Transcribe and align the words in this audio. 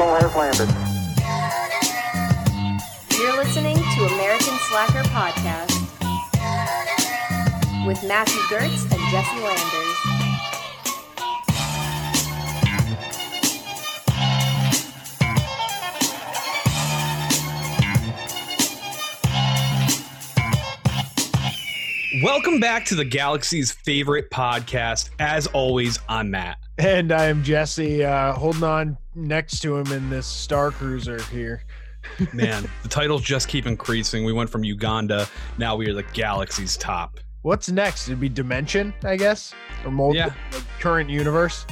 Vehicle 0.00 0.16
has 0.16 0.34
landed. 0.34 0.68
You're 3.18 3.36
listening 3.36 3.76
to 3.76 4.06
American 4.14 4.56
Slacker 4.60 5.02
Podcast 5.10 5.76
with 7.86 8.02
Matthew 8.04 8.40
Gertz 8.48 8.90
and 8.90 9.10
Jesse 9.10 9.40
Landers. 9.42 9.96
Welcome 22.22 22.58
back 22.58 22.86
to 22.86 22.94
the 22.94 23.04
Galaxy's 23.04 23.70
favorite 23.70 24.30
podcast. 24.30 25.10
As 25.18 25.46
always, 25.48 25.98
I'm 26.08 26.30
Matt. 26.30 26.56
And 26.80 27.12
I 27.12 27.26
am 27.26 27.42
Jesse, 27.44 28.04
uh, 28.04 28.32
holding 28.32 28.62
on 28.62 28.96
next 29.14 29.60
to 29.60 29.76
him 29.76 29.92
in 29.92 30.08
this 30.08 30.26
Star 30.26 30.70
Cruiser 30.70 31.20
here. 31.24 31.62
Man, 32.32 32.68
the 32.82 32.88
titles 32.88 33.20
just 33.22 33.48
keep 33.48 33.66
increasing. 33.66 34.24
We 34.24 34.32
went 34.32 34.48
from 34.48 34.64
Uganda, 34.64 35.28
now 35.58 35.76
we 35.76 35.86
are 35.88 35.92
the 35.92 36.02
Galaxy's 36.14 36.78
top. 36.78 37.20
What's 37.42 37.70
next? 37.70 38.08
It'd 38.08 38.18
be 38.20 38.30
Dimension, 38.30 38.94
I 39.04 39.16
guess, 39.16 39.52
or 39.84 39.90
multi- 39.90 40.18
Yeah. 40.18 40.30
current 40.78 41.10
universe. 41.10 41.66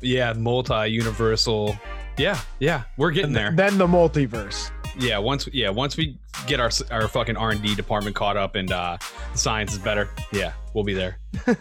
Yeah, 0.00 0.32
multi 0.34 0.86
universal. 0.88 1.76
Yeah, 2.16 2.38
yeah, 2.60 2.82
we're 2.96 3.10
getting 3.10 3.32
there. 3.32 3.52
Then 3.56 3.78
the 3.78 3.86
multiverse. 3.86 4.70
Yeah, 4.98 5.18
once 5.18 5.48
yeah, 5.52 5.70
once 5.70 5.96
we 5.96 6.18
get 6.46 6.60
our 6.60 6.70
our 6.90 7.08
fucking 7.08 7.36
R 7.36 7.50
and 7.50 7.62
D 7.62 7.74
department 7.74 8.14
caught 8.14 8.36
up 8.36 8.56
and 8.56 8.70
uh, 8.70 8.98
science 9.34 9.72
is 9.72 9.78
better. 9.78 10.10
Yeah, 10.32 10.52
we'll 10.74 10.84
be 10.84 10.94
there. 10.94 11.18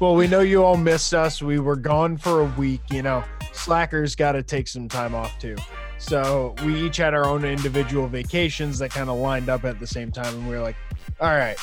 Well, 0.00 0.16
we 0.16 0.26
know 0.26 0.40
you 0.40 0.64
all 0.64 0.76
missed 0.76 1.14
us. 1.14 1.40
We 1.40 1.60
were 1.60 1.76
gone 1.76 2.16
for 2.16 2.40
a 2.40 2.44
week. 2.44 2.80
You 2.90 3.02
know, 3.02 3.22
slackers 3.52 4.16
got 4.16 4.32
to 4.32 4.42
take 4.42 4.66
some 4.66 4.88
time 4.88 5.14
off 5.14 5.38
too. 5.38 5.56
So 5.98 6.56
we 6.64 6.86
each 6.86 6.96
had 6.96 7.14
our 7.14 7.24
own 7.24 7.44
individual 7.44 8.08
vacations 8.08 8.80
that 8.80 8.90
kind 8.90 9.08
of 9.08 9.18
lined 9.18 9.48
up 9.48 9.64
at 9.64 9.78
the 9.78 9.86
same 9.86 10.10
time, 10.10 10.34
and 10.34 10.48
we 10.48 10.54
were 10.56 10.60
like, 10.60 10.74
"All 11.20 11.28
right, 11.28 11.56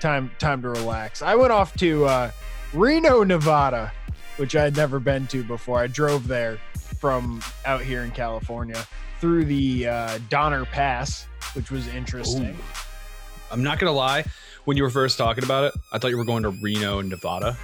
time 0.00 0.32
time 0.40 0.62
to 0.62 0.68
relax." 0.70 1.22
I 1.22 1.36
went 1.36 1.52
off 1.52 1.76
to 1.76 2.06
uh, 2.06 2.30
Reno, 2.74 3.22
Nevada, 3.22 3.92
which 4.36 4.56
I 4.56 4.64
had 4.64 4.76
never 4.76 4.98
been 4.98 5.28
to 5.28 5.44
before. 5.44 5.78
I 5.78 5.86
drove 5.86 6.26
there 6.26 6.58
from 6.98 7.40
out 7.64 7.82
here 7.82 8.02
in 8.02 8.10
California 8.10 8.84
through 9.20 9.44
the 9.44 9.88
uh, 9.88 10.18
Donner 10.28 10.64
Pass, 10.64 11.26
which 11.54 11.70
was 11.70 11.86
interesting. 11.88 12.50
Ooh. 12.50 13.50
I'm 13.50 13.62
not 13.62 13.78
gonna 13.78 13.92
lie. 13.92 14.24
When 14.64 14.76
you 14.76 14.82
were 14.82 14.90
first 14.90 15.16
talking 15.16 15.44
about 15.44 15.64
it, 15.64 15.80
I 15.92 15.98
thought 15.98 16.08
you 16.08 16.18
were 16.18 16.24
going 16.24 16.42
to 16.42 16.50
Reno, 16.50 17.00
Nevada. 17.00 17.56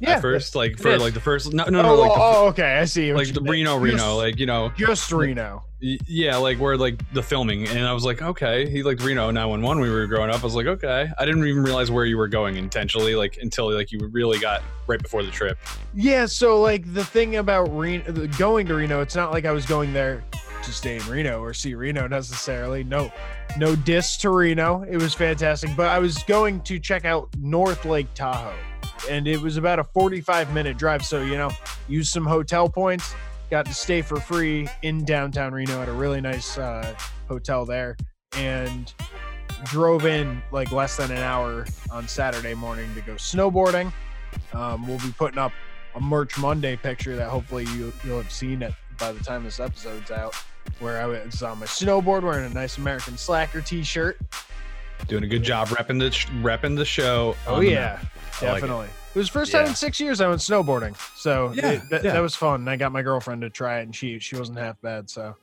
Yeah, 0.00 0.16
at 0.16 0.22
first, 0.22 0.54
like 0.54 0.78
for 0.78 0.90
is. 0.90 1.00
like 1.02 1.14
the 1.14 1.20
first. 1.20 1.52
No, 1.52 1.64
no, 1.64 1.78
oh, 1.78 1.82
no, 1.82 1.94
like 1.94 2.12
the, 2.12 2.20
oh, 2.20 2.46
okay, 2.48 2.78
I 2.78 2.84
see. 2.84 3.14
like 3.14 3.32
the. 3.32 3.40
Reno, 3.40 3.74
Just- 3.74 3.84
Reno, 3.84 4.16
like 4.16 4.38
you 4.38 4.46
know, 4.46 4.72
just 4.76 5.10
Reno. 5.12 5.62
Yeah, 5.80 6.36
like 6.36 6.58
where 6.58 6.78
like 6.78 6.98
the 7.12 7.22
filming, 7.22 7.68
and 7.68 7.86
I 7.86 7.92
was 7.92 8.04
like, 8.04 8.22
okay, 8.22 8.70
he 8.70 8.82
liked 8.82 9.02
Reno 9.02 9.30
911 9.30 9.80
when 9.80 9.90
we 9.90 9.94
were 9.94 10.06
growing 10.06 10.30
up. 10.30 10.40
I 10.40 10.44
was 10.44 10.54
like, 10.54 10.66
okay, 10.66 11.10
I 11.18 11.24
didn't 11.26 11.46
even 11.46 11.62
realize 11.62 11.90
where 11.90 12.06
you 12.06 12.16
were 12.16 12.28
going 12.28 12.56
intentionally, 12.56 13.14
like 13.14 13.36
until 13.40 13.70
like 13.70 13.92
you 13.92 13.98
really 14.10 14.38
got 14.38 14.62
right 14.86 15.00
before 15.00 15.22
the 15.22 15.30
trip. 15.30 15.58
Yeah, 15.94 16.24
so 16.24 16.60
like 16.60 16.92
the 16.94 17.04
thing 17.04 17.36
about 17.36 17.64
Reno, 17.76 18.26
going 18.38 18.66
to 18.68 18.74
Reno, 18.74 19.00
it's 19.02 19.14
not 19.14 19.30
like 19.30 19.44
I 19.44 19.52
was 19.52 19.66
going 19.66 19.92
there 19.92 20.24
to 20.64 20.72
stay 20.72 20.96
in 20.96 21.06
Reno 21.08 21.40
or 21.40 21.54
see 21.54 21.74
Reno 21.74 22.06
necessarily. 22.06 22.84
No, 22.84 23.12
no 23.58 23.76
diss 23.76 24.16
to 24.18 24.30
Reno. 24.30 24.82
It 24.82 24.96
was 24.96 25.14
fantastic, 25.14 25.70
but 25.76 25.88
I 25.88 25.98
was 25.98 26.22
going 26.24 26.60
to 26.62 26.78
check 26.78 27.04
out 27.04 27.28
North 27.38 27.84
Lake 27.84 28.12
Tahoe, 28.14 28.54
and 29.08 29.26
it 29.26 29.40
was 29.40 29.56
about 29.56 29.78
a 29.78 29.84
45 29.84 30.52
minute 30.52 30.76
drive. 30.76 31.04
So 31.04 31.22
you 31.22 31.36
know, 31.36 31.50
use 31.88 32.08
some 32.08 32.24
hotel 32.24 32.68
points. 32.68 33.14
Got 33.50 33.66
to 33.66 33.74
stay 33.74 34.02
for 34.02 34.18
free 34.20 34.68
in 34.82 35.04
downtown 35.04 35.52
Reno 35.52 35.82
at 35.82 35.88
a 35.88 35.92
really 35.92 36.20
nice 36.20 36.58
uh, 36.58 36.94
hotel 37.28 37.64
there, 37.64 37.96
and 38.36 38.92
drove 39.64 40.06
in 40.06 40.42
like 40.52 40.72
less 40.72 40.96
than 40.96 41.10
an 41.10 41.18
hour 41.18 41.66
on 41.90 42.06
Saturday 42.08 42.54
morning 42.54 42.92
to 42.94 43.00
go 43.02 43.14
snowboarding. 43.14 43.92
Um, 44.52 44.86
we'll 44.86 44.98
be 44.98 45.12
putting 45.16 45.38
up 45.38 45.52
a 45.94 46.00
Merch 46.00 46.38
Monday 46.38 46.76
picture 46.76 47.16
that 47.16 47.28
hopefully 47.28 47.64
you, 47.74 47.92
you'll 48.04 48.20
have 48.20 48.32
seen 48.32 48.62
it 48.62 48.74
by 48.98 49.12
the 49.12 49.22
time 49.22 49.44
this 49.44 49.60
episode's 49.60 50.10
out, 50.10 50.34
where 50.80 51.00
I 51.00 51.06
was 51.06 51.42
on 51.42 51.58
my 51.58 51.66
snowboard 51.66 52.22
wearing 52.22 52.50
a 52.50 52.54
nice 52.54 52.78
American 52.78 53.16
Slacker 53.16 53.60
t-shirt. 53.60 54.18
Doing 55.08 55.24
a 55.24 55.26
good 55.26 55.42
job 55.42 55.68
repping 55.68 55.98
the 55.98 56.10
repping 56.42 56.76
the 56.76 56.84
show. 56.84 57.36
Oh 57.46 57.60
the 57.60 57.66
yeah, 57.70 57.74
map. 57.74 58.00
I 58.00 58.44
like 58.46 58.58
it. 58.58 58.60
definitely. 58.62 58.86
it. 59.14 59.18
was 59.18 59.26
the 59.28 59.32
first 59.32 59.52
time 59.52 59.64
Yeah. 59.64 59.68
in 59.70 59.74
six 59.74 60.00
years 60.00 60.20
I 60.20 60.28
went 60.28 60.40
snowboarding, 60.40 60.96
so 61.16 61.52
Yeah, 61.54 61.70
it- 61.72 61.90
that, 61.90 62.04
yeah. 62.04 62.12
that 62.12 62.20
was 62.22 62.34
fun. 62.34 62.60
And 62.60 62.70
I 62.70 62.76
got 62.76 62.92
my 62.92 63.02
girlfriend 63.02 63.42
to 63.42 63.50
try 63.50 63.80
it, 63.80 63.82
and 63.82 63.94
she 63.94 64.18
she 64.18 64.36
wasn't 64.36 64.58
half 64.58 64.80
bad. 64.80 65.10
So 65.10 65.36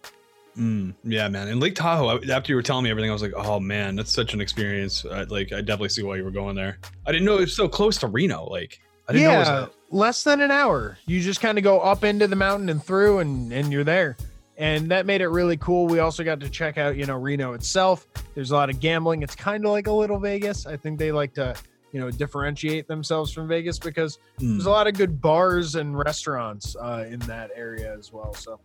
Mm, 0.57 0.93
yeah, 1.05 1.29
man. 1.29 1.47
And 1.47 1.61
Lake 1.61 1.75
Tahoe. 1.75 2.19
After 2.29 2.51
you 2.51 2.57
were 2.57 2.61
telling 2.61 2.83
me 2.83 2.89
everything, 2.89 3.09
I 3.09 3.13
was 3.13 3.21
like, 3.21 3.31
oh 3.37 3.57
man, 3.61 3.95
that's 3.95 4.11
such 4.11 4.33
an 4.33 4.41
experience. 4.41 5.05
I, 5.09 5.23
like, 5.23 5.53
I 5.53 5.61
definitely 5.61 5.87
see 5.89 6.03
why 6.03 6.17
you 6.17 6.25
were 6.25 6.31
going 6.31 6.57
there. 6.57 6.77
I 7.07 7.13
didn't 7.13 7.23
know 7.23 7.37
it 7.37 7.41
was 7.41 7.55
so 7.55 7.69
close 7.69 7.95
to 7.99 8.07
Reno. 8.07 8.43
Like, 8.49 8.81
I 9.07 9.13
didn't 9.13 9.29
know 9.29 9.35
it 9.35 9.39
was 9.39 9.47
yeah, 9.47 9.65
a- 9.67 9.95
less 9.95 10.23
than 10.25 10.41
an 10.41 10.51
hour. 10.51 10.97
You 11.05 11.21
just 11.21 11.39
kind 11.39 11.57
of 11.57 11.63
go 11.63 11.79
up 11.79 12.03
into 12.03 12.27
the 12.27 12.35
mountain 12.35 12.67
and 12.67 12.83
through, 12.83 13.19
and 13.19 13.53
and 13.53 13.71
you're 13.71 13.85
there. 13.85 14.17
And 14.61 14.89
that 14.91 15.07
made 15.07 15.21
it 15.21 15.27
really 15.29 15.57
cool. 15.57 15.87
We 15.87 15.97
also 15.99 16.23
got 16.23 16.39
to 16.41 16.49
check 16.49 16.77
out, 16.77 16.95
you 16.95 17.07
know, 17.07 17.15
Reno 17.17 17.53
itself. 17.53 18.07
There's 18.35 18.51
a 18.51 18.53
lot 18.55 18.69
of 18.69 18.79
gambling. 18.79 19.23
It's 19.23 19.35
kind 19.35 19.65
of 19.65 19.71
like 19.71 19.87
a 19.87 19.91
little 19.91 20.19
Vegas. 20.19 20.67
I 20.67 20.77
think 20.77 20.99
they 20.99 21.11
like 21.11 21.33
to, 21.33 21.55
you 21.91 21.99
know, 21.99 22.11
differentiate 22.11 22.87
themselves 22.87 23.31
from 23.33 23.47
Vegas 23.47 23.79
because 23.79 24.19
Mm. 24.39 24.51
there's 24.57 24.67
a 24.67 24.69
lot 24.69 24.85
of 24.87 24.93
good 24.93 25.19
bars 25.19 25.73
and 25.75 25.97
restaurants 25.97 26.75
uh, 26.79 27.05
in 27.09 27.17
that 27.21 27.49
area 27.55 27.91
as 27.97 28.13
well. 28.13 28.35
So 28.35 28.59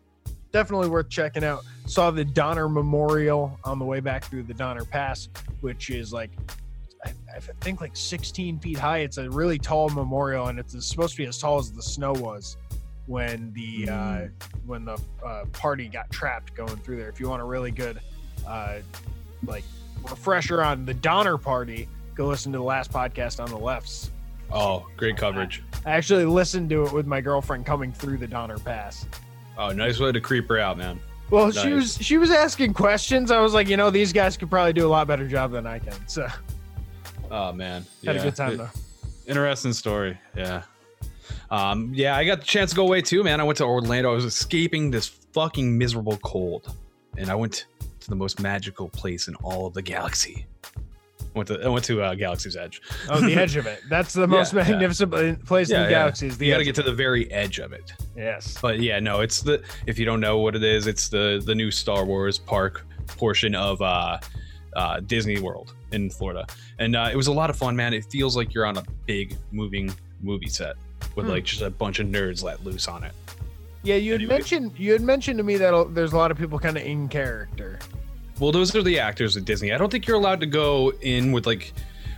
definitely 0.53 0.89
worth 0.91 1.09
checking 1.09 1.43
out. 1.45 1.65
Saw 1.87 2.11
the 2.11 2.27
Donner 2.27 2.69
Memorial 2.69 3.59
on 3.65 3.79
the 3.79 3.85
way 3.87 4.01
back 4.01 4.25
through 4.25 4.43
the 4.43 4.55
Donner 4.55 4.85
Pass, 4.85 5.31
which 5.63 5.89
is 5.89 6.13
like 6.13 6.31
I, 7.07 7.13
I 7.37 7.41
think 7.61 7.81
like 7.81 7.97
16 7.97 8.59
feet 8.59 8.79
high. 8.79 8.99
It's 8.99 9.17
a 9.17 9.31
really 9.31 9.59
tall 9.59 9.89
memorial, 9.91 10.49
and 10.49 10.59
it's 10.59 10.73
supposed 10.87 11.13
to 11.13 11.23
be 11.23 11.27
as 11.27 11.39
tall 11.39 11.59
as 11.59 11.71
the 11.73 11.83
snow 11.83 12.13
was 12.13 12.57
when 13.07 13.53
the 13.53 13.89
uh, 13.89 14.21
when 14.67 14.85
the 14.85 14.99
uh, 15.25 15.45
party 15.53 15.89
got 15.89 16.11
trapped 16.11 16.55
going 16.55 16.77
through 16.79 16.97
there. 16.97 17.09
If 17.09 17.21
you 17.21 17.29
want 17.29 17.43
a 17.43 17.45
really 17.45 17.71
good 17.71 18.01
uh, 18.47 18.79
like 19.47 19.65
refresher 20.11 20.63
on 20.63 20.85
the 20.85 20.95
Donner 20.95 21.39
Party, 21.39 21.89
go 22.15 22.27
listen 22.27 22.53
to 22.53 22.59
the 22.59 22.65
last 22.65 22.93
podcast 22.93 23.43
on 23.43 23.49
the 23.51 23.59
lefts. 23.59 24.11
oh, 24.53 24.87
great 24.97 25.17
coverage. 25.17 25.63
I 25.85 25.91
actually 25.93 26.25
listened 26.25 26.71
to 26.71 26.85
it 26.85 26.93
with 26.93 27.07
my 27.07 27.21
girlfriend 27.21 27.65
coming 27.67 27.93
through 27.93 28.19
the 28.19 28.27
Donner 28.27 28.59
Pass. 28.59 29.07
Oh, 29.59 29.71
nice 29.71 29.99
way 30.01 30.13
to 30.13 30.21
creep 30.21 30.49
her 30.49 30.59
out, 30.59 30.77
man. 30.79 31.01
Well, 31.31 31.51
she 31.51 31.73
was 31.73 31.97
she 32.01 32.19
was 32.19 32.31
asking 32.31 32.75
questions. 32.75 33.31
I 33.33 33.41
was 33.41 33.53
like, 33.55 33.69
you 33.69 33.77
know, 33.77 33.91
these 33.91 34.13
guys 34.13 34.37
could 34.37 34.49
probably 34.51 34.73
do 34.73 34.87
a 34.87 34.91
lot 34.91 35.07
better 35.09 35.27
job 35.27 35.51
than 35.53 35.67
I 35.67 35.79
can. 35.81 35.95
So 36.07 36.27
Oh 37.31 37.53
man, 37.53 37.85
had 38.05 38.15
Yeah. 38.17 38.21
a 38.21 38.25
good 38.25 38.37
time 38.37 38.57
though. 38.59 38.71
Interesting 39.27 39.73
story. 39.73 40.17
Yeah. 40.37 40.63
Um, 41.51 41.93
yeah, 41.95 42.17
I 42.17 42.25
got 42.25 42.41
the 42.41 42.47
chance 42.47 42.71
to 42.71 42.77
go 42.77 42.85
away 42.87 43.03
too, 43.03 43.23
man. 43.23 43.41
I 43.41 43.45
went 43.45 43.59
to 43.59 43.65
Orlando. 43.65 44.11
I 44.11 44.15
was 44.15 44.25
escaping 44.25 44.91
this 44.91 45.07
fucking 45.09 45.77
miserable 45.77 46.17
cold. 46.19 46.75
And 47.19 47.31
I 47.31 47.35
went 47.35 47.67
to 48.01 48.09
the 48.11 48.17
most 48.17 48.41
magical 48.41 48.89
place 48.89 49.29
in 49.29 49.35
all 49.37 49.67
of 49.67 49.75
the 49.75 49.83
galaxy. 49.83 50.47
Went 51.35 51.49
to 51.49 51.61
I 51.63 51.69
went 51.69 51.85
to 51.87 52.01
uh, 52.03 52.15
Galaxy's 52.15 52.57
Edge. 52.57 52.81
Oh, 53.11 53.21
the 53.21 53.35
edge 53.35 53.57
of 53.57 53.67
it. 53.67 53.83
That's 53.91 54.13
the 54.15 54.27
most 54.27 54.55
Yeah, 54.55 54.63
yeah. 54.65 54.71
magnificent 54.71 55.45
place 55.45 55.69
in 55.71 55.77
Yeah, 55.77 55.83
the 55.85 55.91
yeah. 55.91 55.99
galaxy. 55.99 56.27
Is 56.29 56.39
the 56.39 56.47
You 56.47 56.53
got 56.53 56.59
to 56.59 56.65
get 56.65 56.75
to 56.77 56.83
the 56.83 56.95
very 56.95 57.31
edge 57.31 57.59
of 57.59 57.73
it. 57.75 57.93
it. 57.99 58.07
yes. 58.17 58.57
But 58.61 58.81
yeah, 58.81 59.01
no, 59.01 59.21
it's 59.21 59.43
the 59.43 59.63
if 59.87 59.99
you 59.99 60.05
don't 60.07 60.21
know 60.21 60.39
what 60.39 60.57
it 60.57 60.65
is, 60.65 60.87
it's 60.87 61.09
the 61.09 61.43
the 61.45 61.55
new 61.55 61.71
Star 61.71 62.05
Wars 62.07 62.39
park 62.39 62.87
portion 63.19 63.55
of 63.55 63.81
uh, 63.83 64.19
uh, 64.75 65.01
Disney 65.01 65.39
World 65.39 65.75
in 65.93 66.09
Florida, 66.11 66.47
and 66.79 66.97
uh, 66.97 67.09
it 67.13 67.17
was 67.17 67.27
a 67.29 67.33
lot 67.33 67.49
of 67.51 67.57
fun, 67.57 67.77
man. 67.77 67.93
It 67.95 68.05
feels 68.11 68.35
like 68.37 68.53
you're 68.55 68.67
on 68.67 68.77
a 68.79 68.85
big 69.07 69.37
moving 69.53 69.95
movie 70.23 70.49
set 70.49 70.77
with 71.17 71.25
Hmm. 71.27 71.33
like 71.33 71.45
just 71.45 71.63
a 71.63 71.71
bunch 71.71 71.99
of 71.99 72.07
nerds 72.07 72.43
let 72.45 72.65
loose 72.65 72.87
on 72.87 73.03
it. 73.03 73.13
Yeah, 73.83 73.97
you 73.97 74.13
had 74.13 74.21
Anyway. 74.21 74.35
mentioned 74.35 74.73
you 74.77 74.93
had 74.93 75.01
mentioned 75.01 75.39
to 75.39 75.45
me 75.45 75.57
that 75.57 75.95
there's 75.95 76.13
a 76.13 76.17
lot 76.17 76.31
of 76.31 76.39
people 76.39 76.59
kind 76.59 76.77
of 76.77 76.85
in 76.85 77.09
character. 77.09 77.79
Well, 78.39 78.53
those 78.53 78.75
are 78.77 78.83
the 78.83 78.99
actors 79.01 79.37
at 79.37 79.45
Disney. 79.45 79.73
I 79.73 79.79
don't 79.79 79.91
think 79.91 80.07
you're 80.07 80.17
allowed 80.17 80.41
to 80.41 80.47
go 80.47 80.93
in 81.01 81.33
with 81.33 81.47
like 81.47 81.73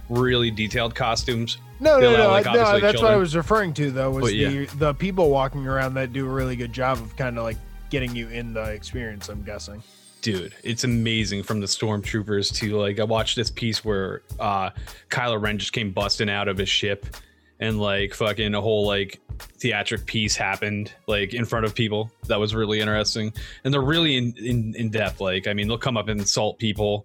really 0.09 0.51
detailed 0.51 0.95
costumes. 0.95 1.59
No, 1.81 1.97
They 2.01 2.07
no, 2.11 2.11
allow, 2.17 2.25
no, 2.25 2.29
like, 2.31 2.45
no. 2.47 2.81
That's 2.81 3.01
what 3.01 3.13
I 3.13 3.17
was 3.17 3.37
referring 3.37 3.73
to, 3.75 3.91
though, 3.93 4.11
was 4.11 4.23
But, 4.23 4.29
the 4.31 4.35
yeah. 4.37 4.67
the 4.79 4.95
people 4.95 5.31
walking 5.31 5.67
around 5.67 5.95
that 5.95 6.13
do 6.13 6.27
a 6.27 6.29
really 6.29 6.57
good 6.57 6.73
job 6.73 6.99
of 6.99 7.15
kind 7.17 7.39
of 7.39 7.45
like 7.45 7.57
getting 7.91 8.17
you 8.17 8.29
in 8.29 8.53
the 8.53 8.63
experience. 8.65 9.29
I'm 9.29 9.43
guessing. 9.45 9.83
Dude, 10.23 10.53
it's 10.65 10.83
amazing 10.83 11.45
from 11.45 11.61
the 11.61 11.67
stormtroopers 11.67 12.53
to 12.57 12.77
like 12.79 12.99
I 12.99 13.05
watched 13.05 13.37
this 13.37 13.51
piece 13.51 13.85
where 13.85 14.23
uh 14.41 14.71
Kylo 15.11 15.41
Ren 15.41 15.59
just 15.59 15.73
came 15.73 15.93
busting 15.93 16.29
out 16.29 16.49
of 16.49 16.57
his 16.59 16.69
ship 16.69 17.07
and 17.61 17.81
like 17.81 18.15
fucking 18.15 18.55
a 18.55 18.61
whole 18.61 18.87
like 18.87 19.21
theatric 19.59 20.05
piece 20.07 20.37
happened 20.37 20.93
like 21.07 21.35
in 21.35 21.45
front 21.45 21.65
of 21.67 21.75
people. 21.75 22.11
That 22.27 22.39
was 22.41 22.55
really 22.55 22.81
interesting. 22.81 23.33
And 23.65 23.73
they're 23.75 23.81
really 23.81 24.17
in 24.17 24.35
in, 24.37 24.75
in 24.77 24.91
depth. 24.91 25.21
Like, 25.21 25.47
I 25.47 25.53
mean, 25.55 25.69
they'll 25.69 25.79
come 25.79 25.97
up 25.97 26.09
and 26.09 26.21
insult 26.21 26.59
people. 26.59 27.05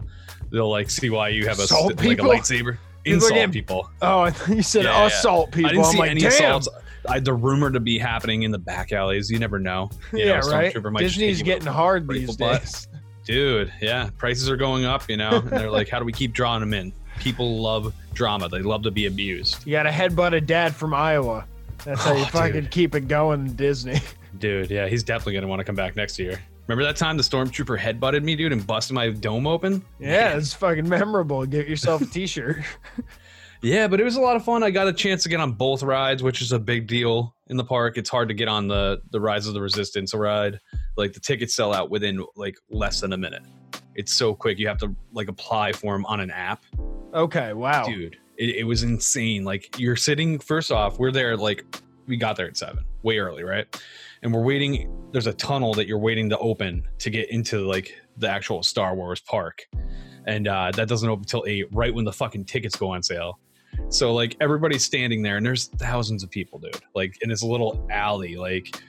They'll 0.50 0.70
like 0.70 0.90
see 0.90 1.10
why 1.10 1.28
you 1.30 1.46
have 1.48 1.58
a 1.58 1.62
like 1.62 1.94
a 2.18 2.22
lightsaber. 2.22 2.78
insult 3.04 3.32
getting- 3.34 3.52
people. 3.52 3.90
Oh, 4.02 4.20
I 4.20 4.30
thought 4.30 4.56
you 4.56 4.62
said 4.62 4.84
Yeah, 4.84 4.98
yeah. 5.00 5.06
assault 5.06 5.50
people. 5.52 5.70
I 5.70 5.72
didn't 5.72 5.86
I'm 5.86 5.92
see 5.92 5.98
like, 5.98 6.10
any 6.10 6.20
damn. 6.20 6.28
assaults. 6.30 6.68
I, 7.06 7.20
the 7.20 7.34
rumor 7.34 7.70
to 7.70 7.80
be 7.80 7.98
happening 7.98 8.44
in 8.44 8.50
the 8.50 8.58
back 8.58 8.90
alleys. 8.92 9.30
You 9.30 9.38
never 9.38 9.58
know. 9.58 9.90
You 10.12 10.20
yeah, 10.20 10.40
know, 10.40 10.48
right. 10.50 10.74
Stormtrooper 10.74 10.92
might 10.92 11.00
just 11.00 11.14
Disney's 11.16 11.38
hit 11.38 11.46
you 11.46 11.52
with 11.54 11.62
getting 11.64 11.74
hard 11.74 12.08
these 12.08 12.36
the 12.36 12.44
butt. 12.44 12.60
days. 12.62 12.88
dude 13.26 13.72
yeah 13.80 14.10
prices 14.18 14.50
are 14.50 14.56
going 14.56 14.84
up 14.84 15.08
you 15.08 15.16
know 15.16 15.30
and 15.38 15.48
they're 15.48 15.70
like 15.70 15.88
how 15.88 15.98
do 15.98 16.04
we 16.04 16.12
keep 16.12 16.32
drawing 16.34 16.60
them 16.60 16.74
in 16.74 16.92
people 17.18 17.60
love 17.60 17.92
drama 18.12 18.48
they 18.48 18.60
love 18.60 18.82
to 18.82 18.90
be 18.90 19.06
abused 19.06 19.66
You 19.66 19.72
got 19.72 19.86
a 19.86 19.90
headbutt 19.90 20.34
a 20.34 20.40
dad 20.40 20.74
from 20.74 20.94
Iowa. 20.94 21.46
That's 21.84 22.02
how 22.04 22.12
oh, 22.12 22.16
you 22.16 22.22
Oh, 22.22 22.26
fucking 22.26 22.52
dude. 22.62 22.70
keep 22.70 22.94
it 22.94 23.08
going, 23.08 23.52
Disney. 23.54 24.00
dude 24.38 24.70
yeah 24.70 24.88
he's 24.88 25.02
definitely 25.04 25.34
gonna 25.34 25.46
want 25.46 25.60
to 25.60 25.64
come 25.64 25.76
back 25.76 25.94
next 25.94 26.18
year 26.18 26.40
remember 26.66 26.82
that 26.82 26.96
time 26.96 27.16
the 27.16 27.22
stormtrooper 27.22 27.78
headbutted 27.78 28.22
me 28.24 28.34
dude 28.34 28.52
and 28.52 28.66
busted 28.66 28.94
my 28.94 29.10
dome 29.10 29.46
open 29.46 29.80
Yeah, 30.00 30.36
it's 30.36 30.52
fucking 30.52 30.88
memorable. 30.88 31.46
Get 31.46 31.68
yourself 31.68 32.02
a 32.02 32.06
t-shirt. 32.06 32.56
yeah 33.62 33.86
but 33.88 34.00
it 34.00 34.04
was 34.04 34.16
a 34.16 34.20
lot 34.20 34.34
of 34.36 34.44
fun 34.44 34.62
i 34.62 34.70
got 34.70 34.86
a 34.88 34.92
chance 34.92 35.22
to 35.22 35.28
get 35.28 35.40
on 35.40 35.52
both 35.52 35.82
rides 35.82 36.22
which 36.22 36.42
is 36.42 36.52
a 36.52 36.58
big 36.58 36.86
deal 36.86 37.34
in 37.46 37.56
the 37.56 37.64
park 37.64 37.96
it's 37.96 38.10
hard 38.10 38.28
to 38.28 38.34
get 38.34 38.48
on 38.48 38.68
the 38.68 39.00
the 39.10 39.20
rise 39.20 39.46
of 39.46 39.54
the 39.54 39.60
resistance 39.60 40.12
ride 40.12 40.58
like 40.96 41.12
the 41.12 41.20
tickets 41.20 41.54
sell 41.54 41.72
out 41.72 41.90
within 41.90 42.24
like 42.36 42.56
less 42.68 43.00
than 43.00 43.12
a 43.12 43.16
minute 43.16 43.42
it's 43.94 44.12
so 44.12 44.34
quick 44.34 44.58
you 44.58 44.68
have 44.68 44.78
to 44.78 44.94
like 45.12 45.28
apply 45.28 45.72
for 45.72 45.94
them 45.94 46.04
on 46.06 46.20
an 46.20 46.30
app. 46.30 46.64
Okay, 47.14 47.52
wow. 47.52 47.84
dude 47.84 48.16
it, 48.36 48.56
it 48.56 48.64
was 48.64 48.82
insane. 48.82 49.44
Like 49.44 49.78
you're 49.78 49.96
sitting 49.96 50.38
first 50.38 50.72
off 50.72 50.98
we're 50.98 51.12
there 51.12 51.36
like 51.36 51.64
we 52.06 52.16
got 52.16 52.36
there 52.36 52.46
at 52.46 52.56
seven 52.56 52.84
way 53.02 53.18
early 53.18 53.44
right? 53.44 53.66
And 54.22 54.32
we're 54.32 54.42
waiting 54.42 54.90
there's 55.12 55.26
a 55.26 55.32
tunnel 55.32 55.74
that 55.74 55.86
you're 55.86 55.98
waiting 55.98 56.28
to 56.30 56.38
open 56.38 56.86
to 56.98 57.10
get 57.10 57.30
into 57.30 57.66
like 57.66 57.94
the 58.16 58.28
actual 58.28 58.62
star 58.62 58.94
wars 58.94 59.20
park. 59.20 59.66
And 60.26 60.48
uh 60.48 60.70
that 60.74 60.88
doesn't 60.88 61.08
open 61.08 61.24
till 61.24 61.44
eight 61.46 61.66
right 61.72 61.94
when 61.94 62.04
the 62.04 62.12
fucking 62.12 62.46
tickets 62.46 62.76
go 62.76 62.90
on 62.90 63.02
sale. 63.02 63.38
So 63.88 64.14
like 64.14 64.36
everybody's 64.40 64.84
standing 64.84 65.22
there 65.22 65.36
and 65.36 65.44
there's 65.44 65.66
thousands 65.66 66.22
of 66.22 66.30
people 66.30 66.58
dude. 66.58 66.80
Like 66.94 67.16
in 67.22 67.28
this 67.28 67.42
little 67.42 67.86
alley 67.90 68.36
like 68.36 68.82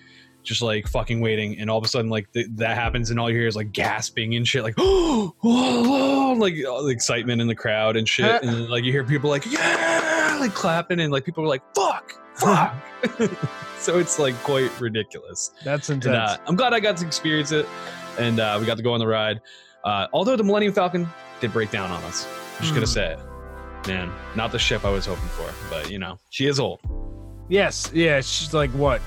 just 0.46 0.62
like 0.62 0.88
fucking 0.88 1.20
waiting 1.20 1.58
and 1.60 1.70
all 1.70 1.78
of 1.78 1.84
a 1.84 1.88
sudden 1.88 2.10
like 2.10 2.32
th- 2.34 2.48
that 2.52 2.76
happens 2.76 3.10
and 3.10 3.20
all 3.20 3.30
you 3.30 3.38
hear 3.38 3.48
is 3.48 3.56
like 3.56 3.72
gasping 3.72 4.36
and 4.36 4.48
shit 4.48 4.64
like 4.64 4.76
oh 4.78 5.34
whoa, 5.42 6.34
like 6.40 6.56
all 6.68 6.84
the 6.84 6.92
excitement 6.92 7.42
in 7.42 7.48
the 7.48 7.56
crowd 7.56 7.98
and 7.98 8.08
shit 8.08 8.44
and 8.44 8.70
like 8.70 8.84
you 8.84 8.92
hear 8.92 9.04
people 9.04 9.30
like 9.30 9.46
yeah! 9.52 10.38
like 10.40 10.54
clapping 10.54 11.00
and 11.00 11.12
like 11.12 11.26
people 11.26 11.44
are 11.44 11.48
like 11.48 11.62
fuck! 11.76 12.14
Fuck! 12.36 12.76
So 13.78 14.00
it's 14.00 14.18
like 14.18 14.34
quite 14.42 14.72
ridiculous. 14.82 15.52
That's 15.64 15.90
and 15.90 16.04
intense. 16.04 16.32
uh, 16.32 16.38
i'm 16.48 16.56
glad 16.56 16.74
i 16.74 16.80
got 16.80 16.98
to 16.98 17.06
experience 17.06 17.52
it 17.52 17.68
and 18.18 18.40
uh, 18.40 18.58
we 18.60 18.66
got 18.66 18.78
to 18.78 18.84
go 18.84 18.94
on 18.94 19.00
the 19.00 19.06
ride. 19.08 19.42
Uh, 19.84 20.08
although 20.14 20.36
the 20.36 20.44
millennium 20.44 20.74
falcon 20.74 21.08
did 21.40 21.54
break 21.54 21.70
down 21.70 21.92
on 21.92 22.02
us. 22.06 22.26
I'm 22.58 22.62
just 22.64 22.74
gonna 22.74 22.86
Hmm. 22.88 22.92
say 22.92 23.14
it. 23.14 23.88
Man 23.88 24.12
not 24.36 24.52
the 24.52 24.58
ship 24.58 24.84
i 24.86 24.90
was 24.90 25.06
hoping 25.06 25.28
for 25.30 25.54
but 25.70 25.92
you 25.92 26.00
know 26.00 26.18
she 26.32 26.48
is 26.48 26.60
old. 26.60 26.80
Yes, 27.48 27.92
yeah, 27.94 28.22
she's 28.22 28.54
like 28.56 28.72
what, 28.72 29.02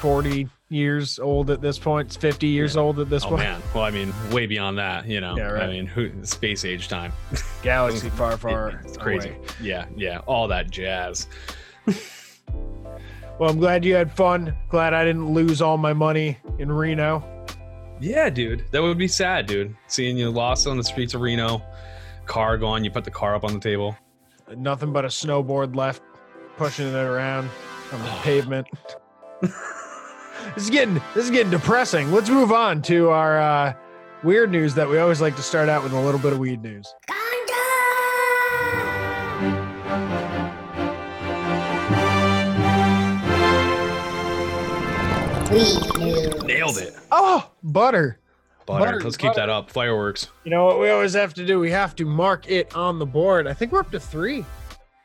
40 0.00 0.48
years 0.72 1.18
old 1.18 1.50
at 1.50 1.60
this 1.60 1.78
point? 1.78 2.08
It's 2.08 2.16
50 2.16 2.46
years 2.46 2.76
old 2.76 2.98
at 2.98 3.08
this 3.10 3.24
oh 3.24 3.28
point. 3.30 3.42
man 3.42 3.60
well 3.74 3.84
i 3.84 3.90
mean 3.90 4.12
way 4.30 4.46
beyond 4.46 4.78
that 4.78 5.06
you 5.06 5.20
know 5.20 5.36
Yeah, 5.36 5.50
right. 5.50 5.62
i 5.64 5.66
mean 5.68 5.86
who 5.86 6.10
space 6.24 6.64
age 6.64 6.88
time 6.88 7.12
Galaxy 7.62 8.08
far, 8.20 8.36
far 8.36 8.80
it's 8.84 8.96
crazy 8.96 9.28
away. 9.30 9.38
yeah 9.60 9.86
yeah 9.96 10.18
all 10.26 10.48
that 10.48 10.70
jazz 10.70 11.28
Well, 13.38 13.50
I'm 13.50 13.58
glad 13.58 13.84
you 13.84 13.94
had 13.94 14.12
fun. 14.12 14.54
Glad 14.68 14.94
I 14.94 15.04
didn't 15.04 15.32
lose 15.32 15.60
all 15.62 15.76
my 15.78 15.92
money 15.94 16.38
in 16.58 16.70
Reno. 16.70 17.24
Yeah, 17.98 18.28
dude. 18.30 18.64
That 18.70 18.82
would 18.82 18.98
be 18.98 19.08
sad, 19.08 19.46
dude. 19.46 19.74
Seeing 19.88 20.16
you 20.18 20.30
lost 20.30 20.66
on 20.68 20.76
the 20.76 20.84
streets 20.84 21.14
of 21.14 21.22
Reno, 21.22 21.62
car 22.26 22.56
gone, 22.58 22.84
you 22.84 22.90
put 22.90 23.04
the 23.04 23.10
car 23.10 23.34
up 23.34 23.42
on 23.42 23.54
the 23.54 23.58
table. 23.58 23.96
Nothing 24.54 24.92
but 24.92 25.04
a 25.06 25.08
snowboard 25.08 25.74
left, 25.74 26.02
pushing 26.56 26.86
it 26.86 26.94
around 26.94 27.48
on 27.92 28.00
the 28.02 28.10
pavement. 28.22 28.68
This 30.54 30.64
is 30.64 30.70
getting 30.70 30.94
this 31.14 31.24
is 31.24 31.30
getting 31.30 31.50
depressing. 31.50 32.12
Let's 32.12 32.30
move 32.30 32.52
on 32.52 32.82
to 32.82 33.10
our 33.10 33.40
uh, 33.40 33.72
weird 34.22 34.50
news 34.50 34.74
that 34.74 34.88
we 34.88 34.98
always 34.98 35.20
like 35.20 35.36
to 35.36 35.42
start 35.42 35.68
out 35.68 35.82
with 35.82 35.92
a 35.92 36.00
little 36.00 36.20
bit 36.20 36.32
of 36.32 36.38
weed 36.38 36.62
news. 36.62 36.92
Weed 45.50 45.98
news. 45.98 46.42
Nailed 46.44 46.78
it. 46.78 46.94
Oh, 47.10 47.50
butter. 47.62 48.18
Butter. 48.64 48.84
Butter, 48.84 49.00
Let's 49.02 49.16
keep 49.18 49.30
butter. 49.30 49.40
that 49.40 49.48
up. 49.50 49.70
Fireworks. 49.70 50.28
You 50.44 50.50
know 50.50 50.64
what 50.64 50.80
we 50.80 50.88
always 50.88 51.12
have 51.14 51.34
to 51.34 51.44
do? 51.44 51.60
We 51.60 51.70
have 51.72 51.94
to 51.96 52.06
mark 52.06 52.48
it 52.50 52.74
on 52.74 52.98
the 52.98 53.04
board. 53.06 53.46
I 53.46 53.52
think 53.52 53.72
we're 53.72 53.80
up 53.80 53.90
to 53.90 54.00
three. 54.00 54.44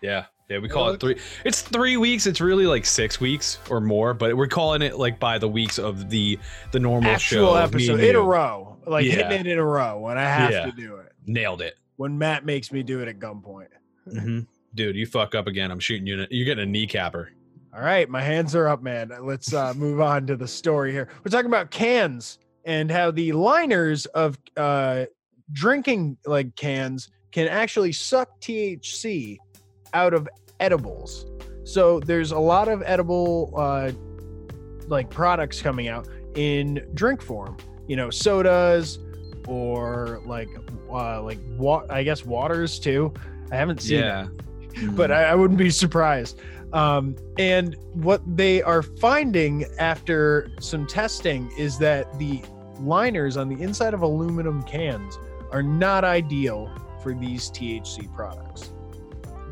Yeah. 0.01 0.25
Yeah, 0.49 0.59
we 0.59 0.69
call 0.69 0.89
it 0.89 0.99
three. 1.01 1.19
It's 1.43 1.61
three 1.61 1.97
weeks. 1.97 2.25
It's 2.25 2.39
really 2.39 2.65
like 2.65 2.85
six 2.85 3.19
weeks 3.19 3.59
or 3.69 3.81
more, 3.81 4.13
but 4.13 4.37
we're 4.37 4.47
calling 4.47 4.81
it 4.81 4.97
like 4.97 5.19
by 5.19 5.37
the 5.37 5.47
weeks 5.47 5.77
of 5.77 6.09
the 6.09 6.39
the 6.71 6.79
normal 6.79 7.11
Actual 7.11 7.53
show. 7.53 7.55
Episode 7.55 7.99
in 7.99 8.15
a 8.15 8.21
row, 8.21 8.77
like 8.87 9.05
Yeah. 9.05 9.13
hitting 9.29 9.41
it 9.41 9.47
in 9.47 9.57
a 9.59 9.65
row 9.65 9.99
when 9.99 10.17
I 10.17 10.23
have 10.23 10.51
Yeah. 10.51 10.65
to 10.67 10.71
do 10.71 10.95
it. 10.97 11.11
Nailed 11.25 11.61
it. 11.61 11.75
When 11.97 12.17
Matt 12.17 12.45
makes 12.45 12.71
me 12.71 12.81
do 12.83 13.01
it 13.01 13.07
at 13.09 13.19
gunpoint. 13.19 13.67
hmm 14.09 14.39
Dude, 14.75 14.95
you 14.95 15.05
fuck 15.05 15.33
up 15.35 15.47
again. 15.47 15.71
I'm 15.71 15.79
shooting 15.79 16.05
you. 16.07 16.25
You're 16.29 16.45
getting 16.45 16.63
a 16.63 16.71
kneecapper. 16.71 17.27
All 17.75 17.81
right, 17.81 18.07
my 18.09 18.21
hands 18.21 18.55
are 18.55 18.67
up, 18.67 18.81
man. 18.81 19.11
Let's 19.21 19.53
uh, 19.53 19.73
move 19.75 19.99
on 20.01 20.27
to 20.27 20.35
the 20.35 20.47
story 20.47 20.91
here. 20.91 21.09
We're 21.25 21.31
talking 21.31 21.47
about 21.49 21.71
cans 21.71 22.39
and 22.63 22.89
how 22.89 23.11
the 23.11 23.31
liners 23.33 24.05
of 24.07 24.37
uh, 24.55 25.05
drinking 25.51 26.17
like 26.25 26.55
cans 26.55 27.09
can 27.31 27.47
actually 27.47 27.91
suck 27.91 28.39
THC 28.41 29.37
out 29.97 30.13
of 30.13 30.27
edibles. 30.59 31.25
So 31.63 31.99
there's 31.99 32.31
a 32.31 32.39
lot 32.39 32.67
of 32.67 32.83
edible 32.85 33.53
uh, 33.57 33.91
like 34.87 35.09
products 35.09 35.61
coming 35.61 35.87
out 35.87 36.07
in 36.35 36.87
drink 36.93 37.21
form. 37.21 37.57
You 37.87 37.95
know, 37.95 38.09
sodas 38.09 38.99
or 39.47 40.21
like 40.25 40.49
uh, 40.89 41.21
like 41.23 41.39
wa- 41.57 41.85
I 41.89 42.03
guess 42.03 42.25
waters 42.25 42.79
too. 42.79 43.13
I 43.51 43.55
haven't 43.55 43.81
seen 43.81 43.99
it 43.99 44.43
but 44.91 45.11
I, 45.11 45.23
I 45.31 45.35
wouldn't 45.35 45.57
be 45.57 45.69
surprised. 45.69 46.39
Um, 46.73 47.15
and 47.39 47.75
what 47.93 48.21
they 48.37 48.61
are 48.61 48.81
finding 48.83 49.65
after 49.79 50.49
some 50.59 50.85
testing 50.85 51.49
is 51.57 51.77
that 51.79 52.17
the 52.19 52.41
liners 52.81 53.37
on 53.37 53.47
the 53.47 53.61
inside 53.61 53.93
of 53.93 54.01
aluminum 54.01 54.61
cans 54.63 55.17
are 55.51 55.63
not 55.63 56.03
ideal 56.03 56.69
for 57.01 57.13
these 57.13 57.49
THC 57.51 58.13
products. 58.13 58.73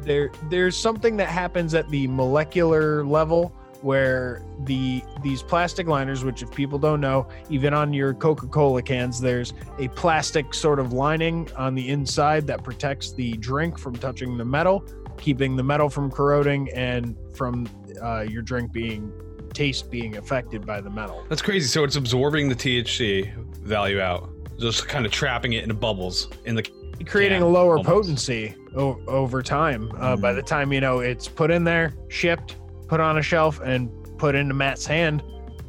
There, 0.06 0.32
there's 0.50 0.78
something 0.78 1.18
that 1.18 1.28
happens 1.28 1.74
at 1.74 1.90
the 1.90 2.08
molecular 2.08 3.04
level 3.04 3.54
where 3.82 4.42
the 4.64 5.04
these 5.22 5.44
plastic 5.44 5.88
liners, 5.88 6.24
which 6.24 6.42
if 6.42 6.52
people 6.52 6.80
don't 6.80 7.02
know, 7.02 7.28
even 7.50 7.74
on 7.74 7.94
your 7.94 8.14
Coca-Cola 8.14 8.82
cans, 8.82 9.20
there's 9.20 9.54
a 9.80 9.88
plastic 9.90 10.54
sort 10.54 10.80
of 10.80 10.94
lining 10.94 11.50
on 11.56 11.76
the 11.76 11.90
inside 11.90 12.48
that 12.48 12.64
protects 12.64 13.14
the 13.14 13.34
drink 13.34 13.78
from 13.78 13.96
touching 13.96 14.38
the 14.38 14.46
metal 14.46 14.88
keeping 15.18 15.56
the 15.56 15.64
metal 15.64 15.90
from 15.90 16.12
corroding 16.12 16.70
and 16.74 17.16
from 17.34 17.68
uh, 18.02 18.22
your 18.22 18.42
drink 18.42 18.72
being 18.72 19.12
taste 19.54 19.90
being 19.90 20.18
affected 20.18 20.66
by 20.66 20.82
the 20.82 20.90
metal. 20.90 21.26
That's 21.30 21.42
crazy. 21.42 21.68
So 21.68 21.84
it's 21.84 21.96
absorbing 21.96 22.50
the 22.50 22.56
THC 22.56 23.34
value 23.60 24.02
out, 24.02 24.30
just 24.60 24.88
kind 24.88 25.06
of 25.06 25.12
trapping 25.12 25.54
it 25.54 25.64
in 25.64 25.76
bubbles 25.76 26.30
in 26.46 26.56
the. 26.56 26.64
Creating 27.06 27.42
Yeah, 27.42 27.48
a 27.48 27.50
lower 27.50 27.78
almost. 27.78 27.90
potency 27.90 28.56
o- 28.76 29.00
over 29.08 29.42
time. 29.42 29.92
Uh, 30.00 30.16
By 30.16 30.32
Mhm. 30.32 30.36
the 30.36 30.42
time 30.44 30.74
you 30.74 30.82
know 30.82 31.00
it's 31.00 31.28
put 31.28 31.52
in 31.52 31.64
there, 31.64 31.94
shipped, 32.10 32.56
put 32.88 33.00
on 33.00 33.18
a 33.18 33.22
shelf, 33.22 33.60
and 33.64 33.90
put 34.18 34.36
into 34.36 34.54
Matt's 34.54 34.86
hand, 34.86 35.22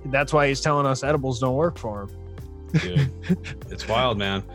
that's 0.06 0.32
why 0.32 0.48
he's 0.48 0.60
telling 0.60 0.86
us 0.86 1.02
edibles 1.02 1.40
don't 1.40 1.54
work 1.56 1.78
for 1.78 2.02
him. 2.02 2.10
Dude, 2.80 3.10
it's 3.70 3.88
wild, 3.88 4.18
man. 4.18 4.42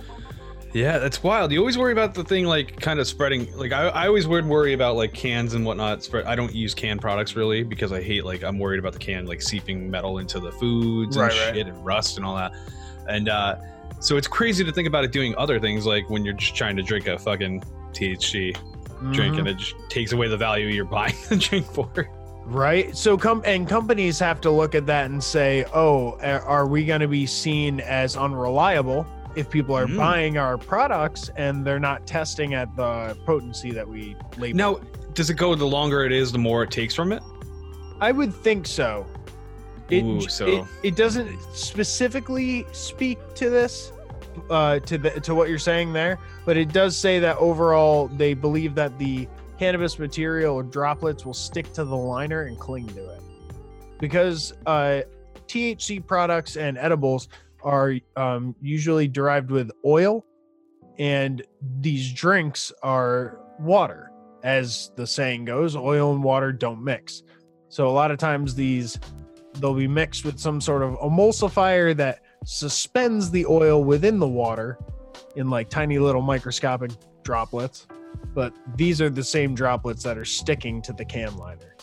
Yeah, 0.74 1.00
that's 1.00 1.22
wild. 1.22 1.52
You 1.52 1.60
always 1.60 1.78
worry 1.78 1.92
about 1.92 2.14
the 2.14 2.24
thing 2.24 2.46
like 2.46 2.80
kind 2.80 3.02
of 3.02 3.06
spreading. 3.06 3.46
Like 3.58 3.74
I, 3.74 3.90
I 3.90 4.08
always 4.08 4.26
would 4.26 4.46
worry 4.46 4.72
about 4.72 4.96
like 4.96 5.14
cans 5.14 5.54
and 5.54 5.66
whatnot. 5.66 6.02
Spread. 6.02 6.24
I 6.24 6.34
don't 6.38 6.56
use 6.56 6.74
canned 6.74 7.02
products 7.02 7.36
really 7.36 7.64
because 7.64 7.92
I 7.92 8.02
hate 8.02 8.24
like 8.24 8.42
I'm 8.42 8.58
worried 8.58 8.80
about 8.80 8.94
the 8.94 9.00
can 9.00 9.26
like 9.26 9.42
seeping 9.42 9.92
metal 9.92 10.20
into 10.20 10.40
the 10.40 10.50
foods 10.54 11.18
and 11.18 11.26
Right, 11.26 11.32
right. 11.46 11.56
shit 11.58 11.68
and 11.68 11.86
rust 11.86 12.16
and 12.16 12.26
all 12.26 12.38
that. 12.38 12.54
And 13.10 13.28
uh, 13.28 13.58
so 14.00 14.18
it's 14.18 14.28
crazy 14.28 14.64
to 14.64 14.72
think 14.72 14.88
about 14.88 15.04
it 15.04 15.12
doing 15.12 15.36
other 15.38 15.60
things 15.60 15.86
like 15.86 16.10
when 16.10 16.24
you're 16.26 16.34
just 16.34 16.56
trying 16.56 16.76
to 16.76 16.84
drink 16.84 17.08
a 17.08 17.18
fucking 17.20 17.62
THC 17.94 18.56
drink 19.12 19.36
Mhm. 19.36 19.40
and 19.40 19.48
it 19.48 19.58
just 19.58 19.76
takes 19.90 20.12
away 20.12 20.28
the 20.28 20.38
value 20.38 20.68
you're 20.68 20.86
buying 20.86 21.16
the 21.30 21.36
drink 21.36 21.66
for. 21.66 21.90
Right. 22.46 22.96
So 22.98 23.18
come 23.18 23.42
and 23.46 23.68
companies 23.68 24.18
have 24.20 24.42
to 24.42 24.52
look 24.52 24.74
at 24.76 24.86
that 24.88 25.06
and 25.12 25.24
say, 25.24 25.66
"Oh, 25.74 26.18
are 26.22 26.66
we 26.68 26.86
going 26.86 27.02
to 27.02 27.08
be 27.08 27.26
seen 27.26 27.80
as 27.82 28.18
unreliable 28.18 29.06
if 29.36 29.50
people 29.50 29.76
are 29.78 29.86
Mm. 29.86 29.98
buying 29.98 30.38
our 30.38 30.58
products 30.58 31.30
and 31.38 31.66
they're 31.66 31.80
not 31.80 32.06
testing 32.08 32.54
at 32.56 32.76
the 32.76 33.16
potency 33.26 33.72
that 33.72 33.88
we 33.88 34.16
label?" 34.38 34.58
Now, 34.58 34.80
does 35.14 35.30
it 35.30 35.36
go 35.36 35.54
the 35.56 35.66
longer 35.66 36.04
it 36.04 36.12
is, 36.12 36.32
the 36.32 36.40
more 36.40 36.64
it 36.64 36.72
takes 36.72 36.96
from 36.96 37.12
it? 37.12 37.22
I 38.02 38.12
would 38.12 38.34
think 38.34 38.66
so. 38.66 39.06
It, 39.92 40.04
Ooh, 40.04 40.22
so- 40.30 40.48
it 40.48 40.64
it 40.84 40.96
doesn't 40.96 41.40
specifically 41.54 42.66
speak 42.72 43.20
to 43.36 43.50
this, 43.50 43.92
uh, 44.50 44.80
to 44.80 44.98
the 44.98 45.10
to 45.20 45.36
what 45.36 45.50
you're 45.50 45.60
saying 45.60 45.92
there, 45.92 46.18
but 46.46 46.56
it 46.56 46.72
does 46.72 46.98
say 46.98 47.20
that 47.20 47.38
overall 47.38 48.08
they 48.08 48.34
believe 48.34 48.74
that 48.76 48.98
the 48.98 49.28
cannabis 49.60 50.00
material 50.00 50.56
or 50.56 50.64
droplets 50.64 51.26
will 51.26 51.34
stick 51.34 51.72
to 51.74 51.84
the 51.84 51.96
liner 51.96 52.44
and 52.44 52.58
cling 52.58 52.88
to 52.88 53.10
it. 53.12 53.22
Because 54.00 54.54
uh, 54.66 55.02
THC 55.48 56.04
products 56.08 56.56
and 56.56 56.78
edibles 56.78 57.28
are 57.62 57.96
um, 58.16 58.56
usually 58.62 59.08
derived 59.08 59.52
with 59.52 59.70
oil, 59.86 60.26
and 60.98 61.44
these 61.82 62.12
drinks 62.14 62.72
are 62.82 63.40
water. 63.60 64.08
As 64.44 64.92
the 64.96 65.06
saying 65.06 65.46
goes, 65.46 65.76
oil 65.76 66.14
and 66.14 66.24
water 66.24 66.52
don't 66.52 66.84
mix. 66.84 67.22
So 67.70 67.88
a 67.88 67.92
lot 67.92 68.10
of 68.10 68.18
times 68.18 68.56
these 68.56 68.98
they'll 69.56 69.74
be 69.74 69.88
mixed 69.88 70.26
with 70.26 70.40
some 70.40 70.62
sort 70.62 70.84
of 70.84 70.94
emulsifier 71.00 71.96
that 71.98 72.20
suspends 72.46 73.30
the 73.30 73.46
oil 73.46 73.84
within 73.84 74.20
the 74.20 74.28
water 74.28 74.78
in 75.36 75.50
like 75.50 75.70
tiny 75.70 76.00
little 76.00 76.22
microscopic 76.22 76.92
droplets. 77.24 77.88
But 78.34 78.54
these 78.76 79.02
are 79.02 79.10
the 79.10 79.24
same 79.24 79.56
droplets 79.56 80.04
that 80.04 80.18
are 80.18 80.26
sticking 80.26 80.82
to 80.84 80.94
the 80.94 81.06
can 81.06 81.36
liner. 81.38 81.76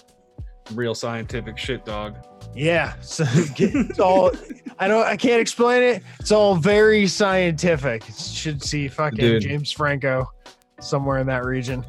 Real 0.72 0.94
scientific 0.94 1.56
shit, 1.56 1.84
dog. 1.84 2.16
Yeah, 2.54 2.94
so 3.00 3.25
it's 3.28 3.98
all 3.98 4.32
I 4.78 4.88
don't 4.88 5.06
I 5.06 5.16
can't 5.16 5.40
explain 5.40 5.82
it. 5.82 6.02
It's 6.20 6.32
all 6.32 6.54
very 6.56 7.06
scientific. 7.06 8.04
Should 8.16 8.62
see 8.62 8.88
fucking 8.88 9.18
Dude. 9.18 9.42
James 9.42 9.72
Franco 9.72 10.30
somewhere 10.80 11.18
in 11.18 11.26
that 11.26 11.44
region. 11.44 11.84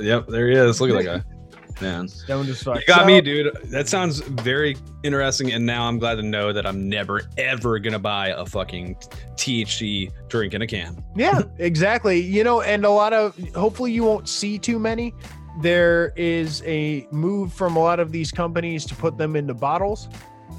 Yep, 0.00 0.28
there 0.28 0.48
he 0.48 0.56
is. 0.56 0.80
Look 0.80 0.90
at 0.90 1.04
that 1.04 1.04
guy. 1.04 1.31
Man. 1.80 2.08
Stoned 2.08 2.48
as 2.48 2.62
fuck. 2.62 2.80
You 2.80 2.86
got 2.86 3.00
So- 3.00 3.06
me, 3.06 3.20
dude. 3.20 3.56
That 3.64 3.88
sounds 3.88 4.20
very 4.20 4.76
interesting. 5.02 5.52
And 5.52 5.64
now 5.66 5.84
I'm 5.88 5.98
glad 5.98 6.16
to 6.16 6.22
know 6.22 6.52
that 6.52 6.66
I'm 6.66 6.88
never, 6.88 7.22
ever 7.38 7.78
going 7.78 7.92
to 7.92 7.98
buy 7.98 8.28
a 8.28 8.44
fucking 8.46 8.96
THC 9.36 10.10
drink 10.28 10.54
in 10.54 10.62
a 10.62 10.66
can. 10.66 11.02
Yeah, 11.16 11.42
exactly. 11.58 12.20
You 12.20 12.42
know, 12.44 12.62
and 12.62 12.84
a 12.84 12.90
lot 12.90 13.12
of 13.12 13.36
hopefully 13.54 13.92
you 13.92 14.02
won't 14.04 14.28
see 14.28 14.58
too 14.58 14.78
many. 14.78 15.14
There 15.60 16.12
is 16.16 16.62
a 16.64 17.06
move 17.10 17.52
from 17.52 17.76
a 17.76 17.78
lot 17.78 18.00
of 18.00 18.10
these 18.12 18.30
companies 18.32 18.86
to 18.86 18.94
put 18.94 19.18
them 19.18 19.36
into 19.36 19.52
bottles, 19.54 20.08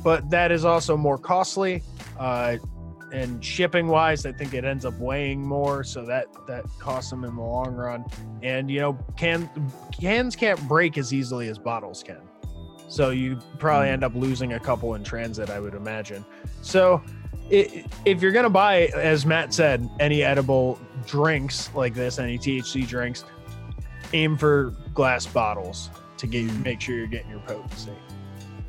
but 0.03 0.29
that 0.29 0.51
is 0.51 0.63
also 0.65 0.95
more 0.95 1.17
costly. 1.17 1.81
Uh, 2.19 2.57
and 3.13 3.45
shipping 3.45 3.87
wise, 3.87 4.25
I 4.25 4.31
think 4.31 4.55
it 4.55 4.65
ends 4.65 4.85
up 4.85 4.97
weighing 4.97 5.45
more, 5.45 5.83
so 5.83 6.03
that 6.05 6.27
that 6.47 6.65
costs 6.79 7.11
them 7.11 7.23
in 7.23 7.35
the 7.35 7.41
long 7.41 7.75
run. 7.75 8.03
And 8.41 8.69
you 8.69 8.81
know, 8.81 8.97
can 9.15 9.49
cans 9.99 10.35
can't 10.35 10.59
break 10.67 10.97
as 10.97 11.13
easily 11.13 11.47
as 11.47 11.59
bottles 11.59 12.03
can, 12.03 12.21
so 12.89 13.11
you 13.11 13.39
probably 13.59 13.87
hmm. 13.87 13.93
end 13.93 14.03
up 14.03 14.15
losing 14.15 14.53
a 14.53 14.59
couple 14.59 14.95
in 14.95 15.03
transit, 15.03 15.51
I 15.51 15.59
would 15.59 15.75
imagine. 15.75 16.25
So 16.61 17.01
i 17.51 17.85
if 18.03 18.21
you're 18.21 18.31
gonna 18.31 18.49
buy, 18.49 18.87
as 18.95 19.25
Matt 19.25 19.53
said, 19.53 19.87
any 19.99 20.23
edible 20.23 20.79
drinks 21.05 21.69
like 21.75 21.93
this, 21.93 22.17
any 22.17 22.39
THC 22.39 22.87
drinks, 22.87 23.25
aim 24.13 24.37
for 24.37 24.73
glass 24.95 25.27
bottles 25.27 25.91
to 26.17 26.25
get 26.25 26.51
make 26.63 26.81
sure 26.81 26.95
you're 26.95 27.05
getting 27.05 27.29
your 27.29 27.41
potency. 27.41 27.91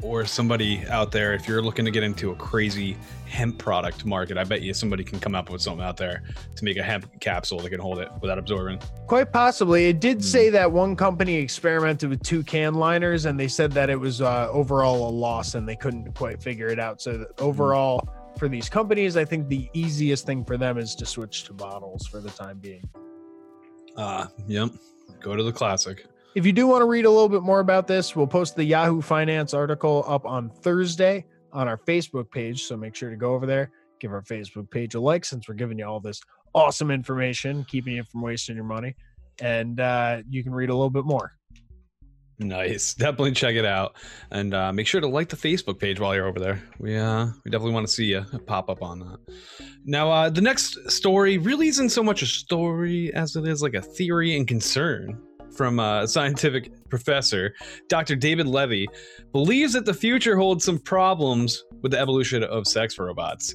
Or 0.05 0.27
somebody 0.27 0.87
out 0.89 1.11
there, 1.13 1.33
if 1.33 1.49
you're 1.49 1.63
looking 1.63 1.87
to 1.87 1.91
get 1.91 2.03
into 2.03 2.31
a 2.31 2.35
crazy 2.35 2.95
hemp 3.27 3.57
product 3.57 4.05
market, 4.05 4.37
I 4.37 4.45
bet 4.45 4.61
you 4.61 4.75
somebody 4.75 5.03
can 5.03 5.19
come 5.19 5.35
up 5.35 5.49
with 5.49 5.63
something 5.63 5.83
out 5.83 5.97
there 5.97 6.23
to 6.55 6.65
make 6.65 6.77
a 6.77 6.83
hemp 6.83 7.09
capsule 7.21 7.59
that 7.61 7.71
can 7.71 7.81
hold 7.81 7.99
it 7.99 8.11
without 8.21 8.39
absorbing. 8.39 8.79
Quite 9.07 9.33
possibly, 9.33 9.87
it 9.87 10.01
did 10.01 10.23
say 10.23 10.51
that 10.51 10.71
one 10.71 10.95
company 10.95 11.37
experimented 11.37 12.11
with 12.11 12.23
two 12.23 12.43
can 12.43 12.75
liners, 12.75 13.25
and 13.25 13.41
they 13.41 13.49
said 13.49 13.73
that 13.73 13.89
it 13.89 13.99
was 13.99 14.21
uh, 14.21 14.51
overall 14.53 15.09
a 15.09 15.11
loss, 15.11 15.55
and 15.55 15.67
they 15.67 15.75
couldn't 15.75 16.15
quite 16.15 16.43
figure 16.43 16.69
it 16.69 16.79
out. 16.79 17.01
So 17.01 17.17
that 17.17 17.41
overall, 17.41 18.07
for 18.39 18.47
these 18.47 18.69
companies, 18.69 19.17
I 19.17 19.25
think 19.25 19.49
the 19.49 19.71
easiest 19.73 20.27
thing 20.27 20.45
for 20.45 20.59
them 20.59 20.77
is 20.77 20.95
to 20.97 21.07
switch 21.07 21.45
to 21.45 21.55
bottles 21.55 22.07
for 22.07 22.21
the 22.21 22.31
time 22.31 22.59
being. 22.59 22.87
Uh, 23.97 24.27
yep. 24.47 24.69
Go 25.21 25.35
to 25.35 25.43
the 25.43 25.53
classic. 25.53 26.05
If 26.35 26.45
you 26.45 26.53
do 26.53 26.67
want 26.67 26.83
to 26.83 26.87
read 26.87 27.05
a 27.05 27.11
little 27.11 27.29
bit 27.29 27.43
more 27.43 27.61
about 27.61 27.87
this, 27.87 28.17
we'll 28.17 28.27
post 28.27 28.57
the 28.57 28.65
Yahoo 28.65 29.01
Finance 29.01 29.55
article 29.55 30.05
up 30.09 30.27
on 30.27 30.51
Thursday 30.51 31.25
on 31.53 31.69
our 31.69 31.79
Facebook 31.79 32.29
page. 32.29 32.65
So 32.65 32.77
make 32.77 32.97
sure 32.97 33.09
to 33.09 33.17
go 33.17 33.35
over 33.35 33.47
there, 33.47 33.71
give 34.01 34.11
our 34.11 34.23
Facebook 34.23 34.69
page 34.69 34.97
a 34.97 35.01
like 35.01 35.25
since 35.25 35.49
we're 35.49 35.55
giving 35.55 35.79
you 35.79 35.87
all 35.87 36.01
this 36.01 36.21
awesome 36.53 36.91
information, 36.91 37.65
keeping 37.69 37.95
you 37.95 38.03
from 38.03 38.21
wasting 38.21 38.57
your 38.57 38.65
money. 38.65 38.97
And 39.41 39.79
uh, 39.79 40.23
you 40.29 40.43
can 40.43 40.53
read 40.53 40.71
a 40.71 40.75
little 40.75 40.91
bit 40.91 41.05
more. 41.05 41.35
Nice. 42.41 42.95
Definitely 42.95 43.31
check 43.31 43.55
it 43.55 43.65
out, 43.65 43.95
and 44.33 44.55
uh, 44.55 44.73
make 44.73 44.89
sure 44.89 45.01
to 45.01 45.07
like 45.07 45.29
the 45.29 45.37
Facebook 45.37 45.79
page 45.79 46.01
while 46.01 46.17
you're 46.17 46.27
over 46.27 46.41
there. 46.41 46.61
We 46.81 46.97
uh, 46.97 47.27
we 47.45 47.51
definitely 47.53 47.75
want 47.75 47.87
to 47.87 47.93
see 47.93 48.07
you 48.07 48.25
pop 48.47 48.69
up 48.69 48.83
on 48.83 48.99
that. 48.99 49.19
Now, 49.85 50.11
uh, 50.11 50.31
the 50.31 50.41
next 50.41 50.91
story 50.91 51.39
really 51.39 51.69
isn't 51.69 51.91
so 51.91 52.03
much 52.03 52.23
a 52.23 52.27
story 52.27 53.15
as 53.15 53.37
it 53.37 53.47
is 53.47 53.63
like 53.63 53.75
a 53.75 53.81
theory 53.81 54.37
and 54.37 54.49
concern 54.49 55.23
from 55.57 55.79
a 55.79 56.07
scientific 56.07 56.89
professor, 56.89 57.55
Dr. 57.89 58.17
David 58.17 58.47
Levy, 58.47 58.89
believes 59.33 59.73
that 59.73 59.85
the 59.85 59.95
future 59.95 60.37
holds 60.37 60.65
some 60.65 60.79
problems 60.79 61.65
with 61.83 61.93
the 61.93 61.99
evolution 61.99 62.43
of 62.43 62.67
sex 62.67 62.99
robots. 62.99 63.55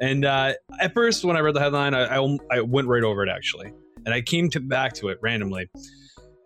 And 0.00 0.24
uh, 0.24 0.54
at 0.80 0.94
first, 0.94 1.24
when 1.24 1.36
I 1.36 1.40
read 1.40 1.54
the 1.54 1.60
headline, 1.60 1.94
I, 1.94 2.16
I, 2.16 2.36
I 2.50 2.60
went 2.60 2.88
right 2.88 3.02
over 3.02 3.24
it 3.24 3.30
actually, 3.30 3.72
and 4.04 4.14
I 4.14 4.20
came 4.20 4.50
to 4.50 4.60
back 4.60 4.92
to 4.94 5.08
it 5.08 5.18
randomly, 5.22 5.68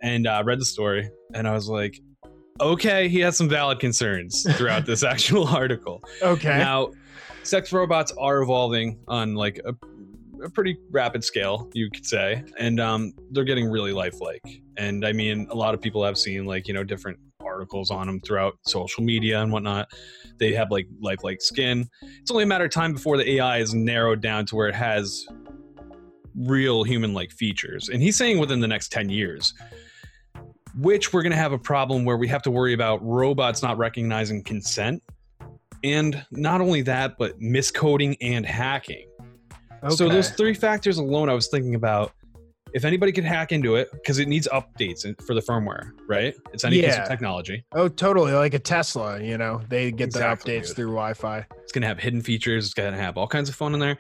and 0.03 0.27
uh, 0.27 0.43
read 0.45 0.61
the 0.61 0.65
story, 0.65 1.11
and 1.35 1.47
I 1.47 1.53
was 1.53 1.69
like, 1.69 2.01
okay, 2.61 3.09
he 3.09 3.21
has 3.21 3.37
some 3.37 3.49
valid 3.49 3.81
concerns 3.81 4.47
throughout 4.57 4.87
this 4.87 5.03
actual 5.03 5.47
article. 5.47 6.03
Okay. 6.23 6.59
Now, 6.59 6.93
sex 7.43 7.73
robots 7.73 8.13
are 8.19 8.43
evolving 8.43 8.99
on 9.09 9.35
like 9.35 9.61
a, 9.65 9.75
a 10.45 10.51
pretty 10.51 10.79
rapid 10.91 11.25
scale, 11.25 11.71
you 11.73 11.91
could 11.91 12.07
say, 12.07 12.45
and 12.59 12.81
um, 12.81 13.13
they're 13.31 13.45
getting 13.45 13.69
really 13.69 13.93
lifelike. 13.93 14.62
And 14.77 15.07
I 15.07 15.13
mean, 15.13 15.47
a 15.51 15.55
lot 15.55 15.75
of 15.75 15.81
people 15.81 16.05
have 16.05 16.19
seen 16.19 16.45
like 16.45 16.69
you 16.69 16.75
know 16.75 16.85
different 16.85 17.19
articles 17.45 17.91
on 17.91 18.07
them 18.07 18.21
throughout 18.21 18.55
social 18.67 19.03
media 19.03 19.43
and 19.43 19.53
whatnot. 19.53 19.91
They 20.39 20.53
have 20.53 20.71
like 20.71 20.87
lifelike 21.01 21.43
skin. 21.43 21.89
It's 22.21 22.31
only 22.31 22.45
a 22.45 22.47
matter 22.47 22.65
of 22.65 22.71
time 22.71 22.93
before 22.93 23.17
the 23.17 23.31
AI 23.33 23.59
is 23.59 23.75
narrowed 23.75 24.21
down 24.21 24.47
to 24.47 24.57
where 24.57 24.69
it 24.69 24.75
has 24.75 25.27
real 26.35 26.83
human-like 26.83 27.31
features. 27.31 27.89
And 27.89 28.03
he's 28.03 28.17
saying 28.17 28.39
within 28.39 28.61
the 28.61 28.69
next 28.69 28.91
ten 28.91 29.09
years. 29.09 29.55
Which 30.79 31.13
we're 31.13 31.21
going 31.21 31.33
to 31.33 31.39
have 31.39 31.53
a 31.53 31.59
problem 31.59 32.07
where 32.07 32.17
we 32.17 32.27
have 32.29 32.41
to 32.45 32.51
worry 32.51 32.73
about 32.73 33.05
robots 33.05 33.63
not 33.63 33.77
recognizing 33.77 34.43
consent 34.43 35.03
and 35.85 36.25
not 36.31 36.61
only 36.61 36.83
that, 36.83 37.19
but 37.19 37.39
miscoding 37.41 38.17
and 38.21 38.47
hacking. 38.47 39.07
So 39.91 40.09
those 40.09 40.31
three 40.31 40.55
factors 40.55 40.99
alone, 40.99 41.29
I 41.29 41.35
was 41.35 41.49
thinking 41.49 41.75
about 41.75 42.13
if 42.75 42.85
anybody 42.85 43.13
could 43.13 43.25
hack 43.25 43.53
into 43.53 43.77
it 43.77 43.91
because 43.93 44.19
it 44.19 44.29
needs 44.29 44.49
updates 44.53 45.05
for 45.27 45.35
the 45.35 45.41
firmware, 45.41 45.91
right? 46.09 46.35
It's 46.53 46.65
any 46.65 46.81
piece 46.83 46.97
of 46.97 47.07
technology. 47.09 47.65
Oh, 47.73 47.89
totally. 47.89 48.33
Like 48.33 48.55
a 48.55 48.59
Tesla, 48.59 49.21
you 49.23 49.37
know, 49.39 49.61
they 49.69 49.91
get 49.91 50.05
Exactly, 50.07 50.55
the 50.55 50.61
updates 50.61 50.67
dude. 50.69 50.77
through 50.77 50.87
Wi 50.87 51.15
Fi. 51.15 51.47
It's 51.63 51.73
gonna 51.73 51.87
have 51.87 51.99
hidden 51.99 52.23
features. 52.23 52.65
It's 52.67 52.75
gonna 52.75 52.97
have 52.97 53.17
all 53.19 53.27
kinds 53.29 53.49
of 53.49 53.55
fun 53.55 53.75
in 53.75 53.81
there. 53.81 53.99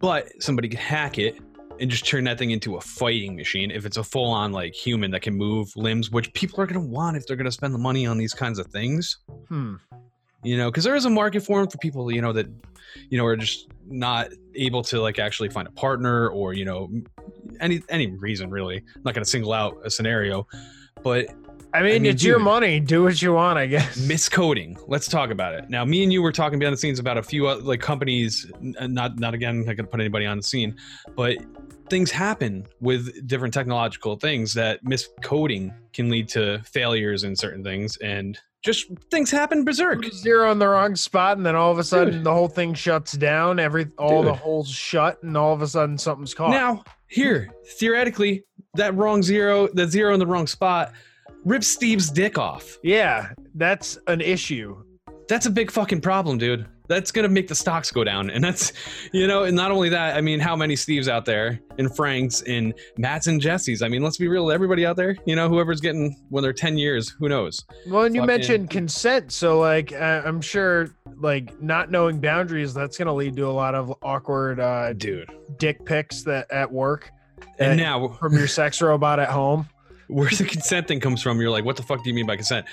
But 0.00 0.30
somebody 0.42 0.68
could 0.68 0.78
hack 0.78 1.18
it 1.18 1.38
and 1.80 1.88
just 1.90 2.04
turn 2.06 2.24
that 2.24 2.38
thing 2.38 2.50
into 2.50 2.76
a 2.76 2.80
fighting 2.80 3.36
machine. 3.36 3.70
If 3.70 3.86
it's 3.86 3.96
a 3.98 4.02
full-on 4.04 4.50
like 4.52 4.74
human 4.74 5.10
that 5.12 5.22
can 5.22 5.34
move 5.34 5.70
limbs, 5.76 6.10
which 6.10 6.32
people 6.32 6.60
are 6.60 6.66
gonna 6.66 6.80
want 6.84 7.16
if 7.16 7.26
they're 7.26 7.36
gonna 7.36 7.52
spend 7.52 7.72
the 7.74 7.78
money 7.78 8.06
on 8.06 8.18
these 8.18 8.34
kinds 8.34 8.58
of 8.58 8.66
things. 8.68 9.18
Hmm. 9.48 9.74
You 10.42 10.56
know 10.56 10.70
because 10.70 10.84
there 10.84 10.94
is 10.94 11.04
a 11.04 11.10
market 11.10 11.40
for 11.40 11.60
them 11.60 11.68
for 11.68 11.78
people 11.78 12.10
you 12.10 12.20
know 12.20 12.32
that 12.32 12.46
you 13.10 13.18
know 13.18 13.24
are 13.24 13.36
just 13.36 13.68
not 13.86 14.28
able 14.54 14.82
to 14.82 15.00
like 15.00 15.18
actually 15.18 15.48
find 15.48 15.66
a 15.66 15.72
partner 15.72 16.28
or 16.28 16.52
you 16.52 16.64
know 16.64 16.90
any 17.60 17.82
any 17.88 18.06
reason 18.06 18.50
really 18.50 18.76
i'm 18.76 19.02
not 19.04 19.14
going 19.14 19.24
to 19.24 19.30
single 19.30 19.52
out 19.52 19.78
a 19.84 19.90
scenario 19.90 20.46
but 21.02 21.28
I 21.74 21.82
mean, 21.82 22.02
mean, 22.02 22.06
it's 22.06 22.24
your 22.24 22.38
money. 22.38 22.80
Do 22.80 23.02
what 23.02 23.20
you 23.20 23.34
want, 23.34 23.58
I 23.58 23.66
guess. 23.66 23.98
miscoding 24.08 24.78
let's 24.86 25.06
talk 25.06 25.30
about 25.30 25.54
it 25.54 25.68
now 25.68 25.84
me 25.84 26.02
and 26.02 26.12
you 26.12 26.22
were 26.22 26.32
talking 26.32 26.58
behind 26.58 26.72
the 26.72 26.78
scenes 26.78 26.98
about 26.98 27.18
a 27.18 27.22
few 27.22 27.46
uh, 27.48 27.58
like 27.60 27.80
companies 27.80 28.50
not 28.60 29.18
not 29.18 29.34
again 29.34 29.58
not 29.58 29.76
going 29.76 29.84
to 29.84 29.84
put 29.84 30.00
anybody 30.00 30.24
on 30.24 30.38
the 30.38 30.42
scene 30.42 30.74
but 31.14 31.36
things 31.90 32.10
happen 32.10 32.66
with 32.80 33.26
different 33.26 33.52
technological 33.52 34.16
things 34.16 34.54
that 34.54 34.82
miscoding 34.84 35.74
can 35.92 36.08
lead 36.10 36.28
to 36.28 36.60
failures 36.64 37.24
in 37.24 37.36
certain 37.36 37.62
things 37.62 37.96
and 37.98 38.38
just 38.62 38.86
things 39.10 39.30
happen 39.30 39.64
berserk 39.64 40.04
zero 40.12 40.50
in 40.50 40.58
the 40.58 40.66
wrong 40.68 40.96
spot, 40.96 41.36
and 41.36 41.46
then 41.46 41.54
all 41.54 41.70
of 41.70 41.78
a 41.78 41.84
sudden 41.84 42.14
Dude. 42.14 42.24
the 42.24 42.32
whole 42.32 42.48
thing 42.48 42.74
shuts 42.74 43.12
down. 43.12 43.58
Every 43.58 43.86
all 43.98 44.22
the 44.22 44.34
holes 44.34 44.68
shut, 44.68 45.22
and 45.22 45.36
all 45.36 45.52
of 45.52 45.62
a 45.62 45.68
sudden 45.68 45.96
something's 45.96 46.34
caught. 46.34 46.50
Now, 46.50 46.82
here, 47.08 47.50
theoretically, 47.78 48.44
that 48.74 48.94
wrong 48.94 49.22
zero, 49.22 49.68
that 49.74 49.88
zero 49.88 50.12
in 50.12 50.20
the 50.20 50.26
wrong 50.26 50.46
spot, 50.46 50.92
rips 51.44 51.68
Steve's 51.68 52.10
dick 52.10 52.36
off. 52.38 52.78
yeah, 52.82 53.30
that's 53.54 53.98
an 54.06 54.20
issue. 54.20 54.82
That's 55.28 55.46
a 55.46 55.50
big 55.50 55.70
fucking 55.70 56.00
problem, 56.00 56.38
dude. 56.38 56.66
That's 56.88 57.10
gonna 57.10 57.28
make 57.28 57.48
the 57.48 57.54
stocks 57.54 57.90
go 57.90 58.02
down. 58.02 58.30
And 58.30 58.42
that's, 58.42 58.72
you 59.12 59.26
know, 59.26 59.44
and 59.44 59.56
not 59.56 59.70
only 59.70 59.88
that, 59.90 60.16
I 60.16 60.20
mean, 60.20 60.40
how 60.40 60.56
many 60.56 60.74
Steves 60.74 61.08
out 61.08 61.24
there 61.24 61.60
and 61.78 61.94
Franks 61.94 62.42
and 62.42 62.74
Matts 62.96 63.26
and 63.26 63.40
Jessies? 63.40 63.82
I 63.82 63.88
mean, 63.88 64.02
let's 64.02 64.16
be 64.16 64.26
real, 64.28 64.50
everybody 64.50 64.86
out 64.86 64.96
there, 64.96 65.16
you 65.26 65.36
know, 65.36 65.48
whoever's 65.48 65.80
getting 65.80 66.16
when 66.30 66.42
they're 66.42 66.52
10 66.52 66.78
years, 66.78 67.14
who 67.18 67.28
knows? 67.28 67.64
Well, 67.86 68.04
and 68.04 68.14
you 68.14 68.24
mentioned 68.24 68.70
consent, 68.70 69.32
so 69.32 69.58
like 69.58 69.92
I'm 69.92 70.40
sure, 70.40 70.94
like 71.16 71.60
not 71.62 71.90
knowing 71.90 72.20
boundaries, 72.20 72.72
that's 72.74 72.96
gonna 72.96 73.14
lead 73.14 73.36
to 73.36 73.46
a 73.46 73.52
lot 73.52 73.74
of 73.74 73.92
awkward 74.02 74.60
uh, 74.60 74.92
Dude. 74.94 75.30
dick 75.58 75.84
pics 75.84 76.22
that 76.22 76.50
at 76.50 76.70
work 76.70 77.10
And 77.58 77.78
now, 77.78 78.08
from 78.08 78.34
your 78.34 78.48
sex 78.48 78.80
robot 78.80 79.20
at 79.20 79.28
home. 79.30 79.68
where 80.08 80.30
the 80.30 80.44
consent 80.44 80.88
thing 80.88 81.00
comes 81.00 81.22
from. 81.22 81.40
You're 81.40 81.50
like, 81.50 81.64
what 81.64 81.76
the 81.76 81.82
fuck 81.82 82.02
do 82.02 82.08
you 82.08 82.14
mean 82.14 82.26
by 82.26 82.36
consent? 82.36 82.66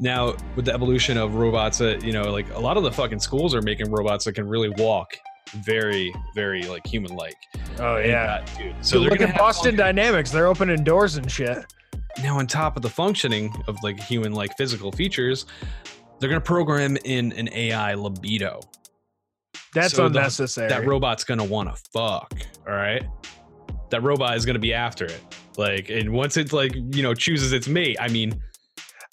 Now, 0.00 0.34
with 0.56 0.64
the 0.64 0.74
evolution 0.74 1.16
of 1.16 1.34
robots, 1.36 1.78
that 1.78 2.02
you 2.02 2.12
know, 2.12 2.30
like 2.30 2.48
a 2.54 2.58
lot 2.58 2.76
of 2.76 2.82
the 2.82 2.90
fucking 2.92 3.20
schools 3.20 3.54
are 3.54 3.62
making 3.62 3.90
robots 3.90 4.24
that 4.24 4.32
can 4.34 4.46
really 4.48 4.70
walk, 4.70 5.16
very, 5.64 6.12
very 6.34 6.64
like 6.64 6.84
human-like. 6.86 7.36
Oh 7.78 7.98
yeah, 7.98 8.42
uh, 8.44 8.58
dude. 8.58 8.74
So 8.84 9.00
they're 9.00 9.10
look 9.10 9.20
at 9.20 9.36
Boston 9.38 9.76
Dynamics. 9.76 10.30
They're 10.32 10.48
opening 10.48 10.82
doors 10.82 11.16
and 11.16 11.30
shit. 11.30 11.64
now 12.22 12.38
on 12.38 12.46
top 12.46 12.76
of 12.76 12.82
the 12.82 12.88
functioning 12.90 13.54
of 13.68 13.76
like 13.84 14.00
human-like 14.00 14.56
physical 14.56 14.90
features, 14.90 15.46
they're 16.18 16.28
gonna 16.28 16.40
program 16.40 16.96
in 17.04 17.32
an 17.32 17.48
AI 17.52 17.94
libido. 17.94 18.60
That's 19.74 19.94
So 19.94 20.08
the- 20.08 20.18
unnecessary. 20.18 20.68
that 20.68 20.86
robot's 20.86 21.24
gonna 21.24 21.44
want 21.44 21.74
to 21.74 21.82
fuck 21.92 22.32
all 22.66 22.74
right 22.74 23.02
that 23.90 24.02
robot 24.02 24.36
is 24.36 24.46
gonna 24.46 24.58
be 24.58 24.72
after 24.72 25.04
it 25.04 25.20
like 25.56 25.88
and 25.90 26.10
once 26.12 26.36
it 26.36 26.52
like 26.52 26.72
you 26.74 27.02
know 27.02 27.12
chooses 27.12 27.52
its 27.52 27.66
mate 27.68 27.96
i 28.00 28.06
mean 28.08 28.40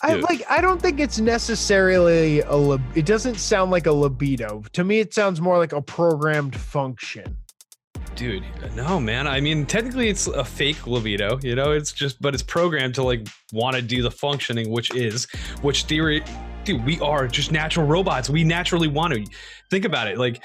I 0.03 0.15
like. 0.15 0.43
I 0.49 0.61
don't 0.61 0.81
think 0.81 0.99
it's 0.99 1.19
necessarily 1.19 2.41
a. 2.41 2.55
Lib- 2.55 2.81
it 2.95 3.05
doesn't 3.05 3.35
sound 3.35 3.71
like 3.71 3.85
a 3.85 3.91
libido 3.91 4.63
to 4.73 4.83
me. 4.83 4.99
It 4.99 5.13
sounds 5.13 5.39
more 5.41 5.57
like 5.57 5.73
a 5.73 5.81
programmed 5.81 6.55
function. 6.55 7.37
dude 8.15 8.43
no 8.75 8.99
man 8.99 9.25
i 9.25 9.39
mean 9.39 9.65
technically 9.65 10.09
it's 10.09 10.27
a 10.27 10.43
fake 10.43 10.85
libido 10.85 11.39
you 11.41 11.55
know 11.55 11.71
it's 11.71 11.93
just 11.93 12.21
but 12.21 12.33
it's 12.33 12.43
programmed 12.43 12.93
to 12.93 13.01
like 13.03 13.25
want 13.53 13.73
to 13.75 13.81
do 13.81 14.01
the 14.01 14.11
functioning 14.11 14.69
which 14.69 14.93
is 14.95 15.27
which 15.61 15.85
theory 15.85 16.21
dude 16.65 16.83
we 16.85 16.99
are 16.99 17.25
just 17.27 17.51
natural 17.53 17.85
robots 17.87 18.29
we 18.29 18.43
naturally 18.43 18.87
want 18.89 19.13
to 19.13 19.25
think 19.69 19.85
about 19.85 20.07
it 20.09 20.17
like 20.17 20.41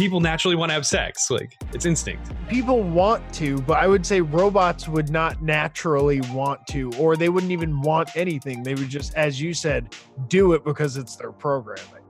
people 0.00 0.18
naturally 0.18 0.56
want 0.56 0.70
to 0.70 0.72
have 0.72 0.86
sex 0.86 1.30
like 1.30 1.58
it's 1.74 1.84
instinct 1.84 2.32
People 2.48 2.82
want 2.82 3.22
to, 3.34 3.60
but 3.62 3.74
I 3.74 3.86
would 3.86 4.06
say 4.06 4.22
robots 4.22 4.88
would 4.88 5.10
not 5.10 5.42
naturally 5.42 6.22
want 6.32 6.66
to, 6.68 6.90
or 6.98 7.16
they 7.16 7.28
wouldn't 7.28 7.52
even 7.52 7.80
want 7.82 8.08
anything. 8.16 8.62
They 8.62 8.74
would 8.74 8.88
just, 8.88 9.14
as 9.14 9.40
you 9.40 9.54
said, 9.54 9.94
do 10.28 10.54
it 10.54 10.64
because 10.64 10.96
it's 10.96 11.16
their 11.16 11.30
programming. 11.30 12.02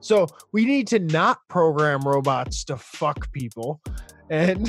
So 0.00 0.28
we 0.52 0.66
need 0.66 0.86
to 0.88 1.00
not 1.00 1.40
program 1.48 2.02
robots 2.02 2.62
to 2.64 2.76
fuck 2.76 3.32
people. 3.32 3.80
And 4.30 4.68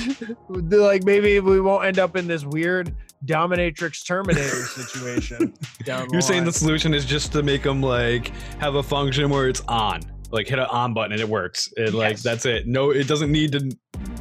like 0.50 1.03
maybe 1.03 1.39
we 1.41 1.59
won't 1.62 1.86
end 1.86 2.00
up 2.00 2.15
in 2.15 2.27
this 2.27 2.43
weird 2.45 2.95
dominatrix 3.25 4.07
terminator 4.07 4.41
situation 4.65 5.53
down 5.83 6.07
the 6.07 6.13
You're 6.13 6.21
saying 6.21 6.45
the 6.45 6.53
solution 6.53 6.93
is 6.93 7.05
just 7.05 7.33
to 7.33 7.43
make 7.43 7.63
them 7.63 7.81
like 7.81 8.29
have 8.59 8.75
a 8.75 8.83
function 8.83 9.29
where 9.29 9.48
it's 9.48 9.62
on, 9.67 10.01
like 10.31 10.48
hit 10.48 10.59
an 10.59 10.65
on 10.65 10.93
button 10.93 11.12
and 11.13 11.21
it 11.21 11.27
works. 11.29 11.71
It 11.77 11.93
like 11.93 12.19
that's 12.21 12.45
it. 12.45 12.67
No, 12.67 12.91
it 12.91 13.07
doesn't 13.07 13.31
need 13.31 13.51
to 13.53 13.71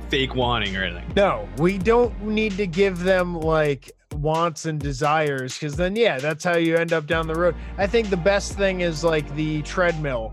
fake 0.09 0.35
wanting 0.35 0.77
or 0.77 0.83
anything. 0.85 1.13
No, 1.17 1.49
we 1.59 1.79
don't 1.79 2.21
need 2.23 2.57
to 2.57 2.67
give 2.67 3.01
them 3.01 3.35
like 3.39 3.93
wants 4.15 4.65
and 4.67 4.81
desires 4.81 5.55
because 5.55 5.77
then, 5.77 5.95
yeah, 5.95 6.19
that's 6.19 6.43
how 6.43 6.57
you 6.57 6.77
end 6.77 6.93
up 6.93 7.07
down 7.07 7.27
the 7.27 7.35
road. 7.35 7.55
I 7.77 7.87
think 7.87 8.09
the 8.11 8.17
best 8.17 8.55
thing 8.57 8.81
is 8.81 9.05
like 9.05 9.33
the 9.37 9.63
treadmill 9.63 10.33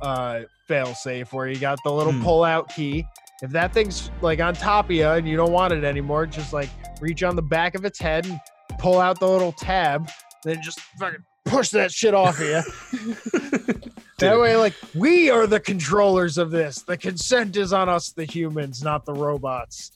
uh, 0.00 0.40
fail 0.66 0.94
safe 0.94 1.32
where 1.32 1.46
you 1.48 1.58
got 1.58 1.78
the 1.84 1.92
little 1.92 2.12
Hmm. 2.12 2.22
pull 2.22 2.44
out 2.44 2.68
key. 2.74 3.04
If 3.42 3.50
that 3.52 3.72
thing's 3.72 4.10
like 4.22 4.40
on 4.40 4.54
top 4.54 4.86
of 4.86 4.90
you 4.92 5.06
and 5.06 5.28
you 5.28 5.36
don't 5.36 5.52
want 5.52 5.72
it 5.72 5.84
anymore, 5.84 6.26
just 6.26 6.52
like 6.52 6.68
reach 7.00 7.22
on 7.22 7.36
the 7.36 7.42
back 7.42 7.74
of 7.74 7.84
its 7.84 7.98
head 7.98 8.26
and 8.26 8.38
pull 8.78 8.98
out 8.98 9.18
the 9.20 9.28
little 9.28 9.52
tab, 9.52 10.10
then 10.44 10.60
just 10.62 10.80
fucking 10.98 11.20
push 11.44 11.68
that 11.70 11.90
shit 11.92 12.14
off 12.14 12.38
of 12.40 12.46
you. 12.46 13.74
That 14.20 14.38
way, 14.38 14.56
like 14.56 14.74
we 14.94 15.30
are 15.30 15.46
the 15.46 15.60
controllers 15.60 16.38
of 16.38 16.50
this. 16.50 16.82
The 16.82 16.96
consent 16.96 17.56
is 17.56 17.72
on 17.72 17.88
us, 17.88 18.12
the 18.12 18.24
humans, 18.24 18.82
not 18.82 19.04
the 19.04 19.12
robots. 19.14 19.92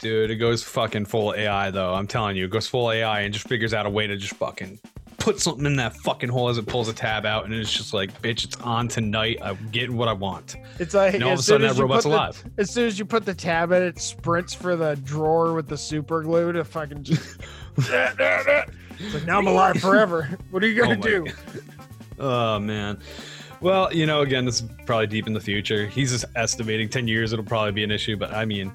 Dude, 0.00 0.30
it 0.30 0.36
goes 0.36 0.62
fucking 0.62 1.06
full 1.06 1.34
AI 1.34 1.70
though. 1.70 1.94
I'm 1.94 2.06
telling 2.06 2.36
you, 2.36 2.44
it 2.44 2.50
goes 2.50 2.66
full 2.68 2.90
AI 2.90 3.20
and 3.22 3.34
just 3.34 3.48
figures 3.48 3.74
out 3.74 3.86
a 3.86 3.90
way 3.90 4.06
to 4.06 4.16
just 4.16 4.34
fucking 4.34 4.78
put 5.18 5.40
something 5.40 5.66
in 5.66 5.74
that 5.76 5.96
fucking 5.96 6.28
hole 6.28 6.48
as 6.48 6.58
it 6.58 6.66
pulls 6.66 6.88
a 6.88 6.92
tab 6.92 7.26
out, 7.26 7.44
and 7.44 7.52
it's 7.52 7.72
just 7.72 7.92
like, 7.92 8.22
bitch, 8.22 8.44
it's 8.44 8.54
on 8.58 8.86
tonight. 8.86 9.38
I'm 9.42 9.58
getting 9.72 9.96
what 9.96 10.06
I 10.06 10.12
want. 10.12 10.54
It's 10.78 10.94
like 10.94 11.14
And 11.14 11.24
all 11.24 11.32
of 11.32 11.40
a 11.40 11.42
sudden 11.42 11.66
that 11.66 11.76
robot's 11.76 12.04
the- 12.04 12.10
alive. 12.10 12.44
as 12.56 12.70
soon 12.70 12.86
as 12.86 12.98
you 13.00 13.04
put 13.04 13.24
the 13.26 13.34
tab 13.34 13.72
in, 13.72 13.82
it 13.82 13.98
sprints 14.00 14.54
for 14.54 14.76
the 14.76 14.94
drawer 15.04 15.52
with 15.54 15.66
the 15.66 15.76
super 15.76 16.22
glue 16.22 16.52
to 16.52 16.64
fucking 16.64 17.02
just. 17.02 17.40
it's 17.78 19.14
like 19.14 19.26
now 19.26 19.38
I'm 19.38 19.46
alive 19.48 19.80
forever. 19.80 20.28
What 20.50 20.62
are 20.62 20.66
you 20.68 20.80
gonna 20.80 20.92
Oh 20.98 21.02
do? 21.02 21.26
Oh 22.18 22.58
man. 22.58 22.98
Well, 23.60 23.92
you 23.92 24.06
know, 24.06 24.20
again, 24.20 24.44
this 24.44 24.60
is 24.60 24.68
probably 24.86 25.08
deep 25.08 25.26
in 25.26 25.32
the 25.32 25.40
future. 25.40 25.86
He's 25.86 26.12
just 26.12 26.24
estimating 26.36 26.88
10 26.88 27.08
years 27.08 27.32
it'll 27.32 27.44
probably 27.44 27.72
be 27.72 27.82
an 27.82 27.90
issue, 27.90 28.16
but 28.16 28.32
I 28.32 28.44
mean, 28.44 28.72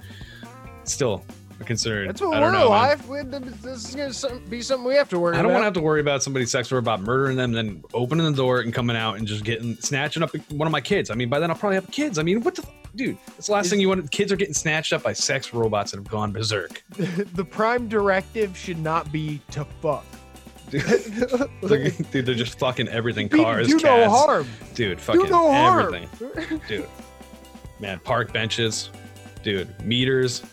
still 0.83 1.23
a 1.59 1.63
concern. 1.63 2.07
That's 2.07 2.19
what 2.21 2.35
I 2.35 2.39
we're 2.41 2.51
don't 2.51 2.53
know, 2.59 2.67
alive. 2.67 3.07
with. 3.07 3.31
This 3.61 3.87
is 3.87 4.21
gonna 4.21 4.39
be 4.49 4.61
something 4.61 4.85
we 4.85 4.95
have 4.95 5.07
to 5.09 5.19
worry 5.19 5.37
I 5.37 5.41
don't 5.41 5.51
want 5.51 5.61
to 5.61 5.65
have 5.65 5.73
to 5.75 5.81
worry 5.81 6.01
about 6.01 6.21
somebody's 6.23 6.51
sex 6.51 6.71
or 6.71 6.77
about 6.79 7.01
murdering 7.01 7.37
them, 7.37 7.53
then 7.53 7.83
opening 7.93 8.25
the 8.25 8.35
door 8.35 8.59
and 8.59 8.73
coming 8.73 8.97
out 8.97 9.17
and 9.17 9.27
just 9.27 9.43
getting 9.45 9.75
snatching 9.77 10.21
up 10.23 10.35
one 10.51 10.67
of 10.67 10.71
my 10.71 10.81
kids. 10.81 11.09
I 11.09 11.15
mean, 11.15 11.29
by 11.29 11.39
then 11.39 11.49
I'll 11.49 11.57
probably 11.57 11.75
have 11.75 11.89
kids. 11.91 12.19
I 12.19 12.23
mean, 12.23 12.41
what 12.41 12.55
the 12.55 12.65
dude? 12.95 13.17
That's 13.27 13.47
the 13.47 13.53
last 13.53 13.65
Is- 13.65 13.71
thing 13.71 13.79
you 13.79 13.87
want. 13.89 14.09
Kids 14.11 14.31
are 14.31 14.35
getting 14.35 14.53
snatched 14.53 14.91
up 14.93 15.03
by 15.03 15.13
sex 15.13 15.53
robots 15.53 15.91
that 15.91 15.97
have 15.97 16.09
gone 16.09 16.31
berserk. 16.33 16.83
the 16.89 17.45
prime 17.45 17.87
directive 17.87 18.57
should 18.57 18.79
not 18.79 19.11
be 19.11 19.39
to 19.51 19.65
fuck. 19.81 20.05
Dude, 20.81 20.81
they're, 21.61 21.89
dude, 22.11 22.25
they're 22.25 22.35
just 22.35 22.57
fucking 22.57 22.87
everything. 22.89 23.29
Cars, 23.29 23.67
do 23.67 23.73
no 23.75 23.79
cats, 23.79 24.11
harm. 24.11 24.47
dude, 24.73 24.99
fucking 24.99 25.21
Do 25.23 25.27
no 25.29 25.51
harm. 25.51 25.93
everything. 25.95 26.61
dude. 26.67 26.87
Man, 27.79 27.99
park 27.99 28.33
benches, 28.33 28.89
dude, 29.43 29.69
meters, 29.85 30.43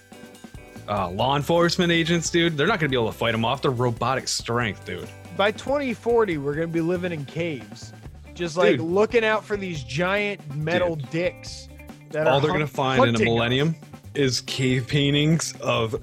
uh, 0.88 1.08
law 1.10 1.36
enforcement 1.36 1.90
agents, 1.92 2.28
dude. 2.30 2.56
They're 2.56 2.66
not 2.66 2.80
gonna 2.80 2.90
be 2.90 2.96
able 2.96 3.10
to 3.12 3.16
fight 3.16 3.32
them 3.32 3.44
off. 3.44 3.62
They're 3.62 3.70
robotic 3.70 4.28
strength, 4.28 4.84
dude. 4.84 5.08
By 5.36 5.52
2040, 5.52 6.38
we're 6.38 6.54
gonna 6.54 6.66
be 6.66 6.80
living 6.82 7.12
in 7.12 7.24
caves, 7.24 7.92
just 8.34 8.56
like 8.56 8.72
Dude. 8.78 8.80
looking 8.80 9.24
out 9.24 9.44
for 9.44 9.56
these 9.56 9.82
giant 9.84 10.40
metal 10.54 10.96
dicks. 10.96 11.68
That 12.10 12.26
All 12.26 12.40
they're 12.40 12.50
hun- 12.50 12.58
gonna 12.60 12.66
find 12.66 12.98
in 12.98 13.02
a 13.02 13.06
hunting 13.12 13.28
us. 13.28 13.32
millennium 13.32 13.74
is 14.14 14.40
cave 14.42 14.86
paintings 14.88 15.54
of 15.60 16.02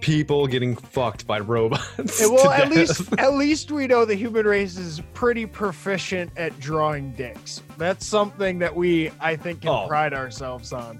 people 0.00 0.46
getting 0.46 0.76
fucked 0.76 1.26
by 1.26 1.40
robots. 1.40 1.98
And 1.98 2.10
well, 2.32 2.50
at 2.50 2.70
death. 2.70 2.98
least 3.00 3.12
at 3.18 3.34
least 3.34 3.70
we 3.70 3.86
know 3.86 4.04
the 4.04 4.14
human 4.14 4.46
race 4.46 4.76
is 4.78 5.00
pretty 5.14 5.46
proficient 5.46 6.30
at 6.36 6.58
drawing 6.60 7.12
dicks. 7.12 7.62
That's 7.78 8.06
something 8.06 8.58
that 8.60 8.74
we, 8.74 9.10
I 9.20 9.36
think, 9.36 9.62
can 9.62 9.70
Oh. 9.70 9.86
pride 9.88 10.14
ourselves 10.14 10.72
on. 10.72 10.98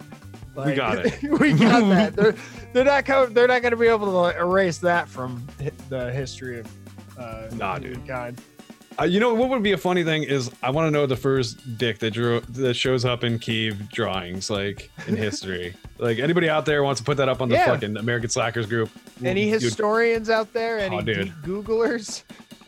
We 0.57 0.75
got 0.75 1.05
it. 1.05 1.23
we 1.41 1.53
got 1.53 1.81
that. 1.91 2.17
They're, 2.17 2.35
they're 2.73 2.85
not 2.85 3.05
co- 3.05 3.27
they're 3.27 3.47
not 3.49 3.61
going 3.63 3.73
to 3.73 3.77
be 3.77 3.89
able 3.89 4.31
to 4.31 4.39
erase 4.39 4.79
that 4.79 5.07
from 5.09 5.47
the 5.91 6.11
history 6.13 6.61
of 6.61 6.67
uh, 7.19 7.49
Nah, 7.55 7.79
dude. 7.79 8.07
Uh, 8.99 9.05
you 9.05 9.21
know 9.21 9.35
what 9.35 9.51
would 9.51 9.63
be 9.63 9.73
a 9.73 9.77
funny 9.79 10.03
thing 10.05 10.23
is 10.23 10.51
I 10.63 10.71
want 10.71 10.87
to 10.87 10.91
know 10.91 11.05
the 11.07 11.17
first 11.17 11.77
dick 11.77 11.99
that 11.99 12.13
drew 12.13 12.41
that 12.41 12.75
shows 12.75 13.05
up 13.05 13.25
in 13.25 13.39
cave 13.39 13.91
drawings 13.91 14.49
like 14.49 14.91
in 15.07 15.17
history. 15.27 15.75
like 15.99 16.19
anybody 16.19 16.49
out 16.49 16.65
there 16.65 16.83
wants 16.83 17.01
to 17.01 17.05
put 17.05 17.19
that 17.19 17.29
up 17.29 17.43
on 17.43 17.49
the 17.51 17.57
Yeah. 17.57 17.67
fucking 17.67 17.97
American 17.99 18.31
Slackers 18.31 18.67
group. 18.67 18.89
Any 19.23 19.51
Dude, 19.51 19.63
historians 19.63 20.31
out 20.31 20.53
there? 20.55 20.79
Any 20.79 20.97
Oh, 20.97 21.01
dude. 21.03 21.27
deep 21.27 21.35
Googlers? 21.45 22.23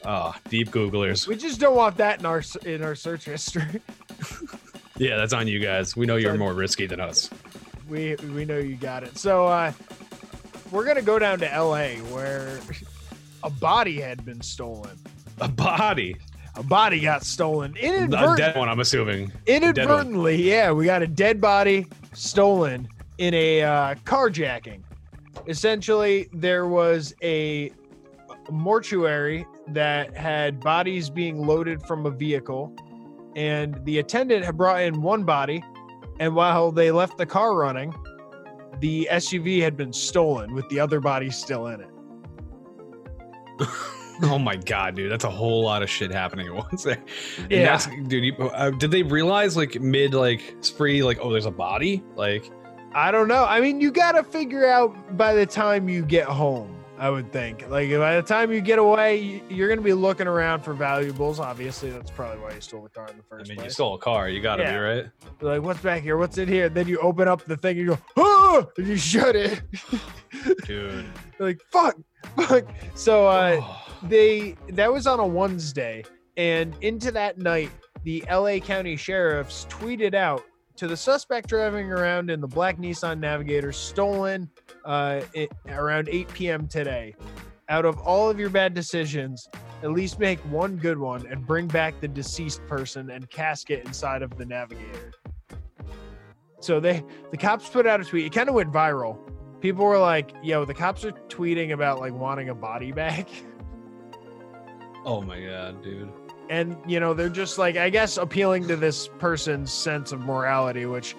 Ah, 0.05 0.39
deep 0.51 0.71
Googlers. 0.71 1.27
We 1.27 1.35
just 1.37 1.61
don't 1.61 1.75
want 1.75 1.97
that 1.97 2.21
in 2.21 2.27
our 2.27 2.39
s- 2.39 2.57
in 2.57 2.83
our 2.83 2.95
search 2.95 3.25
history. 3.25 3.81
Yeah, 5.01 5.17
that's 5.17 5.33
on 5.33 5.47
you 5.47 5.61
guys. 5.61 5.97
We 5.97 6.07
know 6.07 6.17
you're 6.17 6.37
more 6.37 6.53
risky 6.55 6.87
than 6.87 6.99
us. 7.01 7.31
we 7.89 8.17
we 8.35 8.45
know 8.45 8.59
you 8.59 8.75
got 8.75 9.05
it. 9.05 9.17
So 9.17 9.47
uh 9.47 9.71
we're 10.73 10.85
gonna 10.85 11.03
go 11.03 11.19
down 11.21 11.39
to 11.39 11.47
LA 11.47 11.99
where 12.13 12.59
a 13.45 13.49
body 13.51 14.01
had 14.01 14.25
been 14.25 14.41
stolen. 14.41 14.99
A 15.41 15.49
body, 15.49 16.17
A 16.57 16.63
body 16.63 17.01
got 17.01 17.25
stolen 17.25 17.77
a 17.77 17.81
inadvertently. 17.81 18.37
dead 18.37 18.57
one. 18.57 18.69
I'm 18.69 18.81
assuming. 18.81 19.33
inadvertently, 19.47 20.37
yeah, 20.43 20.73
we 20.73 20.85
got 20.87 21.03
a 21.03 21.07
dead 21.07 21.41
body 21.41 21.87
stolen 22.13 22.89
in 23.19 23.35
a 23.35 23.63
uh, 23.63 23.95
carjacking. 24.05 24.83
Essentially, 25.47 26.29
there 26.33 26.67
was 26.67 27.15
a 27.23 27.71
mortuary 28.51 29.47
that 29.69 30.17
had 30.17 30.61
bodies 30.61 31.11
being 31.11 31.47
loaded 31.47 31.83
from 31.83 32.07
a 32.07 32.11
vehicle, 32.11 32.75
and 33.37 33.85
the 33.85 33.99
attendant 33.99 34.45
had 34.45 34.57
brought 34.57 34.83
in 34.83 35.01
one 35.03 35.23
body, 35.25 35.63
and 36.19 36.35
while 36.35 36.73
they 36.73 36.91
left 36.91 37.19
the 37.19 37.27
car 37.27 37.55
running, 37.55 37.95
the 38.81 39.09
SUV 39.13 39.61
had 39.63 39.77
been 39.77 39.93
stolen 39.93 40.55
with 40.55 40.69
the 40.69 40.81
other 40.81 41.01
body 41.01 41.31
still 41.31 41.67
in 41.69 41.81
it. 41.81 41.89
Oh 44.25 44.39
my 44.39 44.57
god, 44.57 44.97
dude, 44.97 45.11
that's 45.11 45.25
a 45.25 45.31
whole 45.31 45.63
lot 45.63 45.83
of 45.83 45.89
shit 45.91 46.11
happening 46.13 46.49
at 46.49 46.55
once. 46.73 46.87
And 46.87 47.01
Yeah. 47.51 47.65
that's, 47.65 47.87
dude. 48.09 48.25
You, 48.25 48.35
uh, 48.49 48.71
did 48.71 48.91
they 48.91 49.03
realize 49.03 49.57
like 49.57 49.81
mid 49.81 50.15
like 50.15 50.57
spree 50.61 51.03
like 51.03 51.19
oh 51.21 51.31
there's 51.33 51.47
a 51.47 51.51
body 51.51 52.03
like 52.17 52.51
I 52.93 53.11
don't 53.11 53.29
know. 53.29 53.45
I 53.45 53.61
mean, 53.61 53.81
you 53.83 53.91
got 53.93 54.13
to 54.13 54.25
figure 54.25 54.67
out 54.67 55.17
by 55.17 55.35
the 55.35 55.45
time 55.47 55.89
you 55.89 56.03
get 56.05 56.27
home. 56.27 56.75
I 57.01 57.11
would 57.11 57.31
think. 57.33 57.61
Like 57.69 57.91
by 57.91 58.17
the 58.17 58.23
time 58.23 58.51
you 58.51 58.61
get 58.61 58.81
away, 58.81 59.41
you're 59.49 59.69
gonna 59.69 59.83
be 59.83 59.93
looking 59.93 60.27
around 60.27 60.63
for 60.63 60.75
valuables. 60.75 61.39
Obviously, 61.39 61.91
that's 61.91 62.11
probably 62.11 62.39
why 62.43 62.53
you 62.53 62.61
stole 62.61 62.83
the 62.83 62.89
car 62.89 63.07
in 63.09 63.17
the 63.19 63.23
first. 63.23 63.49
I 63.49 63.55
mean, 63.55 63.63
you 63.63 63.71
stole 63.71 63.95
a 63.95 63.99
car. 63.99 64.29
You 64.29 64.41
got 64.43 64.57
to 64.57 64.65
Yeah. 64.65 64.73
be 64.73 64.79
right. 64.79 65.05
You're 65.41 65.53
like, 65.55 65.63
what's 65.63 65.81
back 65.81 66.03
here? 66.03 66.17
What's 66.17 66.39
in 66.39 66.49
here? 66.49 66.67
And 66.67 66.75
Then 66.75 66.89
you 66.89 66.99
open 66.99 67.29
up 67.29 67.45
the 67.45 67.57
thing 67.57 67.79
and 67.79 67.87
you 67.87 67.95
go, 67.95 67.99
oh, 68.17 68.69
and 68.77 68.87
you 68.89 68.97
shut 68.97 69.37
it. 69.37 69.63
Dude. 70.67 71.07
Like, 71.39 71.61
fuck, 71.71 71.95
fuck. 72.37 72.65
So 72.97 73.29
uh, 73.29 73.61
Oh. 73.63 73.88
They 74.05 74.57
that 74.71 74.93
was 74.93 75.07
on 75.07 75.21
a 75.21 75.27
Wednesday, 75.27 76.05
and 76.37 76.75
into 76.81 77.11
that 77.13 77.39
night, 77.39 77.71
the 78.05 78.25
LA 78.31 78.59
County 78.59 78.97
sheriffs 78.97 79.67
tweeted 79.69 80.15
out 80.15 80.43
to 80.77 80.87
the 80.87 80.97
suspect 80.97 81.49
driving 81.49 81.91
around 81.91 82.31
in 82.31 82.41
the 82.41 82.47
black 82.47 82.79
Nissan 82.79 83.19
Navigator 83.19 83.73
stolen 83.73 84.49
uh, 84.85 85.21
it, 85.35 85.51
around 85.69 86.09
8 86.09 86.33
p.m. 86.33 86.69
today. 86.69 87.15
Out 87.69 87.85
of 87.85 87.99
all 87.99 88.31
of 88.31 88.39
your 88.39 88.49
bad 88.49 88.75
decisions, 88.75 89.49
at 89.83 89.91
least 89.91 90.21
make 90.21 90.39
one 90.51 90.77
good 90.77 90.97
one 90.97 91.27
and 91.27 91.45
bring 91.47 91.67
back 91.67 92.01
the 92.01 92.09
deceased 92.09 92.65
person 92.67 93.11
and 93.11 93.29
casket 93.29 93.85
inside 93.85 94.23
of 94.23 94.37
the 94.39 94.47
Navigator. 94.47 95.13
So 96.61 96.81
they 96.81 97.05
the 97.31 97.37
cops 97.37 97.69
put 97.69 97.87
out 97.87 98.01
a 98.01 98.05
tweet. 98.05 98.27
It 98.27 98.33
kind 98.33 98.49
of 98.49 98.55
went 98.55 98.73
viral. 98.73 99.19
People 99.61 99.85
were 99.85 99.99
like, 99.99 100.33
"Yo, 100.43 100.65
the 100.65 100.75
cops 100.75 101.05
are 101.05 101.13
tweeting 101.29 101.73
about 101.73 102.01
like 102.01 102.13
wanting 102.13 102.49
a 102.49 102.55
body 102.55 102.93
back." 102.93 103.29
oh 105.09 105.23
my 105.23 105.41
god, 105.41 105.83
dude. 105.83 106.09
and 106.51 106.77
you 106.87 107.01
know 107.01 107.15
they're 107.15 107.29
just 107.31 107.57
like 107.59 107.77
i 107.77 107.89
guess 107.91 108.17
appealing 108.19 108.69
to 108.69 108.77
this 108.77 109.09
person's 109.19 109.73
sense 109.73 110.13
of 110.13 110.21
morality 110.21 110.85
which 110.87 111.17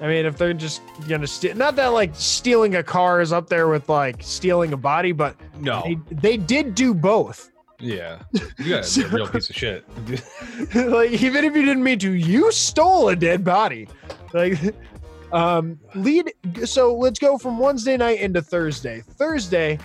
i 0.00 0.06
mean 0.06 0.24
if 0.24 0.38
they're 0.38 0.54
just 0.54 0.80
gonna 1.08 1.26
steal 1.26 1.54
not 1.56 1.74
that 1.76 1.88
like 1.88 2.12
stealing 2.14 2.76
a 2.76 2.82
car 2.82 3.20
is 3.20 3.32
up 3.32 3.48
there 3.48 3.66
with 3.68 3.88
like 3.88 4.22
stealing 4.22 4.72
a 4.72 4.76
body 4.76 5.10
but 5.12 5.34
No. 5.60 5.82
they, 5.84 5.96
they 6.14 6.36
did 6.36 6.74
do 6.76 6.94
both 6.94 7.50
Yeah. 7.80 8.22
You 8.58 8.68
got 8.70 8.84
So- 8.84 9.04
a 9.06 9.08
real 9.08 9.28
piece 9.28 9.50
of 9.50 9.56
shit. 9.56 9.84
like 10.74 11.10
even 11.12 11.44
if 11.44 11.54
you 11.56 11.62
didn't 11.64 11.82
mean 11.82 11.98
to 12.00 12.12
you 12.12 12.50
stole 12.52 13.08
a 13.08 13.16
dead 13.16 13.44
body 13.44 13.88
like 14.32 14.58
um 15.32 15.78
lead 15.94 16.32
so 16.64 16.94
let's 16.96 17.18
go 17.18 17.36
from 17.38 17.58
wednesday 17.58 17.96
night 17.96 18.18
into 18.20 18.40
thursday 18.40 19.00
thursday 19.00 19.78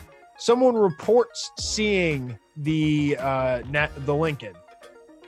someone 0.44 0.76
reports 0.76 1.52
seeing 1.60 2.38
the 2.58 3.16
uh 3.20 3.62
nat- 3.70 3.92
the 4.06 4.14
lincoln 4.14 4.54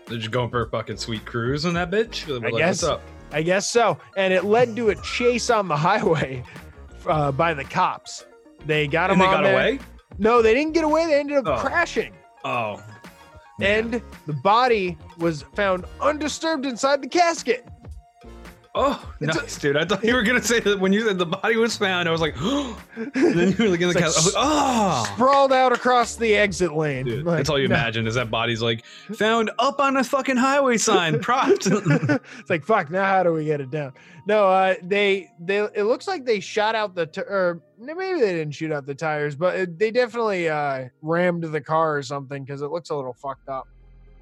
They're 0.08 0.18
just 0.18 0.32
going 0.32 0.50
for 0.50 0.62
a 0.64 0.70
fucking 0.70 0.98
sweet 0.98 1.26
cruise 1.26 1.66
on 1.66 1.74
that 1.76 1.90
bitch. 1.90 2.28
We're 2.28 2.48
I 2.48 2.52
like, 2.52 2.62
guess. 2.62 2.84
I 3.32 3.42
guess 3.42 3.70
so. 3.72 3.98
And 4.18 4.32
it 4.34 4.44
led 4.46 4.76
to 4.76 4.90
a 4.90 4.96
chase 5.02 5.50
on 5.50 5.68
the 5.68 5.76
highway 5.78 6.44
uh, 7.08 7.32
by 7.32 7.54
the 7.56 7.64
cops. 7.64 8.26
They 8.66 8.88
got 8.88 9.10
And 9.10 9.20
him 9.20 9.28
they 9.28 9.34
got 9.34 9.44
there. 9.44 9.54
away? 9.54 9.80
No, 10.20 10.42
they 10.44 10.54
didn't 10.54 10.74
get 10.74 10.84
away. 10.84 11.08
They 11.08 11.20
ended 11.20 11.38
up 11.38 11.48
Oh. 11.48 11.58
crashing. 11.60 12.14
Oh. 12.44 12.84
man. 13.60 13.86
And 13.94 14.02
the 14.28 14.34
body 14.34 14.98
was 15.18 15.42
found 15.56 15.86
undisturbed 16.02 16.66
inside 16.68 17.02
the 17.02 17.08
casket. 17.10 17.68
Oh, 18.78 19.14
It's 19.22 19.38
a- 19.38 19.42
nice, 19.42 19.58
dude. 19.58 19.78
I 19.78 19.86
thought 19.86 20.04
you 20.04 20.14
were 20.14 20.22
gonna 20.22 20.44
say 20.44 20.60
that 20.60 20.80
when 20.80 20.92
you 20.92 21.08
said 21.08 21.18
the 21.18 21.26
body 21.26 21.56
was 21.56 21.78
found. 21.78 22.10
I 22.10 22.12
was 22.12 22.20
like, 22.20 22.36
and 22.42 23.12
then 23.14 23.56
you 23.58 23.64
were 23.64 23.70
like 23.70 23.80
in 23.80 23.88
the 23.88 23.94
like 23.94 23.98
couch. 23.98 24.04
I 24.04 24.18
was 24.18 24.26
like, 24.36 24.36
oh, 24.38 25.12
Sprawled 25.16 25.54
out 25.54 25.72
across 25.72 26.18
the 26.18 26.36
exit 26.36 26.74
lane. 26.76 27.06
dude, 27.06 27.26
Like, 27.26 27.38
that's 27.38 27.50
all 27.50 27.58
you 27.58 27.70
no. 27.70 27.76
imagine 27.76 28.06
is 28.06 28.16
that 28.16 28.30
body's 28.30 28.62
like 28.62 28.86
found 29.14 29.50
up 29.60 29.80
on 29.80 29.96
a 29.96 30.04
fucking 30.04 30.36
highway 30.36 30.76
sign, 30.78 31.20
propped. 31.22 31.68
it's 31.70 32.50
like 32.50 32.66
fuck. 32.66 32.92
Now 32.92 33.06
how 33.06 33.24
do 33.24 33.32
we 33.32 33.46
get 33.46 33.62
it 33.62 33.72
down? 33.72 33.94
No, 34.28 34.50
uh, 34.50 34.76
they 34.84 35.30
they. 35.40 35.60
It 35.60 35.84
looks 35.84 36.08
like 36.08 36.26
they 36.26 36.40
shot 36.42 36.76
out 36.76 36.96
the 36.96 37.06
t- 37.06 37.22
or 37.22 37.62
maybe 37.80 38.20
they 38.20 38.34
didn't 38.34 38.52
shoot 38.56 38.72
out 38.74 38.86
the 38.86 38.96
tires, 38.96 39.36
but 39.36 39.56
it, 39.56 39.80
they 39.80 39.92
definitely 39.92 40.50
uh, 40.50 40.86
rammed 41.02 41.44
the 41.44 41.62
car 41.62 41.96
or 41.96 42.04
something 42.04 42.44
because 42.44 42.62
it 42.62 42.72
looks 42.72 42.90
a 42.90 42.96
little 42.96 43.14
fucked 43.14 43.48
up. 43.48 43.68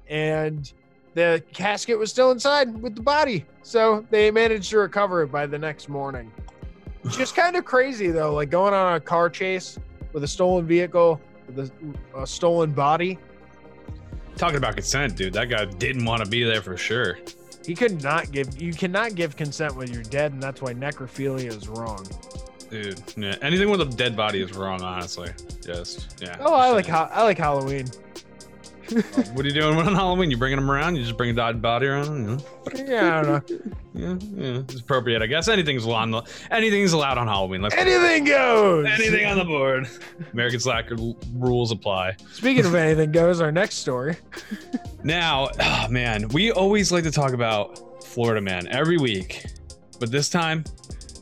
And 0.08 0.70
the 1.14 1.42
casket 1.52 1.98
was 1.98 2.10
still 2.10 2.30
inside 2.30 2.76
with 2.82 2.94
the 2.94 3.02
body, 3.02 3.46
so 3.62 4.04
they 4.10 4.30
managed 4.30 4.70
to 4.70 4.78
recover 4.78 5.22
it 5.22 5.28
by 5.28 5.46
the 5.46 5.58
next 5.58 5.88
morning. 5.88 6.30
Just 7.10 7.36
kind 7.36 7.56
of 7.56 7.64
crazy 7.64 8.10
though, 8.10 8.34
like 8.34 8.50
going 8.50 8.74
on 8.74 8.94
a 8.94 9.00
car 9.00 9.30
chase 9.30 9.78
with 10.12 10.24
a 10.24 10.28
stolen 10.28 10.66
vehicle 10.66 11.20
with 11.46 11.58
a, 11.58 12.20
a 12.20 12.26
stolen 12.26 12.72
body. 12.72 13.18
Talking 14.36 14.56
about 14.56 14.74
consent, 14.74 15.16
dude. 15.16 15.32
That 15.32 15.48
guy 15.48 15.64
didn't 15.64 16.04
want 16.04 16.24
to 16.24 16.28
be 16.28 16.42
there 16.42 16.62
for 16.62 16.76
sure. 16.76 17.18
He 17.64 17.74
could 17.74 18.02
not 18.02 18.32
give. 18.32 18.60
You 18.60 18.72
cannot 18.72 19.14
give 19.14 19.36
consent 19.36 19.76
when 19.76 19.92
you're 19.92 20.02
dead, 20.02 20.32
and 20.32 20.42
that's 20.42 20.60
why 20.60 20.74
necrophilia 20.74 21.46
is 21.46 21.68
wrong. 21.68 22.06
Dude, 22.70 23.00
yeah. 23.16 23.36
Anything 23.42 23.70
with 23.70 23.80
a 23.80 23.84
dead 23.84 24.16
body 24.16 24.42
is 24.42 24.52
wrong, 24.54 24.82
honestly. 24.82 25.30
Just, 25.64 26.20
yeah. 26.20 26.36
Oh, 26.40 26.54
I 26.54 26.70
like 26.70 26.86
ha- 26.86 27.10
I 27.12 27.22
like 27.22 27.38
Halloween. 27.38 27.86
What 29.34 29.44
are 29.44 29.48
you 29.48 29.54
doing 29.54 29.76
on 29.76 29.94
Halloween? 29.94 30.30
You 30.30 30.36
bringing 30.36 30.58
them 30.58 30.70
around? 30.70 30.96
You 30.96 31.02
just 31.02 31.16
bring 31.16 31.30
a 31.30 31.32
dead 31.32 31.62
body 31.62 31.86
around? 31.86 32.06
You 32.28 32.36
know? 32.36 32.44
Yeah, 32.74 33.18
I 33.18 33.22
don't 33.22 33.50
know. 33.50 33.72
Yeah, 33.94 34.16
yeah. 34.34 34.58
It's 34.60 34.80
appropriate, 34.80 35.22
I 35.22 35.26
guess. 35.26 35.48
Anything's 35.48 35.84
allowed. 35.84 36.12
On 36.14 36.24
anything's 36.50 36.92
allowed 36.92 37.16
on 37.18 37.26
Halloween. 37.28 37.62
Let's 37.62 37.74
Anything 37.76 38.24
goes. 38.24 38.86
anything 38.86 39.26
on 39.26 39.38
the 39.38 39.44
board. 39.44 39.88
American 40.32 40.60
Slacker 40.60 40.96
rules 41.34 41.70
apply. 41.72 42.16
Speaking 42.32 42.66
of 42.66 42.74
anything 42.74 43.12
goes, 43.12 43.40
our 43.40 43.52
next 43.52 43.76
story. 43.76 44.16
Now, 45.02 45.48
oh 45.60 45.86
man, 45.88 46.28
we 46.28 46.50
always 46.52 46.90
like 46.92 47.04
to 47.04 47.10
talk 47.10 47.32
about 47.32 48.04
Florida 48.04 48.40
Man 48.40 48.66
every 48.68 48.96
week, 48.98 49.44
but 50.00 50.10
this 50.10 50.28
time 50.28 50.64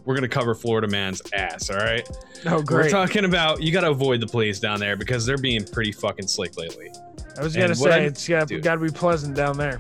we're 0.05 0.15
gonna 0.15 0.29
cover 0.29 0.55
Florida 0.55 0.89
Man's 0.89 1.23
ass. 1.33 1.69
All 1.71 1.77
right, 1.77 2.09
Oh, 2.47 2.61
great. 2.63 2.85
we're 2.87 2.91
talking 2.91 3.25
about 3.25 3.63
you 3.63 3.73
gotta 3.73 3.91
avoid 3.91 4.21
the 4.21 4.27
police 4.27 4.59
down 4.61 4.81
there 4.81 4.97
because 4.97 5.25
they're 5.27 5.37
being 5.39 5.65
pretty 5.65 5.93
fucking 5.93 6.27
slick 6.29 6.57
lately, 6.57 6.91
I 7.39 7.43
was 7.43 7.57
gonna 7.57 7.75
say 7.75 7.91
I- 7.91 7.99
it's 8.01 8.29
got, 8.29 8.49
dude. 8.49 8.63
got 8.63 8.75
to 8.75 8.81
be 8.81 8.91
pleasant 8.91 9.35
down 9.37 9.57
there. 9.57 9.79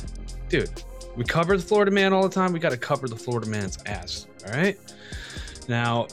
dude. 0.49 0.71
We 1.17 1.25
cover 1.25 1.57
the 1.59 1.63
Florida 1.63 1.91
Man 1.91 2.15
all 2.15 2.27
the 2.27 2.35
time. 2.35 2.53
We 2.55 2.59
gotta 2.59 2.79
cover 2.79 3.07
the 3.07 3.17
Florida 3.17 3.47
Man's 3.47 3.79
ass. 3.85 4.27
All 4.47 4.53
right. 4.53 4.79
Now, 5.69 6.07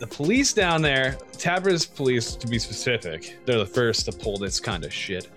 the 0.00 0.06
police 0.08 0.52
down 0.52 0.82
there, 0.82 1.16
Tavares 1.34 1.92
police 1.94 2.34
to 2.34 2.48
be 2.48 2.58
specific, 2.58 3.38
they're 3.44 3.58
the 3.60 3.66
first 3.66 4.04
to 4.06 4.12
pull 4.12 4.36
this 4.36 4.58
kind 4.58 4.84
of 4.84 4.92
shit. 4.92 5.28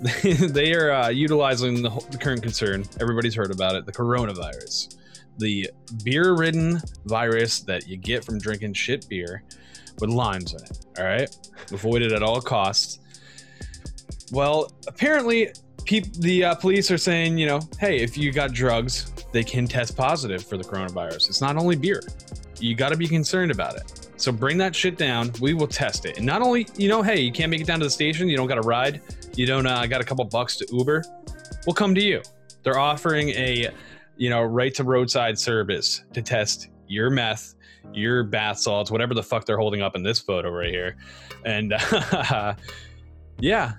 they 0.22 0.72
are 0.74 0.90
uh, 0.90 1.08
utilizing 1.08 1.82
the, 1.82 1.90
the 2.10 2.16
current 2.16 2.42
concern. 2.42 2.84
Everybody's 2.98 3.34
heard 3.34 3.50
about 3.50 3.74
it 3.76 3.84
the 3.84 3.92
coronavirus, 3.92 4.96
the 5.38 5.68
beer 6.02 6.34
ridden 6.34 6.80
virus 7.04 7.60
that 7.60 7.86
you 7.86 7.98
get 7.98 8.24
from 8.24 8.38
drinking 8.38 8.72
shit 8.72 9.06
beer 9.08 9.42
with 10.00 10.08
limes 10.10 10.54
in 10.54 10.62
it. 10.62 10.86
All 10.98 11.04
right. 11.04 11.28
Avoid 11.72 12.00
it 12.02 12.12
at 12.12 12.22
all 12.22 12.40
costs. 12.40 13.00
Well, 14.32 14.72
apparently, 14.86 15.52
the 16.18 16.44
uh, 16.44 16.54
police 16.56 16.90
are 16.90 16.98
saying, 16.98 17.38
you 17.38 17.46
know, 17.46 17.60
hey, 17.78 17.98
if 17.98 18.18
you 18.18 18.32
got 18.32 18.52
drugs, 18.52 19.12
they 19.32 19.44
can 19.44 19.66
test 19.66 19.96
positive 19.96 20.44
for 20.44 20.56
the 20.56 20.64
coronavirus. 20.64 21.28
It's 21.28 21.40
not 21.40 21.56
only 21.56 21.76
beer. 21.76 22.02
You 22.58 22.74
got 22.74 22.88
to 22.88 22.96
be 22.96 23.06
concerned 23.06 23.50
about 23.50 23.76
it. 23.76 24.08
So 24.16 24.32
bring 24.32 24.56
that 24.58 24.74
shit 24.74 24.96
down. 24.96 25.30
We 25.40 25.54
will 25.54 25.66
test 25.66 26.06
it. 26.06 26.16
And 26.16 26.24
not 26.24 26.42
only, 26.42 26.66
you 26.76 26.88
know, 26.88 27.02
hey, 27.02 27.20
you 27.20 27.30
can't 27.30 27.50
make 27.50 27.60
it 27.60 27.66
down 27.66 27.78
to 27.80 27.84
the 27.84 27.90
station. 27.90 28.28
You 28.28 28.36
don't 28.36 28.46
got 28.46 28.58
a 28.58 28.62
ride. 28.62 29.02
You 29.36 29.46
don't 29.46 29.66
uh, 29.66 29.86
got 29.86 30.00
a 30.00 30.04
couple 30.04 30.24
bucks 30.24 30.56
to 30.56 30.66
Uber. 30.72 31.04
We'll 31.66 31.74
come 31.74 31.94
to 31.94 32.00
you. 32.00 32.22
They're 32.62 32.78
offering 32.78 33.28
a, 33.30 33.68
you 34.16 34.30
know, 34.30 34.42
right 34.42 34.74
to 34.74 34.84
roadside 34.84 35.38
service 35.38 36.04
to 36.14 36.22
test 36.22 36.68
your 36.88 37.10
meth, 37.10 37.54
your 37.92 38.24
bath 38.24 38.58
salts, 38.58 38.90
whatever 38.90 39.14
the 39.14 39.22
fuck 39.22 39.44
they're 39.44 39.58
holding 39.58 39.82
up 39.82 39.94
in 39.94 40.02
this 40.02 40.18
photo 40.18 40.50
right 40.50 40.70
here. 40.70 40.96
And 41.44 41.74
uh, 41.74 42.54
yeah, 43.38 43.74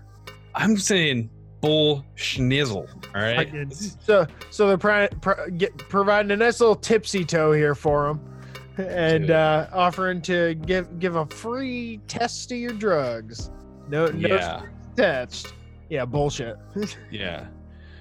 I'm 0.58 0.78
saying 0.78 1.30
bull 1.62 2.06
schnizzle. 2.16 2.88
All 3.16 3.22
right. 3.22 3.50
So, 3.74 4.28
so 4.52 4.68
they're 4.68 4.78
pri- 4.78 5.10
pro- 5.22 5.50
get, 5.52 5.78
providing 5.78 6.32
a 6.32 6.36
nice 6.38 6.60
little 6.60 6.76
tipsy 6.76 7.24
toe 7.26 7.52
here 7.52 7.74
for 7.76 8.08
them, 8.08 8.86
and 8.88 9.32
uh, 9.32 9.68
offering 9.74 10.22
to 10.24 10.54
give 10.56 11.00
give 11.00 11.16
a 11.16 11.26
free 11.26 12.00
test 12.08 12.52
of 12.52 12.58
your 12.58 12.74
drugs. 12.74 13.50
No, 13.90 14.08
no 14.08 14.28
Yeah. 14.36 14.62
attached. 14.94 15.54
Yeah, 15.90 16.06
bullshit. 16.06 16.58
Yeah. 17.12 17.46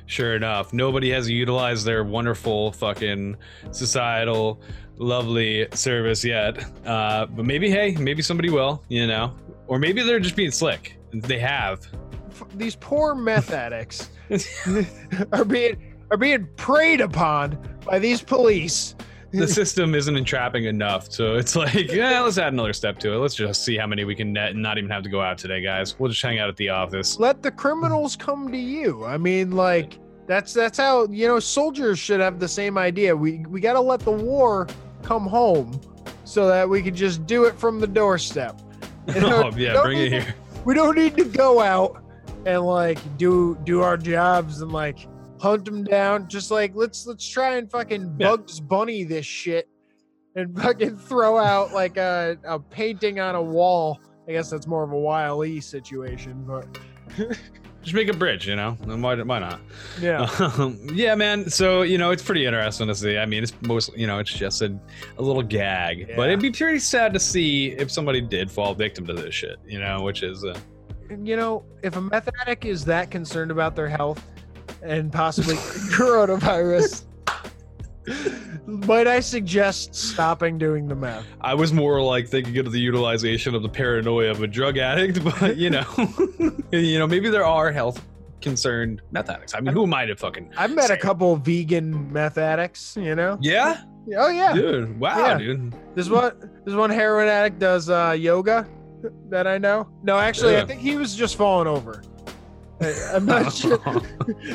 Sure 0.09 0.37
enough, 0.37 0.73
nobody 0.73 1.11
has 1.11 1.29
utilized 1.29 1.85
their 1.85 2.05
wonderful 2.05 2.71
fucking 2.73 3.37
societal 3.73 4.61
lovely 4.99 5.67
service 5.73 6.25
yet. 6.25 6.65
Uh, 6.87 7.27
but 7.27 7.45
maybe, 7.45 7.69
hey, 7.69 7.97
maybe 7.99 8.23
somebody 8.23 8.49
will, 8.49 8.85
you 8.89 9.07
know, 9.09 9.35
or 9.67 9.81
maybe 9.81 10.03
they're 10.03 10.21
just 10.21 10.37
being 10.37 10.53
slick. 10.53 10.97
They 11.13 11.41
have. 11.41 11.87
These 12.55 12.77
poor 12.77 13.15
meth 13.15 13.53
addicts 13.53 14.11
are 15.33 15.45
being 15.45 15.95
are 16.11 16.17
being 16.17 16.49
preyed 16.57 17.01
upon 17.01 17.59
by 17.85 17.99
these 17.99 18.23
police. 18.23 18.95
The 19.33 19.49
system 19.49 19.95
isn't 19.95 20.17
entrapping 20.17 20.65
enough, 20.65 21.13
so 21.13 21.35
it's 21.35 21.57
like, 21.57 21.93
yeah, 21.93 22.21
let's 22.21 22.39
add 22.39 22.53
another 22.53 22.73
step 22.73 22.99
to 23.01 23.13
it. 23.13 23.17
Let's 23.17 23.35
just 23.35 23.65
see 23.65 23.77
how 23.77 23.87
many 23.87 24.05
we 24.05 24.15
can 24.15 24.33
net 24.33 24.53
and 24.53 24.63
not 24.63 24.79
even 24.79 24.89
have 24.91 25.03
to 25.03 25.11
go 25.11 25.21
out 25.21 25.37
today, 25.37 25.61
guys. 25.61 25.99
We'll 25.99 26.11
just 26.11 26.23
hang 26.23 26.39
out 26.39 26.49
at 26.49 26.57
the 26.57 26.71
office. 26.71 27.19
Let 27.19 27.43
the 27.43 27.51
criminals 27.51 28.17
come 28.17 28.51
to 28.51 28.57
you. 28.57 29.05
I 29.05 29.19
mean, 29.19 29.53
like 29.53 29.99
that's 30.27 30.53
that's 30.53 30.79
how 30.79 31.07
you 31.09 31.27
know 31.27 31.39
soldiers 31.39 31.99
should 31.99 32.21
have 32.21 32.39
the 32.39 32.49
same 32.49 32.79
idea. 32.79 33.15
We 33.15 33.45
we 33.47 33.61
got 33.61 33.75
to 33.75 33.81
let 33.81 34.01
the 34.01 34.13
war 34.13 34.69
come 35.03 35.27
home 35.27 35.81
so 36.25 36.47
that 36.49 36.69
we 36.69 36.83
can 36.83 36.95
just 36.95 37.27
do 37.27 37.45
it 37.45 37.59
from 37.59 37.81
the 37.81 37.87
doorstep. 37.87 38.61
You 39.09 39.21
know, 39.21 39.51
oh 39.53 39.57
yeah, 39.57 39.83
bring 39.83 39.99
it 39.99 40.13
here. 40.13 40.35
We 40.65 40.75
don't 40.75 40.97
need 40.97 41.17
to 41.17 41.25
go 41.25 41.61
out 41.61 42.03
and 42.47 42.63
like 42.63 42.99
do 43.19 43.59
do 43.65 43.83
our 43.83 43.97
jobs 43.99 44.63
and 44.63 44.73
like 44.73 45.07
hunt 45.41 45.65
them 45.67 45.85
down. 45.85 46.29
Just 46.29 46.51
like 46.51 46.73
let's 46.75 47.07
let's 47.07 47.29
try 47.29 47.57
and 47.57 47.71
fucking 47.71 48.17
Yeah. 48.19 48.29
Bugs 48.31 48.61
Bunny 48.61 49.05
this 49.05 49.27
shit 49.27 49.69
and 50.35 50.57
fucking 50.59 50.97
throw 50.97 51.37
out 51.37 51.73
like 51.73 51.97
a, 51.97 52.39
a 52.45 52.59
painting 52.59 53.21
on 53.21 53.35
a 53.35 53.43
wall. 53.43 54.01
I 54.29 54.33
guess 54.33 54.51
that's 54.51 54.67
more 54.67 54.83
of 54.83 54.93
a 54.93 54.99
Wile 54.99 55.45
E 55.45 55.61
situation, 55.61 56.45
but 56.47 56.67
Just 57.83 57.95
make 57.95 58.09
a 58.09 58.13
bridge, 58.13 58.49
you 58.49 58.57
know. 58.57 58.77
And 58.83 59.01
Why, 59.01 59.15
why 59.23 59.39
not? 59.39 59.61
yeah. 60.01 60.29
Um, 60.59 60.77
yeah, 60.93 61.15
man. 61.15 61.49
So 61.49 61.83
you 61.83 61.99
know, 61.99 62.11
it's 62.11 62.23
pretty 62.23 62.45
interesting 62.45 62.89
to 62.89 62.95
see. 62.97 63.17
I 63.17 63.27
mean, 63.27 63.45
it's 63.45 63.53
mostly, 63.63 64.01
you 64.01 64.09
know, 64.09 64.19
it's 64.19 64.33
just 64.33 64.61
a, 64.63 64.77
a 65.19 65.23
little 65.23 65.43
gag, 65.43 66.13
but 66.17 66.29
it'd 66.29 66.41
be 66.43 66.51
pretty 66.51 66.81
sad 66.81 67.13
to 67.13 67.21
see 67.21 67.69
if 67.73 67.93
somebody 67.93 68.21
did 68.21 68.51
fall 68.51 68.75
victim 68.75 69.07
to 69.07 69.13
this 69.13 69.35
shit. 69.35 69.57
You 69.65 69.79
know, 69.79 70.03
which 70.03 70.25
is 70.25 70.45
uh, 70.45 70.59
you 71.11 71.37
know, 71.37 71.65
if 71.83 71.97
a 71.97 72.01
meth 72.01 72.29
addict 72.43 72.65
is 72.65 72.85
that 72.87 73.11
concerned 73.11 73.51
about 73.51 73.75
their 73.77 73.89
health 73.89 74.23
and 74.83 75.13
possibly 75.13 75.55
coronavirus, 75.97 77.05
might 78.67 79.07
I 79.07 79.21
suggest 79.21 79.95
stopping 79.95 80.59
doing 80.59 80.87
the 80.89 80.95
meth? 80.95 81.25
I 81.41 81.55
was 81.55 81.73
more 81.73 82.01
like 82.03 82.29
thinking 82.29 82.57
of 82.59 82.71
the 82.73 82.79
utilization 82.81 83.55
of 83.55 83.63
the 83.63 83.69
paranoia 83.69 84.31
of 84.31 84.43
a 84.43 84.47
drug 84.47 84.79
addict, 84.79 85.23
but 85.41 85.57
you 85.57 85.71
know, 85.71 85.85
you 86.73 86.99
know, 86.99 87.07
maybe 87.07 87.29
there 87.31 87.45
are 87.45 87.73
health 87.73 88.03
concerned 88.41 89.03
meth 89.11 89.29
addicts. 89.31 89.55
I 89.55 89.61
mean, 89.61 89.73
who 89.75 89.83
am 89.85 89.95
I 89.95 90.05
to 90.07 90.15
fucking? 90.15 90.53
I've 90.57 90.73
met 90.75 90.91
a 90.91 90.97
couple 90.97 91.37
vegan 91.37 92.13
meth 92.13 92.39
addicts, 92.39 92.97
you 92.97 93.15
know? 93.17 93.39
Yeah, 93.41 93.83
Oh 94.17 94.29
yeah. 94.29 94.53
dude. 94.53 95.01
Wow, 95.01 95.19
Yeah. 95.19 95.39
dude. 95.39 95.75
This 95.97 96.09
one 96.09 96.33
this 96.65 96.75
one 96.75 96.91
heroin 96.91 97.27
addict 97.29 97.59
does 97.59 97.91
uh 97.91 98.15
yoga 98.17 98.69
that 99.29 99.47
I 99.47 99.59
know. 99.59 99.89
No, 100.03 100.19
actually 100.19 100.57
I 100.57 100.65
think 100.65 100.81
he 100.81 100.97
was 100.97 101.15
just 101.15 101.37
falling 101.37 101.69
over. 101.69 102.03
I'm 102.81 103.25
not 103.27 103.53
sure. 103.53 103.81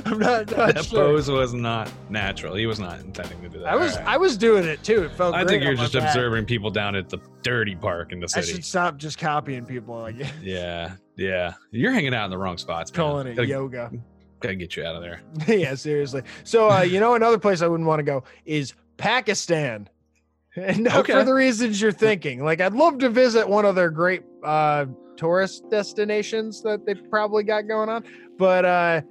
I'm 0.05 0.19
not, 0.19 0.51
not 0.51 0.75
that 0.75 0.85
sure. 0.85 1.05
pose 1.05 1.29
was 1.29 1.53
not 1.53 1.91
natural. 2.09 2.53
He 2.55 2.67
was 2.67 2.79
not 2.79 2.99
intending 2.99 3.41
to 3.41 3.49
do 3.49 3.59
that. 3.59 3.67
I 3.67 3.75
was 3.75 3.95
right. 3.97 4.07
I 4.07 4.17
was 4.17 4.37
doing 4.37 4.65
it 4.65 4.83
too. 4.83 5.03
It 5.03 5.11
felt 5.13 5.33
I 5.33 5.43
think 5.43 5.63
you're 5.63 5.73
just 5.73 5.95
observing 5.95 6.45
people 6.45 6.69
down 6.69 6.95
at 6.95 7.09
the 7.09 7.17
dirty 7.41 7.75
park 7.75 8.11
in 8.11 8.19
the 8.19 8.27
city. 8.27 8.51
I 8.51 8.53
should 8.55 8.65
stop 8.65 8.97
just 8.97 9.17
copying 9.17 9.65
people 9.65 9.99
like 9.99 10.15
Yeah, 10.41 10.93
yeah. 11.17 11.53
You're 11.71 11.91
hanging 11.91 12.13
out 12.13 12.25
in 12.25 12.31
the 12.31 12.37
wrong 12.37 12.57
spots, 12.57 12.91
man. 12.91 12.95
calling 12.95 13.27
it 13.27 13.35
gotta, 13.35 13.47
yoga. 13.47 13.91
gotta 14.39 14.55
get 14.55 14.75
you 14.75 14.83
out 14.85 14.95
of 14.95 15.01
there. 15.01 15.21
yeah, 15.57 15.73
seriously. 15.73 16.21
So 16.43 16.69
uh, 16.69 16.81
you 16.81 16.99
know 16.99 17.15
another 17.15 17.39
place 17.39 17.61
I 17.61 17.67
wouldn't 17.67 17.87
want 17.87 17.99
to 17.99 18.03
go 18.03 18.23
is 18.45 18.73
Pakistan. 18.97 19.89
And 20.57 20.83
not 20.83 21.07
for 21.07 21.23
the 21.23 21.33
reasons 21.33 21.81
you're 21.81 21.93
thinking. 21.93 22.43
Like 22.43 22.59
I'd 22.59 22.73
love 22.73 22.97
to 22.99 23.09
visit 23.09 23.47
one 23.47 23.63
of 23.65 23.75
their 23.75 23.89
great 23.89 24.23
uh 24.43 24.85
tourist 25.15 25.69
destinations 25.69 26.61
that 26.63 26.85
they 26.85 26.95
probably 26.95 27.43
got 27.43 27.67
going 27.67 27.87
on, 27.87 28.03
but 28.37 28.65
uh 28.65 29.01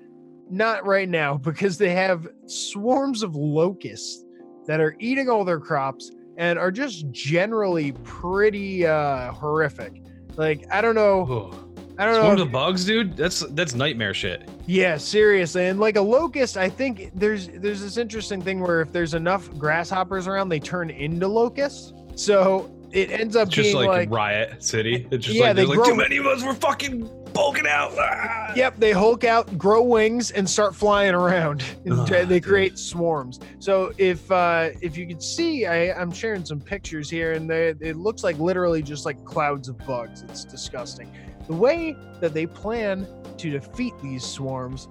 not 0.51 0.85
right 0.85 1.09
now 1.09 1.37
because 1.39 1.79
they 1.79 1.91
have 1.91 2.29
swarms 2.47 3.23
of 3.23 3.37
locusts 3.37 4.25
that 4.67 4.81
are 4.81 4.97
eating 4.99 5.31
all 5.31 5.45
their 5.45 5.61
crops 5.61 6.11
and 6.37 6.59
are 6.59 6.71
just 6.71 7.11
generally 7.11 7.93
pretty 8.05 8.87
uh 8.87 9.33
horrific. 9.33 10.03
Like 10.37 10.67
I 10.71 10.83
don't 10.83 10.95
know, 10.95 11.53
I 12.01 12.05
don't 12.07 12.37
know. 12.37 12.43
Of 12.43 12.51
bugs, 12.53 12.85
dude. 12.85 13.17
That's 13.17 13.41
that's 13.51 13.75
nightmare 13.75 14.15
shit. 14.15 14.49
yeah, 14.67 14.97
seriously. 14.97 15.67
And 15.67 15.79
like 15.79 15.97
a 15.97 16.01
locust, 16.01 16.57
I 16.57 16.69
think 16.69 17.11
there's 17.15 17.49
there's 17.49 17.81
this 17.83 17.97
interesting 17.99 18.41
thing 18.41 18.61
where 18.61 18.81
if 18.81 18.91
there's 18.93 19.15
enough 19.15 19.51
grasshoppers 19.59 20.27
around, 20.27 20.49
they 20.49 20.61
turn 20.61 20.91
into 20.91 21.29
locusts. 21.29 21.93
So 22.17 22.75
it 22.93 23.11
ends 23.13 23.37
up 23.37 23.49
Just 23.49 23.67
being 23.73 23.77
like, 23.77 23.89
like, 23.89 24.11
riot 24.11 24.65
city. 24.65 25.07
It's 25.11 25.27
just 25.27 25.39
Yeah, 25.39 25.49
like 25.49 25.57
they 25.57 25.63
there's 25.63 25.69
like 25.69 25.77
grow- 25.79 25.85
too 25.91 25.95
many 25.97 26.17
of 26.17 26.27
us. 26.27 26.43
We're 26.43 26.55
fucking 26.55 27.09
bulking 27.33 27.67
out. 27.69 27.93
Ah! 27.97 28.53
yep, 28.57 28.75
they 28.79 28.91
hulk 28.91 29.23
out, 29.23 29.57
grow 29.57 29.83
wings, 29.83 30.33
and 30.33 30.49
start 30.51 30.75
flying 30.75 31.15
around. 31.15 31.63
And 31.85 32.01
Ah, 32.01 32.05
they 32.07 32.25
dude. 32.27 32.45
create 32.45 32.79
swarms. 32.79 33.39
So 33.61 33.93
if 33.99 34.29
uh 34.33 34.71
if 34.81 34.97
you 34.97 35.07
could 35.07 35.23
see, 35.23 35.67
I, 35.67 35.93
I'm 36.01 36.11
sharing 36.11 36.45
some 36.45 36.61
pictures 36.61 37.09
here, 37.11 37.33
and 37.33 37.49
they, 37.49 37.75
it 37.81 37.97
looks 37.97 38.25
like 38.25 38.39
literally 38.39 38.83
just 38.83 39.05
like 39.07 39.23
clouds 39.25 39.69
of 39.69 39.77
bugs. 39.87 40.23
It's 40.23 40.45
disgusting. 40.45 41.13
The 41.47 41.55
way 41.55 41.97
that 42.21 42.35
they 42.35 42.47
plan 42.47 43.07
to 43.39 43.51
defeat 43.51 43.95
these 44.03 44.25
swarms 44.25 44.89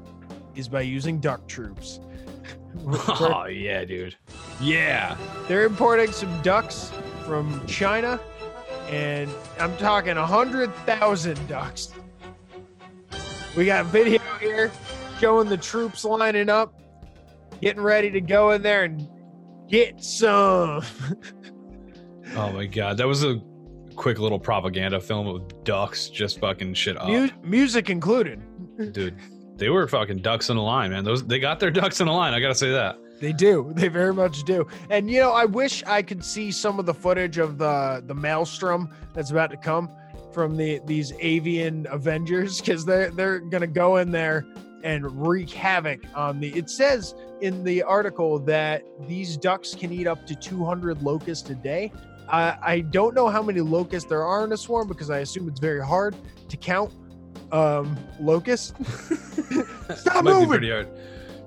is 0.55 0.67
by 0.67 0.81
using 0.81 1.19
duck 1.19 1.47
troops. 1.47 1.99
Oh 2.85 3.45
yeah, 3.45 3.83
dude. 3.83 4.15
Yeah. 4.62 5.17
They're 5.47 5.65
importing 5.65 6.12
some 6.12 6.39
ducks 6.43 6.91
from 7.25 7.65
China, 7.65 8.19
and 8.89 9.29
I'm 9.59 9.75
talking 9.77 10.17
a 10.17 10.25
hundred 10.25 10.73
thousand 10.85 11.47
ducks. 11.47 11.91
We 13.57 13.65
got 13.65 13.88
video 13.88 14.21
here 14.39 14.71
showing 15.19 15.49
the 15.49 15.57
troops 15.57 16.05
lining 16.05 16.47
up, 16.47 16.79
getting 17.59 17.81
ready 17.81 18.12
to 18.12 18.21
go 18.21 18.51
in 18.51 18.62
there 18.62 18.83
and 18.83 19.09
get 19.67 20.03
some. 20.03 20.83
Oh 22.35 22.51
my 22.51 22.67
god, 22.67 22.97
that 22.97 23.07
was 23.07 23.23
a 23.23 23.41
quick 23.99 24.17
little 24.17 24.39
propaganda 24.39 24.99
film 24.99 25.27
of 25.27 25.63
ducks 25.65 26.09
just 26.09 26.39
fucking 26.39 26.73
shit 26.73 26.97
up, 26.97 27.07
Mu- 27.09 27.29
music 27.43 27.89
included. 27.89 28.41
dude. 28.93 29.15
They 29.57 29.67
were 29.69 29.85
fucking 29.89 30.19
ducks 30.19 30.49
in 30.49 30.55
a 30.55 30.63
line, 30.63 30.91
man. 30.91 31.03
Those 31.03 31.25
they 31.27 31.38
got 31.38 31.59
their 31.59 31.69
ducks 31.69 31.99
in 31.99 32.07
a 32.07 32.13
line. 32.13 32.33
I 32.33 32.39
gotta 32.39 32.55
say 32.55 32.71
that. 32.71 32.97
They 33.19 33.33
do. 33.33 33.73
They 33.75 33.89
very 33.89 34.13
much 34.13 34.43
do. 34.45 34.65
And 34.89 35.12
you 35.12 35.19
know, 35.19 35.31
I 35.33 35.43
wish 35.43 35.83
I 35.83 36.01
could 36.01 36.23
see 36.23 36.49
some 36.51 36.79
of 36.79 36.85
the 36.85 36.93
footage 36.93 37.38
of 37.38 37.57
the 37.57 38.01
the 38.07 38.15
maelstrom 38.15 38.89
that's 39.13 39.31
about 39.31 39.51
to 39.51 39.57
come 39.57 39.91
from 40.31 40.55
the 40.55 40.79
these 40.85 41.12
avian 41.19 41.85
Avengers 41.89 42.62
because 42.62 42.85
they're 42.85 43.12
they're 43.12 43.39
gonna 43.39 43.67
go 43.67 43.97
in 43.97 44.12
there 44.12 44.45
and 44.85 45.27
wreak 45.27 45.49
havoc 45.49 45.99
on 46.15 46.39
the. 46.39 46.47
It 46.57 46.69
says 46.69 47.13
in 47.41 47.65
the 47.65 47.83
article 47.83 48.39
that 48.39 48.83
these 49.09 49.35
ducks 49.35 49.75
can 49.75 49.91
eat 49.91 50.07
up 50.07 50.25
to 50.27 50.35
200 50.35 51.01
locusts 51.01 51.49
a 51.49 51.55
day. 51.55 51.91
I 52.29 52.57
I 52.61 52.79
don't 52.81 53.15
know 53.15 53.27
how 53.27 53.41
many 53.41 53.61
locusts 53.61 54.09
there 54.09 54.23
are 54.23 54.43
in 54.45 54.51
a 54.51 54.57
swarm 54.57 54.87
because 54.87 55.09
I 55.09 55.19
assume 55.19 55.47
it's 55.47 55.59
very 55.59 55.83
hard 55.85 56.15
to 56.47 56.57
count 56.57 56.93
um 57.51 57.97
locusts. 58.19 58.73
Stop 59.95 60.23
Might 60.23 60.33
moving. 60.33 60.49
pretty 60.49 60.69
hard. 60.69 60.87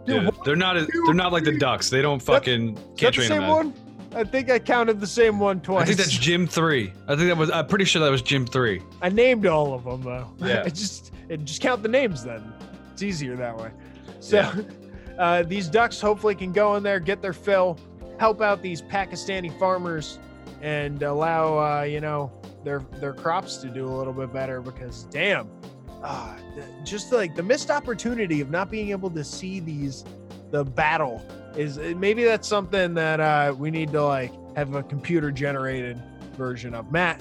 Dude, 0.06 0.24
Dude, 0.24 0.34
they're 0.44 0.56
not. 0.56 0.74
They're 1.04 1.14
not 1.14 1.32
like 1.32 1.44
the 1.44 1.56
ducks. 1.58 1.88
They 1.90 2.02
don't 2.02 2.20
fucking 2.20 2.70
Is 2.70 2.74
that 2.74 2.96
can't 2.96 3.14
the 3.16 3.22
same 3.22 3.40
them. 3.42 3.48
one? 3.50 3.74
I 4.14 4.24
think 4.24 4.50
I 4.50 4.58
counted 4.58 5.00
the 5.00 5.06
same 5.06 5.38
one 5.38 5.60
twice. 5.60 5.82
I 5.82 5.86
think 5.86 5.98
that's 5.98 6.10
Jim 6.10 6.46
three. 6.46 6.92
I 7.06 7.14
think 7.14 7.28
that 7.28 7.36
was. 7.36 7.50
I'm 7.50 7.66
pretty 7.68 7.84
sure 7.84 8.02
that 8.02 8.10
was 8.10 8.20
Jim 8.20 8.44
three. 8.44 8.82
I 9.00 9.08
named 9.08 9.46
all 9.46 9.72
of 9.74 9.84
them 9.84 10.02
though. 10.02 10.28
Yeah. 10.46 10.64
I 10.66 10.68
just 10.70 11.12
it 11.28 11.44
just 11.44 11.60
count 11.62 11.82
the 11.82 11.88
names 11.88 12.24
then. 12.24 12.52
It's 12.92 13.02
easier 13.02 13.36
that 13.36 13.56
way. 13.56 13.70
So 14.20 14.36
Yeah. 14.38 14.54
uh, 15.18 15.42
these 15.44 15.68
ducks 15.68 16.00
hopefully 16.00 16.34
can 16.34 16.52
go 16.52 16.74
in 16.74 16.82
there, 16.82 16.98
get 17.00 17.22
their 17.22 17.32
fill, 17.32 17.78
help 18.18 18.42
out 18.42 18.60
these 18.60 18.82
Pakistani 18.82 19.56
farmers, 19.58 20.18
and 20.62 21.02
allow 21.02 21.58
uh, 21.58 21.82
you 21.82 22.00
know 22.00 22.32
their 22.64 22.80
their 23.00 23.12
crops 23.12 23.58
to 23.58 23.68
do 23.68 23.86
a 23.86 23.94
little 23.94 24.12
bit 24.14 24.32
better. 24.32 24.62
Because 24.62 25.02
damn, 25.10 25.50
uh, 26.02 26.34
just 26.84 27.12
like 27.12 27.34
the 27.36 27.42
missed 27.42 27.70
opportunity 27.70 28.40
of 28.40 28.50
not 28.50 28.70
being 28.70 28.90
able 28.90 29.10
to 29.10 29.22
see 29.24 29.60
these 29.60 30.04
the 30.50 30.64
battle 30.64 31.22
is 31.56 31.76
maybe 31.78 32.24
that's 32.24 32.48
something 32.48 32.94
that 32.94 33.20
uh, 33.20 33.54
we 33.58 33.70
need 33.70 33.90
to 33.92 34.02
like 34.02 34.32
have 34.56 34.74
a 34.74 34.82
computer 34.82 35.30
generated 35.30 36.00
version 36.36 36.74
of. 36.74 36.90
Matt, 36.92 37.20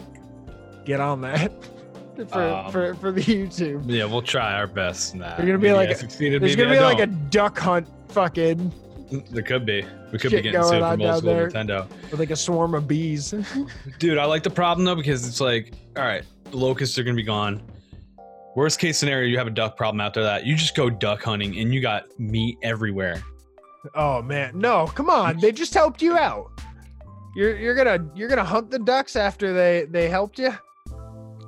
get 0.85 0.99
on 0.99 1.21
that 1.21 1.51
for 2.29 2.41
Um, 2.41 2.71
for, 2.71 2.93
for 2.95 3.11
the 3.11 3.21
YouTube. 3.21 3.83
Yeah, 3.87 4.05
we'll 4.05 4.21
try 4.21 4.53
our 4.53 4.67
best. 4.67 5.15
Nah, 5.15 5.35
They're 5.37 5.45
gonna 5.45 5.57
be 5.57 5.71
like 5.73 5.89
I 5.89 5.93
a- 5.93 5.95
succeeded. 5.95 6.41
There's 6.41 6.55
gonna 6.55 6.69
be 6.69 6.77
I 6.77 6.83
like 6.85 6.99
a 6.99 7.07
duck 7.07 7.57
hunt, 7.57 7.87
fucking 8.09 8.71
There 9.11 9.43
could 9.43 9.65
be. 9.65 9.85
We 10.11 10.19
could 10.19 10.31
be 10.31 10.41
getting 10.41 10.63
sued 10.63 10.79
from 10.79 11.01
old 11.01 11.17
school 11.17 11.33
there. 11.33 11.49
Nintendo. 11.49 11.87
with 12.09 12.19
like 12.19 12.31
a 12.31 12.35
swarm 12.35 12.73
of 12.75 12.87
bees. 12.87 13.33
Dude, 13.99 14.17
I 14.17 14.25
like 14.25 14.43
the 14.43 14.49
problem 14.49 14.85
though 14.85 14.95
because 14.95 15.27
it's 15.27 15.41
like, 15.41 15.73
all 15.97 16.03
right, 16.03 16.23
the 16.49 16.57
locusts 16.57 16.97
are 16.97 17.03
gonna 17.03 17.15
be 17.15 17.23
gone. 17.23 17.61
Worst 18.55 18.79
case 18.79 18.97
scenario, 18.97 19.27
you 19.29 19.37
have 19.37 19.47
a 19.47 19.51
duck 19.51 19.77
problem 19.77 20.01
after 20.01 20.21
that. 20.23 20.45
You 20.45 20.55
just 20.55 20.75
go 20.75 20.89
duck 20.89 21.23
hunting 21.23 21.57
and 21.59 21.73
you 21.73 21.81
got 21.81 22.07
meat 22.19 22.57
everywhere. 22.63 23.21
oh 23.95 24.21
man, 24.21 24.57
no, 24.57 24.87
come 24.87 25.09
on, 25.09 25.39
they 25.39 25.51
just 25.51 25.73
helped 25.73 26.01
you 26.01 26.17
out. 26.17 26.49
You're 27.35 27.57
you're 27.57 27.75
gonna 27.75 28.05
you're 28.15 28.29
gonna 28.29 28.43
hunt 28.43 28.69
the 28.71 28.79
ducks 28.79 29.15
after 29.15 29.53
they 29.53 29.85
they 29.89 30.09
helped 30.09 30.37
you. 30.39 30.53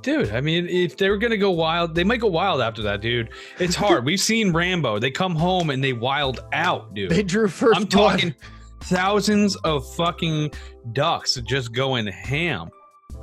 Dude, 0.04 0.32
I 0.32 0.42
mean, 0.42 0.68
if 0.68 0.98
they 0.98 1.10
were 1.10 1.18
gonna 1.18 1.38
go 1.38 1.52
wild, 1.52 1.96
they 1.96 2.04
might 2.04 2.20
go 2.20 2.28
wild 2.28 2.60
after 2.60 2.82
that, 2.84 3.00
dude. 3.00 3.30
It's 3.58 3.74
hard. 3.74 4.04
We've 4.06 4.20
seen 4.20 4.52
Rambo. 4.52 5.00
They 5.00 5.10
come 5.10 5.34
home 5.34 5.70
and 5.70 5.82
they 5.82 5.94
wild 5.94 6.42
out, 6.52 6.94
dude. 6.94 7.10
They 7.10 7.24
drew 7.24 7.48
1st 7.48 7.72
I'm 7.74 7.88
talking 7.88 8.36
thousands 8.82 9.56
of 9.58 9.90
fucking 9.96 10.52
ducks 10.92 11.36
just 11.48 11.72
going 11.72 12.08
ham. 12.08 12.70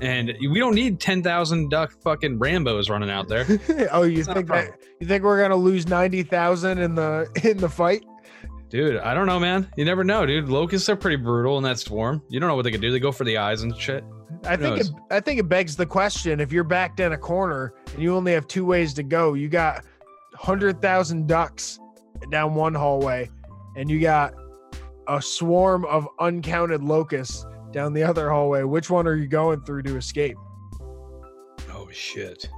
And 0.01 0.35
we 0.41 0.59
don't 0.59 0.75
need 0.75 0.99
10,000 0.99 1.69
duck 1.69 1.93
fucking 2.03 2.39
Rambos 2.39 2.89
running 2.89 3.11
out 3.11 3.29
there. 3.29 3.45
oh, 3.93 4.05
you 4.05 4.23
a 4.23 4.25
think 4.25 4.49
that 4.49 4.73
you 5.01 5.07
think 5.07 5.23
we're 5.23 5.41
gonna 5.43 5.57
lose 5.57 5.87
ninety 5.87 6.23
thousand 6.23 6.79
in 6.79 6.95
the 6.95 7.29
in 7.45 7.59
the 7.59 7.69
fight? 7.69 8.05
Dude, 8.71 8.99
I 8.99 9.13
don't 9.13 9.27
know, 9.27 9.39
man. 9.39 9.69
You 9.77 9.85
never 9.85 10.05
know, 10.05 10.25
dude. 10.25 10.49
Locusts 10.49 10.89
are 10.89 10.97
pretty 10.97 11.17
brutal 11.17 11.59
in 11.59 11.65
that 11.65 11.79
swarm. 11.79 12.23
You 12.31 12.41
don't 12.41 12.49
know 12.49 12.55
what 12.55 12.63
they 12.63 12.71
could 12.71 12.81
do. 12.81 12.91
They 12.91 13.01
go 13.01 13.13
for 13.13 13.25
the 13.25 13.37
eyes 13.37 13.63
and 13.63 13.77
shit. 13.77 14.03
I 14.45 14.57
Who 14.57 14.63
think 14.63 14.81
it. 14.81 14.91
I 15.11 15.21
think 15.21 15.41
it 15.41 15.49
begs 15.49 15.77
the 15.77 15.87
question: 15.87 16.41
if 16.41 16.53
you're 16.53 16.65
backed 16.65 17.01
in 17.01 17.13
a 17.13 17.19
corner 17.19 17.75
and 17.93 18.03
you 18.03 18.15
only 18.15 18.33
have 18.33 18.47
two 18.47 18.65
ways 18.65 18.95
to 18.95 19.03
go, 19.03 19.35
you 19.35 19.49
got 19.49 19.85
hundred 20.35 20.81
thousand 20.81 21.27
ducks 21.27 21.79
down 22.31 22.55
one 22.55 22.75
hallway, 22.75 23.31
and 23.77 23.91
you 23.91 24.01
got 24.01 24.35
a 25.09 25.21
swarm 25.21 25.85
of 25.87 26.09
uncounted 26.21 26.83
locusts 26.83 27.45
down 27.73 27.93
the 27.93 28.03
other 28.03 28.31
hallway. 28.31 28.63
Which 28.63 28.91
one 28.91 29.07
are 29.07 29.17
you 29.17 29.27
going 29.27 29.63
through 29.63 29.83
to 29.83 29.97
escape? 29.97 30.37
Oh 31.73 31.89
shit. 31.91 32.49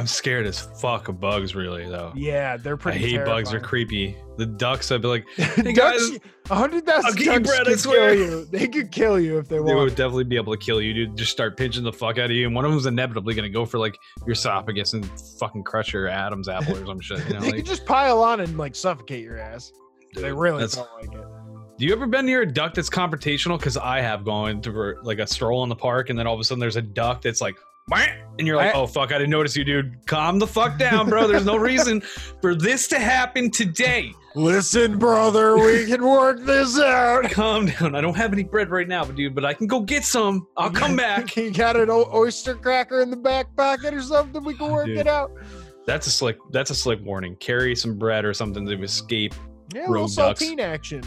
I'm 0.00 0.06
scared 0.06 0.46
as 0.46 0.58
fuck 0.58 1.08
of 1.08 1.20
bugs, 1.20 1.54
really 1.54 1.86
though. 1.86 2.10
Yeah, 2.16 2.56
they're 2.56 2.78
pretty. 2.78 3.04
I 3.04 3.08
hate 3.18 3.24
bugs. 3.26 3.50
They're 3.50 3.60
creepy. 3.60 4.16
The 4.38 4.46
ducks, 4.46 4.90
I'd 4.90 5.02
be 5.02 5.08
like, 5.08 5.26
Hey 5.36 5.74
guys, 5.74 6.12
a 6.48 6.54
hundred 6.54 6.86
thousand 6.86 7.22
ducks 7.22 7.46
bread, 7.46 7.66
could 7.66 7.82
kill 7.82 8.14
you. 8.14 8.44
They 8.46 8.66
could 8.66 8.90
kill 8.90 9.20
you 9.20 9.36
if 9.36 9.48
they 9.48 9.56
they 9.56 9.60
want. 9.60 9.68
They 9.68 9.74
would 9.74 9.94
definitely 9.96 10.24
be 10.24 10.36
able 10.36 10.56
to 10.56 10.58
kill 10.58 10.80
you, 10.80 10.94
dude. 10.94 11.18
Just 11.18 11.32
start 11.32 11.58
pinching 11.58 11.84
the 11.84 11.92
fuck 11.92 12.16
out 12.16 12.30
of 12.30 12.30
you, 12.30 12.46
and 12.46 12.56
one 12.56 12.64
of 12.64 12.70
them's 12.70 12.86
inevitably 12.86 13.34
gonna 13.34 13.50
go 13.50 13.66
for 13.66 13.78
like 13.78 13.94
your 14.24 14.32
esophagus 14.32 14.94
and 14.94 15.04
fucking 15.38 15.64
crush 15.64 15.92
your 15.92 16.08
Adam's 16.08 16.48
apple 16.48 16.78
or 16.78 16.86
some 16.86 17.00
shit. 17.00 17.18
You 17.28 17.34
know, 17.34 17.40
they 17.40 17.46
like, 17.48 17.56
could 17.56 17.66
just 17.66 17.84
pile 17.84 18.22
on 18.22 18.40
and 18.40 18.56
like 18.56 18.74
suffocate 18.74 19.22
your 19.22 19.38
ass. 19.38 19.70
They 20.14 20.32
really 20.32 20.66
don't 20.66 20.88
like 20.98 21.12
it. 21.12 21.26
Do 21.76 21.84
you 21.84 21.92
ever 21.92 22.06
been 22.06 22.24
near 22.24 22.40
a 22.40 22.50
duck 22.50 22.72
that's 22.72 22.88
confrontational? 22.88 23.58
Because 23.58 23.76
I 23.76 24.00
have 24.00 24.24
going 24.24 24.62
to 24.62 24.96
like 25.02 25.18
a 25.18 25.26
stroll 25.26 25.62
in 25.62 25.68
the 25.68 25.76
park, 25.76 26.08
and 26.08 26.18
then 26.18 26.26
all 26.26 26.32
of 26.32 26.40
a 26.40 26.44
sudden 26.44 26.58
there's 26.58 26.76
a 26.76 26.82
duck 26.82 27.20
that's 27.20 27.42
like! 27.42 27.56
And 27.92 28.46
you're 28.46 28.56
like, 28.56 28.74
I- 28.74 28.78
oh 28.78 28.86
fuck, 28.86 29.12
I 29.12 29.18
didn't 29.18 29.30
notice 29.30 29.56
you, 29.56 29.64
dude. 29.64 30.06
Calm 30.06 30.38
the 30.38 30.46
fuck 30.46 30.78
down, 30.78 31.08
bro. 31.08 31.26
There's 31.26 31.44
no 31.44 31.56
reason 31.56 32.00
for 32.40 32.54
this 32.54 32.88
to 32.88 32.98
happen 32.98 33.50
today. 33.50 34.12
Listen, 34.36 34.96
brother, 34.96 35.56
we 35.58 35.86
can 35.86 36.02
work 36.06 36.44
this 36.44 36.78
out. 36.78 37.24
Calm 37.32 37.66
down. 37.66 37.96
I 37.96 38.00
don't 38.00 38.16
have 38.16 38.32
any 38.32 38.44
bread 38.44 38.70
right 38.70 38.86
now, 38.86 39.04
but 39.04 39.16
dude, 39.16 39.34
but 39.34 39.44
I 39.44 39.52
can 39.54 39.66
go 39.66 39.80
get 39.80 40.04
some. 40.04 40.46
I'll 40.56 40.70
come 40.70 40.94
back. 41.06 41.36
you 41.36 41.50
got 41.50 41.76
an 41.76 41.90
o- 41.90 42.08
oyster 42.14 42.54
cracker 42.54 43.00
in 43.00 43.10
the 43.10 43.16
back 43.16 43.54
pocket 43.56 43.92
or 43.92 44.02
something? 44.02 44.44
We 44.44 44.54
can 44.54 44.70
work 44.70 44.86
Dude. 44.86 44.98
it 44.98 45.06
out. 45.08 45.32
That's 45.86 46.06
a 46.06 46.10
slick. 46.10 46.38
That's 46.52 46.70
a 46.70 46.74
slick 46.76 47.00
warning. 47.02 47.34
Carry 47.36 47.74
some 47.74 47.98
bread 47.98 48.24
or 48.24 48.32
something 48.32 48.64
to 48.66 48.80
escape. 48.82 49.34
Yeah, 49.74 49.80
a 49.80 49.90
little 49.90 49.94
Road 50.06 50.14
ducks. 50.14 50.40
saltine 50.42 50.60
action. 50.60 51.02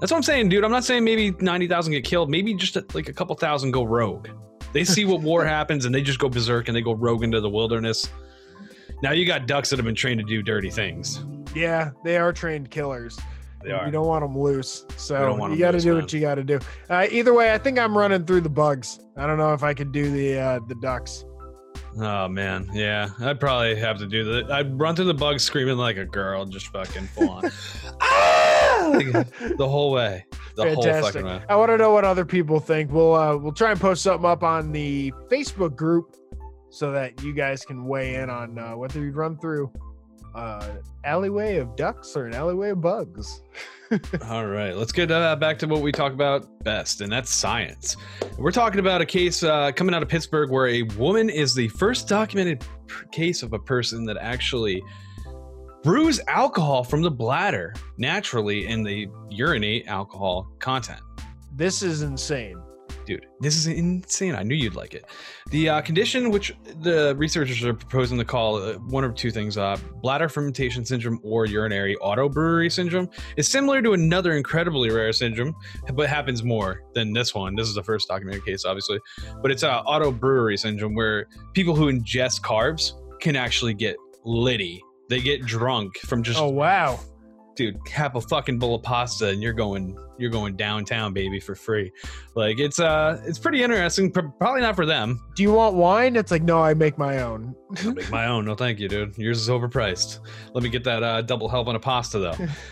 That's 0.00 0.10
what 0.10 0.16
I'm 0.18 0.22
saying, 0.24 0.48
dude. 0.48 0.64
I'm 0.64 0.72
not 0.72 0.84
saying 0.84 1.04
maybe 1.04 1.30
ninety 1.40 1.68
thousand 1.68 1.92
get 1.92 2.04
killed. 2.04 2.28
Maybe 2.28 2.52
just 2.54 2.74
a, 2.76 2.84
like 2.94 3.08
a 3.08 3.12
couple 3.12 3.36
thousand 3.36 3.70
go 3.70 3.84
rogue. 3.84 4.26
They 4.74 4.84
see 4.84 5.04
what 5.04 5.22
war 5.22 5.44
happens 5.44 5.86
and 5.86 5.94
they 5.94 6.02
just 6.02 6.18
go 6.18 6.28
berserk 6.28 6.68
and 6.68 6.76
they 6.76 6.82
go 6.82 6.94
rogue 6.94 7.22
into 7.22 7.40
the 7.40 7.48
wilderness. 7.48 8.10
Now 9.02 9.12
you 9.12 9.24
got 9.24 9.46
ducks 9.46 9.70
that 9.70 9.78
have 9.78 9.86
been 9.86 9.94
trained 9.94 10.18
to 10.18 10.26
do 10.26 10.42
dirty 10.42 10.68
things. 10.68 11.24
Yeah, 11.54 11.90
they 12.04 12.16
are 12.16 12.32
trained 12.32 12.70
killers. 12.70 13.18
They 13.62 13.70
are. 13.70 13.86
You 13.86 13.92
don't 13.92 14.06
want 14.06 14.24
them 14.24 14.36
loose. 14.36 14.84
So 14.96 15.48
you 15.48 15.56
got 15.56 15.70
to 15.70 15.80
do 15.80 15.92
man. 15.94 16.02
what 16.02 16.12
you 16.12 16.20
got 16.20 16.34
to 16.34 16.44
do. 16.44 16.58
Uh, 16.90 17.06
either 17.10 17.32
way, 17.32 17.54
I 17.54 17.58
think 17.58 17.78
I'm 17.78 17.96
running 17.96 18.26
through 18.26 18.42
the 18.42 18.50
bugs. 18.50 18.98
I 19.16 19.26
don't 19.26 19.38
know 19.38 19.54
if 19.54 19.62
I 19.62 19.72
could 19.72 19.92
do 19.92 20.10
the 20.10 20.38
uh, 20.38 20.60
the 20.68 20.74
ducks. 20.74 21.24
Oh 21.96 22.28
man, 22.28 22.68
yeah. 22.72 23.10
I'd 23.20 23.38
probably 23.38 23.76
have 23.76 23.98
to 23.98 24.06
do 24.06 24.24
that. 24.24 24.50
I'd 24.50 24.78
run 24.78 24.96
through 24.96 25.04
the 25.06 25.14
bugs 25.14 25.44
screaming 25.44 25.76
like 25.76 25.96
a 25.96 26.04
girl, 26.04 26.44
just 26.44 26.66
fucking 26.68 27.06
full 27.08 27.30
on. 27.30 27.50
ah! 28.00 28.50
Like, 28.84 29.12
the 29.56 29.66
whole 29.66 29.92
way. 29.92 30.26
The 30.56 30.74
whole 30.74 30.82
Fantastic. 30.82 31.24
I 31.48 31.56
want 31.56 31.70
to 31.70 31.78
know 31.78 31.92
what 31.92 32.04
other 32.04 32.24
people 32.24 32.60
think. 32.60 32.92
We'll 32.92 33.14
uh, 33.14 33.36
we'll 33.36 33.52
try 33.52 33.72
and 33.72 33.80
post 33.80 34.02
something 34.02 34.28
up 34.28 34.42
on 34.42 34.72
the 34.72 35.12
Facebook 35.30 35.74
group 35.74 36.16
so 36.70 36.92
that 36.92 37.22
you 37.22 37.32
guys 37.32 37.64
can 37.64 37.84
weigh 37.86 38.16
in 38.16 38.30
on 38.30 38.58
uh, 38.58 38.76
whether 38.76 39.00
you'd 39.00 39.16
run 39.16 39.36
through 39.38 39.72
uh, 40.34 40.68
alleyway 41.04 41.56
of 41.56 41.76
ducks 41.76 42.16
or 42.16 42.26
an 42.26 42.34
alleyway 42.34 42.70
of 42.70 42.80
bugs. 42.80 43.42
All 44.28 44.46
right, 44.46 44.76
let's 44.76 44.92
get 44.92 45.10
uh, 45.10 45.36
back 45.36 45.58
to 45.60 45.66
what 45.66 45.82
we 45.82 45.92
talk 45.92 46.12
about 46.12 46.46
best, 46.64 47.00
and 47.00 47.12
that's 47.12 47.30
science. 47.30 47.96
We're 48.38 48.50
talking 48.50 48.80
about 48.80 49.00
a 49.00 49.06
case 49.06 49.42
uh, 49.42 49.72
coming 49.72 49.94
out 49.94 50.02
of 50.02 50.08
Pittsburgh 50.08 50.50
where 50.50 50.66
a 50.66 50.82
woman 50.82 51.30
is 51.30 51.54
the 51.54 51.68
first 51.68 52.08
documented 52.08 52.64
case 53.12 53.42
of 53.42 53.52
a 53.52 53.58
person 53.58 54.04
that 54.06 54.16
actually 54.20 54.82
brews 55.84 56.18
alcohol 56.28 56.82
from 56.82 57.02
the 57.02 57.10
bladder 57.10 57.74
naturally 57.98 58.66
and 58.66 58.84
they 58.84 59.06
urinate 59.30 59.86
alcohol 59.86 60.50
content. 60.58 61.00
This 61.54 61.82
is 61.82 62.00
insane. 62.00 62.56
Dude, 63.04 63.26
this 63.40 63.54
is 63.54 63.66
insane. 63.66 64.34
I 64.34 64.42
knew 64.42 64.54
you'd 64.54 64.74
like 64.74 64.94
it. 64.94 65.04
The 65.50 65.68
uh, 65.68 65.80
condition, 65.82 66.30
which 66.30 66.56
the 66.80 67.14
researchers 67.18 67.62
are 67.62 67.74
proposing 67.74 68.16
to 68.16 68.24
call 68.24 68.56
uh, 68.56 68.74
one 68.78 69.04
of 69.04 69.14
two 69.14 69.30
things 69.30 69.58
uh, 69.58 69.76
bladder 70.00 70.30
fermentation 70.30 70.86
syndrome 70.86 71.20
or 71.22 71.44
urinary 71.44 71.96
autobrewery 71.96 72.72
syndrome, 72.72 73.10
is 73.36 73.46
similar 73.46 73.82
to 73.82 73.92
another 73.92 74.32
incredibly 74.32 74.90
rare 74.90 75.12
syndrome, 75.12 75.54
but 75.92 76.08
happens 76.08 76.42
more 76.42 76.82
than 76.94 77.12
this 77.12 77.34
one. 77.34 77.54
This 77.54 77.68
is 77.68 77.74
the 77.74 77.82
first 77.82 78.08
documented 78.08 78.42
case, 78.46 78.64
obviously. 78.64 78.98
But 79.42 79.50
it's 79.50 79.62
uh, 79.62 79.82
autobrewery 79.82 80.58
syndrome 80.58 80.94
where 80.94 81.26
people 81.52 81.76
who 81.76 81.92
ingest 81.92 82.40
carbs 82.40 82.92
can 83.20 83.36
actually 83.36 83.74
get 83.74 83.96
litty. 84.24 84.82
They 85.08 85.20
get 85.20 85.42
drunk 85.46 85.98
from 85.98 86.22
just 86.22 86.38
Oh 86.40 86.48
wow. 86.48 86.98
dude, 87.56 87.76
have 87.92 88.16
a 88.16 88.20
fucking 88.20 88.58
bowl 88.58 88.74
of 88.74 88.82
pasta 88.82 89.28
and 89.28 89.42
you're 89.42 89.52
going 89.52 89.96
you're 90.16 90.30
going 90.30 90.54
downtown, 90.56 91.12
baby, 91.12 91.40
for 91.40 91.54
free. 91.56 91.90
Like 92.36 92.58
it's 92.60 92.78
uh 92.78 93.20
it's 93.26 93.38
pretty 93.38 93.62
interesting. 93.62 94.10
Probably 94.12 94.60
not 94.60 94.76
for 94.76 94.86
them. 94.86 95.20
Do 95.34 95.42
you 95.42 95.52
want 95.52 95.74
wine? 95.74 96.14
It's 96.16 96.30
like 96.30 96.42
no, 96.42 96.62
I 96.62 96.72
make 96.74 96.96
my 96.98 97.20
own. 97.22 97.54
I'll 97.84 97.92
make 97.94 98.10
my 98.10 98.26
own. 98.26 98.44
No, 98.44 98.54
thank 98.54 98.78
you, 98.78 98.88
dude. 98.88 99.16
Yours 99.18 99.40
is 99.40 99.48
overpriced. 99.48 100.20
Let 100.54 100.62
me 100.62 100.68
get 100.70 100.84
that 100.84 101.02
uh, 101.02 101.22
double 101.22 101.48
help 101.48 101.66
on 101.68 101.74
a 101.76 101.80
pasta 101.80 102.18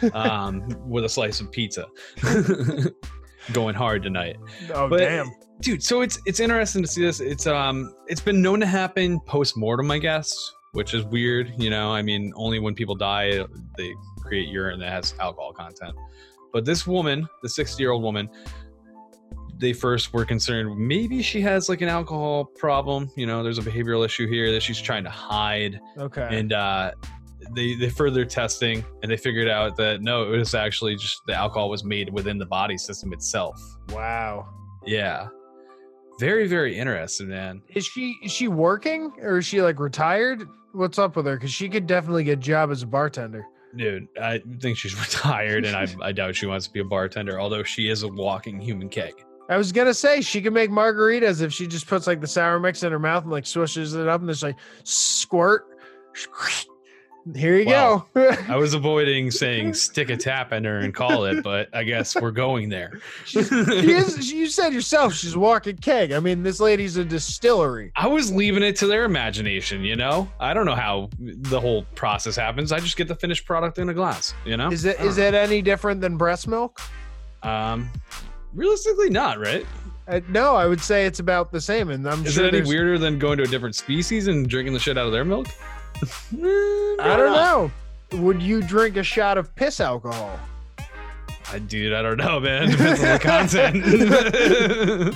though, 0.01 0.09
um, 0.19 0.63
with 0.89 1.05
a 1.05 1.09
slice 1.09 1.41
of 1.41 1.51
pizza. 1.51 1.87
going 3.53 3.75
hard 3.75 4.03
tonight. 4.03 4.37
Oh 4.73 4.89
But- 4.89 4.99
damn. 4.99 5.31
dude 5.61 5.83
so 5.83 6.01
it's 6.03 6.19
it's 6.27 6.39
interesting 6.41 6.83
to 6.83 6.89
see 6.89 7.03
this 7.03 7.21
it's 7.21 7.47
um 7.47 7.93
it's 8.07 8.21
been 8.21 8.41
known 8.43 8.59
to 8.61 8.67
happen 8.67 9.21
post-mortem 9.27 9.91
i 9.93 9.99
guess 9.99 10.53
which 10.73 10.95
is 10.95 11.05
weird 11.05 11.53
you 11.59 11.69
know 11.71 11.93
i 11.93 12.01
mean 12.03 12.33
only 12.35 12.59
when 12.59 12.75
people 12.75 12.95
die 12.95 13.45
they 13.77 13.95
create 14.21 14.49
urine 14.49 14.81
that 14.81 14.91
has 14.91 15.15
alcohol 15.21 15.53
content 15.53 15.95
but 16.53 16.65
this 16.65 16.87
woman 16.87 17.29
the 17.43 17.49
60 17.49 17.83
year 17.83 17.93
old 17.93 18.03
woman 18.03 18.29
they 19.59 19.73
first 19.75 20.13
were 20.15 20.25
concerned 20.25 20.75
maybe 20.77 21.23
she 21.23 21.41
has 21.43 21.69
like 21.69 21.83
an 21.83 21.89
alcohol 21.89 22.45
problem 22.45 23.11
you 23.17 23.27
know 23.27 23.43
there's 23.43 23.59
a 23.59 23.63
behavioral 23.63 24.05
issue 24.05 24.27
here 24.27 24.51
that 24.51 24.63
she's 24.63 24.81
trying 24.81 25.05
to 25.05 25.11
hide 25.11 25.79
Okay. 25.99 26.27
and 26.31 26.53
uh 26.55 26.91
they 27.55 27.75
they 27.75 27.91
further 27.91 28.25
testing 28.25 28.83
and 29.03 29.13
they 29.13 29.17
figured 29.17 29.49
out 29.49 29.77
that 29.77 30.01
no 30.01 30.33
it 30.33 30.39
was 30.39 30.55
actually 30.55 30.97
just 30.97 31.21
the 31.27 31.35
alcohol 31.35 31.69
was 31.69 31.85
made 31.85 32.11
within 32.15 32.39
the 32.39 32.47
body 32.47 32.79
system 32.79 33.13
itself 33.13 33.61
wow. 33.91 34.49
yeah. 34.87 35.29
Very, 36.21 36.47
very 36.47 36.79
interesting, 36.79 37.31
man. 37.31 37.63
Is 37.75 37.85
she 37.85 38.17
is 38.23 38.31
she 38.31 38.47
working 38.47 39.11
or 39.23 39.39
is 39.39 39.47
she 39.47 39.61
like 39.61 39.81
retired? 39.81 40.47
What's 40.73 40.99
up 40.99 41.17
with 41.17 41.27
her? 41.27 41.37
Because 41.37 41.53
she 41.53 41.69
could 41.69 41.87
definitely 41.87 42.25
get 42.25 42.39
a 42.39 42.43
job 42.43 42.71
as 42.71 42.83
a 42.83 42.87
bartender. 42.87 43.47
Dude, 43.77 44.09
I 44.21 44.43
think 44.61 44.77
she's 44.77 44.99
retired 45.01 45.65
and 45.65 45.77
I, 45.77 45.87
I 46.03 46.13
doubt 46.13 46.37
she 46.37 46.47
wants 46.47 46.67
to 46.67 46.73
be 46.73 46.81
a 46.81 46.85
bartender, 46.85 47.41
although 47.41 47.63
she 47.63 47.89
is 47.89 48.03
a 48.03 48.09
walking 48.09 48.61
human 48.61 48.89
keg. 48.89 49.15
I 49.49 49.57
was 49.57 49.73
gonna 49.73 49.95
say 49.95 50.21
she 50.21 50.41
could 50.41 50.53
make 50.53 50.71
margaritas 50.71 51.43
if 51.43 51.53
she 51.53 51.67
just 51.67 51.87
puts 51.87 52.07
like 52.07 52.21
the 52.21 52.27
sour 52.27 52.59
mix 52.59 52.83
in 52.85 52.93
her 52.93 52.99
mouth 52.99 53.25
and 53.25 53.33
like 53.33 53.45
swishes 53.45 53.95
it 53.95 54.09
up 54.09 54.21
and 54.21 54.31
just 54.31 54.43
like 54.43 54.57
squirt. 54.85 55.67
Here 57.37 57.57
you 57.57 57.67
Wow. 57.67 58.07
go. 58.15 58.31
I 58.49 58.57
was 58.57 58.75
avoiding 58.75 59.31
saying 59.31 59.75
stick 59.75 60.11
a 60.11 60.17
tap 60.17 60.53
in 60.53 60.65
her 60.65 60.79
and 60.79 60.93
call 60.93 61.25
it, 61.27 61.43
but 61.45 61.69
I 61.73 61.85
guess 61.85 62.17
we're 62.21 62.33
going 62.33 62.69
there. 62.69 63.01
is, 63.35 64.33
you 64.33 64.47
said 64.49 64.73
yourself 64.75 65.15
she's 65.15 65.37
walking 65.37 65.77
keg. 65.77 66.13
I 66.13 66.19
mean, 66.21 66.43
this 66.43 66.59
lady's 66.59 66.97
a 66.97 67.05
distillery. 67.05 67.93
I 67.95 68.09
was 68.09 68.33
leaving 68.33 68.63
it 68.63 68.75
to 68.77 68.87
their 68.87 69.05
imagination, 69.05 69.83
you 69.85 69.95
know? 69.95 70.29
I 70.41 70.53
don't 70.53 70.67
know 70.67 70.75
how 70.75 71.11
the 71.19 71.61
whole 71.61 71.85
process 71.95 72.35
happens. 72.35 72.73
I 72.73 72.81
just 72.81 72.97
get 72.97 73.07
the 73.09 73.15
finished 73.15 73.45
product 73.47 73.79
in 73.79 73.89
a 73.89 73.95
glass, 73.95 74.35
you 74.45 74.57
know? 74.57 74.71
Is 74.71 74.85
it 74.85 74.99
I 75.01 75.05
it 75.05 75.35
any 75.35 75.63
different 75.63 76.01
than 76.01 76.17
breast 76.17 76.49
milk? 76.49 76.81
Um, 77.45 77.89
realistically, 78.53 79.11
not, 79.11 79.39
right? 79.39 79.67
Uh, 80.09 80.21
no, 80.29 80.57
I 80.57 80.67
would 80.67 80.81
say 80.81 81.07
it's 81.07 81.21
about 81.21 81.53
the 81.53 81.61
same. 81.61 81.91
And 81.91 82.09
I'm 82.09 82.27
Is 82.27 82.35
sure 82.35 82.47
it 82.47 82.55
any 82.55 82.67
weirder 82.67 82.99
than 82.99 83.19
going 83.19 83.39
to 83.39 83.45
a 83.45 83.47
different 83.47 83.77
species 83.77 84.27
and 84.27 84.49
drinking 84.49 84.75
the 84.75 84.81
shit 84.81 84.99
out 84.99 85.07
of 85.07 85.13
their 85.13 85.25
milk? 85.25 85.47
I 86.03 87.17
don't 87.17 87.33
know. 87.33 87.71
Would 88.15 88.43
you 88.43 88.61
drink 88.63 88.97
a 88.97 89.03
shot 89.03 89.39
of 89.39 89.55
piss 89.55 89.81
alcohol? 89.81 90.39
I, 91.51 91.59
dude, 91.59 91.93
I 91.93 92.03
don't 92.03 92.17
know, 92.17 92.41
man. 92.41 92.71
Depends 92.71 93.03
on 93.03 93.13
the 93.13 93.19
content. 93.19 95.15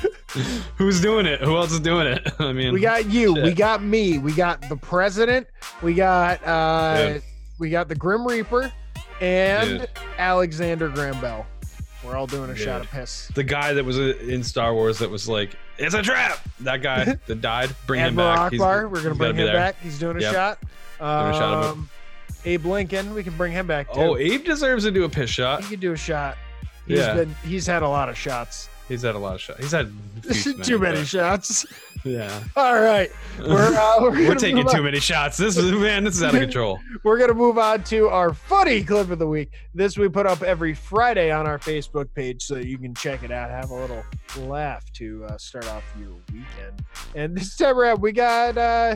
Who's 0.77 1.01
doing 1.01 1.25
it? 1.27 1.41
Who 1.41 1.57
else 1.57 1.73
is 1.73 1.81
doing 1.81 2.07
it? 2.07 2.27
I 2.39 2.53
mean, 2.53 2.73
We 2.75 2.81
got 2.81 3.07
you. 3.11 3.33
We 3.35 3.53
got 3.53 3.83
me. 3.83 4.19
We 4.19 4.33
got 4.33 4.69
the 4.69 4.77
president. 4.77 5.47
We 5.83 5.95
got 5.95 6.45
uh 6.47 7.15
Dude. 7.15 7.23
we 7.59 7.71
got 7.71 7.89
the 7.89 7.95
Grim 7.95 8.27
Reaper 8.27 8.71
and 9.21 9.81
Dude. 9.81 9.91
Alexander 10.19 10.89
Graham 10.89 11.19
Bell. 11.21 11.47
We're 12.05 12.17
all 12.17 12.27
doing 12.27 12.51
a 12.51 12.57
shot 12.57 12.83
of 12.83 12.91
piss. 12.91 13.29
the 13.35 13.43
guy 13.43 13.73
that 13.73 13.85
was 13.85 13.99
uh, 13.99 14.15
in 14.21 14.45
Star 14.45 14.73
Wars 14.75 14.99
that 15.01 15.11
was 15.11 15.29
like, 15.29 15.57
"It's 15.77 15.95
a 15.95 16.03
trap." 16.03 16.39
That 16.61 16.81
guy 16.83 17.17
that 17.27 17.41
died. 17.41 17.75
Bring 17.87 18.01
him 18.01 18.15
back. 18.15 18.53
He's- 18.53 18.63
Ackbar, 18.63 18.89
we're 18.91 19.03
gonna 19.03 19.15
bring 19.17 19.35
him 19.37 19.47
back. 19.49 19.81
He's 19.81 19.99
doing 19.99 20.19
a 20.19 20.21
Yep. 20.21 20.33
shot. 20.35 20.59
Doing 20.99 21.11
a 21.11 21.33
shot 21.33 21.65
of. 21.65 21.73
Um, 21.73 21.91
Abe 22.45 22.65
Lincoln, 22.67 23.13
we 23.15 23.23
can 23.25 23.37
bring 23.37 23.53
him 23.53 23.67
back 23.67 23.93
too. 23.93 24.01
Oh, 24.01 24.17
Abe 24.17 24.45
deserves 24.45 24.85
to 24.85 24.91
do 24.91 25.05
a 25.05 25.09
piss 25.09 25.31
shot. 25.31 25.63
he 25.65 25.71
could 25.71 25.81
do 25.81 25.93
a 25.93 25.97
shot. 25.97 26.37
He's 26.87 26.99
Yeah. 26.99 27.15
been 27.15 27.35
he's 27.45 27.67
had 27.67 27.83
a 27.83 27.89
lot 27.89 28.09
of 28.09 28.17
shots. 28.17 28.69
He's 28.89 29.03
had 29.03 29.17
a 29.17 29.19
lot 29.19 29.35
of 29.35 29.41
shots. 29.41 29.59
He's 29.61 29.73
had 29.73 29.91
Too 30.65 30.79
many 30.79 30.99
but- 30.99 31.07
shots. 31.07 31.67
Yeah, 32.05 32.41
All 32.55 32.81
right, 32.81 33.11
we're 33.41 33.75
uh, 33.75 33.97
we're, 34.01 34.29
we're 34.29 34.35
taking 34.37 34.65
too 34.69 34.81
many 34.85 35.01
shots. 35.01 35.37
This 35.37 35.57
is 35.57 35.73
man, 35.73 36.05
this 36.05 36.15
is 36.15 36.23
out 36.23 36.35
of 36.37 36.41
control. 36.41 36.79
We're 37.03 37.19
gonna 37.19 37.35
move 37.35 37.59
on 37.59 37.83
to 37.85 38.09
our 38.11 38.33
funny 38.33 38.85
clip 38.85 39.11
of 39.11 39.19
the 39.19 39.27
week. 39.27 39.51
This 39.75 39.99
we 39.99 40.09
put 40.09 40.25
up 40.25 40.41
every 40.45 40.73
Friday 40.73 41.33
on 41.33 41.49
our 41.49 41.59
Facebook 41.59 42.07
page, 42.15 42.43
so 42.45 42.59
you 42.59 42.79
can 42.79 42.95
check 42.95 43.25
it 43.25 43.33
out. 43.33 43.51
Have 43.51 43.71
a 43.71 43.75
little 43.75 44.05
laugh 44.39 44.85
to 44.93 45.25
uh, 45.25 45.37
start 45.37 45.67
off 45.69 45.83
your 45.99 46.11
weekend. 46.33 46.85
And 47.17 47.37
this 47.37 47.57
time 47.57 47.77
around, 47.77 48.01
we 48.01 48.13
got. 48.13 48.57
uh 48.57 48.95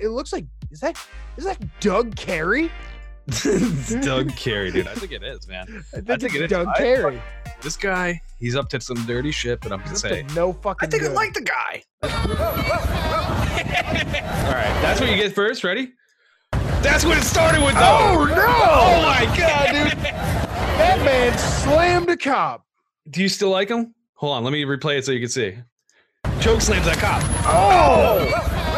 It 0.00 0.10
looks 0.10 0.32
like 0.32 0.44
is 0.76 0.80
that 0.80 0.96
is 1.38 1.44
that 1.44 1.58
Doug 1.80 2.14
Carey? 2.16 2.70
it's 3.28 3.94
Doug 4.04 4.36
Carey, 4.36 4.70
dude. 4.70 4.86
I 4.86 4.94
think 4.94 5.10
it 5.10 5.22
is, 5.22 5.48
man. 5.48 5.66
I 5.94 6.00
think, 6.00 6.06
think 6.06 6.22
it's 6.24 6.34
it 6.34 6.42
is. 6.42 6.50
Doug 6.50 6.68
I- 6.68 6.76
Carey. 6.78 7.22
This 7.62 7.78
guy, 7.78 8.20
he's 8.38 8.54
up 8.54 8.68
to 8.68 8.80
some 8.80 8.98
dirty 9.06 9.30
shit, 9.30 9.62
but 9.62 9.72
I'm 9.72 9.82
gonna 9.82 9.96
say, 9.96 10.26
no 10.34 10.52
fucking. 10.52 10.86
I 10.86 10.90
think 10.90 11.04
I 11.04 11.08
like 11.08 11.32
the 11.32 11.40
guy. 11.40 11.82
All 12.02 12.10
right, 14.52 14.78
that's 14.82 15.00
what 15.00 15.08
you 15.08 15.16
get 15.16 15.34
first. 15.34 15.64
Ready? 15.64 15.94
That's 16.82 17.06
what 17.06 17.16
it 17.16 17.24
started 17.24 17.64
with, 17.64 17.74
though. 17.74 17.80
Oh 17.80 18.24
no! 18.28 18.34
Oh 18.36 19.02
my 19.02 19.24
god, 19.36 19.72
dude. 19.72 19.98
That 20.76 20.98
man 21.06 21.38
slammed 21.38 22.10
a 22.10 22.18
cop. 22.18 22.66
Do 23.08 23.22
you 23.22 23.30
still 23.30 23.48
like 23.48 23.70
him? 23.70 23.94
Hold 24.16 24.36
on, 24.36 24.44
let 24.44 24.52
me 24.52 24.62
replay 24.64 24.98
it 24.98 25.06
so 25.06 25.12
you 25.12 25.20
can 25.20 25.30
see. 25.30 25.56
Choke 26.40 26.60
slams 26.60 26.84
that 26.84 26.98
cop. 26.98 27.22
Oh! 27.46 28.75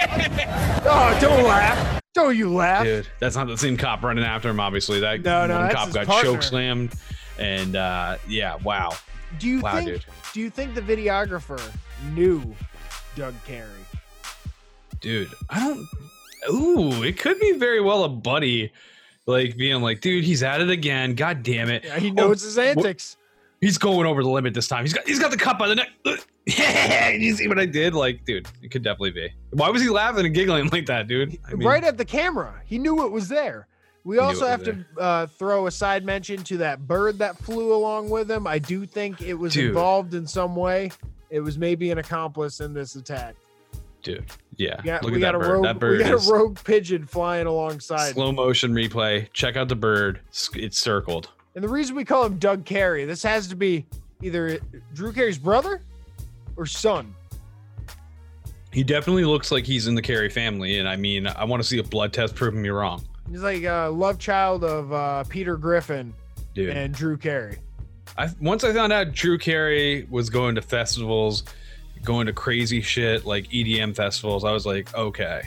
Oh, 0.00 1.18
don't 1.20 1.44
laugh! 1.44 2.00
Don't 2.14 2.36
you 2.36 2.52
laugh? 2.52 2.84
Dude, 2.84 3.06
that's 3.20 3.36
not 3.36 3.46
the 3.46 3.56
same 3.58 3.76
cop 3.76 4.02
running 4.02 4.24
after 4.24 4.48
him. 4.48 4.60
Obviously, 4.60 5.00
that 5.00 5.22
No, 5.22 5.46
no, 5.46 5.60
one 5.60 5.70
cop 5.70 5.92
got 5.92 6.06
partner. 6.06 6.32
choke 6.32 6.42
slammed, 6.42 6.92
and 7.38 7.76
uh, 7.76 8.16
yeah, 8.28 8.56
wow, 8.56 8.92
Do 9.38 9.46
you 9.48 9.60
wow, 9.60 9.74
think? 9.76 9.86
dude, 9.88 10.04
Do 10.32 10.40
you 10.40 10.50
think 10.50 10.74
the 10.74 10.80
videographer 10.82 11.60
knew 12.14 12.42
Doug 13.16 13.34
Carey? 13.44 13.68
dude, 15.00 15.30
I 15.50 15.60
don't. 15.60 15.86
Ooh, 16.52 17.02
it 17.02 17.18
could 17.18 17.38
be 17.40 17.52
very 17.52 17.80
well 17.80 18.04
a 18.04 18.08
buddy, 18.08 18.72
like 19.26 19.56
being 19.56 19.80
like, 19.82 20.00
dude, 20.00 20.24
he's 20.24 20.42
at 20.42 20.60
it 20.60 20.70
again. 20.70 21.14
God 21.14 21.42
damn 21.42 21.68
it, 21.68 21.84
Yeah, 21.84 21.98
he 21.98 22.10
knows 22.10 22.42
his 22.42 22.58
antics. 22.58 23.16
He's 23.60 23.78
going 23.78 24.06
over 24.06 24.22
the 24.22 24.28
limit 24.28 24.54
this 24.54 24.68
time. 24.68 24.84
He's 24.84 24.92
got 24.94 25.06
he's 25.06 25.18
got 25.18 25.30
the 25.30 25.36
cup 25.36 25.58
by 25.58 25.68
the 25.68 25.74
neck. 25.74 25.88
you 26.46 27.34
see 27.34 27.48
what 27.48 27.58
I 27.58 27.66
did? 27.66 27.94
Like, 27.94 28.24
dude, 28.24 28.48
it 28.62 28.70
could 28.70 28.82
definitely 28.82 29.10
be. 29.12 29.32
Why 29.50 29.68
was 29.70 29.82
he 29.82 29.88
laughing 29.88 30.24
and 30.26 30.34
giggling 30.34 30.68
like 30.68 30.86
that, 30.86 31.08
dude? 31.08 31.38
I 31.48 31.54
mean, 31.54 31.66
right 31.66 31.84
at 31.84 31.98
the 31.98 32.04
camera. 32.04 32.60
He 32.64 32.78
knew 32.78 33.04
it 33.04 33.10
was 33.10 33.28
there. 33.28 33.66
We 34.04 34.18
also 34.18 34.46
have 34.46 34.64
to 34.64 34.84
uh, 34.98 35.26
throw 35.26 35.66
a 35.66 35.70
side 35.70 36.02
mention 36.04 36.42
to 36.44 36.56
that 36.58 36.86
bird 36.86 37.18
that 37.18 37.36
flew 37.36 37.74
along 37.74 38.08
with 38.08 38.30
him. 38.30 38.46
I 38.46 38.58
do 38.58 38.86
think 38.86 39.20
it 39.20 39.34
was 39.34 39.52
Dude. 39.52 39.68
involved 39.68 40.14
in 40.14 40.26
some 40.26 40.56
way. 40.56 40.90
It 41.28 41.40
was 41.40 41.58
maybe 41.58 41.90
an 41.90 41.98
accomplice 41.98 42.60
in 42.60 42.72
this 42.72 42.94
attack. 42.96 43.34
dude, 44.02 44.24
yeah. 44.56 44.76
We 44.78 44.84
got, 44.84 45.04
Look 45.04 45.12
at 45.14 45.20
that 45.20 45.34
a 45.34 45.38
bird. 45.38 45.50
rogue. 45.50 45.64
that 45.64 45.78
bird 45.78 45.98
we 45.98 46.04
got 46.04 46.26
a 46.26 46.32
rogue 46.32 46.58
pigeon 46.64 47.04
flying 47.04 47.46
alongside. 47.46 48.14
slow 48.14 48.32
motion 48.32 48.72
replay. 48.72 49.30
Check 49.34 49.56
out 49.56 49.68
the 49.68 49.76
bird. 49.76 50.20
It's 50.54 50.78
circled. 50.78 51.28
And 51.58 51.64
the 51.64 51.68
reason 51.68 51.96
we 51.96 52.04
call 52.04 52.24
him 52.24 52.38
Doug 52.38 52.64
Carey, 52.64 53.04
this 53.04 53.20
has 53.24 53.48
to 53.48 53.56
be 53.56 53.84
either 54.22 54.60
Drew 54.94 55.12
Carey's 55.12 55.38
brother 55.38 55.82
or 56.54 56.66
son. 56.66 57.12
He 58.72 58.84
definitely 58.84 59.24
looks 59.24 59.50
like 59.50 59.64
he's 59.64 59.88
in 59.88 59.96
the 59.96 60.00
Carey 60.00 60.30
family, 60.30 60.78
and 60.78 60.88
I 60.88 60.94
mean, 60.94 61.26
I 61.26 61.42
want 61.42 61.60
to 61.60 61.68
see 61.68 61.80
a 61.80 61.82
blood 61.82 62.12
test 62.12 62.36
proving 62.36 62.62
me 62.62 62.68
wrong, 62.68 63.04
He's 63.28 63.42
like 63.42 63.64
a 63.64 63.88
love 63.88 64.20
child 64.20 64.62
of 64.62 64.92
uh, 64.92 65.24
Peter 65.24 65.56
Griffin 65.56 66.14
dude. 66.54 66.76
and 66.76 66.94
Drew 66.94 67.16
Carey. 67.16 67.58
I 68.16 68.28
once 68.40 68.62
I 68.62 68.72
found 68.72 68.92
out 68.92 69.10
Drew 69.10 69.36
Carey 69.36 70.06
was 70.08 70.30
going 70.30 70.54
to 70.54 70.62
festivals, 70.62 71.42
going 72.04 72.28
to 72.28 72.32
crazy 72.32 72.80
shit 72.80 73.24
like 73.24 73.48
EDM 73.48 73.96
festivals. 73.96 74.44
I 74.44 74.52
was 74.52 74.64
like, 74.64 74.94
okay, 74.94 75.42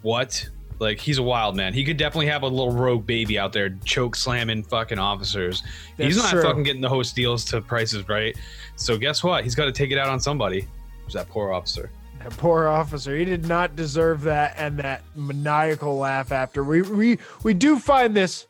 what? 0.00 0.48
Like 0.84 1.00
he's 1.00 1.18
a 1.18 1.22
wild 1.22 1.56
man. 1.56 1.72
He 1.74 1.84
could 1.84 1.96
definitely 1.96 2.26
have 2.26 2.42
a 2.42 2.46
little 2.48 2.70
rogue 2.72 3.06
baby 3.06 3.38
out 3.38 3.52
there 3.52 3.70
choke 3.84 4.14
slamming 4.14 4.62
fucking 4.62 4.98
officers. 4.98 5.62
he's 5.96 6.16
not 6.16 6.30
true. 6.30 6.42
fucking 6.42 6.62
getting 6.62 6.82
the 6.82 6.88
host 6.88 7.16
deals 7.16 7.44
to 7.46 7.60
prices 7.60 8.08
right. 8.08 8.36
So 8.76 8.96
guess 8.98 9.24
what? 9.24 9.44
He's 9.44 9.54
got 9.54 9.64
to 9.64 9.72
take 9.72 9.90
it 9.90 9.98
out 9.98 10.08
on 10.08 10.20
somebody. 10.20 10.68
Who's 11.04 11.14
that 11.14 11.28
poor 11.28 11.52
officer? 11.52 11.90
That 12.20 12.36
poor 12.36 12.68
officer. 12.68 13.16
He 13.16 13.24
did 13.24 13.46
not 13.46 13.76
deserve 13.76 14.22
that 14.22 14.54
and 14.56 14.78
that 14.78 15.02
maniacal 15.16 15.96
laugh 15.96 16.32
after. 16.32 16.62
We 16.64 16.82
we 16.82 17.18
we 17.42 17.54
do 17.54 17.78
find 17.78 18.14
this 18.14 18.46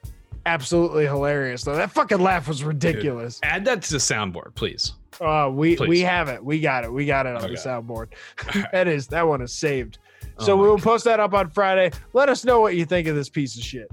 absolutely 0.47 1.05
hilarious 1.07 1.65
though. 1.65 1.77
That 1.77 1.91
fucking 1.91 2.19
laugh 2.21 2.49
was 2.49 2.63
ridiculous. 2.65 3.41
Add 3.43 3.65
that 3.67 3.83
to 3.83 3.93
the 3.93 3.99
soundboard, 3.99 4.55
please. 4.55 4.93
Uh 5.21 5.49
we 5.53 5.77
Please. 5.77 5.89
we 5.89 6.01
have 6.01 6.29
it. 6.29 6.45
We 6.45 6.61
got 6.61 6.85
it. 6.85 6.93
We 6.93 7.07
got 7.07 7.27
it 7.27 7.37
on 7.37 7.43
the 7.43 7.49
Okay. 7.49 7.55
soundboard. 7.57 8.09
that 8.73 8.89
is 8.89 9.07
that 9.09 9.27
one 9.27 9.41
is 9.43 9.53
saved. 9.53 9.99
Oh 10.39 10.45
So 10.45 10.57
my 10.57 10.63
we 10.63 10.69
will 10.69 10.79
post 10.79 11.05
that 11.05 11.21
up 11.21 11.33
on 11.35 11.51
Friday. 11.51 11.91
Let 12.13 12.29
us 12.29 12.45
know 12.45 12.61
what 12.61 12.75
you 12.77 12.85
think 12.85 13.07
of 13.09 13.15
this 13.17 13.29
piece 13.29 13.57
of 13.57 13.63
shit. 13.63 13.91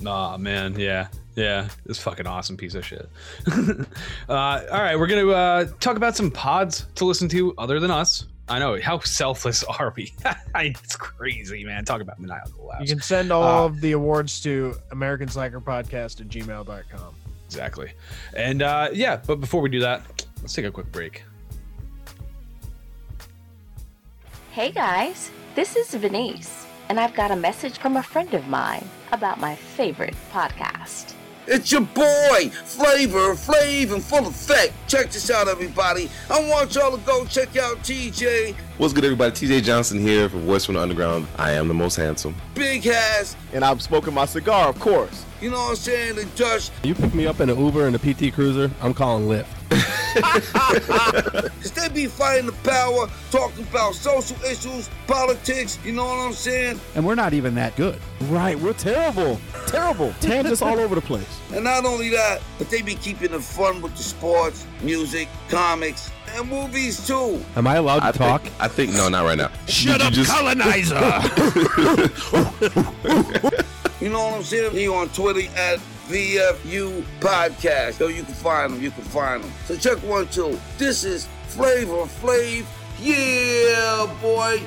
Nah, 0.00 0.36
man, 0.36 0.78
yeah, 0.78 1.08
yeah, 1.34 1.68
this 1.84 1.98
fucking 1.98 2.24
awesome 2.26 2.56
piece 2.56 2.74
of 2.76 2.86
shit. 2.86 3.08
uh, 3.48 3.82
all 4.28 4.80
right, 4.80 4.96
we're 4.96 5.08
gonna 5.08 5.28
uh, 5.28 5.64
talk 5.80 5.96
about 5.96 6.14
some 6.14 6.30
pods 6.30 6.86
to 6.94 7.04
listen 7.04 7.28
to 7.30 7.52
other 7.58 7.80
than 7.80 7.90
us. 7.90 8.26
I 8.48 8.60
know 8.60 8.80
how 8.80 9.00
selfless 9.00 9.64
are 9.80 9.92
we? 9.96 10.12
it's 10.54 10.94
crazy, 10.94 11.64
man. 11.64 11.84
Talk 11.84 12.00
about 12.00 12.20
maniacal 12.20 12.66
laughs. 12.66 12.82
You 12.82 12.86
can 12.94 13.02
send 13.02 13.32
all 13.32 13.42
Uh, 13.42 13.66
of 13.66 13.80
the 13.80 13.90
awards 13.92 14.40
to 14.42 14.74
American 14.92 15.26
Slacker 15.28 15.60
Podcast 15.60 16.20
at 16.20 16.28
gmail.com. 16.28 17.14
exactly, 17.46 17.90
and 18.36 18.62
uh, 18.62 18.90
yeah. 18.92 19.16
But 19.26 19.40
before 19.40 19.60
we 19.62 19.68
do 19.68 19.80
that, 19.80 20.24
let's 20.42 20.52
take 20.52 20.64
a 20.64 20.70
quick 20.70 20.92
break. 20.92 21.24
Hey 24.52 24.70
guys, 24.70 25.30
this 25.58 25.74
is 25.74 25.92
Venice, 25.92 26.68
and 26.88 27.00
I've 27.00 27.14
got 27.14 27.32
a 27.32 27.36
message 27.36 27.78
from 27.78 27.96
a 27.96 28.02
friend 28.04 28.32
of 28.32 28.46
mine 28.46 28.88
about 29.10 29.40
my 29.40 29.56
favorite 29.56 30.14
podcast. 30.30 31.14
It's 31.48 31.72
your 31.72 31.80
boy, 31.80 32.50
Flavor, 32.64 33.34
Flav, 33.34 33.92
and 33.92 34.00
Full 34.00 34.28
Effect. 34.28 34.72
Check 34.86 35.10
this 35.10 35.32
out, 35.32 35.48
everybody. 35.48 36.08
I 36.30 36.48
want 36.48 36.76
y'all 36.76 36.96
to 36.96 37.04
go 37.04 37.24
check 37.24 37.56
out 37.56 37.78
TJ, 37.78 38.54
What's 38.76 38.92
good, 38.92 39.02
everybody? 39.02 39.32
TJ 39.32 39.64
Johnson 39.64 39.98
here 39.98 40.28
for 40.28 40.38
Voice 40.38 40.64
from 40.64 40.76
the 40.76 40.80
Underground. 40.80 41.26
I 41.36 41.50
am 41.50 41.66
the 41.66 41.74
most 41.74 41.96
handsome. 41.96 42.36
Big 42.54 42.84
Has, 42.84 43.34
and 43.52 43.64
I'm 43.64 43.80
smoking 43.80 44.14
my 44.14 44.26
cigar, 44.26 44.68
of 44.68 44.78
course. 44.78 45.24
you 45.40 45.50
know 45.50 45.56
what 45.58 45.70
I'm 45.70 45.74
saying, 45.74 46.14
the 46.14 46.24
Dutch. 46.36 46.70
You 46.84 46.94
pick 46.94 47.12
me 47.14 47.26
up 47.26 47.40
in 47.40 47.50
an 47.50 47.58
Uber 47.58 47.88
and 47.88 47.96
a 47.96 47.98
PT 47.98 48.32
Cruiser, 48.32 48.70
I'm 48.80 48.94
calling 48.94 49.26
Lyft. 49.26 49.57
Cause 50.14 51.70
they 51.74 51.88
be 51.88 52.06
fighting 52.06 52.46
the 52.46 52.52
power, 52.64 53.08
talking 53.30 53.64
about 53.64 53.94
social 53.94 54.36
issues, 54.44 54.88
politics, 55.06 55.78
you 55.84 55.92
know 55.92 56.04
what 56.04 56.18
I'm 56.18 56.32
saying? 56.32 56.80
and 56.94 57.04
we're 57.06 57.14
not 57.14 57.32
even 57.34 57.54
that 57.56 57.76
good. 57.76 57.98
Right, 58.22 58.58
we're 58.58 58.72
terrible. 58.72 59.40
Terrible. 59.66 60.12
Tangents 60.20 60.62
all 60.62 60.78
over 60.78 60.94
the 60.94 61.00
place. 61.00 61.40
And 61.52 61.64
not 61.64 61.84
only 61.84 62.08
that, 62.10 62.40
but 62.58 62.68
they 62.70 62.82
be 62.82 62.94
keeping 62.94 63.32
it 63.32 63.42
fun 63.42 63.80
with 63.82 63.96
the 63.96 64.02
sports, 64.02 64.66
music, 64.82 65.28
comics, 65.48 66.10
and 66.34 66.48
movies 66.48 67.06
too. 67.06 67.42
Am 67.56 67.66
I 67.66 67.76
allowed 67.76 68.00
to 68.00 68.06
I 68.06 68.12
talk? 68.12 68.42
Think, 68.42 68.54
I 68.60 68.68
think 68.68 68.92
no, 68.92 69.08
not 69.08 69.24
right 69.24 69.38
now. 69.38 69.50
Shut 69.66 69.98
Did 69.98 70.06
up, 70.06 70.12
just- 70.12 70.30
colonizer! 70.30 70.94
You 74.00 74.10
know 74.10 74.24
what 74.26 74.34
I'm 74.34 74.42
saying? 74.44 74.72
He 74.72 74.86
on 74.88 75.08
Twitter 75.08 75.50
at 75.56 75.80
VFU 76.08 77.04
Podcast. 77.20 77.94
So 77.94 78.08
you 78.08 78.22
can 78.22 78.34
find 78.34 78.72
them. 78.72 78.82
you 78.82 78.90
can 78.90 79.04
find 79.04 79.44
them. 79.44 79.52
So 79.66 79.76
check 79.76 79.98
one, 80.02 80.26
two. 80.28 80.58
This 80.78 81.04
is 81.04 81.28
Flavor 81.48 82.04
Flav. 82.20 82.64
Yeah, 83.00 84.12
boy. 84.20 84.60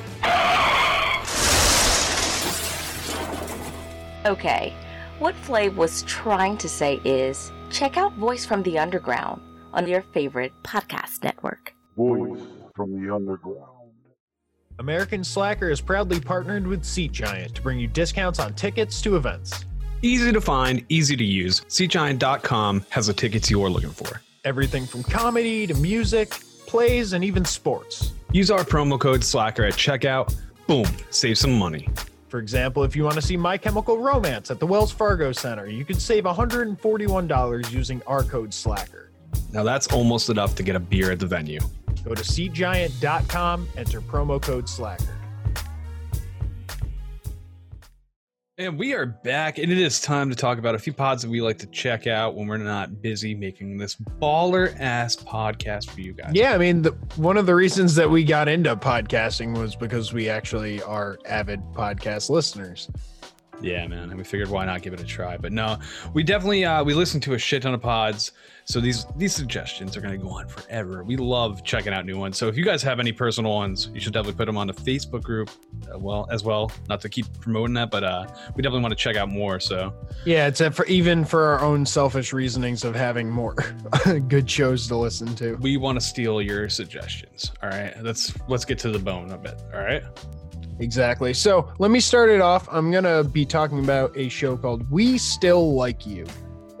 Okay, 4.24 4.72
what 5.18 5.34
Flav 5.44 5.74
was 5.74 6.02
trying 6.02 6.56
to 6.58 6.68
say 6.68 7.00
is 7.04 7.50
check 7.70 7.96
out 7.96 8.12
Voice 8.14 8.46
from 8.46 8.62
the 8.62 8.78
Underground 8.78 9.42
on 9.72 9.88
your 9.88 10.02
favorite 10.14 10.52
podcast 10.62 11.24
network. 11.24 11.74
Voice 11.96 12.40
from 12.74 12.92
the 12.92 13.12
underground. 13.12 13.90
American 14.78 15.22
Slacker 15.22 15.70
is 15.70 15.80
proudly 15.80 16.20
partnered 16.20 16.66
with 16.66 16.84
Seat 16.84 17.12
Giant 17.12 17.54
to 17.56 17.62
bring 17.62 17.78
you 17.78 17.88
discounts 17.88 18.38
on 18.38 18.54
tickets 18.54 19.02
to 19.02 19.16
events. 19.16 19.64
Easy 20.04 20.32
to 20.32 20.40
find, 20.40 20.84
easy 20.88 21.16
to 21.16 21.24
use. 21.24 21.60
SeatGiant.com 21.68 22.86
has 22.90 23.06
the 23.06 23.12
tickets 23.12 23.48
you're 23.48 23.70
looking 23.70 23.90
for. 23.90 24.20
Everything 24.44 24.84
from 24.84 25.04
comedy 25.04 25.64
to 25.68 25.74
music, 25.74 26.30
plays, 26.66 27.12
and 27.12 27.22
even 27.22 27.44
sports. 27.44 28.12
Use 28.32 28.50
our 28.50 28.64
promo 28.64 28.98
code 28.98 29.22
Slacker 29.22 29.64
at 29.64 29.74
checkout. 29.74 30.34
Boom, 30.66 30.86
save 31.10 31.38
some 31.38 31.56
money. 31.56 31.88
For 32.26 32.40
example, 32.40 32.82
if 32.82 32.96
you 32.96 33.04
want 33.04 33.14
to 33.14 33.22
see 33.22 33.36
My 33.36 33.56
Chemical 33.56 33.98
Romance 33.98 34.50
at 34.50 34.58
the 34.58 34.66
Wells 34.66 34.90
Fargo 34.90 35.30
Center, 35.30 35.68
you 35.68 35.84
could 35.84 36.02
save 36.02 36.24
$141 36.24 37.70
using 37.70 38.02
our 38.08 38.24
code 38.24 38.52
Slacker. 38.52 39.12
Now 39.52 39.62
that's 39.62 39.86
almost 39.88 40.30
enough 40.30 40.56
to 40.56 40.64
get 40.64 40.74
a 40.74 40.80
beer 40.80 41.12
at 41.12 41.20
the 41.20 41.26
venue. 41.26 41.60
Go 42.04 42.14
to 42.14 42.22
seatgiant.com, 42.22 43.68
enter 43.76 44.00
promo 44.00 44.42
code 44.42 44.68
Slacker. 44.68 45.21
And 48.58 48.78
we 48.78 48.92
are 48.92 49.06
back, 49.06 49.56
and 49.56 49.72
it 49.72 49.78
is 49.78 49.98
time 49.98 50.28
to 50.28 50.36
talk 50.36 50.58
about 50.58 50.74
a 50.74 50.78
few 50.78 50.92
pods 50.92 51.22
that 51.22 51.30
we 51.30 51.40
like 51.40 51.56
to 51.60 51.66
check 51.68 52.06
out 52.06 52.34
when 52.34 52.46
we're 52.46 52.58
not 52.58 53.00
busy 53.00 53.34
making 53.34 53.78
this 53.78 53.96
baller 53.96 54.78
ass 54.78 55.16
podcast 55.16 55.88
for 55.88 56.02
you 56.02 56.12
guys. 56.12 56.32
Yeah, 56.34 56.52
I 56.52 56.58
mean, 56.58 56.82
the, 56.82 56.90
one 57.16 57.38
of 57.38 57.46
the 57.46 57.54
reasons 57.54 57.94
that 57.94 58.10
we 58.10 58.24
got 58.24 58.48
into 58.48 58.76
podcasting 58.76 59.56
was 59.56 59.74
because 59.74 60.12
we 60.12 60.28
actually 60.28 60.82
are 60.82 61.18
avid 61.24 61.62
podcast 61.72 62.28
listeners. 62.28 62.90
Yeah, 63.62 63.86
man. 63.86 64.10
And 64.10 64.16
we 64.18 64.24
figured 64.24 64.48
why 64.50 64.64
not 64.64 64.82
give 64.82 64.92
it 64.92 65.00
a 65.00 65.04
try. 65.04 65.36
But 65.36 65.52
no, 65.52 65.78
we 66.14 66.22
definitely 66.22 66.64
uh 66.64 66.82
we 66.84 66.94
listen 66.94 67.20
to 67.22 67.34
a 67.34 67.38
shit 67.38 67.62
ton 67.62 67.74
of 67.74 67.80
pods. 67.80 68.32
So 68.64 68.80
these 68.80 69.06
these 69.16 69.34
suggestions 69.34 69.96
are 69.96 70.00
gonna 70.00 70.16
go 70.18 70.28
on 70.28 70.46
forever. 70.48 71.02
We 71.02 71.16
love 71.16 71.64
checking 71.64 71.92
out 71.92 72.06
new 72.06 72.16
ones. 72.18 72.36
So 72.38 72.48
if 72.48 72.56
you 72.56 72.64
guys 72.64 72.82
have 72.82 73.00
any 73.00 73.12
personal 73.12 73.52
ones, 73.52 73.90
you 73.92 74.00
should 74.00 74.12
definitely 74.12 74.36
put 74.38 74.46
them 74.46 74.56
on 74.56 74.68
the 74.68 74.72
Facebook 74.72 75.22
group 75.22 75.50
uh, 75.92 75.98
well 75.98 76.26
as 76.30 76.44
well. 76.44 76.70
Not 76.88 77.00
to 77.02 77.08
keep 77.08 77.26
promoting 77.40 77.74
that, 77.74 77.90
but 77.90 78.04
uh 78.04 78.26
we 78.54 78.62
definitely 78.62 78.82
want 78.82 78.92
to 78.92 78.96
check 78.96 79.16
out 79.16 79.28
more. 79.28 79.58
So 79.60 79.92
Yeah, 80.24 80.46
it's 80.46 80.60
a, 80.60 80.70
for 80.70 80.86
even 80.86 81.24
for 81.24 81.44
our 81.44 81.60
own 81.60 81.84
selfish 81.86 82.32
reasonings 82.32 82.84
of 82.84 82.94
having 82.94 83.28
more 83.30 83.54
good 84.28 84.48
shows 84.50 84.86
to 84.88 84.96
listen 84.96 85.34
to. 85.36 85.54
we 85.56 85.76
want 85.76 85.98
to 85.98 86.04
steal 86.04 86.40
your 86.40 86.68
suggestions. 86.68 87.52
All 87.62 87.68
right. 87.68 87.94
Let's 88.02 88.32
let's 88.48 88.64
get 88.64 88.78
to 88.80 88.90
the 88.90 88.98
bone 88.98 89.30
a 89.30 89.38
bit. 89.38 89.60
All 89.74 89.80
right. 89.80 90.02
Exactly. 90.82 91.32
So 91.32 91.72
let 91.78 91.92
me 91.92 92.00
start 92.00 92.28
it 92.28 92.40
off. 92.40 92.68
I'm 92.68 92.90
gonna 92.90 93.22
be 93.22 93.46
talking 93.46 93.78
about 93.78 94.16
a 94.16 94.28
show 94.28 94.56
called 94.56 94.90
We 94.90 95.16
Still 95.16 95.74
Like 95.74 96.04
You, 96.04 96.26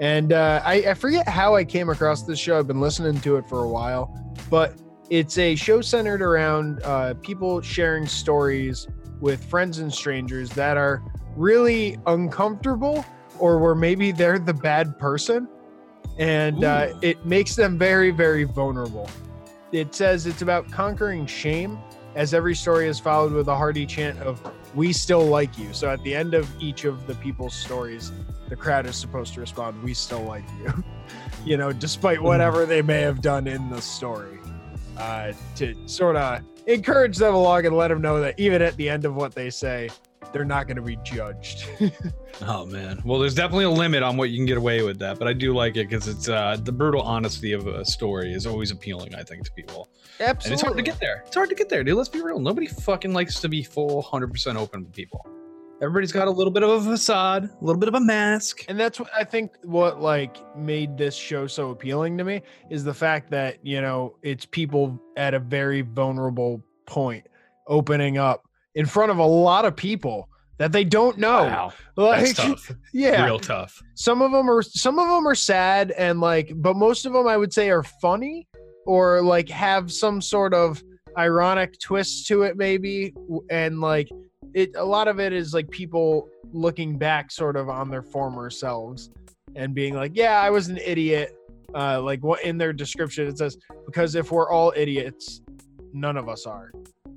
and 0.00 0.32
uh, 0.32 0.60
I, 0.64 0.74
I 0.88 0.94
forget 0.94 1.28
how 1.28 1.54
I 1.54 1.64
came 1.64 1.88
across 1.88 2.24
this 2.24 2.40
show. 2.40 2.58
I've 2.58 2.66
been 2.66 2.80
listening 2.80 3.20
to 3.20 3.36
it 3.36 3.48
for 3.48 3.62
a 3.62 3.68
while, 3.68 4.12
but 4.50 4.74
it's 5.08 5.38
a 5.38 5.54
show 5.54 5.80
centered 5.80 6.20
around 6.20 6.82
uh, 6.82 7.14
people 7.22 7.60
sharing 7.60 8.08
stories 8.08 8.88
with 9.20 9.44
friends 9.44 9.78
and 9.78 9.92
strangers 9.92 10.50
that 10.50 10.76
are 10.76 11.00
really 11.36 11.96
uncomfortable, 12.06 13.04
or 13.38 13.60
where 13.60 13.76
maybe 13.76 14.10
they're 14.10 14.40
the 14.40 14.52
bad 14.52 14.98
person, 14.98 15.46
and 16.18 16.64
uh, 16.64 16.92
it 17.02 17.24
makes 17.24 17.54
them 17.54 17.78
very, 17.78 18.10
very 18.10 18.42
vulnerable. 18.42 19.08
It 19.70 19.94
says 19.94 20.26
it's 20.26 20.42
about 20.42 20.68
conquering 20.72 21.24
shame 21.24 21.78
as 22.14 22.34
every 22.34 22.54
story 22.54 22.88
is 22.88 22.98
followed 22.98 23.32
with 23.32 23.48
a 23.48 23.56
hearty 23.56 23.86
chant 23.86 24.18
of 24.20 24.40
we 24.74 24.92
still 24.92 25.26
like 25.26 25.58
you. 25.58 25.72
So 25.72 25.90
at 25.90 26.02
the 26.02 26.14
end 26.14 26.34
of 26.34 26.48
each 26.60 26.84
of 26.84 27.06
the 27.06 27.14
people's 27.16 27.54
stories 27.54 28.12
the 28.48 28.56
crowd 28.56 28.86
is 28.86 28.96
supposed 28.96 29.34
to 29.34 29.40
respond 29.40 29.82
we 29.82 29.94
still 29.94 30.22
like 30.22 30.44
you. 30.60 30.84
You 31.44 31.56
know 31.56 31.72
despite 31.72 32.22
whatever 32.22 32.66
they 32.66 32.82
may 32.82 33.00
have 33.00 33.20
done 33.20 33.48
in 33.48 33.68
the 33.68 33.82
story. 33.82 34.38
Uh, 34.96 35.32
to 35.56 35.74
sort 35.88 36.14
of 36.14 36.40
encourage 36.66 37.16
them 37.16 37.34
along 37.34 37.66
and 37.66 37.76
let 37.76 37.88
them 37.88 38.00
know 38.00 38.20
that 38.20 38.38
even 38.38 38.62
at 38.62 38.76
the 38.76 38.88
end 38.88 39.04
of 39.04 39.16
what 39.16 39.34
they 39.34 39.50
say 39.50 39.90
they're 40.32 40.44
not 40.44 40.66
going 40.66 40.76
to 40.76 40.82
be 40.82 40.96
judged 41.02 41.66
Oh 42.40 42.64
man. 42.66 43.00
Well, 43.04 43.18
there's 43.20 43.34
definitely 43.34 43.66
a 43.66 43.70
limit 43.70 44.02
on 44.02 44.16
what 44.16 44.30
you 44.30 44.38
can 44.38 44.46
get 44.46 44.56
away 44.56 44.82
with 44.82 44.98
that, 45.00 45.18
but 45.18 45.28
I 45.28 45.32
do 45.34 45.54
like 45.54 45.76
it 45.76 45.88
because 45.88 46.08
it's 46.08 46.28
uh 46.28 46.56
the 46.62 46.72
brutal 46.72 47.02
honesty 47.02 47.52
of 47.52 47.66
a 47.66 47.84
story 47.84 48.32
is 48.32 48.46
always 48.46 48.70
appealing, 48.70 49.14
I 49.14 49.22
think, 49.22 49.44
to 49.44 49.52
people. 49.52 49.88
absolutely 50.18 50.44
And 50.46 50.52
it's 50.54 50.62
hard 50.62 50.76
to 50.76 50.82
get 50.82 50.98
there. 50.98 51.22
It's 51.26 51.36
hard 51.36 51.50
to 51.50 51.54
get 51.54 51.68
there, 51.68 51.84
dude. 51.84 51.96
Let's 51.96 52.08
be 52.08 52.22
real. 52.22 52.38
Nobody 52.40 52.66
fucking 52.66 53.12
likes 53.12 53.38
to 53.40 53.48
be 53.48 53.62
full 53.62 54.02
100% 54.02 54.56
open 54.56 54.84
with 54.84 54.92
people. 54.94 55.26
Everybody's 55.82 56.12
got 56.12 56.26
a 56.28 56.30
little 56.30 56.52
bit 56.52 56.62
of 56.62 56.70
a 56.70 56.90
facade, 56.90 57.44
a 57.44 57.64
little 57.64 57.78
bit 57.80 57.88
of 57.88 57.94
a 57.96 58.00
mask. 58.00 58.64
and 58.68 58.78
that's 58.80 58.98
what 59.00 59.10
i 59.16 59.24
think 59.24 59.52
what 59.64 60.00
like 60.00 60.36
made 60.56 60.96
this 60.96 61.14
show 61.14 61.46
so 61.48 61.70
appealing 61.70 62.16
to 62.16 62.24
me 62.24 62.40
is 62.70 62.82
the 62.84 62.94
fact 62.94 63.30
that 63.30 63.58
you 63.64 63.80
know 63.80 64.16
it's 64.22 64.46
people 64.46 64.98
at 65.16 65.34
a 65.34 65.38
very 65.40 65.80
vulnerable 65.82 66.62
point 66.86 67.26
opening 67.66 68.16
up 68.16 68.44
in 68.74 68.86
front 68.86 69.10
of 69.10 69.18
a 69.18 69.26
lot 69.26 69.64
of 69.64 69.76
people 69.76 70.28
that 70.58 70.72
they 70.72 70.84
don't 70.84 71.18
know. 71.18 71.44
Wow. 71.44 71.72
like 71.96 72.36
yeah. 72.92 73.24
Real 73.24 73.38
tough. 73.38 73.82
some 73.94 74.22
of 74.22 74.32
them 74.32 74.48
are 74.48 74.62
some 74.62 74.98
of 74.98 75.08
them 75.08 75.26
are 75.26 75.34
sad 75.34 75.90
and 75.92 76.20
like 76.20 76.52
but 76.56 76.76
most 76.76 77.04
of 77.06 77.12
them 77.12 77.26
i 77.26 77.36
would 77.36 77.52
say 77.52 77.70
are 77.70 77.82
funny 77.82 78.46
or 78.86 79.22
like 79.22 79.48
have 79.48 79.90
some 79.90 80.20
sort 80.20 80.54
of 80.54 80.82
ironic 81.18 81.78
twist 81.78 82.26
to 82.28 82.42
it 82.42 82.56
maybe. 82.56 83.14
And 83.50 83.80
like 83.80 84.08
it 84.54 84.70
a 84.76 84.84
lot 84.84 85.08
of 85.08 85.18
it 85.20 85.32
is 85.32 85.52
like 85.54 85.68
people 85.70 86.28
looking 86.52 86.98
back 86.98 87.30
sort 87.30 87.56
of 87.56 87.68
on 87.68 87.90
their 87.90 88.02
former 88.02 88.50
selves 88.50 89.10
and 89.54 89.74
being 89.74 89.94
like 89.94 90.12
yeah 90.14 90.40
i 90.40 90.50
was 90.50 90.68
an 90.68 90.78
idiot. 90.84 91.34
Uh 91.74 92.00
like 92.02 92.22
what 92.22 92.44
in 92.44 92.58
their 92.58 92.72
description 92.72 93.26
it 93.26 93.38
says 93.38 93.56
because 93.86 94.14
if 94.14 94.30
we're 94.30 94.50
all 94.50 94.72
idiots 94.76 95.40
none 95.92 96.16
of 96.16 96.28
us 96.28 96.46
are 96.46 96.70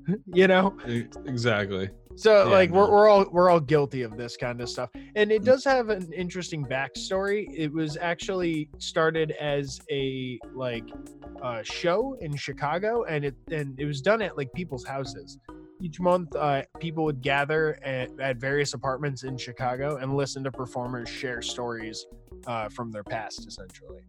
you 0.32 0.46
know? 0.46 0.76
Exactly. 0.86 1.90
so 2.14 2.44
Yeah, 2.44 2.52
like 2.52 2.70
we're, 2.70 2.90
we're 2.90 3.08
all 3.08 3.26
we're 3.30 3.50
all 3.50 3.60
guilty 3.60 4.02
of 4.02 4.16
this 4.16 4.36
kind 4.36 4.60
of 4.60 4.68
stuff. 4.68 4.90
And 5.14 5.30
it 5.32 5.44
does 5.44 5.64
have 5.64 5.88
an 5.88 6.12
interesting 6.12 6.64
backstory. 6.64 7.46
It 7.54 7.72
was 7.72 7.96
actually 7.96 8.68
started 8.78 9.32
as 9.32 9.80
a 9.90 10.38
like 10.54 10.88
uh, 11.42 11.62
show 11.62 12.16
in 12.20 12.34
chicago 12.34 13.04
and 13.04 13.24
it 13.24 13.34
and 13.50 13.78
it 13.78 13.84
was 13.84 14.00
done 14.00 14.22
at 14.22 14.36
like 14.36 14.52
people's 14.54 14.84
houses. 14.84 15.38
Each 15.80 16.00
month 16.00 16.34
uh, 16.34 16.62
people 16.80 17.04
would 17.04 17.20
gather 17.20 17.78
at, 17.84 18.08
at 18.18 18.38
various 18.38 18.72
apartments 18.72 19.24
in 19.24 19.36
chicago 19.36 19.96
and 19.96 20.16
listen 20.16 20.42
to 20.44 20.50
performers 20.50 21.08
share 21.08 21.42
stories 21.42 22.06
uh, 22.46 22.70
from 22.70 22.90
their 22.90 23.04
past 23.04 23.46
essentially 23.46 24.00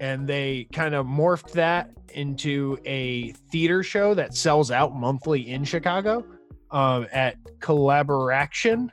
and 0.00 0.26
they 0.26 0.68
kind 0.72 0.94
of 0.94 1.06
morphed 1.06 1.52
that 1.52 1.90
into 2.14 2.78
a 2.84 3.32
theater 3.50 3.82
show 3.82 4.14
that 4.14 4.34
sells 4.34 4.70
out 4.70 4.94
monthly 4.94 5.50
in 5.50 5.64
chicago 5.64 6.24
um, 6.70 7.06
at 7.12 7.36
Collaboraction, 7.58 8.90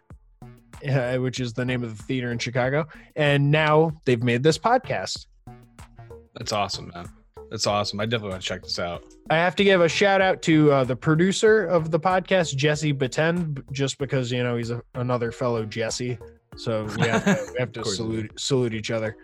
uh, 0.89 1.17
which 1.17 1.39
is 1.39 1.53
the 1.53 1.65
name 1.65 1.83
of 1.83 1.97
the 1.97 2.03
theater 2.03 2.31
in 2.31 2.37
Chicago. 2.37 2.87
And 3.15 3.51
now 3.51 3.91
they've 4.05 4.23
made 4.23 4.43
this 4.43 4.57
podcast. 4.57 5.27
That's 6.35 6.51
awesome, 6.51 6.91
man. 6.93 7.09
That's 7.49 7.67
awesome. 7.67 7.99
I 7.99 8.05
definitely 8.05 8.31
want 8.31 8.41
to 8.41 8.47
check 8.47 8.63
this 8.63 8.79
out. 8.79 9.03
I 9.29 9.35
have 9.35 9.55
to 9.57 9.63
give 9.63 9.81
a 9.81 9.89
shout 9.89 10.21
out 10.21 10.41
to 10.43 10.71
uh, 10.71 10.83
the 10.83 10.95
producer 10.95 11.65
of 11.65 11.91
the 11.91 11.99
podcast, 11.99 12.55
Jesse 12.55 12.93
Baten, 12.93 13.53
b- 13.53 13.61
just 13.71 13.99
because 13.99 14.31
you 14.31 14.43
know 14.43 14.57
he's 14.57 14.71
a, 14.71 14.81
another 14.95 15.31
fellow 15.31 15.63
Jesse. 15.63 16.17
So 16.57 16.85
we 16.97 17.07
have 17.07 17.25
to, 17.25 17.51
we 17.53 17.59
have 17.59 17.71
to 17.73 17.85
salute 17.85 18.39
salute 18.39 18.73
each 18.73 18.89
other. 18.89 19.15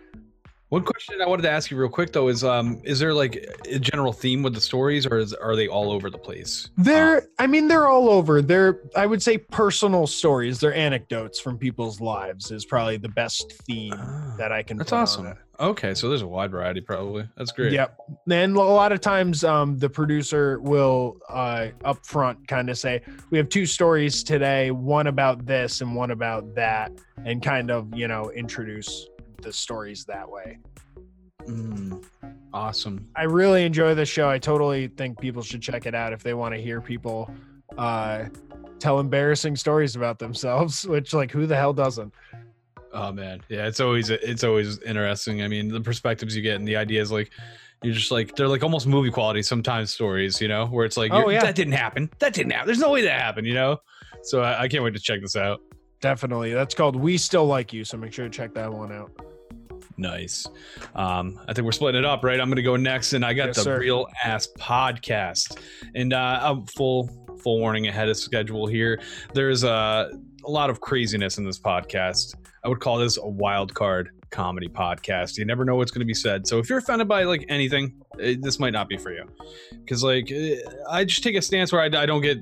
One 0.70 0.84
question 0.84 1.20
I 1.20 1.26
wanted 1.26 1.42
to 1.42 1.50
ask 1.50 1.70
you 1.70 1.76
real 1.76 1.88
quick 1.88 2.12
though 2.12 2.28
is 2.28 2.44
um 2.44 2.80
is 2.84 3.00
there 3.00 3.12
like 3.12 3.44
a 3.68 3.78
general 3.80 4.12
theme 4.12 4.42
with 4.42 4.54
the 4.54 4.60
stories 4.60 5.04
or 5.04 5.18
is, 5.18 5.34
are 5.34 5.56
they 5.56 5.66
all 5.66 5.90
over 5.90 6.10
the 6.10 6.18
place? 6.18 6.70
They're, 6.78 7.26
I 7.40 7.48
mean, 7.48 7.66
they're 7.66 7.88
all 7.88 8.08
over. 8.08 8.40
They're, 8.40 8.80
I 8.96 9.06
would 9.06 9.20
say, 9.20 9.36
personal 9.36 10.06
stories. 10.06 10.60
They're 10.60 10.74
anecdotes 10.74 11.40
from 11.40 11.58
people's 11.58 12.00
lives 12.00 12.52
is 12.52 12.64
probably 12.64 12.98
the 12.98 13.08
best 13.08 13.52
theme 13.64 13.94
Ah, 13.96 14.34
that 14.38 14.52
I 14.52 14.62
can. 14.62 14.78
That's 14.78 14.92
on 14.92 15.02
awesome. 15.02 15.34
Okay, 15.58 15.92
so 15.92 16.08
there's 16.08 16.22
a 16.22 16.26
wide 16.26 16.52
variety 16.52 16.80
probably. 16.80 17.28
That's 17.36 17.52
great. 17.52 17.72
Yep. 17.72 17.98
And 18.30 18.56
a 18.56 18.60
lot 18.60 18.92
of 18.92 19.00
times, 19.02 19.44
um, 19.44 19.76
the 19.76 19.90
producer 19.90 20.58
will 20.60 21.18
uh, 21.28 21.68
up 21.84 22.06
front 22.06 22.48
kind 22.48 22.70
of 22.70 22.78
say, 22.78 23.02
"We 23.28 23.36
have 23.36 23.50
two 23.50 23.66
stories 23.66 24.22
today, 24.24 24.70
one 24.70 25.06
about 25.06 25.44
this 25.44 25.82
and 25.82 25.94
one 25.94 26.12
about 26.12 26.54
that," 26.54 26.92
and 27.26 27.42
kind 27.42 27.70
of 27.70 27.94
you 27.94 28.08
know 28.08 28.30
introduce 28.30 29.06
the 29.42 29.52
stories 29.52 30.04
that 30.06 30.28
way. 30.28 30.58
Mm, 31.46 32.04
awesome. 32.52 33.08
I 33.16 33.24
really 33.24 33.64
enjoy 33.64 33.94
this 33.94 34.08
show. 34.08 34.28
I 34.28 34.38
totally 34.38 34.88
think 34.88 35.18
people 35.20 35.42
should 35.42 35.62
check 35.62 35.86
it 35.86 35.94
out 35.94 36.12
if 36.12 36.22
they 36.22 36.34
want 36.34 36.54
to 36.54 36.60
hear 36.60 36.80
people 36.80 37.30
uh, 37.78 38.24
tell 38.78 39.00
embarrassing 39.00 39.56
stories 39.56 39.96
about 39.96 40.18
themselves. 40.18 40.86
Which, 40.88 41.14
like, 41.14 41.30
who 41.30 41.46
the 41.46 41.56
hell 41.56 41.72
doesn't? 41.72 42.12
Oh 42.92 43.12
man, 43.12 43.40
yeah, 43.48 43.66
it's 43.68 43.78
always 43.78 44.10
it's 44.10 44.42
always 44.42 44.80
interesting. 44.82 45.42
I 45.42 45.48
mean, 45.48 45.68
the 45.68 45.80
perspectives 45.80 46.34
you 46.34 46.42
get 46.42 46.56
and 46.56 46.66
the 46.66 46.74
ideas 46.74 47.12
like 47.12 47.30
you're 47.84 47.94
just 47.94 48.10
like 48.10 48.34
they're 48.34 48.48
like 48.48 48.64
almost 48.64 48.88
movie 48.88 49.12
quality 49.12 49.42
sometimes 49.42 49.92
stories, 49.92 50.40
you 50.40 50.48
know, 50.48 50.66
where 50.66 50.84
it's 50.84 50.96
like 50.96 51.12
Oh, 51.12 51.30
yeah. 51.30 51.40
that 51.40 51.54
didn't 51.54 51.74
happen. 51.74 52.10
That 52.18 52.34
didn't 52.34 52.50
happen. 52.50 52.66
There's 52.66 52.80
no 52.80 52.90
way 52.90 53.02
that 53.02 53.20
happened, 53.20 53.46
you 53.46 53.54
know. 53.54 53.78
So 54.22 54.40
I, 54.42 54.62
I 54.62 54.68
can't 54.68 54.82
wait 54.82 54.94
to 54.94 55.00
check 55.00 55.20
this 55.20 55.36
out. 55.36 55.60
Definitely. 56.00 56.52
That's 56.52 56.74
called 56.74 56.96
"We 56.96 57.16
Still 57.16 57.46
Like 57.46 57.72
You." 57.72 57.84
So 57.84 57.96
make 57.96 58.12
sure 58.12 58.24
to 58.24 58.30
check 58.30 58.54
that 58.54 58.72
one 58.72 58.90
out. 58.90 59.12
Nice. 60.00 60.48
Um, 60.94 61.38
I 61.46 61.52
think 61.52 61.66
we're 61.66 61.72
splitting 61.72 61.98
it 61.98 62.04
up, 62.06 62.24
right? 62.24 62.40
I'm 62.40 62.48
gonna 62.48 62.62
go 62.62 62.76
next, 62.76 63.12
and 63.12 63.22
I 63.24 63.34
got 63.34 63.48
Yes, 63.48 63.56
the 63.56 63.62
sir. 63.64 63.78
real 63.80 64.06
ass 64.24 64.48
podcast, 64.58 65.60
and 65.94 66.14
uh, 66.14 66.40
I'm 66.42 66.64
full 66.66 67.08
full 67.42 67.58
warning 67.60 67.86
ahead 67.86 68.08
of 68.08 68.16
schedule 68.16 68.66
here. 68.66 69.00
There's 69.34 69.62
a 69.62 70.10
a 70.44 70.50
lot 70.50 70.70
of 70.70 70.80
craziness 70.80 71.36
in 71.36 71.44
this 71.44 71.58
podcast. 71.60 72.34
I 72.64 72.68
would 72.68 72.80
call 72.80 72.96
this 72.98 73.18
a 73.18 73.26
wild 73.26 73.74
card 73.74 74.08
comedy 74.30 74.68
podcast. 74.68 75.36
You 75.36 75.44
never 75.44 75.66
know 75.66 75.76
what's 75.76 75.90
going 75.90 76.00
to 76.00 76.06
be 76.06 76.14
said. 76.14 76.46
So 76.46 76.58
if 76.58 76.70
you're 76.70 76.78
offended 76.78 77.08
by 77.08 77.24
like 77.24 77.44
anything, 77.48 78.00
eh, 78.20 78.36
this 78.40 78.58
might 78.58 78.72
not 78.72 78.88
be 78.88 78.96
for 78.96 79.12
you. 79.12 79.24
Because 79.80 80.02
like 80.02 80.30
eh, 80.30 80.56
I 80.88 81.04
just 81.04 81.22
take 81.22 81.36
a 81.36 81.42
stance 81.42 81.72
where 81.72 81.82
I, 81.82 81.86
I 81.86 82.06
don't 82.06 82.22
get 82.22 82.38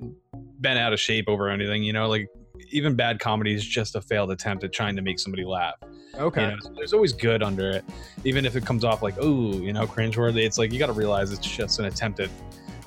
bent 0.60 0.78
out 0.78 0.92
of 0.92 1.00
shape 1.00 1.24
over 1.28 1.48
anything. 1.48 1.82
You 1.82 1.92
know, 1.92 2.08
like 2.08 2.28
even 2.70 2.94
bad 2.94 3.20
comedy 3.20 3.54
is 3.54 3.64
just 3.64 3.94
a 3.96 4.00
failed 4.00 4.30
attempt 4.30 4.64
at 4.64 4.72
trying 4.72 4.96
to 4.96 5.02
make 5.02 5.18
somebody 5.18 5.44
laugh. 5.44 5.76
Okay. 6.16 6.42
You 6.42 6.50
know, 6.50 6.56
so 6.60 6.72
there's 6.74 6.92
always 6.92 7.12
good 7.12 7.42
under 7.42 7.70
it, 7.70 7.84
even 8.24 8.44
if 8.44 8.56
it 8.56 8.64
comes 8.64 8.84
off 8.84 9.02
like, 9.02 9.14
oh, 9.20 9.52
you 9.52 9.72
know, 9.72 9.86
cringeworthy. 9.86 10.44
It's 10.44 10.58
like 10.58 10.72
you 10.72 10.78
got 10.78 10.86
to 10.86 10.92
realize 10.92 11.32
it's 11.32 11.46
just 11.46 11.78
an 11.78 11.86
attempt 11.86 12.20
at 12.20 12.30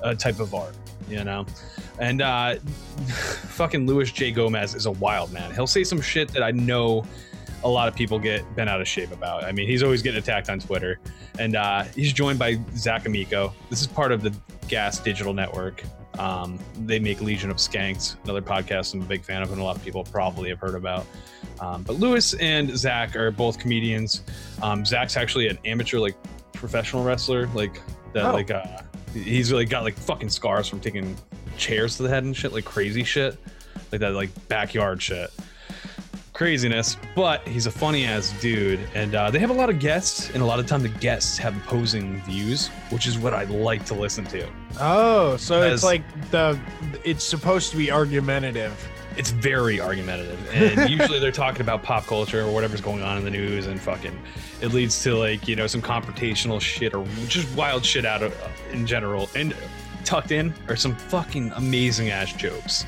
a 0.02 0.14
type 0.14 0.40
of 0.40 0.54
art, 0.54 0.74
you 1.08 1.24
know. 1.24 1.46
And 1.98 2.22
uh, 2.22 2.56
fucking 3.06 3.86
Luis 3.86 4.10
J. 4.10 4.30
Gomez 4.30 4.74
is 4.74 4.86
a 4.86 4.90
wild 4.90 5.32
man. 5.32 5.52
He'll 5.54 5.66
say 5.66 5.84
some 5.84 6.00
shit 6.00 6.28
that 6.32 6.42
I 6.42 6.50
know 6.50 7.04
a 7.64 7.68
lot 7.68 7.88
of 7.88 7.94
people 7.94 8.18
get 8.18 8.42
bent 8.56 8.68
out 8.68 8.80
of 8.80 8.88
shape 8.88 9.12
about. 9.12 9.44
I 9.44 9.52
mean, 9.52 9.68
he's 9.68 9.82
always 9.82 10.02
getting 10.02 10.18
attacked 10.18 10.50
on 10.50 10.58
Twitter. 10.58 10.98
And 11.38 11.56
uh, 11.56 11.84
he's 11.94 12.12
joined 12.12 12.38
by 12.38 12.58
Zach 12.76 13.06
Amico. 13.06 13.54
This 13.70 13.80
is 13.80 13.86
part 13.86 14.12
of 14.12 14.22
the 14.22 14.34
Gas 14.68 14.98
Digital 14.98 15.32
Network. 15.32 15.82
Um, 16.18 16.58
they 16.84 16.98
make 16.98 17.20
Legion 17.20 17.50
of 17.50 17.56
Skanks, 17.56 18.16
another 18.24 18.42
podcast 18.42 18.94
I'm 18.94 19.00
a 19.02 19.04
big 19.04 19.22
fan 19.24 19.42
of, 19.42 19.50
and 19.50 19.60
a 19.60 19.64
lot 19.64 19.76
of 19.76 19.82
people 19.84 20.04
probably 20.04 20.48
have 20.50 20.58
heard 20.60 20.74
about. 20.74 21.06
Um, 21.60 21.82
but 21.82 21.96
Luis 21.96 22.34
and 22.34 22.76
Zach 22.76 23.16
are 23.16 23.30
both 23.30 23.58
comedians. 23.58 24.22
Um, 24.62 24.84
Zach's 24.84 25.16
actually 25.16 25.48
an 25.48 25.58
amateur, 25.64 25.98
like 25.98 26.14
professional 26.52 27.02
wrestler, 27.04 27.46
like 27.48 27.80
that, 28.12 28.26
Oh. 28.26 28.32
like 28.32 28.50
uh, 28.50 28.62
he's 29.14 29.50
really 29.50 29.64
got 29.64 29.84
like 29.84 29.94
fucking 29.94 30.28
scars 30.28 30.68
from 30.68 30.80
taking 30.80 31.16
chairs 31.56 31.96
to 31.96 32.02
the 32.02 32.08
head 32.08 32.24
and 32.24 32.36
shit, 32.36 32.52
like 32.52 32.64
crazy 32.64 33.04
shit, 33.04 33.38
like 33.90 34.00
that, 34.00 34.12
like 34.14 34.30
backyard 34.48 35.00
shit 35.02 35.30
craziness, 36.32 36.96
but 37.14 37.46
he's 37.46 37.66
a 37.66 37.70
funny 37.70 38.04
ass 38.04 38.32
dude. 38.40 38.80
And 38.94 39.14
uh, 39.14 39.30
they 39.30 39.38
have 39.38 39.50
a 39.50 39.54
lot 39.54 39.70
of 39.70 39.78
guests, 39.78 40.30
and 40.30 40.42
a 40.42 40.46
lot 40.46 40.58
of 40.58 40.66
time 40.66 40.82
the 40.82 40.88
guests 40.88 41.38
have 41.38 41.56
opposing 41.56 42.22
views, 42.22 42.68
which 42.90 43.06
is 43.06 43.18
what 43.18 43.34
I 43.34 43.44
like 43.44 43.84
to 43.86 43.94
listen 43.94 44.24
to. 44.26 44.48
Oh, 44.80 45.36
so 45.36 45.62
As- 45.62 45.74
it's 45.74 45.84
like 45.84 46.02
the 46.30 46.58
it's 47.04 47.24
supposed 47.24 47.70
to 47.72 47.76
be 47.76 47.90
argumentative. 47.90 48.88
It's 49.14 49.30
very 49.30 49.78
argumentative, 49.78 50.40
and 50.54 50.88
usually 50.98 51.18
they're 51.18 51.30
talking 51.30 51.60
about 51.60 51.82
pop 51.82 52.06
culture 52.06 52.40
or 52.42 52.50
whatever's 52.50 52.80
going 52.80 53.02
on 53.02 53.18
in 53.18 53.24
the 53.24 53.30
news, 53.30 53.66
and 53.66 53.78
fucking 53.78 54.18
it 54.62 54.68
leads 54.68 55.02
to 55.02 55.14
like 55.14 55.46
you 55.46 55.54
know 55.54 55.66
some 55.66 55.82
confrontational 55.82 56.58
shit 56.60 56.94
or 56.94 57.06
just 57.28 57.54
wild 57.54 57.84
shit 57.84 58.06
out 58.06 58.22
of 58.22 58.34
in 58.72 58.86
general, 58.86 59.28
and 59.34 59.54
tucked 60.04 60.32
in 60.32 60.54
are 60.68 60.76
some 60.76 60.96
fucking 60.96 61.52
amazing 61.56 62.08
ass 62.08 62.32
jokes. 62.32 62.86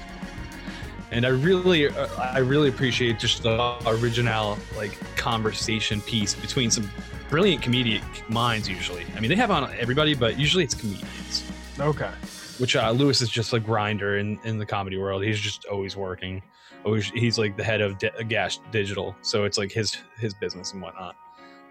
And 1.14 1.24
I 1.24 1.28
really, 1.28 1.88
uh, 1.88 2.08
I 2.18 2.40
really 2.40 2.68
appreciate 2.68 3.20
just 3.20 3.44
the 3.44 3.76
original 3.86 4.58
like 4.76 4.98
conversation 5.16 6.00
piece 6.00 6.34
between 6.34 6.72
some 6.72 6.90
brilliant 7.30 7.62
comedic 7.62 8.02
minds. 8.28 8.68
Usually, 8.68 9.06
I 9.16 9.20
mean, 9.20 9.28
they 9.28 9.36
have 9.36 9.52
on 9.52 9.72
everybody, 9.78 10.14
but 10.14 10.36
usually 10.36 10.64
it's 10.64 10.74
comedians. 10.74 11.44
Okay. 11.78 12.10
Which 12.58 12.74
uh, 12.74 12.90
Luis 12.90 13.20
is 13.20 13.28
just 13.28 13.52
a 13.52 13.60
grinder 13.60 14.18
in 14.18 14.40
in 14.42 14.58
the 14.58 14.66
comedy 14.66 14.98
world. 14.98 15.22
He's 15.22 15.38
just 15.38 15.66
always 15.66 15.96
working. 15.96 16.42
Always, 16.84 17.06
he's 17.10 17.38
like 17.38 17.56
the 17.56 17.64
head 17.64 17.80
of 17.80 17.96
Di- 18.00 18.24
Gas 18.28 18.58
Digital, 18.72 19.14
so 19.22 19.44
it's 19.44 19.56
like 19.56 19.70
his 19.70 19.96
his 20.18 20.34
business 20.34 20.72
and 20.72 20.82
whatnot. 20.82 21.14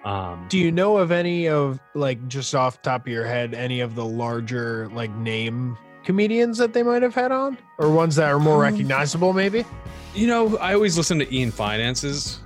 Um, 0.06 0.46
Do 0.48 0.58
you 0.58 0.72
know 0.72 0.98
of 0.98 1.12
any 1.12 1.50
of 1.50 1.82
like 1.96 2.26
just 2.30 2.56
off 2.56 2.82
top 2.82 3.08
of 3.08 3.12
your 3.12 3.26
head 3.26 3.54
any 3.54 3.82
of 3.82 3.96
the 3.96 4.06
larger 4.06 4.90
like 4.94 5.12
name 5.12 5.78
comedians 6.04 6.58
that 6.58 6.74
they 6.74 6.84
might 6.84 7.02
have 7.02 7.16
had 7.16 7.32
on 7.32 7.58
or 7.78 7.90
ones 7.92 8.16
that 8.16 8.30
are 8.32 8.40
more 8.40 8.56
Um, 8.66 8.74
recognizable 8.74 9.34
maybe? 9.34 9.66
You 10.14 10.28
know, 10.28 10.58
I 10.58 10.74
always 10.74 10.98
listen 10.98 11.18
to 11.20 11.36
Ian 11.36 11.52
Fidance. 11.52 12.38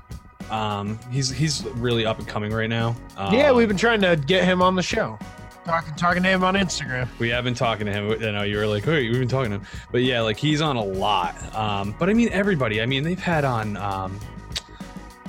Um, 0.50 0.98
he's 1.12 1.30
he's 1.30 1.66
really 1.76 2.06
up 2.06 2.20
and 2.20 2.28
coming 2.28 2.54
right 2.54 2.70
now. 2.70 2.96
Um, 3.18 3.34
yeah, 3.34 3.52
we've 3.52 3.68
been 3.68 3.76
trying 3.78 4.00
to 4.02 4.16
get 4.16 4.46
him 4.46 4.62
on 4.62 4.76
the 4.76 4.82
show. 4.84 5.20
Talking 5.66 5.94
talking 5.96 6.24
to 6.24 6.30
him 6.30 6.46
on 6.46 6.54
Instagram. 6.54 7.10
we 7.20 7.28
have 7.28 7.44
been 7.44 7.54
talking 7.54 7.86
to 7.88 7.92
him. 7.92 8.10
You 8.22 8.32
know, 8.32 8.44
you 8.44 8.56
were 8.56 8.66
like, 8.68 8.86
"Hey, 8.86 9.10
we've 9.10 9.20
been 9.20 9.28
talking 9.28 9.52
to 9.52 9.58
him," 9.58 9.66
but 9.92 10.02
yeah, 10.04 10.22
like 10.22 10.38
he's 10.38 10.62
on 10.62 10.78
a 10.78 10.84
lot. 10.84 11.36
Um, 11.54 11.94
but 12.00 12.10
I 12.10 12.14
mean, 12.14 12.30
everybody. 12.32 12.82
I 12.82 12.86
mean, 12.86 13.04
they've 13.04 13.20
had 13.20 13.44
on 13.44 13.76
um, 13.76 14.18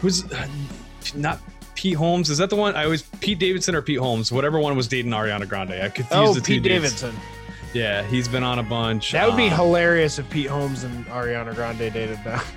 who's 0.01 0.25
not 1.17 1.41
Pete 1.75 1.97
Holmes. 1.97 2.31
Is 2.31 2.39
that 2.39 2.51
the 2.51 2.57
one? 2.57 2.77
I 2.77 2.85
always 2.85 3.03
Pete 3.03 3.41
Davidson 3.41 3.75
or 3.75 3.83
Pete 3.83 3.99
Holmes, 3.99 4.31
whatever 4.31 4.61
one 4.61 4.77
was 4.77 4.87
dating 4.87 5.11
Ariana 5.11 5.49
Grande. 5.49 5.73
I 5.73 5.89
confused 5.89 6.13
Oh, 6.13 6.35
the 6.35 6.41
two 6.41 6.55
Pete 6.55 6.63
dudes. 6.63 7.01
Davidson. 7.01 7.15
Yeah, 7.79 8.03
he's 8.03 8.27
been 8.29 8.43
on 8.43 8.59
a 8.59 8.63
bunch. 8.63 9.13
That 9.13 9.27
would 9.29 9.37
be 9.37 9.49
Um, 9.49 9.55
hilarious 9.57 10.19
if 10.19 10.29
Pete 10.31 10.49
Holmes 10.49 10.83
and 10.85 11.07
Ariana 11.07 11.55
Grande 11.55 11.79
dated 11.93 12.19
now. 12.25 12.43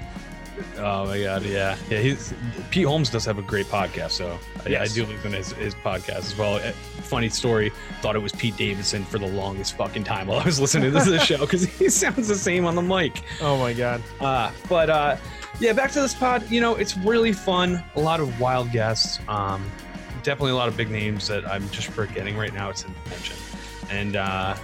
Oh 0.77 1.07
my 1.07 1.19
god, 1.19 1.43
yeah, 1.43 1.75
yeah. 1.89 1.99
He's 1.99 2.33
Pete 2.69 2.85
Holmes 2.85 3.09
does 3.09 3.25
have 3.25 3.39
a 3.39 3.41
great 3.41 3.65
podcast, 3.65 4.11
so 4.11 4.37
I, 4.63 4.69
Yes. 4.69 4.91
I 4.91 4.93
do 4.93 5.05
listen 5.07 5.31
to 5.31 5.37
his, 5.37 5.51
his 5.53 5.73
podcast 5.73 6.17
as 6.19 6.37
well. 6.37 6.57
Eh, 6.57 6.71
Funny 7.01 7.29
story, 7.29 7.71
thought 8.01 8.15
it 8.15 8.21
was 8.21 8.31
Pete 8.33 8.55
Davidson 8.57 9.03
for 9.05 9.17
the 9.17 9.25
longest 9.25 9.75
fucking 9.75 10.03
time 10.03 10.27
while 10.27 10.39
I 10.39 10.43
was 10.45 10.59
listening 10.59 10.91
to 10.91 10.99
this 10.99 11.23
show 11.25 11.39
because 11.39 11.63
he 11.63 11.89
sounds 11.89 12.27
the 12.27 12.35
same 12.35 12.65
on 12.65 12.75
the 12.75 12.81
mic. 12.83 13.23
Oh 13.41 13.57
my 13.57 13.73
god. 13.73 14.03
Uh, 14.19 14.51
but 14.69 14.89
uh, 14.91 15.17
yeah, 15.59 15.73
back 15.73 15.91
to 15.93 16.01
this 16.01 16.13
pod. 16.13 16.47
You 16.51 16.61
know, 16.61 16.75
it's 16.75 16.95
really 16.97 17.31
fun. 17.33 17.83
A 17.95 17.99
lot 17.99 18.19
of 18.19 18.39
wild 18.39 18.71
guests. 18.71 19.19
Um, 19.27 19.65
definitely 20.21 20.51
a 20.51 20.55
lot 20.55 20.67
of 20.67 20.77
big 20.77 20.91
names 20.91 21.27
that 21.27 21.47
I'm 21.49 21.67
just 21.71 21.87
forgetting 21.87 22.37
right 22.37 22.53
now. 22.53 22.69
It's 22.69 22.83
in 22.83 22.93
the 23.03 23.09
mention, 23.09 23.37
and 23.89 24.15
uh, 24.15 24.55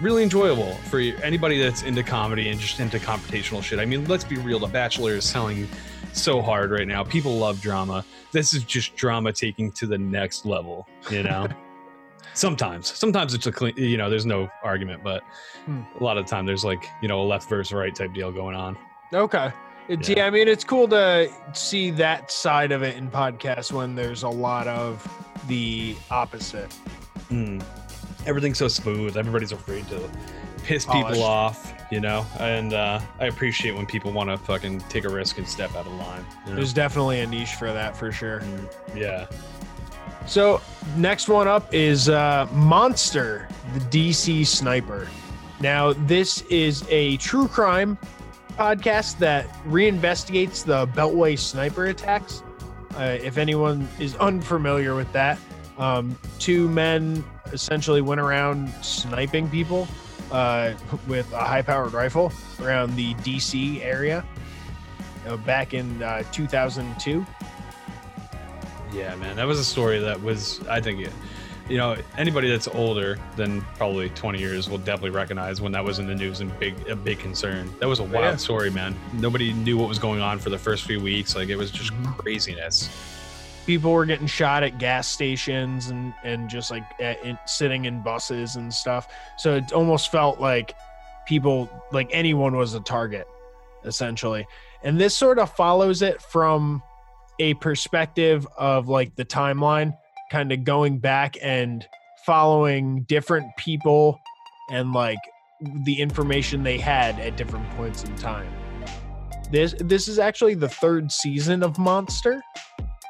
really 0.00 0.22
enjoyable 0.22 0.74
for 0.90 0.98
anybody 1.00 1.60
that's 1.60 1.82
into 1.82 2.02
comedy 2.02 2.48
and 2.50 2.58
just 2.60 2.80
into 2.80 2.98
confrontational 2.98 3.62
shit. 3.62 3.78
I 3.78 3.84
mean, 3.84 4.06
let's 4.06 4.24
be 4.24 4.36
real. 4.36 4.58
The 4.58 4.66
Bachelor 4.66 5.12
is 5.12 5.24
selling 5.24 5.68
so 6.12 6.42
hard 6.42 6.70
right 6.70 6.86
now. 6.86 7.02
People 7.04 7.36
love 7.38 7.60
drama. 7.60 8.04
This 8.32 8.52
is 8.52 8.64
just 8.64 8.96
drama 8.96 9.32
taking 9.32 9.70
to 9.72 9.86
the 9.86 9.98
next 9.98 10.44
level. 10.46 10.88
You 11.10 11.22
know. 11.22 11.48
Sometimes, 12.36 12.92
sometimes 12.92 13.32
it's 13.32 13.46
a 13.46 13.52
clean, 13.52 13.76
you 13.76 13.96
know, 13.96 14.10
there's 14.10 14.26
no 14.26 14.48
argument, 14.64 15.04
but 15.04 15.22
Hmm. 15.66 15.82
a 16.00 16.02
lot 16.02 16.18
of 16.18 16.24
the 16.26 16.30
time 16.30 16.44
there's 16.46 16.64
like, 16.64 16.84
you 17.00 17.06
know, 17.06 17.20
a 17.20 17.22
left 17.22 17.48
versus 17.48 17.72
right 17.72 17.94
type 17.94 18.12
deal 18.12 18.32
going 18.32 18.56
on. 18.56 18.76
Okay. 19.12 19.52
It's, 19.88 20.08
Yeah. 20.08 20.16
yeah. 20.18 20.26
I 20.26 20.30
mean, 20.30 20.48
it's 20.48 20.64
cool 20.64 20.88
to 20.88 21.30
see 21.52 21.92
that 21.92 22.32
side 22.32 22.72
of 22.72 22.82
it 22.82 22.96
in 22.96 23.08
podcasts 23.08 23.70
when 23.70 23.94
there's 23.94 24.24
a 24.24 24.28
lot 24.28 24.66
of 24.66 25.06
the 25.46 25.94
opposite. 26.10 26.74
Mm. 27.30 27.62
Everything's 28.26 28.58
so 28.58 28.68
smooth. 28.68 29.16
Everybody's 29.16 29.52
afraid 29.52 29.86
to 29.88 30.10
piss 30.62 30.84
Polished. 30.84 31.08
people 31.08 31.22
off, 31.22 31.74
you 31.90 32.00
know. 32.00 32.26
And 32.38 32.72
uh, 32.72 33.00
I 33.20 33.26
appreciate 33.26 33.74
when 33.74 33.86
people 33.86 34.12
want 34.12 34.30
to 34.30 34.38
fucking 34.38 34.80
take 34.88 35.04
a 35.04 35.08
risk 35.08 35.38
and 35.38 35.48
step 35.48 35.74
out 35.76 35.86
of 35.86 35.92
line. 35.92 36.24
you 36.44 36.50
know? 36.50 36.56
There's 36.56 36.72
definitely 36.72 37.20
a 37.20 37.26
niche 37.26 37.54
for 37.54 37.72
that 37.72 37.96
for 37.96 38.10
sure. 38.10 38.40
Mm, 38.40 38.96
yeah. 38.96 39.26
So, 40.26 40.62
next 40.96 41.28
one 41.28 41.46
up 41.46 41.72
is 41.74 42.08
uh, 42.08 42.48
Monster, 42.52 43.46
the 43.74 43.80
DC 43.80 44.46
Sniper. 44.46 45.06
Now, 45.60 45.92
this 45.92 46.42
is 46.42 46.84
a 46.88 47.18
true 47.18 47.46
crime 47.46 47.98
podcast 48.52 49.18
that 49.18 49.46
reinvestigates 49.64 50.64
the 50.64 50.86
Beltway 50.88 51.38
sniper 51.38 51.86
attacks. 51.86 52.42
Uh, 52.96 53.18
if 53.22 53.38
anyone 53.38 53.88
is 53.98 54.14
unfamiliar 54.16 54.94
with 54.94 55.12
that, 55.12 55.38
um, 55.78 56.16
two 56.38 56.68
men 56.68 57.24
essentially 57.52 58.00
went 58.00 58.20
around 58.20 58.68
sniping 58.82 59.48
people 59.48 59.86
uh, 60.30 60.72
with 61.06 61.30
a 61.32 61.38
high 61.38 61.62
powered 61.62 61.92
rifle 61.92 62.32
around 62.60 62.94
the 62.96 63.14
DC 63.16 63.82
area 63.84 64.24
uh, 65.26 65.36
back 65.38 65.74
in 65.74 66.02
uh, 66.02 66.22
2002. 66.32 67.24
Yeah, 68.92 69.14
man. 69.16 69.36
That 69.36 69.46
was 69.46 69.58
a 69.58 69.64
story 69.64 69.98
that 70.00 70.22
was, 70.22 70.60
I 70.68 70.80
think, 70.80 71.00
it, 71.00 71.12
you 71.68 71.76
know, 71.78 71.96
anybody 72.16 72.48
that's 72.50 72.68
older 72.68 73.18
than 73.36 73.62
probably 73.76 74.08
20 74.10 74.38
years 74.38 74.68
will 74.70 74.78
definitely 74.78 75.10
recognize 75.10 75.60
when 75.60 75.72
that 75.72 75.82
was 75.84 75.98
in 75.98 76.06
the 76.06 76.14
news 76.14 76.40
and 76.40 76.56
big, 76.58 76.88
a 76.88 76.94
big 76.94 77.18
concern. 77.18 77.74
That 77.80 77.88
was 77.88 77.98
a 77.98 78.04
wild 78.04 78.24
Yeah. 78.24 78.36
story, 78.36 78.70
man. 78.70 78.94
Nobody 79.14 79.52
knew 79.52 79.76
what 79.78 79.88
was 79.88 79.98
going 79.98 80.20
on 80.20 80.38
for 80.38 80.50
the 80.50 80.58
first 80.58 80.84
few 80.84 81.00
weeks. 81.00 81.34
Like, 81.34 81.48
it 81.48 81.56
was 81.56 81.70
just 81.70 81.90
Mhm. 81.92 82.16
craziness. 82.18 82.88
People 83.66 83.92
were 83.92 84.06
getting 84.06 84.26
shot 84.26 84.62
at 84.62 84.78
gas 84.78 85.08
stations 85.08 85.88
and 85.88 86.12
and 86.22 86.48
just 86.48 86.70
like 86.70 86.84
at, 87.00 87.22
in, 87.24 87.38
sitting 87.46 87.84
in 87.84 88.02
buses 88.02 88.56
and 88.56 88.72
stuff. 88.72 89.08
So 89.38 89.56
it 89.56 89.72
almost 89.72 90.10
felt 90.10 90.40
like 90.40 90.74
people 91.26 91.68
like 91.92 92.08
anyone 92.12 92.56
was 92.56 92.74
a 92.74 92.80
target 92.80 93.26
essentially. 93.84 94.46
And 94.82 95.00
this 95.00 95.16
sort 95.16 95.38
of 95.38 95.54
follows 95.54 96.02
it 96.02 96.20
from 96.20 96.82
a 97.38 97.54
perspective 97.54 98.46
of 98.56 98.88
like 98.88 99.16
the 99.16 99.24
timeline 99.24 99.96
kind 100.30 100.52
of 100.52 100.64
going 100.64 100.98
back 100.98 101.36
and 101.42 101.86
following 102.24 103.02
different 103.04 103.56
people 103.56 104.18
and 104.70 104.92
like 104.92 105.18
the 105.84 106.00
information 106.00 106.62
they 106.62 106.78
had 106.78 107.18
at 107.20 107.36
different 107.36 107.68
points 107.70 108.04
in 108.04 108.14
time. 108.16 108.50
This 109.50 109.74
this 109.78 110.08
is 110.08 110.18
actually 110.18 110.54
the 110.54 110.68
third 110.68 111.12
season 111.12 111.62
of 111.62 111.78
monster 111.78 112.42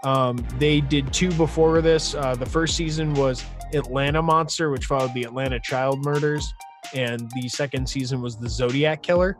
um, 0.04 0.36
they 0.58 0.80
did 0.80 1.12
two 1.12 1.32
before 1.32 1.80
this. 1.80 2.14
Uh, 2.14 2.34
the 2.34 2.46
first 2.46 2.76
season 2.76 3.14
was 3.14 3.44
Atlanta 3.72 4.22
Monster, 4.22 4.70
which 4.70 4.84
followed 4.84 5.14
the 5.14 5.24
Atlanta 5.24 5.58
child 5.60 6.04
murders, 6.04 6.52
and 6.94 7.30
the 7.34 7.48
second 7.48 7.88
season 7.88 8.20
was 8.20 8.36
the 8.36 8.48
Zodiac 8.48 9.02
Killer. 9.02 9.36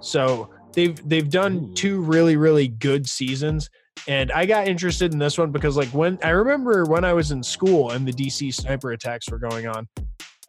So 0.00 0.50
they've 0.72 1.08
they've 1.08 1.30
done 1.30 1.72
two 1.74 2.00
really 2.02 2.36
really 2.36 2.68
good 2.68 3.08
seasons, 3.08 3.70
and 4.08 4.32
I 4.32 4.46
got 4.46 4.66
interested 4.66 5.12
in 5.12 5.18
this 5.18 5.38
one 5.38 5.52
because 5.52 5.76
like 5.76 5.88
when 5.88 6.18
I 6.24 6.30
remember 6.30 6.84
when 6.84 7.04
I 7.04 7.12
was 7.12 7.30
in 7.30 7.42
school 7.42 7.92
and 7.92 8.06
the 8.06 8.12
DC 8.12 8.52
sniper 8.54 8.92
attacks 8.92 9.30
were 9.30 9.38
going 9.38 9.68
on, 9.68 9.88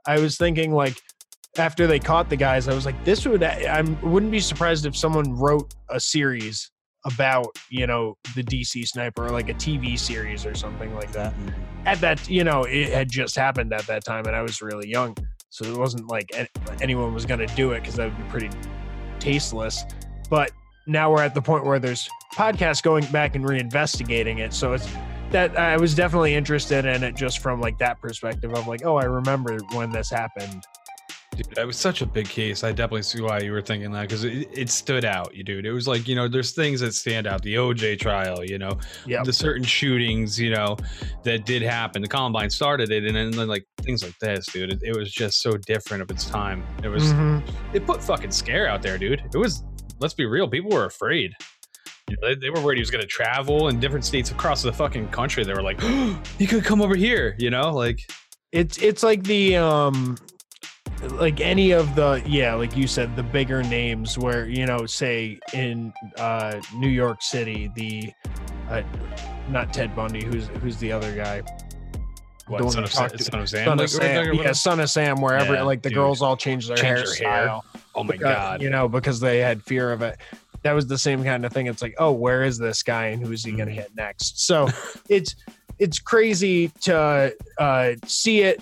I 0.07 0.19
was 0.19 0.37
thinking 0.37 0.73
like 0.73 0.99
after 1.57 1.85
they 1.85 1.99
caught 1.99 2.29
the 2.29 2.35
guys, 2.35 2.67
I 2.67 2.73
was 2.73 2.85
like, 2.85 3.03
this 3.05 3.25
would 3.27 3.43
I 3.43 3.81
wouldn't 4.01 4.31
be 4.31 4.39
surprised 4.39 4.87
if 4.87 4.97
someone 4.97 5.33
wrote 5.35 5.73
a 5.89 5.99
series 5.99 6.71
about 7.05 7.47
you 7.69 7.87
know 7.87 8.17
the 8.35 8.43
DC 8.43 8.87
sniper 8.87 9.25
or 9.25 9.31
like 9.31 9.49
a 9.49 9.53
TV 9.53 9.97
series 9.97 10.45
or 10.45 10.53
something 10.55 10.93
like 10.95 11.11
that. 11.11 11.33
Mm-hmm. 11.33 11.87
At 11.87 12.01
that, 12.01 12.29
you 12.29 12.43
know, 12.43 12.63
it 12.63 12.91
had 12.91 13.09
just 13.09 13.35
happened 13.35 13.73
at 13.73 13.87
that 13.87 14.03
time, 14.03 14.25
and 14.25 14.35
I 14.35 14.41
was 14.41 14.61
really 14.61 14.89
young. 14.89 15.15
so 15.49 15.65
it 15.65 15.77
wasn't 15.77 16.07
like 16.07 16.29
anyone 16.81 17.13
was 17.13 17.25
going 17.25 17.39
to 17.39 17.55
do 17.55 17.71
it 17.71 17.81
because 17.81 17.95
that 17.95 18.05
would 18.09 18.17
be 18.17 18.29
pretty 18.29 18.49
tasteless. 19.19 19.83
But 20.29 20.51
now 20.87 21.11
we're 21.11 21.23
at 21.23 21.33
the 21.33 21.41
point 21.41 21.65
where 21.65 21.79
there's 21.79 22.07
podcasts 22.33 22.83
going 22.83 23.05
back 23.07 23.35
and 23.35 23.45
reinvestigating 23.45 24.39
it, 24.39 24.53
so 24.53 24.73
it's 24.73 24.87
that 25.31 25.57
I 25.57 25.77
was 25.77 25.93
definitely 25.93 26.33
interested 26.33 26.85
in 26.85 27.03
it 27.03 27.15
just 27.15 27.39
from 27.39 27.61
like 27.61 27.77
that 27.77 27.99
perspective 28.01 28.53
of 28.53 28.67
like, 28.67 28.83
oh, 28.83 28.95
I 28.95 29.05
remember 29.05 29.59
when 29.73 29.91
this 29.91 30.09
happened. 30.09 30.63
Dude, 31.43 31.55
that 31.55 31.65
was 31.65 31.77
such 31.77 32.01
a 32.01 32.05
big 32.05 32.27
case. 32.27 32.63
I 32.63 32.71
definitely 32.71 33.03
see 33.03 33.21
why 33.21 33.39
you 33.39 33.51
were 33.53 33.61
thinking 33.61 33.91
that 33.93 34.01
because 34.01 34.25
it, 34.25 34.49
it 34.51 34.69
stood 34.69 35.05
out, 35.05 35.33
you 35.33 35.43
dude. 35.43 35.65
It 35.65 35.71
was 35.71 35.87
like 35.87 36.07
you 36.07 36.15
know, 36.15 36.27
there's 36.27 36.51
things 36.51 36.81
that 36.81 36.93
stand 36.93 37.27
out. 37.27 37.41
The 37.43 37.55
OJ 37.55 37.97
trial, 37.99 38.43
you 38.43 38.57
know, 38.57 38.77
Yeah, 39.05 39.23
the 39.23 39.31
certain 39.31 39.63
shootings, 39.63 40.39
you 40.39 40.49
know, 40.49 40.75
that 41.23 41.45
did 41.45 41.61
happen. 41.61 42.01
The 42.01 42.07
Columbine 42.09 42.49
started 42.49 42.91
it, 42.91 43.05
and 43.05 43.15
then 43.33 43.47
like 43.47 43.65
things 43.81 44.03
like 44.03 44.17
this, 44.19 44.45
dude. 44.47 44.73
It, 44.73 44.79
it 44.83 44.97
was 44.97 45.11
just 45.11 45.41
so 45.41 45.53
different 45.55 46.03
of 46.03 46.11
its 46.11 46.25
time. 46.25 46.63
It 46.83 46.89
was 46.89 47.03
Mhm. 47.13 47.41
it 47.73 47.85
put 47.85 48.03
fucking 48.03 48.31
scare 48.31 48.67
out 48.67 48.81
there, 48.81 48.97
dude. 48.97 49.21
It 49.33 49.37
was. 49.37 49.63
Let's 50.01 50.13
be 50.13 50.25
real. 50.25 50.47
People 50.47 50.71
were 50.71 50.85
afraid. 50.85 51.31
You 52.09 52.15
know, 52.21 52.29
they, 52.29 52.35
they 52.35 52.49
were 52.49 52.61
worried 52.61 52.77
he 52.77 52.81
was 52.81 52.89
going 52.91 53.01
to 53.01 53.07
travel 53.07 53.67
in 53.67 53.79
different 53.79 54.03
states 54.05 54.31
across 54.31 54.61
the 54.63 54.73
fucking 54.73 55.09
country. 55.09 55.43
They 55.43 55.53
were 55.53 55.61
like, 55.61 55.79
he 56.37 56.47
could 56.47 56.63
come 56.63 56.81
over 56.81 56.95
here. 56.95 57.35
You 57.37 57.49
know, 57.49 57.71
like 57.73 57.99
it's 58.51 58.77
it's 58.79 59.03
like 59.03 59.23
the 59.23 59.57
um 59.57 60.17
like 61.11 61.39
any 61.39 61.71
of 61.71 61.95
the 61.95 62.21
yeah 62.25 62.53
like 62.53 62.75
you 62.75 62.87
said 62.87 63.15
the 63.15 63.23
bigger 63.23 63.63
names 63.63 64.17
where 64.17 64.45
you 64.47 64.65
know 64.65 64.85
say 64.85 65.39
in 65.53 65.93
uh 66.17 66.59
new 66.75 66.89
york 66.89 67.21
city 67.21 67.71
the 67.75 68.11
uh 68.69 68.81
not 69.49 69.71
ted 69.73 69.95
bundy 69.95 70.23
who's 70.23 70.47
who's 70.61 70.77
the 70.77 70.91
other 70.91 71.15
guy 71.15 71.41
what, 72.47 72.71
son, 72.71 72.83
of 72.83 72.91
Sam, 72.91 73.09
son 73.19 73.39
of 73.41 73.47
Sam. 73.49 73.65
son 73.65 73.77
like, 73.77 73.85
of 73.85 73.89
sam 73.91 74.33
yeah 74.33 74.51
son 74.53 74.79
of 74.79 74.89
sam 74.89 75.21
wherever 75.21 75.53
Yeah, 75.53 75.61
like 75.61 75.81
the 75.83 75.89
dude. 75.89 75.95
girls 75.97 76.21
all 76.21 76.35
changed 76.35 76.67
their 76.69 76.77
Change 76.77 77.19
their 77.19 77.29
hair. 77.29 77.47
hairstyle 77.47 77.61
Oh 77.95 78.03
my 78.03 78.15
uh, 78.15 78.17
god. 78.17 78.61
you 78.61 78.69
know 78.69 78.87
because 78.89 79.19
they 79.19 79.37
had 79.39 79.61
fear 79.63 79.91
of 79.91 80.01
it 80.01 80.17
that 80.63 80.73
was 80.73 80.87
the 80.87 80.97
same 80.97 81.23
kind 81.23 81.45
of 81.45 81.53
thing 81.53 81.67
it's 81.67 81.81
like 81.81 81.95
oh 81.99 82.11
where 82.11 82.43
is 82.43 82.57
this 82.57 82.83
guy 82.83 83.07
and 83.07 83.25
who's 83.25 83.43
he 83.43 83.51
Mm-hmm. 83.51 83.57
going 83.57 83.69
to 83.69 83.75
hit 83.75 83.91
next 83.95 84.45
so 84.45 84.67
it's 85.09 85.35
it's 85.77 85.99
crazy 85.99 86.69
to 86.81 87.33
uh 87.59 87.91
see 88.05 88.41
it 88.41 88.61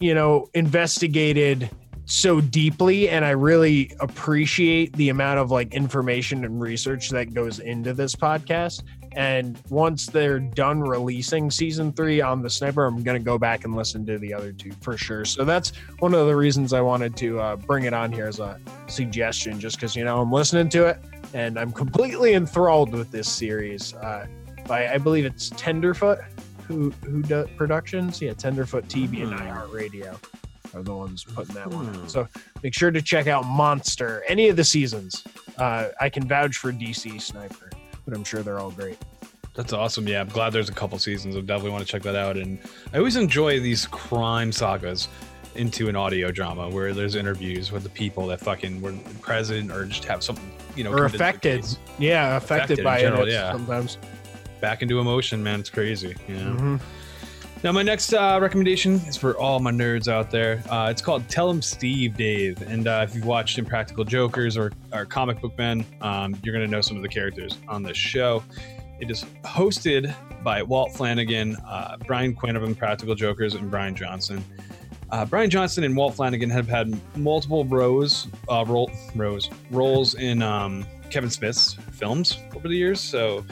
you 0.00 0.14
know 0.14 0.48
investigated 0.54 1.70
so 2.04 2.40
deeply 2.40 3.08
and 3.08 3.24
i 3.24 3.30
really 3.30 3.92
appreciate 4.00 4.94
the 4.96 5.10
amount 5.10 5.38
of 5.38 5.50
like 5.50 5.74
information 5.74 6.44
and 6.44 6.60
research 6.60 7.10
that 7.10 7.34
goes 7.34 7.58
into 7.58 7.92
this 7.92 8.14
podcast. 8.14 8.82
And 9.12 9.60
once 9.70 10.06
they're 10.06 10.38
done 10.38 10.80
releasing 10.80 11.50
season 11.50 11.92
three 11.92 12.20
on 12.20 12.40
the 12.40 12.48
sniper 12.48 12.86
i'm 12.86 13.02
going 13.02 13.18
to 13.18 13.24
go 13.24 13.38
back 13.38 13.64
and 13.64 13.74
listen 13.74 14.06
to 14.06 14.18
the 14.18 14.32
other 14.32 14.52
two 14.52 14.72
for 14.80 14.96
sure. 14.96 15.24
So 15.24 15.44
that's 15.44 15.72
one 15.98 16.14
of 16.14 16.26
the 16.26 16.36
reasons 16.36 16.72
i 16.72 16.80
wanted 16.80 17.16
to 17.18 17.40
uh, 17.40 17.56
bring 17.56 17.84
it 17.84 17.92
on 17.92 18.12
here 18.12 18.26
as 18.26 18.38
a 18.38 18.58
suggestion 18.86 19.58
just 19.60 19.76
because 19.76 19.96
you 19.96 20.04
know 20.04 20.20
i'm 20.20 20.32
listening 20.32 20.68
to 20.70 20.86
it 20.86 20.98
and 21.34 21.58
i'm 21.58 21.72
completely 21.72 22.34
enthralled 22.34 22.92
with 22.92 23.10
this 23.10 23.28
series. 23.28 23.94
Uh, 23.94 24.26
by 24.66 24.88
i 24.92 24.98
believe 24.98 25.24
it's 25.26 25.50
tenderfoot 25.56 26.20
who 26.68 26.90
who 27.04 27.22
does 27.22 27.48
productions 27.56 28.20
yeah 28.22 28.32
tenderfoot 28.34 28.86
tv 28.88 29.22
and 29.22 29.32
Hmm. 29.32 29.46
iheartradio 29.48 30.16
are 30.74 30.82
the 30.82 30.94
ones 30.94 31.24
putting 31.24 31.54
that 31.54 31.66
one 31.68 31.86
Hmm. 31.86 32.02
out 32.02 32.10
so 32.10 32.28
make 32.62 32.74
sure 32.74 32.90
to 32.90 33.02
check 33.02 33.26
out 33.26 33.44
monster 33.46 34.22
any 34.28 34.48
of 34.48 34.56
the 34.56 34.64
seasons 34.64 35.24
uh, 35.58 35.88
i 36.00 36.08
can 36.08 36.26
vouch 36.28 36.56
for 36.58 36.72
dc 36.72 37.20
sniper 37.20 37.70
but 38.04 38.14
i'm 38.14 38.22
sure 38.24 38.42
they're 38.42 38.60
all 38.60 38.70
great 38.70 38.98
That's 39.54 39.72
awesome. 39.72 40.06
Yeah, 40.06 40.20
I'm 40.20 40.28
glad 40.28 40.52
there's 40.52 40.68
a 40.68 40.72
couple 40.72 40.96
seasons. 41.00 41.34
I 41.34 41.40
definitely 41.40 41.70
want 41.72 41.84
to 41.84 41.90
check 41.90 42.02
that 42.02 42.14
out. 42.14 42.36
And 42.36 42.60
I 42.94 42.98
always 42.98 43.16
enjoy 43.16 43.58
these 43.58 43.86
crime 43.88 44.52
sagas 44.52 45.08
into 45.56 45.88
an 45.88 45.96
audio 45.96 46.30
drama 46.30 46.68
where 46.70 46.94
there's 46.94 47.16
interviews 47.16 47.72
with 47.72 47.82
the 47.82 47.88
people 47.88 48.28
that 48.28 48.38
fucking 48.38 48.80
were 48.80 48.94
present 49.20 49.72
or 49.72 49.84
just 49.84 50.04
have 50.04 50.22
something, 50.22 50.48
you 50.76 50.84
know, 50.84 50.92
or 50.92 51.06
affected 51.06 51.64
yeah 51.98 52.36
affected, 52.36 52.78
Affected 52.78 52.84
by 52.84 53.00
general, 53.00 53.26
it 53.26 53.32
yeah. 53.32 53.50
sometimes 53.50 53.98
back 54.60 54.82
into 54.82 54.98
emotion, 54.98 55.42
man. 55.42 55.60
It's 55.60 55.70
crazy. 55.70 56.14
You 56.26 56.34
know? 56.34 56.54
Mhm. 56.56 56.80
Now, 57.64 57.72
my 57.72 57.82
next 57.82 58.12
uh, 58.12 58.38
recommendation 58.40 58.94
is 59.08 59.16
for 59.16 59.36
all 59.36 59.58
my 59.58 59.72
nerds 59.72 60.06
out 60.06 60.30
there. 60.30 60.62
Uh, 60.70 60.88
it's 60.90 61.02
called 61.02 61.28
Tell 61.28 61.50
'em 61.50 61.60
Steve 61.60 62.16
Dave. 62.16 62.62
And 62.62 62.86
uh, 62.86 63.04
if 63.08 63.16
you've 63.16 63.24
watched 63.24 63.58
Impractical 63.58 64.04
Jokers 64.04 64.56
or, 64.56 64.70
or 64.92 65.04
Comic 65.04 65.40
Book 65.40 65.58
Men, 65.58 65.84
um, 66.00 66.36
you're 66.44 66.54
going 66.54 66.64
to 66.64 66.70
know 66.70 66.80
some 66.80 66.96
of 66.96 67.02
the 67.02 67.08
characters 67.08 67.58
on 67.66 67.82
this 67.82 67.96
show. 67.96 68.44
It 69.00 69.10
is 69.10 69.24
hosted 69.44 70.14
by 70.44 70.62
Walt 70.62 70.92
Flanagan, 70.92 71.56
uh, 71.66 71.96
Brian 72.06 72.32
Quinn 72.32 72.54
of 72.54 72.62
Impractical 72.62 73.16
Jokers, 73.16 73.54
and 73.54 73.68
Brian 73.68 73.96
Johnson. 73.96 74.44
Uh, 75.10 75.24
Brian 75.24 75.50
Johnson 75.50 75.82
and 75.82 75.96
Walt 75.96 76.14
Flanagan 76.14 76.50
have 76.50 76.68
had 76.68 76.96
multiple 77.16 77.64
roles, 77.64 78.28
uh, 78.48 78.64
role, 78.68 78.90
roles, 79.16 79.50
roles 79.72 80.14
in 80.14 80.42
um, 80.42 80.86
Kevin 81.10 81.30
Smith's 81.30 81.74
films 81.90 82.38
over 82.54 82.68
the 82.68 82.76
years. 82.76 83.00
So 83.00 83.44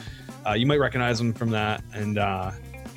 uh, 0.45 0.53
you 0.53 0.65
might 0.65 0.79
recognize 0.79 1.17
them 1.17 1.33
from 1.33 1.49
that. 1.51 1.83
And 1.93 2.17
uh, 2.17 2.51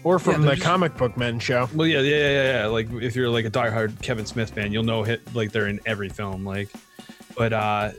or 0.04 0.18
from 0.18 0.42
they're 0.42 0.50
the 0.50 0.56
just- 0.56 0.66
comic 0.66 0.96
book 0.96 1.16
men 1.16 1.38
show 1.38 1.68
well, 1.74 1.86
yeah, 1.86 2.00
yeah, 2.00 2.16
yeah, 2.16 2.60
yeah. 2.60 2.66
Like 2.66 2.90
if 2.92 3.14
you're 3.14 3.28
like 3.28 3.44
a 3.44 3.50
diehard 3.50 4.00
Kevin 4.02 4.26
Smith 4.26 4.50
fan, 4.50 4.72
you'll 4.72 4.82
know 4.82 5.02
hit 5.02 5.34
like 5.34 5.52
they're 5.52 5.68
in 5.68 5.80
every 5.86 6.08
film. 6.08 6.44
Like, 6.44 6.68
but 7.36 7.52
uh, 7.52 7.90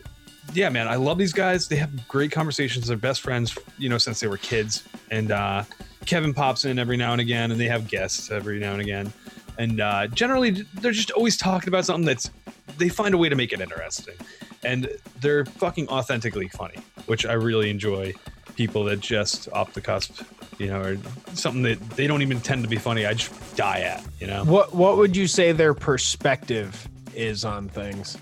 yeah, 0.54 0.70
man, 0.70 0.88
I 0.88 0.96
love 0.96 1.18
these 1.18 1.34
guys. 1.34 1.68
They 1.68 1.76
have 1.78 2.08
great 2.08 2.32
conversations. 2.32 2.88
They're 2.88 2.98
best 2.98 3.22
friends, 3.22 3.58
you 3.78 3.90
know, 3.90 3.98
since 3.98 4.20
they 4.20 4.28
were 4.28 4.38
kids. 4.38 4.84
And 5.12 5.32
uh, 5.32 5.64
Kevin 6.06 6.34
pops 6.34 6.66
in 6.66 6.80
every 6.80 6.98
now 6.98 7.12
and 7.12 7.22
again, 7.22 7.52
and 7.52 7.60
they 7.60 7.68
have 7.68 7.88
guests 7.88 8.32
every 8.32 8.60
now 8.60 8.74
and 8.74 8.82
again. 8.82 9.14
And 9.58 9.80
uh, 9.80 10.08
generally, 10.08 10.66
they're 10.76 10.92
just 10.92 11.12
always 11.12 11.38
talking 11.38 11.68
about 11.70 11.86
something 11.86 12.06
that's 12.06 12.32
they 12.78 12.90
find 12.90 13.14
a 13.14 13.18
way 13.18 13.30
to 13.30 13.36
make 13.36 13.54
it 13.54 13.62
interesting, 13.62 14.16
and 14.64 14.90
they're 15.20 15.46
fucking 15.46 15.88
authentically 15.90 16.48
funny, 16.50 16.78
which 17.06 17.26
I 17.26 17.34
really 17.34 17.70
enjoy. 17.70 18.14
People 18.56 18.84
that 18.86 19.00
just 19.00 19.50
off 19.54 19.74
the 19.74 19.82
cusp, 19.82 20.22
you 20.60 20.68
know, 20.68 20.82
or 20.82 20.98
something 21.34 21.64
that 21.64 21.80
they 21.92 22.06
don't 22.06 22.22
even 22.22 22.40
tend 22.42 22.64
to 22.64 22.70
be 22.70 22.76
funny. 22.76 23.06
I 23.06 23.14
just 23.14 23.56
die 23.56 23.80
at, 23.80 24.06
you 24.20 24.28
know. 24.28 24.44
what 24.44 24.76
what 24.76 24.98
would 24.98 25.16
you 25.16 25.26
say 25.26 25.52
their 25.54 25.74
perspective 25.74 26.88
is 27.16 27.44
on 27.46 27.70
things 27.70 28.18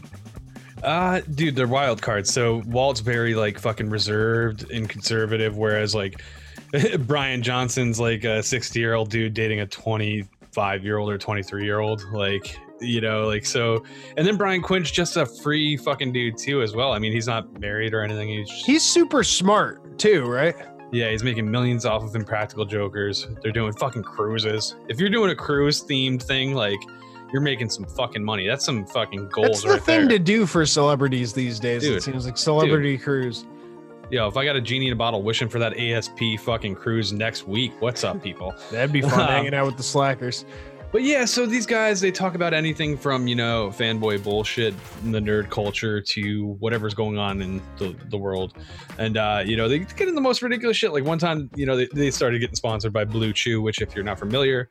Uh, 0.84 1.22
dude, 1.36 1.56
they're 1.56 1.68
wild 1.68 2.02
cards. 2.02 2.32
So 2.32 2.62
Walt's 2.68 3.02
very 3.02 3.36
like 3.36 3.60
fucking 3.60 3.90
reserved 3.90 4.72
and 4.72 4.88
conservative, 4.88 5.58
whereas 5.58 5.94
like 5.94 6.22
Brian 7.00 7.42
Johnson's 7.44 8.00
like 8.00 8.24
a 8.24 8.42
60 8.44 8.80
year 8.80 8.94
old 8.94 9.10
dude 9.10 9.34
dating 9.34 9.60
a 9.60 9.66
25 9.66 10.84
year 10.84 10.98
old 10.98 11.10
or 11.10 11.18
23 11.18 11.66
year 11.66 11.80
old. 11.80 12.04
Like, 12.14 12.58
you 12.82 13.02
know, 13.02 13.28
like 13.28 13.46
so. 13.46 13.84
And 14.18 14.26
then 14.26 14.38
Brian 14.38 14.62
Quinn's 14.62 14.92
just 14.92 15.18
a 15.18 15.26
free 15.26 15.78
fucking 15.78 16.12
dude 16.12 16.38
too, 16.38 16.62
as 16.62 16.74
well. 16.76 16.94
I 16.94 17.00
mean, 17.00 17.12
he's 17.12 17.28
not 17.28 17.60
married 17.60 17.94
or 17.94 18.02
anything. 18.02 18.30
He's 18.30 18.50
just, 18.50 18.66
he's 18.66 18.84
super 18.84 19.24
smart 19.24 19.98
too 20.00 20.26
right 20.26 20.56
yeah, 20.92 21.12
he's 21.12 21.24
making 21.24 21.50
millions 21.50 21.86
off 21.86 22.04
of 22.04 22.16
Impractical 22.16 22.66
Jokers. 22.66 23.28
They're 23.42 23.52
doing 23.52 23.74
fucking 23.74 24.04
cruises. 24.04 24.76
If 24.88 25.00
you're 25.00 25.10
doing 25.10 25.32
a 25.32 25.36
cruise 25.36 25.84
themed 25.84 26.24
thing, 26.24 26.54
like. 26.54 26.80
You're 27.32 27.44
making 27.44 27.70
some 27.70 27.86
fucking 27.86 28.24
money. 28.24 28.48
That's 28.48 28.66
some 28.66 28.88
fucking 28.88 29.30
goals 29.30 29.48
that's 29.50 29.62
the 29.62 29.70
right 29.70 29.84
thing 29.84 30.08
there. 30.08 30.18
to 30.18 30.24
do 30.24 30.48
for 30.48 30.66
celebrities 30.66 31.32
these 31.32 31.60
days 31.60 31.84
it 31.84 32.02
seems 32.02 32.26
like 32.26 32.40
celebrity 32.40 32.98
cruise 32.98 33.46
Yo, 34.10 34.28
if 34.28 34.36
I 34.36 34.44
got 34.44 34.56
a 34.56 34.62
genie 34.62 34.88
in 34.88 34.94
a 34.94 34.96
bottle 34.96 35.22
wishing 35.22 35.48
for 35.48 35.60
that 35.60 35.78
ASP 35.78 36.40
fucking 36.40 36.74
cruise 36.74 37.14
next 37.14 37.48
week, 37.48 37.72
what's 37.80 38.04
up, 38.04 38.24
people? 38.24 38.56
that'd 38.72 38.92
be 38.92 39.02
fun 39.02 39.20
Um, 39.20 39.28
hanging 39.28 39.54
out 39.54 39.68
with 39.68 39.78
the 39.78 39.84
slackers 39.84 40.46
But 40.92 41.04
yeah, 41.04 41.26
so 41.26 41.46
these 41.46 41.68
guys, 41.68 42.02
they 42.02 42.10
talk 42.10 42.34
about 42.34 42.52
anything 42.54 42.98
from, 42.98 43.28
you 43.28 43.36
know, 43.36 43.70
fanboy 43.70 44.24
bullshit 44.24 44.74
in 45.04 45.12
the 45.12 45.20
nerd 45.20 45.52
culture 45.52 46.02
to 46.02 46.56
whatever's 46.60 46.96
going 46.96 47.20
on 47.20 47.44
in 47.44 47.62
the, 47.78 47.96
the 48.10 48.18
world. 48.18 48.54
And, 48.98 49.16
uh, 49.16 49.44
you 49.46 49.56
know, 49.56 49.70
they 49.70 49.80
get 49.80 50.08
in 50.08 50.16
the 50.16 50.22
most 50.22 50.42
ridiculous 50.42 50.78
shit. 50.78 50.92
Like 50.92 51.04
one 51.04 51.20
time, 51.20 51.52
you 51.56 51.68
know, 51.68 51.78
they, 51.78 51.88
they 51.94 52.10
started 52.10 52.40
getting 52.40 52.56
sponsored 52.56 52.92
by 52.92 53.06
BlueChew, 53.06 53.62
which, 53.62 53.82
if 53.82 53.94
you're 53.94 54.04
not 54.04 54.18
familiar, 54.18 54.70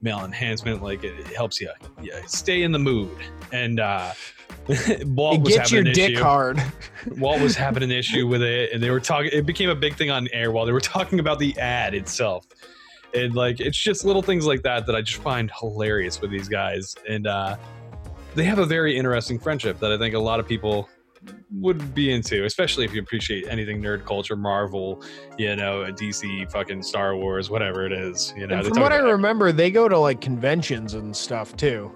male 0.00 0.24
enhancement, 0.24 0.82
like 0.82 1.04
it, 1.04 1.18
it 1.18 1.26
helps 1.36 1.60
you 1.60 1.70
yeah, 2.02 2.24
stay 2.26 2.62
in 2.62 2.72
the 2.72 2.78
mood. 2.78 3.14
And, 3.52 3.78
uh, 3.78 4.14
Walt 5.04 5.42
was 5.42 5.54
get 5.54 5.68
having 5.68 5.74
your 5.74 5.86
an 5.86 5.92
dick 5.92 6.12
issue. 6.12 6.22
hard 6.22 6.62
Walt 7.18 7.40
was 7.40 7.56
having 7.56 7.82
an 7.82 7.90
issue 7.90 8.26
with 8.26 8.42
it, 8.42 8.70
and 8.72 8.82
they 8.82 8.90
were 8.90 9.00
talking. 9.00 9.30
It 9.32 9.46
became 9.46 9.70
a 9.70 9.74
big 9.74 9.96
thing 9.96 10.10
on 10.10 10.28
air 10.32 10.50
while 10.50 10.66
they 10.66 10.72
were 10.72 10.80
talking 10.80 11.20
about 11.20 11.38
the 11.38 11.58
ad 11.58 11.94
itself, 11.94 12.46
and 13.14 13.34
like 13.34 13.60
it's 13.60 13.78
just 13.78 14.04
little 14.04 14.22
things 14.22 14.46
like 14.46 14.62
that 14.62 14.86
that 14.86 14.94
I 14.94 15.02
just 15.02 15.22
find 15.22 15.50
hilarious 15.58 16.20
with 16.20 16.30
these 16.30 16.48
guys, 16.48 16.94
and 17.08 17.26
uh, 17.26 17.56
they 18.34 18.44
have 18.44 18.58
a 18.58 18.66
very 18.66 18.96
interesting 18.96 19.38
friendship 19.38 19.78
that 19.80 19.92
I 19.92 19.98
think 19.98 20.14
a 20.14 20.18
lot 20.18 20.40
of 20.40 20.46
people 20.46 20.88
would 21.52 21.94
be 21.94 22.12
into, 22.12 22.44
especially 22.44 22.84
if 22.84 22.94
you 22.94 23.00
appreciate 23.00 23.46
anything 23.48 23.82
nerd 23.82 24.04
culture, 24.04 24.36
Marvel, 24.36 25.02
you 25.36 25.56
know, 25.56 25.84
DC, 25.84 26.50
fucking 26.50 26.82
Star 26.82 27.16
Wars, 27.16 27.50
whatever 27.50 27.84
it 27.86 27.92
is. 27.92 28.32
You 28.36 28.46
know, 28.46 28.58
and 28.58 28.66
from 28.66 28.82
what 28.82 28.92
i 28.92 28.98
remember 28.98 29.52
they 29.52 29.70
go 29.70 29.88
to 29.88 29.98
like 29.98 30.20
conventions 30.20 30.94
and 30.94 31.14
stuff 31.14 31.56
too 31.56 31.92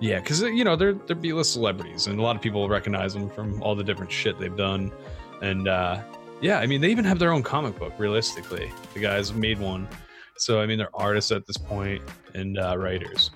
Yeah, 0.00 0.20
because 0.20 0.42
you 0.42 0.64
know 0.64 0.76
they're 0.76 0.94
they're 0.94 1.16
B-list 1.16 1.52
celebrities, 1.52 2.06
and 2.06 2.18
a 2.18 2.22
lot 2.22 2.36
of 2.36 2.42
people 2.42 2.68
recognize 2.68 3.14
them 3.14 3.30
from 3.30 3.62
all 3.62 3.74
the 3.74 3.84
different 3.84 4.12
shit 4.12 4.38
they've 4.38 4.56
done. 4.56 4.92
And 5.42 5.68
uh, 5.68 6.02
yeah, 6.40 6.58
I 6.58 6.66
mean 6.66 6.80
they 6.80 6.90
even 6.90 7.04
have 7.04 7.18
their 7.18 7.32
own 7.32 7.42
comic 7.42 7.78
book. 7.78 7.92
Realistically, 7.98 8.70
the 8.92 9.00
guys 9.00 9.32
made 9.32 9.58
one, 9.58 9.88
so 10.38 10.60
I 10.60 10.66
mean 10.66 10.78
they're 10.78 10.94
artists 10.94 11.30
at 11.32 11.46
this 11.46 11.56
point 11.56 12.02
and 12.34 12.58
uh, 12.58 12.76
writers. 12.76 13.30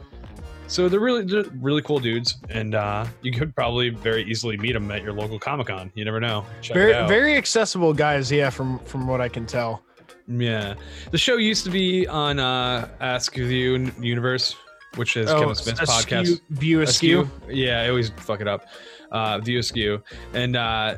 So 0.66 0.88
they're 0.88 1.01
really 1.01 1.24
they're 1.24 1.44
really 1.61 1.82
cool 1.82 1.98
dudes, 1.98 2.36
and 2.48 2.74
uh, 2.76 3.05
you 3.22 3.32
could 3.32 3.55
probably 3.57 3.88
very 3.90 4.22
easily 4.24 4.57
meet 4.57 4.72
them 4.72 4.88
at 4.92 5.03
your 5.03 5.12
local 5.12 5.38
Comic 5.38 5.66
Con. 5.66 5.90
You 5.96 6.05
never 6.05 6.20
know. 6.20 6.44
Check 6.62 6.74
very 6.74 6.92
very 7.09 7.36
accessible 7.36 7.92
guys. 7.92 8.30
Yeah, 8.30 8.51
from 8.51 8.78
from 8.80 9.09
what 9.09 9.20
I 9.20 9.28
can 9.28 9.46
tell. 9.46 9.82
yeah. 10.28 10.74
The 11.11 11.18
show 11.18 11.36
used 11.38 11.64
to 11.64 11.70
be 11.70 12.07
on 12.07 12.38
uh, 12.38 12.88
Ask 13.01 13.34
View 13.34 13.90
Universe, 14.01 14.55
which 14.94 15.16
is 15.16 15.28
Kevin 15.28 15.57
Smith's 15.57 15.80
Askew- 15.80 16.16
podcast. 16.18 16.40
View 16.51 16.82
askew. 16.82 17.28
Yeah, 17.48 17.80
I 17.80 17.88
always 17.88 18.11
fuck 18.11 18.40
it 18.40 18.46
up. 18.46 18.66
Uh, 19.11 19.38
View 19.40 19.59
Askew, 19.59 20.01
and 20.34 20.55
uh, 20.55 20.94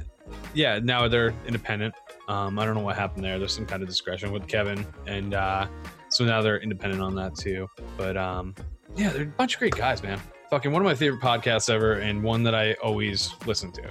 yeah, 0.52 0.80
now 0.82 1.08
they're 1.08 1.32
independent. 1.46 1.94
Um, 2.28 2.58
I 2.58 2.66
don't 2.66 2.74
know 2.74 2.82
what 2.82 2.96
happened 2.96 3.24
there. 3.24 3.38
There's 3.38 3.54
some 3.54 3.64
kind 3.64 3.82
of 3.82 3.88
discretion 3.88 4.32
with 4.32 4.46
Kevin, 4.48 4.86
and 5.06 5.32
uh, 5.32 5.66
so 6.12 6.24
now 6.24 6.42
they're 6.42 6.60
independent 6.60 7.02
on 7.02 7.14
that 7.16 7.34
too. 7.34 7.68
But 7.96 8.16
um, 8.16 8.54
yeah, 8.96 9.10
they're 9.10 9.22
a 9.22 9.26
bunch 9.26 9.54
of 9.54 9.58
great 9.60 9.74
guys, 9.76 10.02
man. 10.02 10.20
Fucking 10.50 10.70
one 10.70 10.82
of 10.82 10.86
my 10.86 10.94
favorite 10.94 11.22
podcasts 11.22 11.70
ever, 11.70 11.94
and 11.94 12.22
one 12.22 12.42
that 12.42 12.54
I 12.54 12.74
always 12.74 13.34
listen 13.46 13.72
to. 13.72 13.90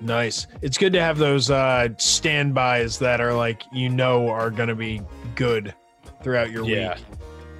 Nice. 0.00 0.46
It's 0.62 0.78
good 0.78 0.92
to 0.94 1.00
have 1.00 1.16
those 1.18 1.50
uh 1.50 1.88
standbys 1.98 2.98
that 2.98 3.20
are 3.20 3.34
like 3.34 3.62
you 3.72 3.88
know 3.88 4.28
are 4.28 4.50
gonna 4.50 4.74
be 4.74 5.00
good 5.36 5.74
throughout 6.22 6.50
your 6.50 6.64
Yeah. 6.64 6.94
week. 6.96 7.04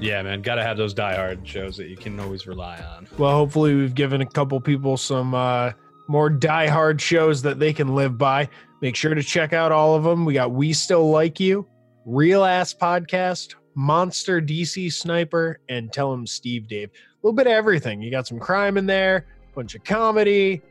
Yeah, 0.01 0.23
man, 0.23 0.43
gotta 0.43 0.63
have 0.65 0.77
those 0.77 0.93
diehard 0.95 1.47
shows 1.47 1.77
that 1.77 1.87
you 1.87 1.97
can 1.97 2.19
always 2.19 2.47
rely 2.49 2.79
on. 2.79 3.07
Well, 3.19 3.31
hopefully 3.33 3.75
we've 3.77 3.95
given 3.95 4.21
a 4.21 4.27
couple 4.27 4.61
people 4.61 4.97
some 4.97 5.35
uh 5.35 5.73
more 6.09 6.31
diehard 6.31 7.01
shows 7.01 7.43
that 7.43 7.61
they 7.61 7.73
can 7.73 7.95
live 7.95 8.19
by. 8.19 8.49
Make 8.81 8.97
sure 8.97 9.15
to 9.15 9.23
check 9.23 9.53
out 9.53 9.71
all 9.71 9.95
of 9.95 10.03
them. 10.03 10.25
We 10.25 10.35
got 10.35 10.51
We 10.51 10.73
Still 10.73 11.09
Like 11.11 11.39
You, 11.39 11.65
Real 12.05 12.45
Ass 12.45 12.75
Podcast, 12.75 13.55
Monster 13.75 14.41
DC 14.41 14.93
Sniper, 14.93 15.61
and 15.69 15.93
Tell 15.93 16.13
Him 16.13 16.27
Steve 16.27 16.67
Dave. 16.69 16.91
A 16.91 16.93
little 17.23 17.35
bit 17.35 17.47
of 17.47 17.53
everything. 17.53 18.03
You 18.03 18.11
got 18.11 18.27
some 18.27 18.39
crime 18.39 18.77
in 18.77 18.87
there, 18.87 19.27
a 19.51 19.55
bunch 19.55 19.75
of 19.75 19.85
comedy, 19.85 20.63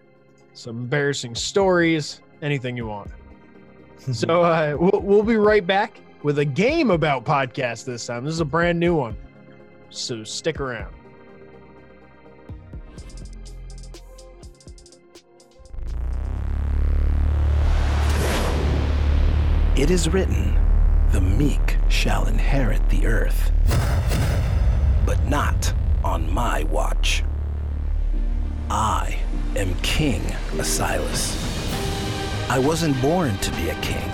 some 0.54 0.78
embarrassing 0.78 1.36
stories, 1.36 2.22
anything 2.42 2.76
you 2.76 2.88
want. 2.88 3.12
so 4.12 4.44
uh, 4.44 4.76
we'll, 4.80 5.02
we'll 5.02 5.24
be 5.24 5.38
right 5.38 5.66
back 5.66 6.02
with 6.24 6.40
a 6.40 6.46
game 6.46 6.92
about 6.92 7.26
podcasts 7.26 7.86
this 7.86 8.06
time. 8.06 8.26
This 8.26 8.34
is 8.34 8.42
a 8.42 8.46
brand 8.46 8.80
new 8.80 8.96
one. 8.96 9.18
So 9.90 10.24
stick 10.24 10.60
around. 10.60 10.94
It 19.78 19.90
is 19.90 20.08
written, 20.10 20.54
The 20.54 20.61
meek 21.42 21.78
shall 21.90 22.28
inherit 22.28 22.88
the 22.90 23.08
earth. 23.08 23.52
But 25.08 25.20
not 25.26 25.74
on 26.04 26.32
my 26.32 26.64
watch. 26.66 27.24
I 28.70 29.18
am 29.56 29.74
King 29.82 30.22
Asilas. 30.62 31.24
I 32.48 32.60
wasn't 32.60 33.02
born 33.02 33.36
to 33.40 33.52
be 33.54 33.70
a 33.70 33.82
king, 33.82 34.12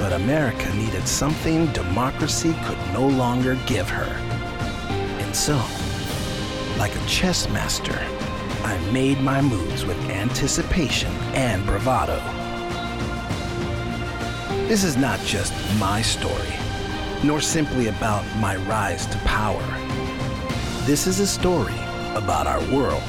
but 0.00 0.12
America 0.12 0.68
needed 0.74 1.06
something 1.06 1.66
democracy 1.66 2.52
could 2.64 2.82
no 2.92 3.06
longer 3.06 3.56
give 3.66 3.88
her. 3.88 4.10
And 5.22 5.36
so, 5.36 5.56
like 6.78 6.96
a 6.96 7.06
chess 7.06 7.48
master, 7.50 7.98
I 8.64 8.76
made 8.90 9.20
my 9.20 9.40
moves 9.40 9.84
with 9.84 9.98
anticipation 10.10 11.12
and 11.34 11.64
bravado. 11.64 12.37
This 14.68 14.84
is 14.84 14.98
not 14.98 15.18
just 15.20 15.54
my 15.78 16.02
story, 16.02 16.52
nor 17.24 17.40
simply 17.40 17.88
about 17.88 18.22
my 18.36 18.56
rise 18.56 19.06
to 19.06 19.16
power. 19.20 19.64
This 20.84 21.06
is 21.06 21.20
a 21.20 21.26
story 21.26 21.72
about 22.14 22.46
our 22.46 22.60
world 22.70 23.02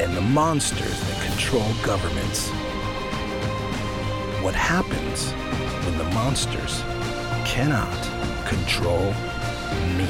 and 0.00 0.16
the 0.16 0.20
monsters 0.20 1.00
that 1.00 1.26
control 1.28 1.66
governments. 1.82 2.50
What 4.44 4.54
happens 4.54 5.32
when 5.84 5.98
the 5.98 6.04
monsters 6.14 6.82
cannot 7.44 7.92
control 8.46 9.12
me? 9.98 10.08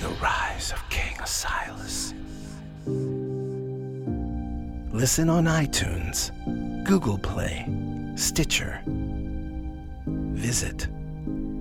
The 0.00 0.08
Rise 0.22 0.72
of 0.72 0.82
King 0.88 1.16
Asilas. 1.18 2.14
Listen 4.90 5.28
on 5.28 5.44
iTunes, 5.44 6.30
Google 6.84 7.18
Play, 7.18 7.66
Stitcher. 8.22 8.80
Visit 10.06 10.86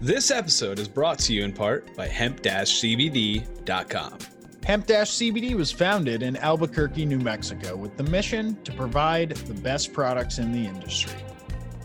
This 0.01 0.29
episode 0.29 0.77
is 0.77 0.87
brought 0.87 1.17
to 1.19 1.33
you 1.33 1.43
in 1.43 1.51
part 1.51 1.97
by 1.97 2.07
hemp-cbd.com. 2.07 4.19
Hemp 4.63 4.85
CBD 4.85 5.55
was 5.55 5.71
founded 5.71 6.21
in 6.21 6.37
Albuquerque, 6.37 7.05
New 7.05 7.19
Mexico, 7.19 7.75
with 7.75 7.97
the 7.97 8.03
mission 8.03 8.61
to 8.63 8.71
provide 8.73 9.31
the 9.31 9.55
best 9.55 9.93
products 9.93 10.37
in 10.37 10.51
the 10.51 10.63
industry. 10.63 11.19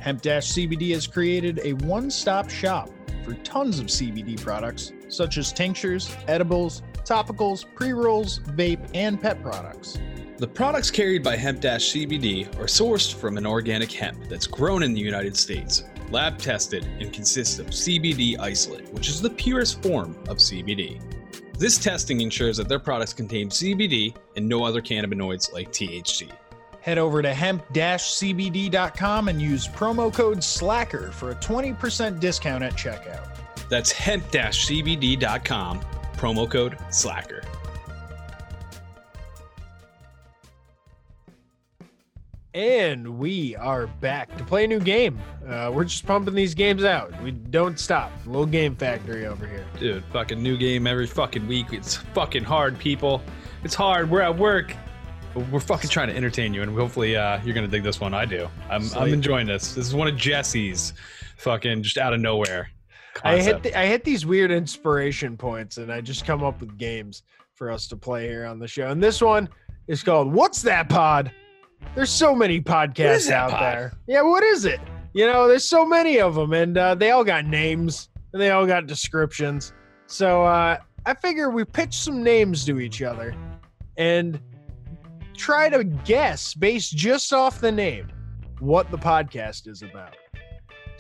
Hemp 0.01 0.21
CBD 0.23 0.93
has 0.93 1.07
created 1.07 1.61
a 1.65 1.73
one 1.75 2.11
stop 2.11 2.51
shop 2.51 2.91
for 3.25 3.33
tons 3.35 3.79
of 3.79 3.87
CBD 3.87 4.41
products, 4.41 4.93
such 5.11 5.37
as 5.39 5.53
tinctures, 5.53 6.17
edibles, 6.29 6.83
topicals, 7.05 7.67
pre 7.75 7.93
rolls, 7.93 8.39
vape, 8.41 8.89
and 8.95 9.21
pet 9.21 9.43
products. 9.43 9.99
The 10.39 10.49
products 10.49 10.91
carried 10.91 11.23
by 11.23 11.37
Hemp-CBD 11.37 12.47
are 12.59 12.65
sourced 12.65 13.13
from 13.13 13.37
an 13.37 13.47
organic 13.47 13.93
hemp 13.93 14.27
that's 14.29 14.47
grown 14.47 14.83
in 14.83 14.95
the 14.95 15.01
United 15.01 15.37
States, 15.37 15.85
lab 16.11 16.39
tested, 16.39 16.87
and 16.99 17.13
consists 17.13 17.59
of 17.59 17.67
CBD 17.67 18.39
isolate, 18.39 18.91
which 18.95 19.09
is 19.09 19.21
the 19.21 19.29
purest 19.29 19.83
form 19.83 20.17
of 20.29 20.39
CBD. 20.39 20.99
This 21.59 21.77
testing 21.77 22.23
ensures 22.23 22.57
that 22.57 22.71
their 22.71 22.79
products 22.79 23.13
contain 23.13 23.51
CBD 23.51 24.17
and 24.35 24.49
no 24.49 24.65
other 24.65 24.81
cannabinoids 24.81 25.53
like 25.53 25.71
THC. 25.73 26.31
Head 26.81 26.97
over 26.97 27.21
to 27.21 27.35
hemp 27.35 27.63
cbd.com 27.75 29.29
and 29.29 29.43
use 29.43 29.69
promo 29.69 30.13
code 30.13 30.43
SLACKER 30.43 31.11
for 31.13 31.33
a 31.33 31.35
20% 31.35 32.19
discount 32.19 32.65
at 32.65 32.73
checkout. 32.73 33.30
That's 33.71 33.91
hemp-cbd.com, 33.93 35.81
promo 36.17 36.51
code 36.51 36.77
SLACKER. 36.91 37.43
And 42.53 43.17
we 43.21 43.55
are 43.55 43.87
back 43.87 44.37
to 44.37 44.43
play 44.43 44.65
a 44.65 44.67
new 44.67 44.81
game. 44.81 45.21
Uh, 45.47 45.71
we're 45.73 45.85
just 45.85 46.05
pumping 46.05 46.35
these 46.35 46.53
games 46.53 46.83
out. 46.83 47.13
We 47.23 47.31
don't 47.31 47.79
stop. 47.79 48.11
Little 48.27 48.45
game 48.45 48.75
factory 48.75 49.25
over 49.27 49.47
here. 49.47 49.65
Dude, 49.79 50.05
fucking 50.07 50.43
new 50.43 50.57
game 50.57 50.89
every 50.89 51.07
fucking 51.07 51.47
week. 51.47 51.73
It's 51.73 51.95
fucking 51.95 52.43
hard, 52.43 52.77
people. 52.77 53.23
It's 53.63 53.77
hard. 53.77 54.11
We're 54.11 54.23
at 54.23 54.37
work. 54.37 54.75
We're 55.53 55.61
fucking 55.61 55.91
trying 55.91 56.09
to 56.09 56.17
entertain 56.17 56.53
you, 56.53 56.63
and 56.63 56.77
hopefully 56.77 57.17
uh, 57.17 57.41
you're 57.45 57.55
gonna 57.55 57.69
dig 57.69 57.85
this 57.85 58.01
one. 58.01 58.15
I 58.15 58.25
do. 58.25 58.49
I'm, 58.69 58.83
I'm 58.97 59.13
enjoying 59.13 59.47
this. 59.47 59.75
This 59.75 59.87
is 59.87 59.95
one 59.95 60.09
of 60.09 60.17
Jesse's, 60.17 60.93
fucking 61.37 61.85
just 61.85 61.99
out 61.99 62.13
of 62.13 62.19
nowhere. 62.19 62.69
I 63.25 63.41
hit 63.41 63.63
the, 63.63 63.79
I 63.79 63.87
hit 63.87 64.05
these 64.05 64.25
weird 64.25 64.51
inspiration 64.51 65.37
points, 65.37 65.77
and 65.77 65.93
I 65.93 66.01
just 66.01 66.25
come 66.25 66.43
up 66.43 66.61
with 66.61 66.77
games 66.79 67.23
for 67.55 67.71
us 67.71 67.87
to 67.89 67.97
play 67.97 68.27
here 68.27 68.47
on 68.47 68.59
the 68.59 68.69
show. 68.69 68.89
And 68.89 69.03
this 69.03 69.21
one 69.21 69.49
is 69.89 70.03
called 70.03 70.33
"What's 70.33 70.63
That 70.63 70.89
Pod?" 70.89 71.33
There's 71.95 72.11
so 72.11 72.35
many 72.35 72.61
podcasts 72.61 73.31
out 73.31 73.51
pod? 73.51 73.61
there. 73.63 73.93
Yeah, 74.07 74.23
what 74.23 74.43
is 74.43 74.65
it? 74.65 74.81
You 75.13 75.27
know, 75.27 75.49
there's 75.49 75.65
so 75.65 75.85
many 75.85 76.21
of 76.21 76.35
them, 76.35 76.53
and 76.53 76.77
uh, 76.77 76.95
they 76.95 77.11
all 77.11 77.25
got 77.25 77.47
names 77.47 78.11
and 78.33 78.41
they 78.41 78.51
all 78.51 78.67
got 78.67 78.87
descriptions. 78.87 79.73
So 80.07 80.45
uh, 80.45 80.79
I 81.07 81.15
figure 81.15 81.51
we 81.51 81.65
pitch 81.65 81.95
some 81.95 82.23
names 82.23 82.65
to 82.67 82.81
each 82.81 83.03
other 83.03 83.35
and 83.97 84.41
try 85.37 85.69
to 85.69 85.85
guess 85.85 86.55
based 86.55 86.97
just 86.97 87.33
off 87.33 87.61
the 87.61 87.73
name 87.73 88.09
what 88.61 88.91
the 88.91 88.99
podcast 88.99 89.69
is 89.69 89.83
about. 89.83 90.17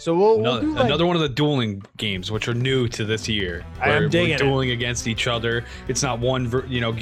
So 0.01 0.17
we'll, 0.17 0.41
we'll 0.41 0.47
Another, 0.57 0.61
do 0.63 0.73
like, 0.77 0.85
another 0.87 1.07
one 1.07 1.15
of 1.17 1.21
the 1.21 1.29
dueling 1.29 1.83
games, 1.99 2.31
which 2.33 2.49
are 2.49 2.55
new 2.55 2.89
to 2.89 3.05
this 3.05 3.29
year. 3.29 3.67
I 3.83 3.91
am 3.91 4.03
where 4.05 4.09
digging 4.09 4.31
we're 4.31 4.35
it. 4.37 4.39
dueling 4.39 4.71
against 4.71 5.07
each 5.07 5.27
other. 5.27 5.63
It's 5.89 6.03
not 6.03 6.21
one, 6.21 6.49
ver- 6.49 6.65
you 6.67 6.81
know, 6.81 6.97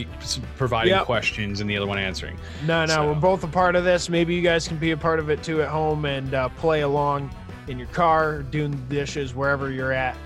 providing 0.56 0.92
Yep. 0.94 1.04
questions 1.04 1.60
and 1.60 1.70
the 1.70 1.76
other 1.76 1.86
one 1.86 1.96
answering. 1.96 2.36
No, 2.66 2.84
no, 2.86 2.94
So- 2.94 3.06
we're 3.06 3.20
both 3.20 3.44
a 3.44 3.48
part 3.48 3.76
of 3.76 3.84
this. 3.84 4.08
Maybe 4.08 4.34
you 4.34 4.42
guys 4.42 4.66
can 4.66 4.78
be 4.78 4.90
a 4.90 4.96
part 4.96 5.20
of 5.20 5.30
it 5.30 5.44
too 5.44 5.62
at 5.62 5.68
home 5.68 6.06
and 6.06 6.34
uh, 6.34 6.48
play 6.48 6.80
along 6.80 7.30
in 7.68 7.78
your 7.78 7.86
car, 7.88 8.42
doing 8.42 8.72
dishes, 8.88 9.32
wherever 9.32 9.70
you're 9.70 9.92
at. 9.92 10.16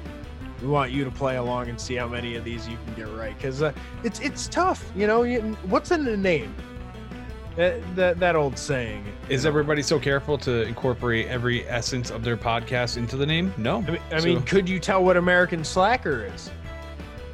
We 0.63 0.69
want 0.69 0.93
you 0.93 1.05
to 1.05 1.11
play 1.11 1.37
along 1.37 1.69
and 1.69 1.79
see 1.79 1.97
how 1.97 2.09
many 2.09 2.37
of 2.37 2.45
these 2.45 2.67
you 2.69 2.79
can 2.87 2.95
get 2.95 3.15
right, 3.19 3.37
because 3.37 3.61
uh, 3.61 3.73
it's 4.05 4.21
it's 4.21 4.47
tough. 4.49 4.91
You 4.97 5.07
know, 5.09 5.25
you, 5.25 5.41
what's 5.65 5.91
in 5.91 6.05
the 6.05 6.17
name? 6.17 6.55
That, 7.57 7.97
that 7.97 8.19
that 8.19 8.35
old 8.37 8.57
saying. 8.57 9.05
Is 9.29 9.45
everybody 9.45 9.83
so 9.83 9.99
careful 9.99 10.39
to 10.39 10.63
incorporate 10.63 11.27
every 11.29 11.67
essence 11.69 12.11
of 12.11 12.25
their 12.25 12.37
podcast 12.37 12.97
into 12.97 13.17
the 13.17 13.27
name? 13.27 13.53
No. 13.59 13.79
I 13.79 13.91
mean, 13.91 13.99
I 14.11 14.19
So- 14.21 14.25
mean, 14.27 14.43
could 14.43 14.69
you 14.69 14.79
tell 14.81 15.05
what 15.05 15.17
American 15.17 15.63
Slacker 15.65 16.25
is? 16.35 16.51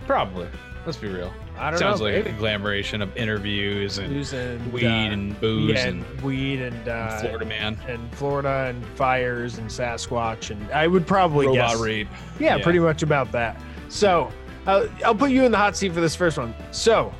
probably. 0.06 0.48
Let's 0.86 0.96
be 0.96 1.08
real. 1.08 1.30
I 1.58 1.70
don't 1.70 1.78
Sounds 1.78 2.00
know. 2.00 2.06
like 2.06 2.14
maybe. 2.14 2.28
a 2.28 2.32
conglomeration 2.32 3.02
of 3.02 3.14
interviews 3.14 3.98
and 3.98 4.24
and 4.32 4.72
weed 4.72 4.86
uh, 4.86 4.88
and 4.88 5.38
booze 5.38 5.74
yeah, 5.74 5.86
and 5.88 6.20
weed 6.22 6.60
and 6.62 6.88
uh, 6.88 7.18
Florida 7.18 7.44
man. 7.44 7.78
and 7.86 8.14
Florida 8.14 8.66
and 8.70 8.86
fires 8.96 9.58
and 9.58 9.68
Sasquatch 9.68 10.50
and 10.50 10.70
I 10.72 10.86
would 10.86 11.06
probably 11.06 11.46
robot 11.46 11.72
guess 11.72 11.80
rape. 11.80 12.08
Yeah, 12.40 12.56
Yeah. 12.56 12.62
pretty 12.62 12.78
much 12.78 13.02
about 13.02 13.30
that. 13.32 13.60
So 13.90 14.32
I'll, 14.66 14.88
I'll 15.04 15.14
put 15.14 15.30
you 15.30 15.44
in 15.44 15.52
the 15.52 15.58
hot 15.58 15.76
seat 15.76 15.92
for 15.92 16.00
this 16.00 16.14
first 16.16 16.38
one. 16.38 16.54
So, 16.70 17.12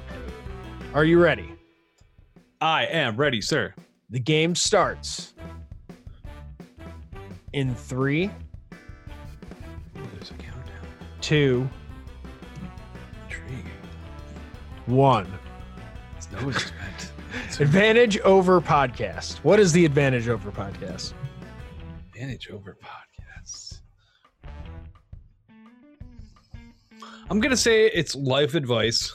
are 0.95 1.05
you 1.05 1.21
ready? 1.21 1.53
I 2.61 2.87
am 2.87 3.17
ready, 3.17 3.41
sir. 3.41 3.75
The 4.11 4.19
game 4.19 4.55
starts 4.55 5.35
in 7.53 7.75
three, 7.75 8.31
There's 9.95 10.31
a 10.31 10.35
countdown. 10.35 10.87
two, 11.21 11.69
Intriguing. 13.29 13.67
one. 14.87 15.27
Is 16.19 16.27
bent. 16.27 17.13
Advantage 17.61 18.19
over 18.21 18.61
podcast. 18.61 19.39
What 19.39 19.61
is 19.61 19.73
the 19.73 19.85
advantage 19.85 20.29
over 20.29 20.51
podcast? 20.51 21.13
Advantage 22.15 22.49
over 22.51 22.77
podcasts. 22.83 23.81
I'm 27.31 27.41
gonna 27.41 27.57
say 27.57 27.87
it's 27.87 28.15
life 28.15 28.55
advice. 28.55 29.13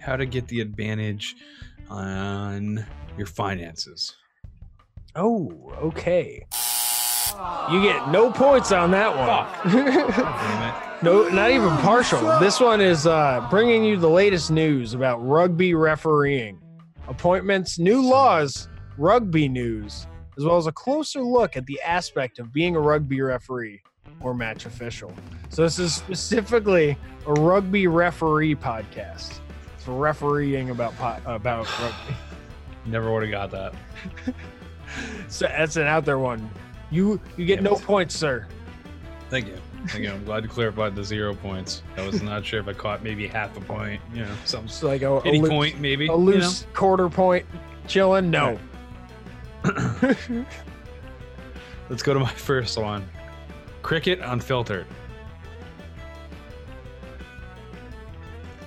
How 0.00 0.16
to 0.16 0.26
get 0.26 0.46
the 0.48 0.60
advantage 0.60 1.36
on 1.94 2.84
your 3.16 3.26
finances. 3.26 4.14
Oh, 5.14 5.52
okay. 5.80 6.44
You 7.70 7.82
get 7.82 8.08
no 8.10 8.30
points 8.30 8.72
on 8.72 8.90
that 8.90 9.16
one. 9.16 10.90
No, 11.02 11.28
not 11.28 11.50
even 11.50 11.68
partial. 11.78 12.38
This 12.40 12.60
one 12.60 12.80
is 12.80 13.06
uh, 13.06 13.46
bringing 13.50 13.84
you 13.84 13.98
the 13.98 14.08
latest 14.08 14.50
news 14.50 14.94
about 14.94 15.18
rugby 15.18 15.74
refereeing, 15.74 16.58
appointments, 17.08 17.78
new 17.78 18.00
laws, 18.00 18.68
rugby 18.96 19.46
news, 19.46 20.06
as 20.38 20.44
well 20.44 20.56
as 20.56 20.66
a 20.66 20.72
closer 20.72 21.20
look 21.20 21.58
at 21.58 21.66
the 21.66 21.78
aspect 21.82 22.38
of 22.38 22.54
being 22.54 22.74
a 22.74 22.80
rugby 22.80 23.20
referee 23.20 23.82
or 24.20 24.32
match 24.32 24.64
official. 24.64 25.12
So 25.50 25.60
this 25.60 25.78
is 25.78 25.94
specifically 25.94 26.96
a 27.26 27.34
rugby 27.34 27.86
referee 27.86 28.54
podcast 28.54 29.40
refereeing 29.88 30.70
about 30.70 30.96
po- 30.96 31.18
about 31.26 31.66
rugby. 31.80 32.14
Never 32.86 33.12
would 33.12 33.22
have 33.22 33.30
got 33.30 33.50
that. 33.52 33.74
So 35.28 35.46
that's 35.46 35.76
an 35.76 35.86
out 35.88 36.04
there 36.04 36.18
one. 36.18 36.48
You 36.90 37.18
you 37.36 37.46
get 37.46 37.56
Damn 37.56 37.64
no 37.64 37.74
points, 37.76 38.14
sir. 38.14 38.46
Thank 39.30 39.46
you. 39.48 39.58
Thank 39.88 40.04
you. 40.04 40.10
I'm 40.12 40.24
glad 40.24 40.42
to 40.44 40.48
clarify 40.48 40.90
the 40.90 41.02
zero 41.02 41.34
points. 41.34 41.82
I 41.96 42.06
was 42.06 42.22
not 42.22 42.44
sure 42.44 42.60
if 42.60 42.68
I 42.68 42.74
caught 42.74 43.02
maybe 43.02 43.26
half 43.26 43.56
a 43.56 43.60
point, 43.60 44.00
you 44.12 44.22
know, 44.24 44.32
some 44.44 44.66
It's 44.66 44.82
like 44.84 45.02
a, 45.02 45.18
a 45.24 45.32
loose, 45.32 45.48
point 45.48 45.80
maybe. 45.80 46.04
a 46.06 46.12
you 46.12 46.14
loose 46.14 46.66
quarter 46.74 47.08
point 47.08 47.44
chilling. 47.88 48.30
No. 48.30 48.58
know? 49.64 50.14
Let's 51.88 52.02
go 52.02 52.14
to 52.14 52.20
my 52.20 52.30
first 52.34 52.78
one. 52.78 53.08
Cricket 53.82 54.20
unfiltered. 54.22 54.86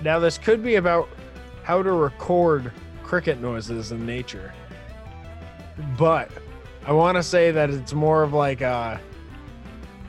Now 0.03 0.19
this 0.19 0.37
could 0.37 0.63
be 0.63 0.75
about 0.75 1.09
how 1.63 1.81
to 1.81 1.91
record 1.91 2.71
cricket 3.03 3.39
noises 3.41 3.91
in 3.91 4.05
nature, 4.05 4.53
but 5.97 6.31
I 6.85 6.91
want 6.91 7.17
to 7.17 7.23
say 7.23 7.51
that 7.51 7.69
it's 7.69 7.93
more 7.93 8.23
of 8.23 8.33
like 8.33 8.61
a 8.61 8.99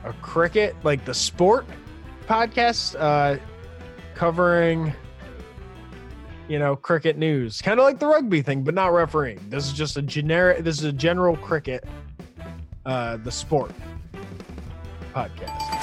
a 0.05 0.13
cricket, 0.21 0.75
like 0.83 1.03
the 1.05 1.13
sport 1.13 1.65
podcast, 2.27 2.95
uh, 2.99 3.37
covering 4.15 4.93
you 6.47 6.59
know 6.59 6.75
cricket 6.75 7.17
news, 7.17 7.61
kind 7.61 7.79
of 7.79 7.85
like 7.85 7.99
the 7.99 8.07
rugby 8.07 8.41
thing, 8.41 8.63
but 8.63 8.73
not 8.73 8.93
refereeing. 8.93 9.39
This 9.49 9.65
is 9.65 9.73
just 9.73 9.97
a 9.97 10.01
generic. 10.01 10.63
This 10.63 10.79
is 10.79 10.85
a 10.85 10.93
general 10.93 11.35
cricket, 11.37 11.83
uh, 12.85 13.17
the 13.17 13.31
sport 13.31 13.71
podcast. 15.13 15.78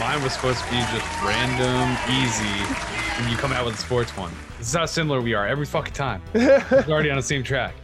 Mine 0.00 0.22
was 0.22 0.32
supposed 0.32 0.58
to 0.64 0.70
be 0.70 0.76
just 0.76 1.22
random, 1.22 1.96
easy, 2.10 2.44
and 3.18 3.30
you 3.30 3.36
come 3.36 3.52
out 3.52 3.64
with 3.64 3.74
a 3.74 3.78
sports 3.78 4.16
one. 4.16 4.32
This 4.58 4.68
is 4.68 4.74
how 4.74 4.86
similar 4.86 5.20
we 5.20 5.34
are 5.34 5.46
every 5.46 5.66
fucking 5.66 5.94
time. 5.94 6.20
We're 6.34 6.84
already 6.88 7.10
on 7.10 7.16
the 7.16 7.22
same 7.22 7.44
track. 7.44 7.74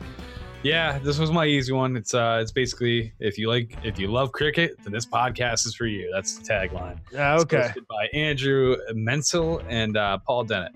Yeah, 0.63 0.99
this 0.99 1.19
was 1.19 1.31
my 1.31 1.47
easy 1.47 1.73
one. 1.73 1.97
It's 1.97 2.13
uh 2.13 2.39
it's 2.43 2.53
basically 2.53 3.15
if 3.19 3.39
you 3.39 3.49
like 3.49 3.79
if 3.83 3.99
you 3.99 4.09
love 4.09 4.33
cricket, 4.33 4.77
then 4.83 4.93
this 4.93 5.07
podcast 5.07 5.67
is 5.67 5.75
for 5.75 5.87
you. 5.87 6.11
That's 6.13 6.37
the 6.37 6.45
tagline. 6.53 6.99
Yeah, 7.13 7.39
okay. 7.39 7.73
by 7.89 8.09
Andrew 8.13 8.77
Menzel 8.93 9.63
and 9.69 9.97
uh, 9.97 10.19
Paul 10.19 10.45
Dennett, 10.45 10.73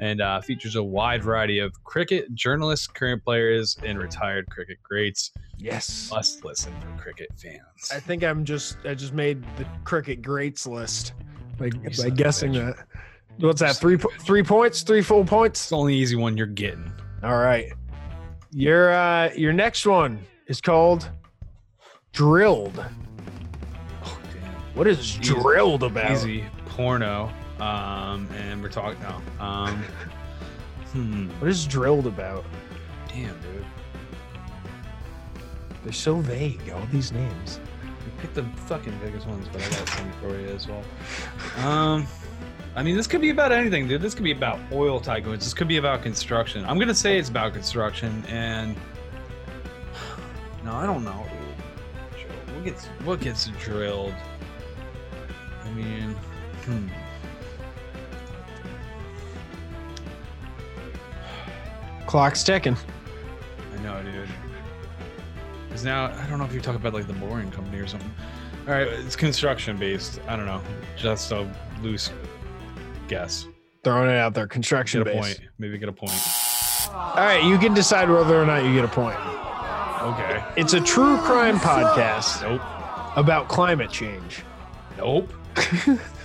and 0.00 0.20
uh, 0.20 0.40
features 0.40 0.76
a 0.76 0.82
wide 0.82 1.22
variety 1.22 1.58
of 1.58 1.72
cricket 1.84 2.34
journalists, 2.34 2.86
current 2.86 3.24
players, 3.24 3.76
and 3.84 3.98
retired 3.98 4.46
cricket 4.50 4.78
greats. 4.82 5.32
Yes. 5.58 6.10
Must 6.10 6.44
listen 6.44 6.74
for 6.80 7.02
cricket 7.02 7.30
fans. 7.36 7.90
I 7.92 7.98
think 8.00 8.22
I'm 8.22 8.44
just 8.44 8.76
I 8.84 8.94
just 8.94 9.14
made 9.14 9.42
the 9.56 9.66
cricket 9.84 10.22
greats 10.22 10.66
list 10.66 11.14
by, 11.58 11.70
by 11.70 11.90
son 11.90 12.06
of 12.08 12.12
a 12.12 12.16
guessing 12.16 12.52
that. 12.52 12.76
What's 13.38 13.60
that? 13.60 13.76
Three 13.76 13.96
three 14.20 14.42
points, 14.42 14.82
three 14.82 15.02
full 15.02 15.24
points. 15.24 15.60
It's 15.60 15.68
the 15.70 15.76
only 15.76 15.94
easy 15.94 16.16
one 16.16 16.36
you're 16.36 16.46
getting. 16.46 16.90
All 17.22 17.38
right. 17.38 17.72
Your 18.52 18.92
uh 18.92 19.30
your 19.34 19.52
next 19.52 19.86
one 19.86 20.20
is 20.46 20.60
called 20.60 21.10
drilled. 22.12 22.84
Oh. 24.04 24.18
What 24.74 24.86
is 24.86 25.16
drilled 25.16 25.82
about? 25.82 26.10
Easy 26.10 26.44
porno. 26.66 27.30
Um, 27.60 28.28
and 28.36 28.62
we're 28.62 28.68
talking 28.68 29.00
now. 29.00 29.22
Um, 29.40 29.82
hmm. 30.92 31.28
What 31.40 31.48
is 31.48 31.66
drilled 31.66 32.06
about? 32.06 32.44
Damn, 33.08 33.38
dude. 33.40 33.64
They're 35.84 35.92
so 35.92 36.16
vague. 36.16 36.70
All 36.74 36.86
these 36.92 37.12
names. 37.12 37.60
You 38.04 38.12
picked 38.18 38.34
the 38.34 38.44
fucking 38.66 38.98
biggest 39.02 39.26
ones, 39.26 39.48
but 39.52 39.62
I 39.62 39.68
got 39.70 39.88
some 39.88 40.12
for 40.20 40.38
you 40.38 40.48
as 40.48 40.66
well. 40.68 40.84
Um, 41.64 42.06
I 42.76 42.82
mean, 42.82 42.94
this 42.94 43.06
could 43.06 43.22
be 43.22 43.30
about 43.30 43.52
anything, 43.52 43.88
dude. 43.88 44.02
This 44.02 44.14
could 44.14 44.24
be 44.24 44.32
about 44.32 44.60
oil 44.70 45.00
tycoons. 45.00 45.38
This 45.38 45.54
could 45.54 45.68
be 45.68 45.78
about 45.78 46.02
construction. 46.02 46.64
I'm 46.66 46.78
gonna 46.78 46.94
say 46.94 47.18
it's 47.18 47.30
about 47.30 47.54
construction, 47.54 48.22
and 48.28 48.76
no, 50.62 50.72
I 50.72 50.84
don't 50.84 51.04
know. 51.04 51.24
What 52.52 52.64
gets 52.64 52.86
what 53.04 53.20
gets 53.20 53.46
drilled? 53.60 54.14
I 55.64 55.70
mean, 55.70 56.10
hmm. 56.64 56.88
Clock's 62.06 62.42
ticking. 62.44 62.76
I 63.78 63.82
know, 63.82 64.02
dude. 64.02 64.28
Because 65.68 65.84
now 65.84 66.06
I 66.06 66.26
don't 66.28 66.38
know 66.38 66.44
if 66.44 66.54
you 66.54 66.60
talk 66.60 66.76
about 66.76 66.94
like 66.94 67.06
the 67.06 67.12
boring 67.14 67.50
company 67.50 67.78
or 67.78 67.86
something. 67.86 68.10
All 68.66 68.72
right, 68.74 68.86
it's 68.88 69.16
construction 69.16 69.76
based. 69.76 70.20
I 70.26 70.36
don't 70.36 70.46
know. 70.46 70.60
Just 70.96 71.30
a 71.32 71.48
loose 71.82 72.10
guess. 73.08 73.46
Throwing 73.84 74.10
it 74.10 74.16
out 74.16 74.34
there. 74.34 74.46
Construction 74.48 75.02
Get 75.04 75.12
a 75.12 75.14
base. 75.20 75.36
point. 75.38 75.48
Maybe 75.58 75.78
get 75.78 75.88
a 75.88 75.92
point. 75.92 76.12
All 76.92 77.14
right, 77.16 77.44
you 77.44 77.58
can 77.58 77.74
decide 77.74 78.10
whether 78.10 78.40
or 78.40 78.46
not 78.46 78.64
you 78.64 78.72
get 78.74 78.84
a 78.84 78.88
point. 78.88 79.16
Okay. 80.02 80.44
It's 80.56 80.72
a 80.72 80.80
true 80.80 81.16
crime 81.18 81.58
podcast 81.58 82.42
Nope. 82.42 82.60
about 83.16 83.48
climate 83.48 83.90
change. 83.90 84.42
Nope. 84.96 85.32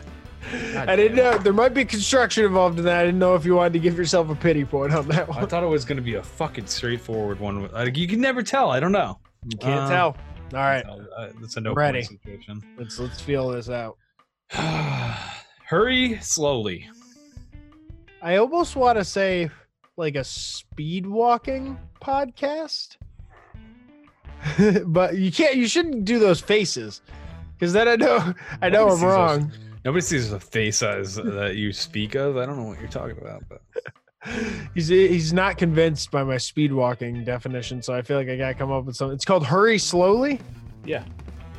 I 0.75 0.95
didn't 0.95 1.15
know 1.17 1.37
there 1.37 1.53
might 1.53 1.73
be 1.73 1.85
construction 1.85 2.45
involved 2.45 2.79
in 2.79 2.85
that. 2.85 2.97
I 2.97 3.05
didn't 3.05 3.19
know 3.19 3.35
if 3.35 3.45
you 3.45 3.55
wanted 3.55 3.73
to 3.73 3.79
give 3.79 3.97
yourself 3.97 4.29
a 4.29 4.35
pity 4.35 4.65
point 4.65 4.93
on 4.93 5.07
that 5.09 5.27
one. 5.27 5.37
I 5.43 5.45
thought 5.45 5.63
it 5.63 5.67
was 5.67 5.85
gonna 5.85 6.01
be 6.01 6.15
a 6.15 6.23
fucking 6.23 6.65
straightforward 6.67 7.39
one. 7.39 7.71
Like 7.71 7.97
you 7.97 8.07
can 8.07 8.19
never 8.21 8.41
tell. 8.41 8.71
I 8.71 8.79
don't 8.79 8.91
know. 8.91 9.19
You 9.47 9.57
can't 9.57 9.81
Um, 9.81 9.89
tell. 9.89 10.07
All 10.53 10.59
right, 10.59 10.83
that's 11.17 11.43
It's 11.43 11.57
a 11.57 11.61
no 11.61 11.73
Ready. 11.73 12.01
situation. 12.03 12.61
let's 12.77 12.99
let's 12.99 13.21
feel 13.21 13.49
this 13.49 13.69
out. 13.69 13.97
Hurry 15.65 16.17
slowly. 16.21 16.89
I 18.21 18.35
almost 18.37 18.75
want 18.75 18.97
to 18.97 19.05
say 19.05 19.49
like 19.97 20.15
a 20.15 20.23
speed 20.23 21.05
walking 21.07 21.77
podcast, 22.01 22.97
but 24.85 25.17
you 25.17 25.31
can't. 25.31 25.55
You 25.55 25.67
shouldn't 25.67 26.05
do 26.05 26.19
those 26.19 26.41
faces 26.41 27.01
because 27.57 27.73
then 27.73 27.87
I 27.87 27.95
know 27.95 28.33
I 28.61 28.69
know 28.69 28.89
I'm 28.89 29.01
wrong 29.03 29.47
those. 29.47 29.57
Wrong. 29.85 29.93
Nobody 29.93 30.01
sees 30.01 30.29
the 30.29 30.39
face 30.39 30.81
as 30.83 31.15
that 31.15 31.55
you 31.55 31.71
speak 31.73 32.15
of. 32.15 32.37
I 32.37 32.45
don't 32.45 32.57
know 32.57 32.63
what 32.63 32.79
you're 32.79 32.89
talking 32.89 33.17
about, 33.17 33.43
but 33.49 33.61
He's 34.75 34.87
he's 34.87 35.33
not 35.33 35.57
convinced 35.57 36.11
by 36.11 36.23
my 36.23 36.37
speed 36.37 36.71
walking 36.71 37.23
definition, 37.23 37.81
so 37.81 37.93
I 37.93 38.03
feel 38.03 38.17
like 38.17 38.29
I 38.29 38.37
gotta 38.37 38.53
come 38.53 38.71
up 38.71 38.85
with 38.85 38.95
something. 38.95 39.15
It's 39.15 39.25
called 39.25 39.45
Hurry 39.45 39.79
Slowly. 39.79 40.39
yeah. 40.85 41.03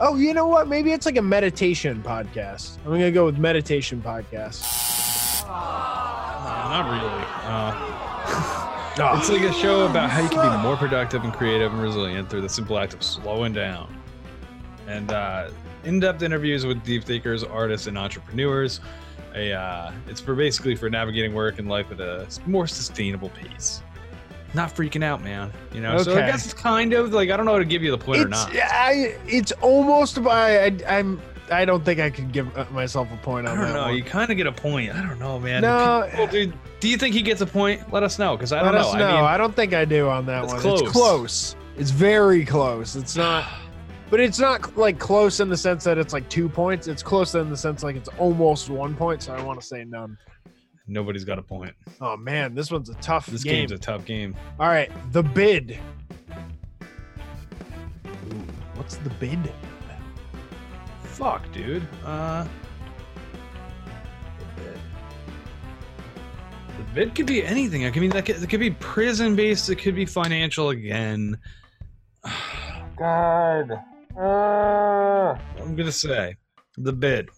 Oh, 0.00 0.16
you 0.16 0.32
know 0.32 0.46
what? 0.46 0.68
Maybe 0.68 0.92
it's 0.92 1.04
like 1.04 1.16
a 1.16 1.22
meditation 1.22 2.02
podcast. 2.04 2.78
I'm 2.84 2.92
gonna 2.92 3.10
go 3.10 3.24
with 3.26 3.38
meditation 3.38 4.00
podcast. 4.00 5.44
No, 5.44 5.48
not 5.50 6.84
really. 6.90 7.24
Uh, 7.44 7.98
Oh, 8.98 9.16
It's 9.18 9.28
like 9.30 9.42
a 9.42 9.52
show 9.54 9.86
about 9.86 10.10
how 10.10 10.20
you 10.22 10.28
can 10.28 10.56
be 10.58 10.62
more 10.62 10.76
productive 10.76 11.24
and 11.24 11.32
creative 11.32 11.72
and 11.72 11.82
resilient 11.82 12.30
through 12.30 12.42
the 12.42 12.48
simple 12.48 12.78
act 12.78 12.94
of 12.94 13.02
slowing 13.02 13.52
down. 13.52 13.94
And 14.86 15.10
uh, 15.12 15.50
in 15.84 16.00
depth 16.00 16.22
interviews 16.22 16.66
with 16.66 16.82
deep 16.84 17.04
thinkers, 17.04 17.44
artists, 17.44 17.86
and 17.86 17.98
entrepreneurs. 17.98 18.80
a 19.34 19.52
uh, 19.52 19.92
it's 20.08 20.20
for 20.20 20.34
basically 20.34 20.74
for 20.74 20.90
navigating 20.90 21.34
work 21.34 21.58
and 21.58 21.68
life 21.68 21.90
at 21.90 22.00
a 22.00 22.26
more 22.46 22.66
sustainable 22.66 23.30
pace. 23.30 23.82
Not 24.54 24.74
freaking 24.74 25.02
out, 25.02 25.22
man. 25.22 25.50
You 25.72 25.80
know, 25.80 25.96
so 26.02 26.12
I 26.12 26.26
guess 26.26 26.44
it's 26.44 26.54
kind 26.54 26.92
of 26.92 27.12
like 27.12 27.30
I 27.30 27.36
don't 27.36 27.46
know 27.46 27.52
how 27.52 27.58
to 27.58 27.64
give 27.64 27.82
you 27.82 27.90
the 27.90 27.98
point 27.98 28.20
or 28.20 28.28
It's, 28.28 28.30
not. 28.30 28.54
I, 28.54 29.16
it's 29.26 29.52
almost. 29.62 30.18
I, 30.18 30.66
I, 30.66 30.78
I'm. 30.88 31.20
I 31.50 31.64
don't 31.64 31.84
think 31.84 32.00
I 32.00 32.08
could 32.10 32.32
give 32.32 32.56
uh, 32.56 32.66
myself 32.70 33.08
a 33.12 33.16
point 33.18 33.46
I 33.46 33.54
don't 33.54 33.64
that 33.64 33.74
know. 33.74 33.82
one. 33.84 33.96
You 33.96 34.04
kind 34.04 34.30
of 34.30 34.36
get 34.36 34.46
a 34.46 34.52
point. 34.52 34.94
I 34.94 35.02
don't 35.02 35.18
know, 35.18 35.38
man. 35.38 35.62
No. 35.62 36.06
People, 36.08 36.26
dude, 36.26 36.54
do 36.80 36.88
you 36.88 36.96
think 36.96 37.14
he 37.14 37.22
gets 37.22 37.40
a 37.40 37.46
point? 37.46 37.92
Let 37.92 38.02
us 38.02 38.18
know, 38.18 38.36
because 38.36 38.52
I 38.52 38.62
don't 38.62 38.74
know. 38.74 38.80
know. 38.80 38.88
I 38.90 39.14
mean, 39.14 39.24
I 39.24 39.36
don't 39.36 39.54
think 39.54 39.74
I 39.74 39.84
do 39.84 40.08
on 40.08 40.26
that 40.26 40.46
one. 40.46 40.58
close. 40.60 40.82
It's 40.82 40.90
close. 40.90 41.56
It's 41.76 41.90
very 41.90 42.44
close. 42.44 42.96
It's 42.96 43.16
not, 43.16 43.44
but 44.12 44.20
it's 44.20 44.38
not 44.38 44.76
like 44.76 44.98
close 44.98 45.40
in 45.40 45.48
the 45.48 45.56
sense 45.56 45.84
that 45.84 45.96
it's 45.96 46.12
like 46.12 46.28
two 46.28 46.46
points. 46.46 46.86
It's 46.86 47.02
close 47.02 47.34
in 47.34 47.48
the 47.48 47.56
sense 47.56 47.82
like 47.82 47.96
it's 47.96 48.10
almost 48.18 48.68
one 48.68 48.94
point. 48.94 49.22
So 49.22 49.32
I 49.32 49.42
want 49.42 49.58
to 49.58 49.66
say 49.66 49.84
none. 49.84 50.18
nobody's 50.86 51.24
got 51.24 51.38
a 51.38 51.42
point. 51.42 51.72
Oh 51.98 52.18
man, 52.18 52.54
this 52.54 52.70
one's 52.70 52.90
a 52.90 52.94
tough 52.96 53.24
game. 53.24 53.32
This 53.32 53.42
game. 53.42 53.54
game's 53.54 53.72
a 53.72 53.78
tough 53.78 54.04
game. 54.04 54.36
All 54.60 54.68
right, 54.68 54.92
the 55.12 55.22
bid. 55.22 55.78
Ooh, 58.04 58.44
what's 58.74 58.96
the 58.96 59.08
bid? 59.18 59.50
Fuck, 61.04 61.50
dude. 61.50 61.88
Uh, 62.04 62.46
the 64.38 64.60
bid. 64.60 64.78
The 66.76 66.84
bid 66.94 67.14
could 67.14 67.26
be 67.26 67.42
anything. 67.42 67.86
I 67.86 67.90
mean, 67.92 68.10
that 68.10 68.26
could, 68.26 68.42
it 68.42 68.50
could 68.50 68.60
be 68.60 68.72
prison 68.72 69.34
based. 69.36 69.70
It 69.70 69.76
could 69.76 69.94
be 69.94 70.04
financial 70.04 70.68
again. 70.68 71.38
God. 72.98 73.82
Uh, 74.16 75.36
I'm 75.60 75.74
gonna 75.74 75.92
say 75.92 76.36
the 76.76 76.92
bid. 76.92 77.28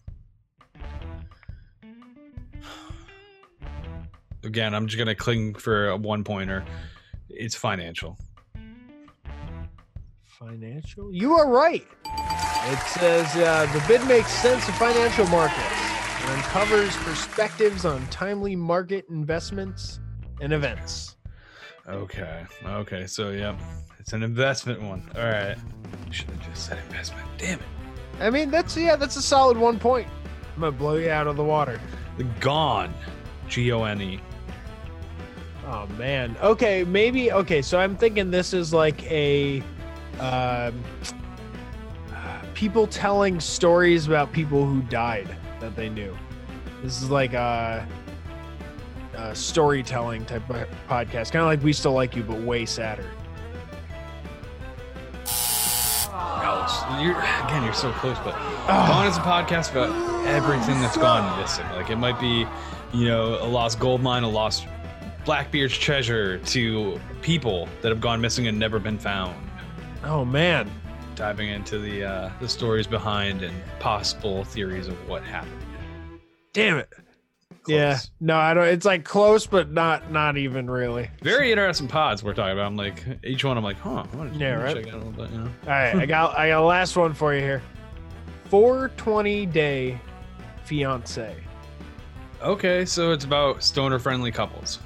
Again, 4.44 4.74
I'm 4.74 4.86
just 4.86 4.98
gonna 4.98 5.14
cling 5.14 5.54
for 5.54 5.88
a 5.88 5.96
one 5.96 6.24
pointer. 6.24 6.64
It's 7.28 7.54
financial. 7.54 8.18
Financial? 10.24 11.12
You 11.12 11.34
are 11.34 11.48
right. 11.48 11.86
It 12.06 12.78
says 12.88 13.34
uh, 13.36 13.70
the 13.72 13.82
bid 13.86 14.06
makes 14.06 14.30
sense 14.30 14.68
of 14.68 14.74
financial 14.74 15.26
markets 15.28 15.58
and 16.20 16.30
uncovers 16.30 16.96
perspectives 16.98 17.84
on 17.84 18.06
timely 18.08 18.56
market 18.56 19.06
investments 19.10 20.00
and 20.40 20.52
events. 20.52 21.16
Okay. 21.88 22.46
Okay. 22.64 23.06
So, 23.06 23.30
yep. 23.30 23.58
It's 23.98 24.12
an 24.12 24.22
investment 24.22 24.82
one. 24.82 25.10
All 25.16 25.24
right. 25.24 25.56
Should 26.10 26.30
have 26.30 26.48
just 26.48 26.66
said 26.66 26.78
investment. 26.86 27.26
Damn 27.38 27.58
it. 27.58 27.64
I 28.20 28.30
mean, 28.30 28.50
that's 28.50 28.76
yeah, 28.76 28.96
that's 28.96 29.16
a 29.16 29.22
solid 29.22 29.56
one 29.56 29.78
point. 29.78 30.06
I'm 30.54 30.60
gonna 30.60 30.72
blow 30.72 30.96
you 30.96 31.10
out 31.10 31.26
of 31.26 31.36
the 31.36 31.44
water. 31.44 31.80
The 32.16 32.24
Gone. 32.40 32.94
G 33.48 33.72
O 33.72 33.84
N 33.84 34.00
E. 34.00 34.20
Oh 35.66 35.86
man. 35.98 36.36
Okay, 36.42 36.84
maybe. 36.84 37.32
Okay, 37.32 37.62
so 37.62 37.78
I'm 37.78 37.96
thinking 37.96 38.30
this 38.30 38.52
is 38.52 38.72
like 38.72 39.02
a 39.10 39.62
um, 40.20 40.82
people 42.54 42.86
telling 42.86 43.40
stories 43.40 44.06
about 44.06 44.32
people 44.32 44.64
who 44.64 44.80
died 44.82 45.36
that 45.60 45.76
they 45.76 45.88
knew. 45.88 46.16
This 46.82 47.02
is 47.02 47.10
like 47.10 47.32
a, 47.32 47.86
a 49.16 49.34
storytelling 49.34 50.24
type 50.24 50.48
of 50.50 50.68
podcast, 50.88 51.32
kind 51.32 51.42
of 51.42 51.46
like 51.46 51.62
We 51.62 51.72
Still 51.72 51.92
Like 51.92 52.14
You, 52.16 52.22
but 52.22 52.40
way 52.40 52.66
sadder. 52.66 53.10
You're 57.00 57.18
again. 57.18 57.62
You're 57.64 57.72
so 57.72 57.92
close, 57.92 58.18
but 58.20 58.34
Gone 58.66 59.06
is 59.06 59.16
a 59.16 59.20
podcast 59.20 59.70
about 59.70 59.90
everything 60.26 60.80
that's 60.80 60.96
gone 60.96 61.40
missing. 61.40 61.66
Like 61.70 61.90
it 61.90 61.96
might 61.96 62.18
be, 62.20 62.46
you 62.92 63.06
know, 63.06 63.42
a 63.42 63.48
lost 63.48 63.78
gold 63.80 64.02
mine, 64.02 64.22
a 64.22 64.28
lost 64.28 64.66
Blackbeard's 65.24 65.76
treasure, 65.76 66.38
to 66.38 67.00
people 67.22 67.68
that 67.82 67.88
have 67.88 68.00
gone 68.00 68.20
missing 68.20 68.46
and 68.46 68.58
never 68.58 68.78
been 68.78 68.98
found. 68.98 69.34
Oh 70.04 70.24
man. 70.24 70.70
Diving 71.16 71.48
into 71.48 71.78
the 71.78 72.04
uh, 72.04 72.30
the 72.40 72.48
stories 72.48 72.86
behind 72.86 73.42
and 73.42 73.54
possible 73.78 74.44
theories 74.44 74.88
of 74.88 75.08
what 75.08 75.22
happened. 75.22 75.60
Damn 76.52 76.78
it. 76.78 76.88
Yeah. 77.66 77.98
No, 78.20 78.36
I 78.36 78.52
don't. 78.54 78.66
It's 78.68 78.84
like 78.84 79.04
close, 79.04 79.46
but 79.46 79.70
not 79.70 80.10
not 80.10 80.36
even 80.36 80.68
really. 80.70 81.10
Very 81.22 81.50
interesting 81.50 81.88
pods 81.88 82.22
we're 82.22 82.34
talking 82.34 82.52
about. 82.52 82.66
I'm 82.66 82.76
like 82.76 83.02
each 83.24 83.44
one. 83.44 83.56
I'm 83.56 83.64
like, 83.64 83.78
huh. 83.78 84.04
I 84.12 84.16
wanna- 84.16 84.36
Yeah, 84.36 84.54
right. 84.54 84.74
Check 84.76 84.88
out 84.88 84.94
a 84.94 84.96
little 84.98 85.12
bit, 85.12 85.30
you 85.30 85.38
know? 85.38 85.50
All 85.64 85.68
right, 85.70 85.94
I 85.94 86.06
got 86.06 86.36
I 86.38 86.48
got 86.48 86.62
a 86.62 86.66
last 86.66 86.96
one 86.96 87.14
for 87.14 87.34
you 87.34 87.40
here. 87.40 87.62
420 88.50 89.46
day 89.46 89.98
fiance. 90.64 91.36
Okay, 92.42 92.84
so 92.84 93.12
it's 93.12 93.24
about 93.24 93.62
stoner 93.62 93.98
friendly 93.98 94.30
couples. 94.30 94.78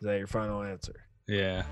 Is 0.00 0.06
that 0.06 0.18
your 0.18 0.26
final 0.26 0.62
answer? 0.62 0.94
Yeah. 1.26 1.64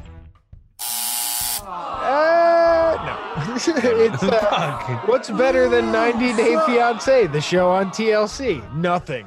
Uh, 1.67 3.43
no. 3.47 3.55
it's 3.57 4.23
uh, 4.23 5.01
what's 5.07 5.31
better 5.31 5.69
than 5.69 5.93
90 5.93 6.33
Day 6.35 6.57
Fiance, 6.67 7.27
the 7.29 7.41
show 7.41 7.71
on 7.71 7.91
TLC? 7.91 8.75
Nothing. 8.75 9.27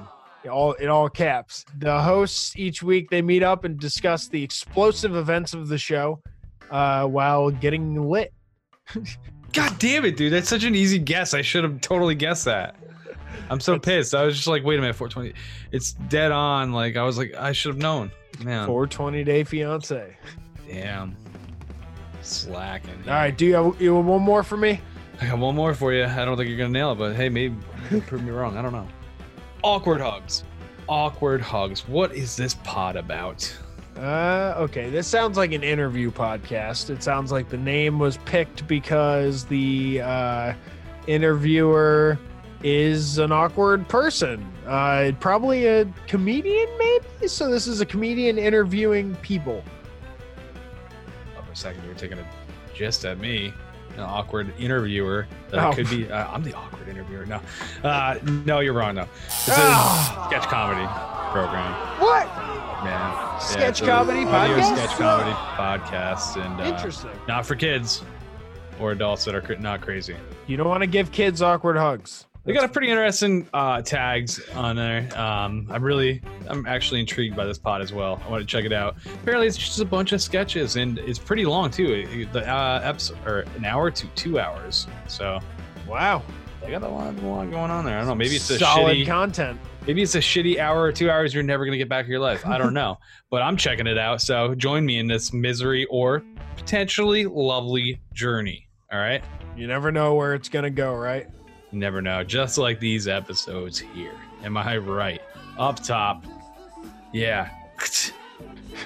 All 0.50 0.74
in 0.74 0.90
all 0.90 1.10
caps. 1.10 1.66
The 1.80 2.00
hosts 2.00 2.56
each 2.56 2.84
week 2.84 3.10
they 3.10 3.22
meet 3.22 3.42
up 3.42 3.64
and 3.64 3.80
discuss 3.80 4.28
the 4.28 4.44
explosive 4.44 5.16
events 5.16 5.54
of 5.56 5.68
the 5.70 5.78
show 5.78 6.22
uh, 6.70 7.08
while 7.08 7.50
getting 7.50 8.10
lit. 8.10 8.32
God 9.54 9.80
damn 9.80 10.06
it, 10.06 10.18
dude. 10.18 10.34
That's 10.34 10.50
such 10.50 10.64
an 10.64 10.76
easy 10.76 11.00
guess. 11.00 11.34
I 11.34 11.42
should 11.42 11.64
have 11.64 11.82
totally 11.82 12.14
guessed 12.14 12.46
that. 12.46 12.76
I'm 13.50 13.60
so 13.60 13.80
pissed. 13.80 14.14
I 14.14 14.26
was 14.26 14.36
just 14.36 14.48
like, 14.48 14.64
wait 14.64 14.78
a 14.78 14.82
minute, 14.82 14.96
420. 14.96 15.34
It's 15.72 15.94
dead 15.94 16.32
on. 16.32 16.74
Like, 16.74 16.98
I 16.98 17.04
was 17.04 17.18
like, 17.18 17.34
I 17.36 17.52
should 17.52 17.70
have 17.70 17.82
known. 17.82 18.12
Man. 18.44 18.66
420 18.66 19.24
Day 19.24 19.44
Fiance. 19.44 20.18
Damn. 20.68 21.16
Slacking. 22.26 22.98
All 23.06 23.14
right, 23.14 23.38
do 23.38 23.46
you 23.46 23.54
have, 23.56 23.82
you 23.82 23.96
have 23.96 24.06
one 24.06 24.22
more 24.22 24.44
for 24.44 24.58
me? 24.58 24.82
I 25.22 25.28
got 25.28 25.40
one 25.40 25.56
more 25.56 25.74
for 25.74 25.94
you. 25.94 26.06
I 26.06 26.26
don't 26.26 26.36
think 26.38 26.50
you're 26.50 26.58
gonna 26.58 26.70
nail 26.70 26.92
it, 26.92 26.96
but 26.96 27.16
hey, 27.16 27.30
maybe 27.30 27.56
prove 28.08 28.24
me 28.24 28.32
wrong. 28.32 28.58
I 28.58 28.62
don't 28.62 28.74
know. 28.74 28.88
Awkward 29.64 30.02
hugs. 30.02 30.44
Awkward 30.88 31.42
hugs. 31.42 31.88
What 31.88 32.14
is 32.14 32.36
this 32.36 32.56
pod 32.56 32.96
about? 32.96 33.56
Uh, 33.98 34.56
okay. 34.58 34.90
This 34.90 35.08
sounds 35.08 35.38
like 35.38 35.54
an 35.54 35.64
interview 35.64 36.12
podcast. 36.12 36.90
It 36.90 37.02
sounds 37.02 37.32
like 37.32 37.48
the 37.48 37.58
name 37.58 37.98
was 37.98 38.18
picked 38.26 38.68
because 38.68 39.46
the 39.46 40.02
uh, 40.02 40.54
interviewer 41.08 42.20
is 42.64 43.20
an 43.20 43.32
awkward 43.32 43.88
person. 43.88 44.46
Uh, 44.68 45.12
probably 45.20 45.68
a 45.68 45.86
comedian, 46.08 46.68
maybe. 46.78 47.28
So 47.28 47.50
this 47.50 47.68
is 47.68 47.80
a 47.80 47.86
comedian 47.86 48.38
interviewing 48.38 49.16
people. 49.18 49.64
Oh, 51.56 51.58
a 51.58 51.58
second, 51.58 51.84
you 51.84 51.90
were 51.90 51.96
taking 51.96 52.20
a 52.20 52.26
gist 52.74 53.06
at 53.06 53.18
me. 53.18 53.54
An 53.96 54.02
awkward 54.02 54.52
interviewer. 54.60 55.26
That 55.52 55.64
Oh. 55.68 55.74
could 55.74 55.90
be. 55.90 56.12
Uh, 56.12 56.28
I'm 56.30 56.44
the 56.44 56.54
awkward 56.54 56.90
interviewer. 56.90 57.26
No, 57.26 57.40
uh, 57.82 58.16
no, 58.46 58.60
you're 58.60 58.74
wrong. 58.74 58.96
No, 58.96 59.04
it's 59.26 59.48
a 59.48 59.54
Ah. 59.56 60.26
sketch 60.28 60.44
comedy 60.50 60.86
program. 61.32 61.72
What? 62.02 62.28
Man, 62.84 63.40
Sketch 63.40 63.82
comedy 63.84 64.26
podcast? 64.26 64.76
Sketch 64.76 64.98
comedy 64.98 65.32
podcast, 65.32 66.46
and 66.46 66.60
uh, 66.60 66.66
Interesting. 66.66 67.12
Not 67.28 67.46
for 67.46 67.56
kids 67.56 68.04
or 68.82 68.92
adults 68.92 69.24
that 69.26 69.34
are 69.34 69.56
not 69.60 69.80
crazy. 69.80 70.18
You 70.48 70.58
don't 70.58 70.68
want 70.68 70.82
to 70.82 70.88
give 70.88 71.12
kids 71.14 71.42
awkward 71.42 71.78
hugs. 71.78 72.25
They 72.46 72.54
got 72.54 72.64
a 72.64 72.68
pretty 72.68 72.90
interesting 72.92 73.48
uh, 73.56 73.82
tags 73.82 74.40
on 74.54 74.76
there. 74.76 75.10
Um, 75.20 75.68
I'm 75.72 75.82
really, 75.84 76.22
I'm 76.48 76.68
actually 76.68 77.00
intrigued 77.00 77.36
by 77.36 77.46
this 77.46 77.58
pod 77.58 77.82
as 77.82 77.92
well. 77.92 78.22
I 78.24 78.30
want 78.30 78.42
to 78.42 78.46
check 78.48 78.66
it 78.66 78.72
out. 78.74 78.98
Apparently, 79.22 79.48
it's 79.48 79.58
just 79.58 79.80
a 79.80 79.86
bunch 79.86 80.12
of 80.12 80.22
sketches, 80.22 80.76
and 80.76 81.00
it's 81.00 81.18
pretty 81.18 81.46
long 81.46 81.72
too. 81.72 82.06
It- 82.08 82.32
the 82.34 82.48
uh, 82.48 82.82
episode, 82.84 83.18
or 83.26 83.40
an 83.56 83.66
hour 83.66 83.90
to 83.90 84.08
two 84.10 84.40
hours. 84.40 84.86
So, 85.08 85.40
wow, 85.88 86.22
they 86.62 86.70
got 86.70 86.84
a 86.84 86.88
lot, 86.88 87.18
a 87.18 87.22
lot 87.28 87.50
going 87.50 87.72
on 87.72 87.84
there. 87.84 87.96
I 87.96 88.00
don't 88.00 88.08
know. 88.10 88.16
Maybe 88.16 88.36
it's 88.36 88.50
a 88.52 88.60
solid 88.60 88.96
shitty 88.96 89.08
content. 89.08 89.60
Maybe 89.88 90.02
it's 90.04 90.16
a 90.16 90.20
shitty 90.20 90.58
hour 90.60 90.82
or 90.84 90.92
two 90.92 91.10
hours 91.10 91.34
you're 91.34 91.44
never 91.44 91.66
gonna 91.66 91.78
get 91.78 91.90
back 91.90 92.06
in 92.06 92.12
your 92.12 92.20
life. 92.20 92.46
I 92.46 92.58
don't 92.60 92.74
know, 92.74 92.98
but 93.32 93.42
I'm 93.42 93.58
checking 93.58 93.88
it 93.88 93.98
out. 93.98 94.22
So 94.22 94.54
join 94.56 94.86
me 94.86 95.00
in 95.00 95.08
this 95.08 95.34
misery 95.34 95.86
or 95.90 96.24
potentially 96.58 97.26
lovely 97.26 98.00
journey. 98.14 98.68
All 98.92 99.00
right. 99.00 99.24
You 99.58 99.68
never 99.68 99.92
know 99.92 100.14
where 100.16 100.34
it's 100.36 100.50
gonna 100.50 100.70
go, 100.70 100.94
right? 100.94 101.28
You 101.76 101.82
never 101.82 102.02
know. 102.02 102.24
Just 102.24 102.58
like 102.58 102.80
these 102.80 103.06
episodes 103.06 103.78
here. 103.78 104.14
Am 104.46 104.56
I 104.56 104.78
right? 104.78 105.22
Up 105.58 105.84
top. 105.84 106.24
Yeah. 107.12 107.50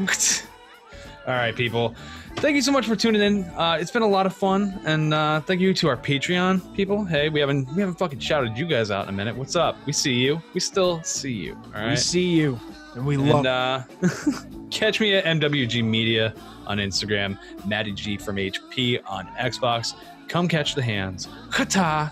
All 1.28 1.36
right, 1.36 1.56
people. 1.56 1.94
Thank 2.38 2.56
you 2.56 2.64
so 2.64 2.72
much 2.72 2.88
for 2.88 2.96
tuning 2.96 3.22
in. 3.22 3.44
Uh, 3.52 3.78
it's 3.80 3.92
been 3.92 4.02
a 4.02 4.08
lot 4.08 4.26
of 4.26 4.34
fun, 4.36 4.82
and 4.86 5.14
uh, 5.14 5.40
thank 5.42 5.62
you 5.62 5.72
to 5.76 5.88
our 5.88 5.98
Patreon 5.98 6.74
people. 6.76 7.06
Hey, 7.06 7.30
we 7.30 7.40
haven't 7.40 7.72
we 7.76 7.82
haven't 7.82 8.00
fucking 8.00 8.18
shouted 8.18 8.58
you 8.58 8.66
guys 8.66 8.90
out 8.90 9.04
in 9.04 9.10
a 9.10 9.16
minute. 9.16 9.36
What's 9.36 9.56
up? 9.56 9.78
We 9.86 9.94
see 9.94 10.14
you. 10.16 10.42
We 10.56 10.60
still 10.60 11.04
see 11.04 11.32
you. 11.34 11.62
All 11.68 11.82
right. 11.82 11.92
We 11.92 11.96
see 11.96 12.26
you, 12.28 12.60
and 12.96 13.06
we 13.06 13.16
And, 13.16 13.30
love. 13.30 13.46
uh, 13.46 13.84
catch 14.72 15.00
me 15.00 15.14
at 15.14 15.26
MWG 15.26 15.84
Media 15.84 16.34
on 16.66 16.80
Instagram, 16.80 17.38
Matty 17.68 17.92
G 17.92 18.18
from 18.18 18.38
HP 18.38 19.00
on 19.06 19.28
Xbox. 19.36 19.94
Come 20.28 20.48
catch 20.48 20.74
the 20.74 20.82
hands. 20.82 21.28
Kata. 21.52 22.12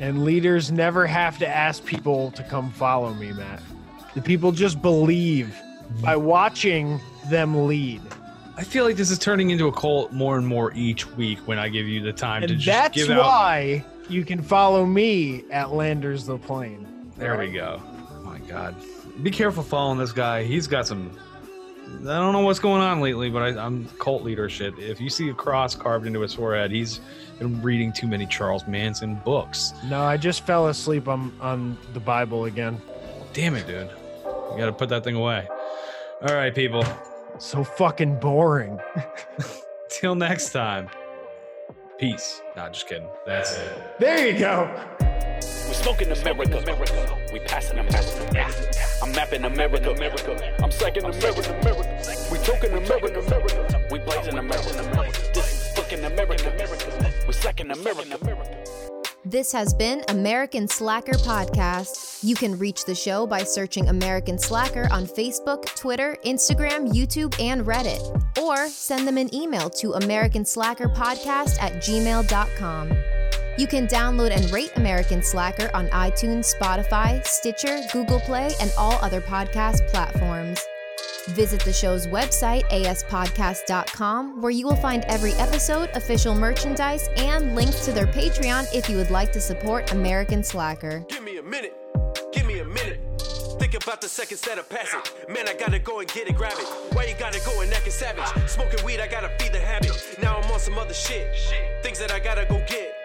And 0.00 0.24
leaders 0.24 0.72
never 0.72 1.06
have 1.06 1.38
to 1.38 1.46
ask 1.46 1.84
people 1.84 2.30
to 2.32 2.42
come 2.42 2.70
follow 2.72 3.12
me, 3.12 3.32
Matt. 3.32 3.62
The 4.14 4.22
people 4.22 4.50
just 4.50 4.80
believe 4.80 5.54
by 6.02 6.16
watching 6.16 6.98
them 7.28 7.66
lead. 7.66 8.00
I 8.56 8.64
feel 8.64 8.84
like 8.84 8.96
this 8.96 9.10
is 9.10 9.18
turning 9.18 9.50
into 9.50 9.68
a 9.68 9.72
cult 9.72 10.10
more 10.12 10.36
and 10.36 10.46
more 10.46 10.72
each 10.74 11.06
week 11.12 11.38
when 11.46 11.58
I 11.58 11.68
give 11.68 11.86
you 11.86 12.00
the 12.00 12.12
time 12.12 12.42
to 12.42 12.48
just 12.48 12.66
that's 12.66 12.96
give 12.96 13.10
out. 13.10 13.20
why 13.20 13.84
you 14.08 14.24
can 14.24 14.42
follow 14.42 14.84
me 14.84 15.44
at 15.50 15.72
Landers 15.72 16.26
the 16.26 16.38
Plane. 16.38 16.86
There 17.16 17.38
we 17.38 17.50
go. 17.52 17.80
Oh 17.84 18.22
my 18.22 18.38
God. 18.40 18.74
Be 19.22 19.30
careful 19.30 19.62
following 19.62 19.98
this 19.98 20.12
guy. 20.12 20.44
He's 20.44 20.66
got 20.66 20.86
some. 20.86 21.10
I 22.00 22.18
don't 22.18 22.32
know 22.32 22.40
what's 22.40 22.58
going 22.58 22.80
on 22.80 23.00
lately, 23.00 23.30
but 23.30 23.42
I, 23.42 23.64
I'm 23.64 23.86
cult 23.98 24.22
leader 24.22 24.48
shit. 24.48 24.78
If 24.78 25.00
you 25.00 25.10
see 25.10 25.28
a 25.28 25.34
cross 25.34 25.74
carved 25.74 26.06
into 26.06 26.20
his 26.20 26.34
forehead, 26.34 26.70
he's 26.70 27.00
been 27.38 27.60
reading 27.62 27.92
too 27.92 28.06
many 28.06 28.26
Charles 28.26 28.66
Manson 28.66 29.16
books. 29.24 29.72
No, 29.84 30.02
I 30.02 30.16
just 30.16 30.46
fell 30.46 30.68
asleep 30.68 31.08
on, 31.08 31.32
on 31.40 31.76
the 31.92 32.00
Bible 32.00 32.46
again. 32.46 32.80
Damn 33.32 33.54
it, 33.54 33.66
dude. 33.66 33.90
You 34.24 34.58
got 34.58 34.66
to 34.66 34.72
put 34.72 34.88
that 34.88 35.04
thing 35.04 35.16
away. 35.16 35.46
All 36.22 36.34
right, 36.34 36.54
people. 36.54 36.84
So 37.38 37.64
fucking 37.64 38.20
boring. 38.20 38.78
Till 39.88 40.14
next 40.14 40.52
time. 40.52 40.88
Peace. 41.98 42.42
Nah, 42.56 42.70
just 42.70 42.88
kidding. 42.88 43.08
That's 43.26 43.56
it. 43.56 43.98
There 43.98 44.28
you 44.28 44.38
go. 44.38 45.08
We 45.70 45.76
smoking 45.76 46.10
America, 46.10 46.58
America. 46.58 47.16
We 47.32 47.38
passing 47.38 47.78
America. 47.78 48.30
Yeah. 48.34 48.50
I'm 49.00 49.12
mapping 49.12 49.44
America, 49.44 49.92
America. 49.92 50.54
I'm 50.60 50.70
psyching 50.70 51.04
America, 51.04 51.60
America. 51.60 52.26
We 52.32 52.38
talking 52.38 52.72
America, 52.72 53.20
America. 53.20 53.86
We 53.88 54.00
blazing 54.00 54.36
America. 54.36 55.30
This 55.32 55.46
is 55.46 55.72
fucking 55.76 56.02
America, 56.02 56.52
America. 56.52 57.12
We 57.24 57.32
slacking 57.32 57.70
America, 57.70 58.18
America. 58.20 58.64
This 59.24 59.52
has 59.52 59.72
been 59.72 60.02
American 60.08 60.66
Slacker 60.66 61.12
Podcast. 61.12 62.24
You 62.24 62.34
can 62.34 62.58
reach 62.58 62.84
the 62.84 62.96
show 62.96 63.24
by 63.24 63.44
searching 63.44 63.88
American 63.90 64.38
Slacker 64.38 64.88
on 64.90 65.06
Facebook, 65.06 65.72
Twitter, 65.76 66.16
Instagram, 66.26 66.88
YouTube, 66.88 67.38
and 67.40 67.64
Reddit. 67.64 68.00
Or 68.40 68.66
send 68.66 69.06
them 69.06 69.18
an 69.18 69.32
email 69.32 69.70
to 69.70 69.92
AmericanSlackerPodcast 69.92 71.62
at 71.62 71.74
gmail.com. 71.74 72.88
You 73.60 73.66
can 73.66 73.86
download 73.86 74.30
and 74.34 74.50
rate 74.50 74.72
American 74.76 75.22
Slacker 75.22 75.70
on 75.74 75.88
iTunes, 75.88 76.58
Spotify, 76.58 77.22
Stitcher, 77.26 77.82
Google 77.92 78.18
Play, 78.18 78.54
and 78.58 78.72
all 78.78 78.94
other 79.02 79.20
podcast 79.20 79.86
platforms. 79.88 80.58
Visit 81.28 81.60
the 81.60 81.72
show's 81.74 82.06
website, 82.06 82.62
aspodcast.com, 82.70 84.40
where 84.40 84.50
you 84.50 84.66
will 84.66 84.76
find 84.76 85.04
every 85.08 85.34
episode, 85.34 85.90
official 85.90 86.34
merchandise, 86.34 87.10
and 87.18 87.54
links 87.54 87.84
to 87.84 87.92
their 87.92 88.06
Patreon 88.06 88.66
if 88.74 88.88
you 88.88 88.96
would 88.96 89.10
like 89.10 89.30
to 89.32 89.42
support 89.42 89.92
American 89.92 90.42
Slacker. 90.42 91.04
Give 91.10 91.22
me 91.22 91.36
a 91.36 91.42
minute. 91.42 91.76
Give 92.32 92.46
me 92.46 92.60
a 92.60 92.64
minute. 92.64 92.98
Think 93.58 93.74
about 93.74 94.00
the 94.00 94.08
second 94.08 94.38
set 94.38 94.58
of 94.58 94.70
passing. 94.70 95.00
Man, 95.28 95.46
I 95.46 95.52
gotta 95.52 95.78
go 95.78 95.98
and 95.98 96.10
get 96.10 96.28
it, 96.28 96.34
grab 96.34 96.56
it. 96.56 96.94
Why 96.94 97.04
you 97.04 97.14
gotta 97.18 97.40
go 97.44 97.60
and 97.60 97.70
acting 97.74 97.92
savage? 97.92 98.24
Smoking 98.48 98.82
weed, 98.86 99.00
I 99.00 99.06
gotta 99.06 99.28
feed 99.38 99.52
the 99.52 99.60
habit. 99.60 99.92
Now 100.22 100.38
I'm 100.38 100.50
on 100.50 100.60
some 100.60 100.78
other 100.78 100.94
shit. 100.94 101.36
Things 101.82 101.98
that 101.98 102.10
I 102.10 102.20
gotta 102.20 102.46
go 102.46 102.64
get. 102.66 102.99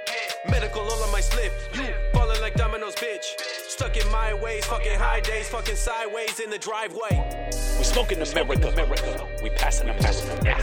Medical 0.50 0.82
all 0.82 1.04
on 1.04 1.12
my 1.12 1.22
slip. 1.22 1.52
You 1.74 1.94
falling 2.14 2.40
like 2.42 2.54
dominoes, 2.56 2.96
bitch. 2.96 3.40
Stuck 3.68 3.98
in 3.98 4.10
my 4.12 4.34
ways, 4.34 4.66
fucking 4.66 4.98
high 4.98 5.20
days, 5.20 5.50
fucking 5.50 5.76
sideways 5.76 6.40
in 6.40 6.50
the 6.50 6.58
driveway. 6.58 7.14
We 7.78 7.84
smoking 7.84 8.22
America, 8.22 8.70
America. 8.70 9.28
We 9.44 9.50
passing 9.52 9.90
America. 9.90 10.40
Yeah. 10.44 10.62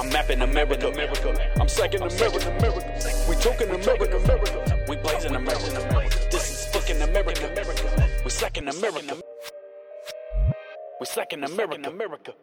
I'm 0.00 0.08
mapping 0.10 0.42
America, 0.42 0.88
America. 0.88 1.30
I'm 1.60 1.66
psyching 1.66 2.00
America, 2.00 2.48
America. 2.58 3.26
We 3.28 3.36
talking 3.36 3.68
America, 3.70 4.16
America. 4.16 4.84
We 4.88 4.96
blazing 4.96 5.34
America. 5.34 6.18
This 6.30 6.50
is 6.50 6.66
fucking 6.72 7.00
America, 7.02 7.50
America. 7.50 8.08
We 8.24 8.30
slacking 8.30 8.68
America. 8.68 9.16
We 11.00 11.06
slacking 11.06 11.42
America, 11.42 11.88
America. 11.88 12.34